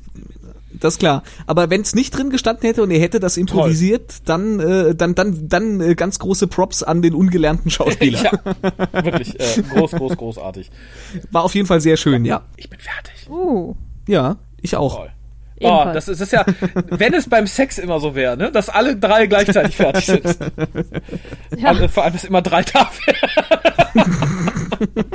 Das 0.79 0.95
ist 0.95 0.99
klar. 0.99 1.23
Aber 1.45 1.69
wenn 1.69 1.81
es 1.81 1.95
nicht 1.95 2.17
drin 2.17 2.29
gestanden 2.29 2.65
hätte 2.67 2.83
und 2.83 2.91
er 2.91 2.99
hätte 2.99 3.19
das 3.19 3.37
improvisiert, 3.37 4.27
dann, 4.27 4.59
äh, 4.59 4.95
dann, 4.95 5.15
dann, 5.15 5.47
dann 5.47 5.81
äh, 5.81 5.95
ganz 5.95 6.19
große 6.19 6.47
Props 6.47 6.83
an 6.83 7.01
den 7.01 7.13
ungelernten 7.13 7.69
Schauspieler. 7.71 8.23
Ja, 8.23 9.03
wirklich, 9.03 9.39
äh, 9.39 9.61
groß, 9.61 9.91
groß, 9.91 10.17
großartig. 10.17 10.71
War 11.31 11.43
auf 11.43 11.55
jeden 11.55 11.67
Fall 11.67 11.81
sehr 11.81 11.97
schön, 11.97 12.25
ja. 12.25 12.43
Ich 12.57 12.69
bin 12.69 12.79
fertig. 12.79 13.29
Uh, 13.29 13.75
Ja, 14.07 14.37
ich 14.61 14.75
auch. 14.75 14.97
Toll. 14.97 15.11
Oh, 15.59 15.67
ebenfalls. 15.67 15.93
das 15.93 16.07
ist, 16.07 16.21
das 16.21 16.27
ist 16.27 16.33
ja, 16.33 16.45
wenn 16.89 17.13
es 17.13 17.29
beim 17.29 17.47
Sex 17.47 17.77
immer 17.77 17.99
so 17.99 18.15
wäre, 18.15 18.35
ne, 18.37 18.51
dass 18.51 18.69
alle 18.69 18.95
drei 18.95 19.27
gleichzeitig 19.27 19.75
fertig 19.75 20.05
sind. 20.05 20.25
ja. 21.57 21.69
Alle, 21.69 21.89
vor 21.89 22.03
allem, 22.03 22.13
dass 22.13 22.23
immer 22.23 22.41
drei 22.41 22.63
da 22.63 22.89
wären. 23.05 24.15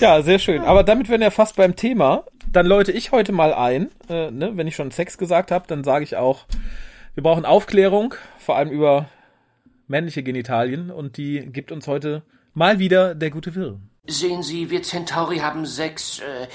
ja, 0.00 0.22
sehr 0.22 0.38
schön. 0.38 0.62
Aber 0.62 0.82
damit 0.82 1.08
wären 1.08 1.20
wir 1.20 1.30
fast 1.30 1.56
beim 1.56 1.76
Thema. 1.76 2.24
Dann 2.52 2.66
läute 2.66 2.92
ich 2.92 3.12
heute 3.12 3.32
mal 3.32 3.52
ein, 3.54 3.88
äh, 4.08 4.30
ne, 4.30 4.52
wenn 4.56 4.66
ich 4.66 4.76
schon 4.76 4.90
Sex 4.90 5.18
gesagt 5.18 5.50
habe, 5.50 5.66
dann 5.68 5.84
sage 5.84 6.04
ich 6.04 6.16
auch, 6.16 6.46
wir 7.14 7.22
brauchen 7.22 7.44
Aufklärung, 7.44 8.14
vor 8.38 8.56
allem 8.56 8.70
über 8.70 9.08
männliche 9.86 10.22
Genitalien 10.22 10.90
und 10.90 11.16
die 11.16 11.46
gibt 11.52 11.72
uns 11.72 11.86
heute 11.86 12.22
mal 12.54 12.78
wieder 12.78 13.14
der 13.14 13.30
gute 13.30 13.54
Wirr. 13.54 13.78
Sehen 14.06 14.42
Sie, 14.42 14.70
wir 14.70 14.82
Centauri 14.82 15.38
haben 15.38 15.66
sechs. 15.66 16.20
Äh, 16.20 16.46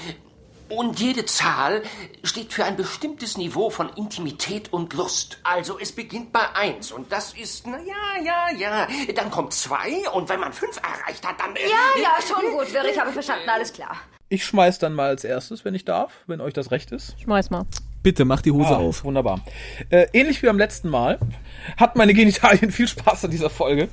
und 0.68 0.98
jede 1.00 1.24
Zahl 1.26 1.82
steht 2.22 2.52
für 2.52 2.64
ein 2.64 2.76
bestimmtes 2.76 3.36
Niveau 3.36 3.70
von 3.70 3.88
Intimität 3.90 4.72
und 4.72 4.94
Lust. 4.94 5.38
Also 5.44 5.78
es 5.78 5.92
beginnt 5.92 6.32
bei 6.32 6.54
eins 6.54 6.92
und 6.92 7.12
das 7.12 7.34
ist, 7.34 7.66
na 7.66 7.78
ja, 7.78 8.22
ja, 8.24 8.58
ja. 8.58 8.88
Dann 9.14 9.30
kommt 9.30 9.52
zwei 9.52 10.08
und 10.12 10.28
wenn 10.28 10.40
man 10.40 10.52
fünf 10.52 10.78
erreicht 10.78 11.26
hat, 11.26 11.40
dann. 11.40 11.54
Äh, 11.56 11.60
Ja, 11.68 12.02
ja, 12.02 12.16
schon 12.26 12.50
gut, 12.52 12.72
Wirr, 12.72 12.84
ich 12.90 12.98
habe 12.98 13.12
verstanden, 13.12 13.48
alles 13.48 13.72
klar. 13.72 13.96
Ich 14.28 14.44
schmeiß 14.44 14.78
dann 14.78 14.94
mal 14.94 15.08
als 15.08 15.24
erstes, 15.24 15.64
wenn 15.64 15.74
ich 15.74 15.84
darf, 15.84 16.12
wenn 16.26 16.40
euch 16.40 16.54
das 16.54 16.70
recht 16.70 16.92
ist. 16.92 17.14
Schmeiß 17.22 17.50
mal. 17.50 17.66
Bitte, 18.04 18.24
mach 18.24 18.42
die 18.42 18.52
Hose 18.52 18.68
Ah, 18.68 18.76
auf. 18.76 19.02
Wunderbar. 19.02 19.42
Äh, 19.88 20.06
ähnlich 20.12 20.40
wie 20.42 20.46
beim 20.46 20.58
letzten 20.58 20.90
Mal 20.90 21.18
hat 21.78 21.96
meine 21.96 22.12
Genitalien 22.14 22.70
viel 22.70 22.86
Spaß 22.86 23.24
an 23.24 23.30
dieser 23.32 23.48
Folge. 23.50 23.88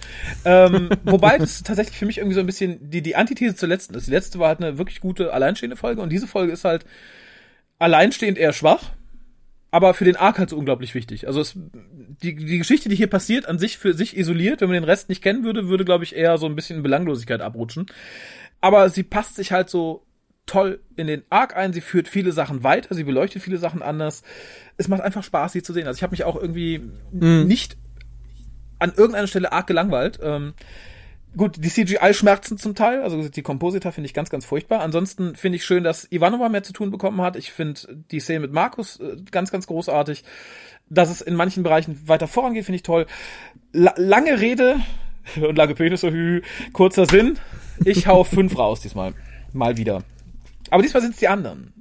Ähm, 0.45 0.89
wobei 1.05 1.37
das 1.37 1.63
tatsächlich 1.63 1.97
für 1.97 2.05
mich 2.05 2.17
irgendwie 2.17 2.35
so 2.35 2.41
ein 2.41 2.45
bisschen 2.45 2.89
die, 2.91 3.01
die 3.01 3.15
Antithese 3.15 3.55
zur 3.55 3.69
letzten 3.69 3.95
ist. 3.95 4.07
Die 4.07 4.11
letzte 4.11 4.37
war 4.37 4.49
halt 4.49 4.59
eine 4.61 4.77
wirklich 4.77 4.99
gute 4.99 5.33
alleinstehende 5.33 5.77
Folge 5.77 6.01
und 6.01 6.09
diese 6.09 6.27
Folge 6.27 6.51
ist 6.51 6.65
halt 6.65 6.85
alleinstehend 7.79 8.37
eher 8.37 8.51
schwach, 8.51 8.91
aber 9.71 9.93
für 9.93 10.03
den 10.05 10.17
Arc 10.17 10.39
halt 10.39 10.49
so 10.49 10.57
unglaublich 10.57 10.93
wichtig. 10.93 11.25
Also 11.27 11.39
es, 11.39 11.53
die, 12.21 12.35
die 12.35 12.57
Geschichte, 12.57 12.89
die 12.89 12.95
hier 12.97 13.07
passiert, 13.09 13.47
an 13.47 13.59
sich 13.59 13.77
für 13.77 13.93
sich 13.93 14.17
isoliert, 14.17 14.59
wenn 14.59 14.67
man 14.67 14.75
den 14.75 14.83
Rest 14.83 15.07
nicht 15.07 15.23
kennen 15.23 15.45
würde, 15.45 15.69
würde, 15.69 15.85
glaube 15.85 16.03
ich, 16.03 16.15
eher 16.15 16.37
so 16.37 16.45
ein 16.47 16.55
bisschen 16.55 16.75
in 16.77 16.83
Belanglosigkeit 16.83 17.39
abrutschen. 17.39 17.85
Aber 18.59 18.89
sie 18.89 19.03
passt 19.03 19.35
sich 19.37 19.53
halt 19.53 19.69
so 19.69 20.05
toll 20.45 20.81
in 20.95 21.07
den 21.07 21.23
Arc 21.29 21.55
ein. 21.55 21.73
Sie 21.73 21.81
führt 21.81 22.07
viele 22.07 22.31
Sachen 22.31 22.63
weiter, 22.63 22.93
sie 22.93 23.03
beleuchtet 23.03 23.41
viele 23.41 23.57
Sachen 23.57 23.81
anders. 23.81 24.23
Es 24.77 24.87
macht 24.87 25.01
einfach 25.01 25.23
Spaß, 25.23 25.53
sie 25.53 25.63
zu 25.63 25.73
sehen. 25.73 25.87
Also 25.87 25.97
ich 25.97 26.03
habe 26.03 26.11
mich 26.11 26.23
auch 26.23 26.35
irgendwie 26.35 26.81
nicht 27.11 27.77
an 28.79 28.93
irgendeiner 28.95 29.27
Stelle 29.27 29.51
arg 29.51 29.67
gelangweilt. 29.67 30.19
Ähm, 30.21 30.53
gut, 31.37 31.57
die 31.63 31.69
CGI-Schmerzen 31.69 32.57
zum 32.57 32.75
Teil, 32.75 33.01
also 33.03 33.29
die 33.29 33.41
Kompositor 33.43 33.91
finde 33.91 34.07
ich 34.07 34.13
ganz, 34.13 34.29
ganz 34.29 34.43
furchtbar. 34.43 34.81
Ansonsten 34.81 35.35
finde 35.35 35.57
ich 35.57 35.65
schön, 35.65 35.83
dass 35.83 36.11
Ivanova 36.11 36.49
mehr 36.49 36.63
zu 36.63 36.73
tun 36.73 36.91
bekommen 36.91 37.21
hat. 37.21 37.35
Ich 37.35 37.51
finde 37.51 37.79
die 38.11 38.19
Szene 38.19 38.39
mit 38.41 38.51
Markus 38.51 38.99
äh, 38.99 39.17
ganz, 39.29 39.51
ganz 39.51 39.67
großartig. 39.67 40.23
Dass 40.89 41.09
es 41.09 41.21
in 41.21 41.35
manchen 41.35 41.63
Bereichen 41.63 42.07
weiter 42.07 42.27
vorangeht, 42.27 42.65
finde 42.65 42.77
ich 42.77 42.83
toll. 42.83 43.05
La 43.71 43.93
lange 43.95 44.41
Rede 44.41 44.81
und 45.41 45.55
lange 45.55 45.75
Penis, 45.75 46.01
so 46.01 46.11
kurzer 46.73 47.05
Sinn. 47.05 47.37
Ich 47.85 48.07
hau 48.07 48.23
fünf 48.23 48.57
raus 48.57 48.81
diesmal. 48.81 49.13
Mal 49.53 49.77
wieder. 49.77 50.03
Aber 50.71 50.81
diesmal 50.81 51.01
sind 51.01 51.11
es 51.11 51.17
die 51.17 51.27
anderen. 51.27 51.73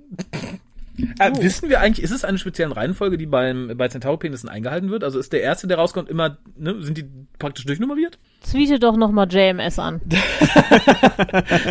Äh, 1.18 1.32
Wissen 1.40 1.68
wir 1.68 1.80
eigentlich, 1.80 2.02
ist 2.04 2.10
es 2.10 2.24
eine 2.24 2.38
spezielle 2.38 2.76
Reihenfolge, 2.76 3.18
die 3.18 3.26
beim, 3.26 3.72
bei 3.76 3.88
Centaur-Penissen 3.88 4.48
eingehalten 4.48 4.90
wird? 4.90 5.04
Also 5.04 5.18
ist 5.18 5.32
der 5.32 5.42
erste, 5.42 5.66
der 5.66 5.78
rauskommt, 5.78 6.08
immer, 6.08 6.38
ne, 6.56 6.82
sind 6.82 6.98
die 6.98 7.04
praktisch 7.38 7.64
durchnummeriert? 7.66 8.18
Tweete 8.50 8.78
doch 8.78 8.96
nochmal 8.96 9.28
JMS 9.30 9.78
an. 9.78 10.00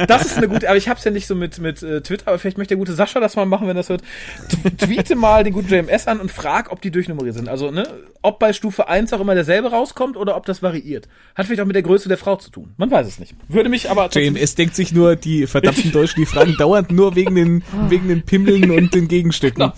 Das 0.08 0.26
ist 0.26 0.38
eine 0.38 0.48
gute, 0.48 0.68
aber 0.68 0.78
ich 0.78 0.90
hab's 0.90 1.04
ja 1.04 1.12
nicht 1.12 1.28
so 1.28 1.36
mit, 1.36 1.60
mit 1.60 1.82
äh, 1.84 2.02
Twitter, 2.02 2.28
aber 2.28 2.40
vielleicht 2.40 2.58
möchte 2.58 2.76
der 2.76 2.78
gute 2.78 2.94
Sascha 2.94 3.20
das 3.20 3.36
mal 3.36 3.46
machen, 3.46 3.68
wenn 3.68 3.76
das 3.76 3.90
wird. 3.90 4.02
T 4.50 4.86
tweete 4.86 5.16
mal 5.16 5.44
den 5.44 5.54
guten 5.54 5.68
JMS 5.68 6.08
an 6.08 6.20
und 6.20 6.32
frag, 6.32 6.72
ob 6.72 6.82
die 6.82 6.92
durchnummeriert 6.92 7.36
sind. 7.36 7.50
Also, 7.50 7.72
ne, 7.72 7.88
ob 8.22 8.40
bei 8.40 8.54
Stufe 8.54 8.88
1 8.88 9.14
auch 9.14 9.20
immer 9.20 9.36
derselbe 9.36 9.70
rauskommt 9.70 10.18
oder 10.18 10.36
ob 10.36 10.46
das 10.46 10.62
variiert. 10.62 11.08
Hat 11.36 11.46
vielleicht 11.46 11.62
auch 11.62 11.66
mit 11.66 11.76
der 11.76 11.84
Größe 11.84 12.10
der 12.10 12.18
Frau 12.18 12.36
zu 12.36 12.50
tun. 12.52 12.74
Man 12.78 12.92
weiß 12.92 13.08
es 13.08 13.20
nicht. 13.20 13.36
Würde 13.48 13.70
mich 13.70 13.90
aber 13.90 14.10
JMS 14.12 14.56
denkt 14.56 14.76
sich 14.76 14.92
nur, 14.92 15.16
die 15.16 15.48
verdammten 15.48 15.92
Deutschen, 15.94 16.20
die 16.20 16.26
fragen 16.26 16.56
dauernd 16.58 16.92
nur 16.92 17.16
wegen 17.16 17.36
den, 17.36 17.64
wegen 17.88 18.08
den 18.08 18.24
Pimmeln 18.24 18.72
und 18.72 18.94
den 18.94 19.08
Gegenstücken. 19.20 19.72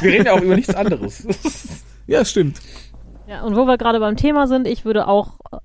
Wir 0.00 0.12
reden 0.12 0.26
ja 0.26 0.32
auch 0.32 0.40
über 0.40 0.56
nichts 0.56 0.74
anderes. 0.74 1.26
Ja, 2.08 2.24
stimmt. 2.24 2.60
Ja, 3.26 3.42
und 3.42 3.56
wo 3.56 3.64
wir 3.64 3.76
gerade 3.78 3.98
beim 3.98 4.14
Thema 4.16 4.46
sind, 4.46 4.68
ich 4.68 4.84
würde 4.84 5.08
auch 5.08 5.40
äh, 5.50 5.56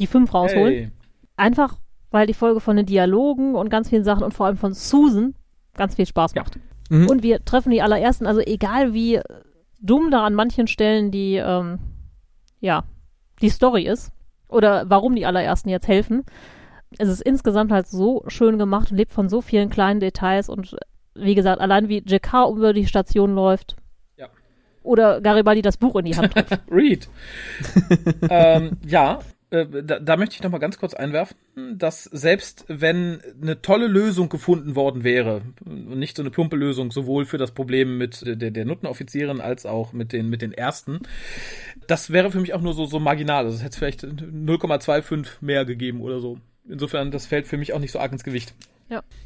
die 0.00 0.08
fünf 0.08 0.34
rausholen. 0.34 0.74
Hey. 0.74 0.90
Einfach, 1.36 1.76
weil 2.10 2.26
die 2.26 2.34
Folge 2.34 2.58
von 2.58 2.74
den 2.76 2.86
Dialogen 2.86 3.54
und 3.54 3.70
ganz 3.70 3.90
vielen 3.90 4.02
Sachen 4.02 4.24
und 4.24 4.34
vor 4.34 4.46
allem 4.46 4.56
von 4.56 4.74
Susan 4.74 5.36
ganz 5.74 5.94
viel 5.94 6.06
Spaß 6.06 6.34
Ja. 6.34 6.42
macht. 6.42 6.58
Mhm. 6.90 7.08
Und 7.08 7.22
wir 7.22 7.44
treffen 7.44 7.70
die 7.70 7.82
allerersten, 7.82 8.26
also 8.26 8.40
egal 8.40 8.94
wie 8.94 9.20
dumm 9.80 10.10
da 10.10 10.24
an 10.24 10.34
manchen 10.34 10.66
Stellen 10.66 11.12
die, 11.12 11.36
ähm, 11.36 11.78
ja, 12.58 12.82
die 13.40 13.50
Story 13.50 13.86
ist 13.86 14.10
oder 14.48 14.90
warum 14.90 15.14
die 15.14 15.24
allerersten 15.24 15.68
jetzt 15.68 15.86
helfen, 15.86 16.24
es 16.98 17.08
ist 17.08 17.20
insgesamt 17.22 17.70
halt 17.70 17.86
so 17.86 18.24
schön 18.26 18.58
gemacht 18.58 18.90
und 18.90 18.96
lebt 18.96 19.12
von 19.12 19.28
so 19.28 19.40
vielen 19.40 19.70
kleinen 19.70 20.00
Details 20.00 20.48
und 20.48 20.76
wie 21.18 21.34
gesagt, 21.34 21.60
allein 21.60 21.88
wie 21.88 21.98
JK 21.98 22.50
über 22.50 22.72
die 22.72 22.86
Station 22.86 23.34
läuft. 23.34 23.76
Ja. 24.16 24.28
Oder 24.82 25.20
Garibaldi 25.20 25.62
das 25.62 25.76
Buch 25.76 25.96
in 25.96 26.06
die 26.06 26.16
Hand 26.16 26.34
drückt. 26.34 26.58
Read. 26.70 27.08
ähm, 28.30 28.76
ja, 28.86 29.20
äh, 29.50 29.66
da, 29.84 30.00
da 30.00 30.16
möchte 30.16 30.34
ich 30.34 30.42
noch 30.42 30.50
mal 30.50 30.58
ganz 30.58 30.78
kurz 30.78 30.94
einwerfen, 30.94 31.36
dass 31.74 32.04
selbst 32.04 32.64
wenn 32.68 33.20
eine 33.40 33.62
tolle 33.62 33.86
Lösung 33.86 34.28
gefunden 34.28 34.74
worden 34.74 35.04
wäre, 35.04 35.42
und 35.64 35.98
nicht 35.98 36.16
so 36.16 36.22
eine 36.22 36.30
plumpe 36.30 36.56
Lösung, 36.56 36.90
sowohl 36.90 37.26
für 37.26 37.38
das 37.38 37.52
Problem 37.52 37.96
mit 37.96 38.22
der, 38.26 38.50
der 38.50 38.64
Nutteноffizierin 38.64 39.40
als 39.40 39.64
auch 39.64 39.92
mit 39.92 40.12
den, 40.12 40.28
mit 40.28 40.42
den 40.42 40.52
Ersten, 40.52 41.00
das 41.86 42.10
wäre 42.10 42.32
für 42.32 42.40
mich 42.40 42.54
auch 42.54 42.60
nur 42.60 42.74
so, 42.74 42.86
so 42.86 42.98
marginal. 42.98 43.44
Also 43.44 43.56
es 43.58 43.62
hätte 43.62 43.78
vielleicht 43.78 44.04
0,25 44.04 45.28
mehr 45.40 45.64
gegeben 45.64 46.00
oder 46.00 46.18
so. 46.18 46.38
Insofern, 46.68 47.12
das 47.12 47.26
fällt 47.26 47.46
für 47.46 47.56
mich 47.56 47.72
auch 47.72 47.78
nicht 47.78 47.92
so 47.92 48.00
arg 48.00 48.10
ins 48.10 48.24
Gewicht. 48.24 48.54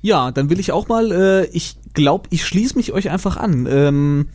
Ja, 0.01 0.31
dann 0.31 0.51
will 0.51 0.61
ich 0.61 0.73
auch 0.73 0.89
mal, 0.89 1.13
äh, 1.13 1.45
ich 1.47 1.77
glaube, 1.95 2.29
ich 2.31 2.45
schließe 2.45 2.77
mich 2.77 2.93
euch 2.93 3.11
einfach 3.11 3.37
an. 3.37 3.67
Ähm, 3.71 4.29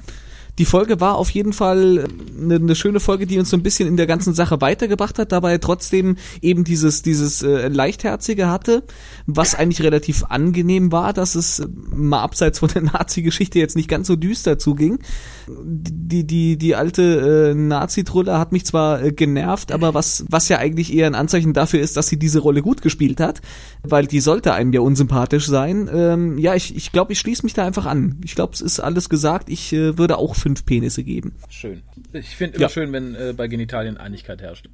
die 0.57 0.65
Folge 0.65 1.01
war 1.01 1.15
auf 1.15 1.29
jeden 1.31 1.51
Fall 1.51 2.07
eine, 2.39 2.55
eine 2.55 2.75
schöne 2.75 2.99
Folge, 2.99 3.27
die 3.27 3.39
uns 3.39 3.49
so 3.49 3.57
ein 3.57 3.63
bisschen 3.63 3.87
in 3.87 3.97
der 3.97 4.07
ganzen 4.07 4.33
Sache 4.33 4.61
weitergebracht 4.61 5.19
hat, 5.19 5.31
dabei 5.31 5.57
trotzdem 5.57 6.15
eben 6.41 6.63
dieses 6.63 7.01
dieses 7.01 7.41
äh, 7.41 7.67
leichtherzige 7.67 8.47
hatte, 8.47 8.83
was 9.25 9.55
eigentlich 9.55 9.81
relativ 9.81 10.23
angenehm 10.29 10.91
war, 10.91 11.11
dass 11.11 11.35
es 11.35 11.59
äh, 11.59 11.67
mal 11.93 12.21
abseits 12.21 12.59
von 12.59 12.69
der 12.69 12.81
Nazi-Geschichte 12.93 13.59
jetzt 13.59 13.75
nicht 13.75 13.89
ganz 13.89 14.07
so 14.07 14.15
düster 14.15 14.57
zuging. 14.57 14.99
Die 15.47 16.25
die 16.25 16.57
die 16.57 16.75
alte 16.75 17.51
äh, 17.51 17.53
Nazi-Trulle 17.53 18.39
hat 18.39 18.53
mich 18.53 18.65
zwar 18.65 19.03
äh, 19.03 19.11
genervt, 19.11 19.73
aber 19.73 19.93
was 19.93 20.25
was 20.29 20.47
ja 20.47 20.57
eigentlich 20.57 20.93
eher 20.93 21.07
ein 21.07 21.15
Anzeichen 21.15 21.53
dafür 21.53 21.81
ist, 21.81 21.97
dass 21.97 22.07
sie 22.07 22.17
diese 22.17 22.39
Rolle 22.39 22.61
gut 22.61 22.81
gespielt 22.81 23.19
hat, 23.19 23.41
weil 23.83 24.07
die 24.07 24.21
sollte 24.21 24.53
einem 24.53 24.71
ja 24.71 24.79
unsympathisch 24.79 25.47
sein. 25.47 25.89
Ähm, 25.93 26.37
ja, 26.37 26.55
ich 26.55 26.75
ich 26.75 26.93
glaube, 26.93 27.11
ich 27.11 27.19
schließe 27.19 27.43
mich 27.43 27.53
da 27.53 27.65
einfach 27.65 27.85
an. 27.85 28.19
Ich 28.23 28.35
glaube, 28.35 28.53
es 28.53 28.61
ist 28.61 28.79
alles 28.79 29.09
gesagt. 29.09 29.49
Ich 29.49 29.73
äh, 29.73 29.97
würde 29.97 30.17
auch 30.17 30.35
fünf 30.45 30.63
Penisse 30.63 31.03
geben. 31.03 31.33
Schön. 31.49 31.81
Ich 32.13 32.35
finde 32.35 32.57
immer 32.57 32.65
Ja. 32.67 32.69
schön, 32.69 32.93
wenn 32.93 33.15
äh, 33.15 33.33
bei 33.35 33.47
Genitalien 33.47 33.97
Einigkeit 33.97 34.43
herrscht. 34.43 34.69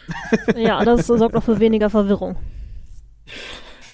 ja, 0.56 0.82
das 0.86 1.06
sorgt 1.06 1.36
auch 1.36 1.42
für 1.42 1.60
weniger 1.60 1.90
Verwirrung. 1.90 2.36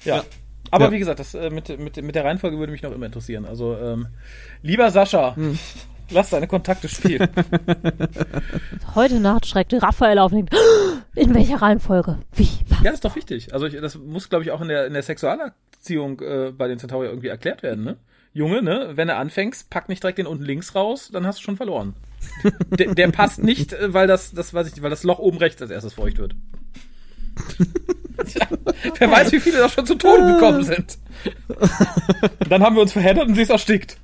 Ja. 0.05 0.23
Aber 0.71 0.85
Ja. 0.85 0.93
wie 0.93 1.01
gesagt, 1.01 1.19
das 1.19 1.35
äh, 1.35 1.51
mit, 1.51 1.77
mit, 1.77 2.01
mit 2.01 2.15
der 2.15 2.25
Reihenfolge 2.25 2.57
würde 2.57 2.71
mich 2.71 2.83
noch 2.83 2.93
immer 2.93 3.07
interessieren. 3.07 3.47
Also, 3.47 3.77
ähm, 3.77 4.07
lieber 4.63 4.93
Sascha, 4.93 5.35
Lass 6.11 6.31
deine 6.31 6.47
Kontakte 6.47 6.89
spielen. 6.89 7.29
Heute 8.95 9.19
Nacht 9.21 9.45
schreckte 9.47 9.83
Raphael 9.83 10.19
auf 10.21 10.31
und 10.33 10.37
denkt, 10.39 10.55
in 11.17 11.35
welcher 11.35 11.61
Reihenfolge? 11.61 12.17
Wie? 12.35 12.49
Was? 12.69 12.79
Ja, 12.79 12.85
das 12.85 12.95
ist 12.95 13.05
doch 13.05 13.17
wichtig. 13.17 13.53
Also 13.53 13.67
ich, 13.67 13.75
das 13.79 13.97
muss, 13.99 14.29
glaube 14.31 14.45
ich, 14.45 14.51
auch 14.53 14.61
in 14.63 14.69
der, 14.69 14.87
in 14.87 14.95
der 14.95 15.03
Sexualerziehung 15.03 16.21
äh, 16.21 16.53
bei 16.57 16.69
den 16.69 16.79
Centauri 16.79 17.09
irgendwie 17.09 17.27
erklärt 17.29 17.63
werden, 17.65 17.85
ne? 17.85 17.97
Junge, 18.39 18.63
ne, 18.63 18.93
wenn 18.95 19.09
du 19.09 19.17
anfängst, 19.17 19.69
pack 19.69 19.89
nicht 19.89 20.05
direkt 20.05 20.19
den 20.19 20.29
unten 20.29 20.45
links 20.45 20.77
raus, 20.77 21.11
dann 21.13 21.27
hast 21.27 21.41
du 21.41 21.43
schon 21.43 21.57
verloren. 21.57 21.95
der, 22.71 22.95
der 22.95 23.09
passt 23.09 23.43
nicht, 23.43 23.73
äh, 23.73 23.93
weil 23.93 24.07
das, 24.07 24.31
das 24.31 24.55
weiß 24.55 24.69
ich 24.69 24.75
nicht, 24.75 24.83
weil 24.83 24.91
das 24.91 25.03
Loch 25.03 25.19
oben 25.19 25.39
rechts 25.39 25.61
als 25.61 25.73
erstes 25.73 25.95
feucht 25.95 26.19
wird. 26.19 26.37
Tja, 28.25 28.47
wer 28.99 29.11
weiß, 29.11 29.33
wie 29.33 29.41
viele 29.41 29.59
da 29.59 29.69
schon 29.69 29.87
zu 29.87 29.97
Tode 29.97 30.35
gekommen 30.35 30.63
sind. 30.63 30.99
Und 31.59 32.51
dann 32.51 32.63
haben 32.63 32.77
wir 32.77 32.83
uns 32.83 32.93
verheddert 32.93 33.27
und 33.27 33.35
sie 33.35 33.43
ist 33.43 33.51
erstickt. 33.51 33.99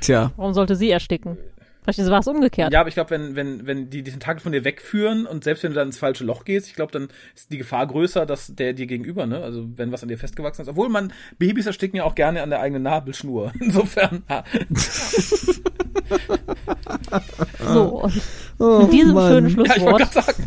Tja. 0.00 0.32
Warum 0.36 0.52
sollte 0.52 0.74
sie 0.74 0.90
ersticken? 0.90 1.38
Vielleicht 1.82 1.98
war 2.10 2.20
es 2.20 2.28
umgekehrt. 2.28 2.72
Ja, 2.72 2.80
aber 2.80 2.88
ich 2.88 2.94
glaube, 2.94 3.10
wenn, 3.10 3.34
wenn, 3.34 3.66
wenn 3.66 3.90
die 3.90 4.02
die 4.02 4.12
Tentakel 4.12 4.40
von 4.40 4.52
dir 4.52 4.64
wegführen 4.64 5.26
und 5.26 5.42
selbst 5.42 5.64
wenn 5.64 5.72
du 5.72 5.76
dann 5.76 5.88
ins 5.88 5.98
falsche 5.98 6.22
Loch 6.24 6.44
gehst, 6.44 6.68
ich 6.68 6.74
glaube, 6.74 6.92
dann 6.92 7.08
ist 7.34 7.50
die 7.50 7.58
Gefahr 7.58 7.86
größer, 7.88 8.24
dass 8.24 8.54
der 8.54 8.72
dir 8.72 8.86
gegenüber, 8.86 9.26
ne? 9.26 9.42
Also 9.42 9.68
wenn 9.76 9.90
was 9.90 10.02
an 10.04 10.08
dir 10.08 10.16
festgewachsen 10.16 10.62
ist. 10.62 10.68
Obwohl 10.68 10.88
man, 10.88 11.12
Babys 11.38 11.66
ersticken 11.66 11.96
ja 11.96 12.04
auch 12.04 12.14
gerne 12.14 12.42
an 12.42 12.50
der 12.50 12.60
eigenen 12.60 12.84
Nabelschnur. 12.84 13.52
Insofern. 13.60 14.22
Ja. 14.30 14.44
So, 17.72 18.08
und 18.58 18.82
mit 18.82 18.92
diesem 18.92 19.14
Mann. 19.14 19.50
schönen 19.50 19.64
Ja, 19.64 19.76
ich 19.76 19.82
wollte 19.82 20.06
Schlusswort, 20.06 20.12
gerade 20.12 20.12
sagen. 20.12 20.46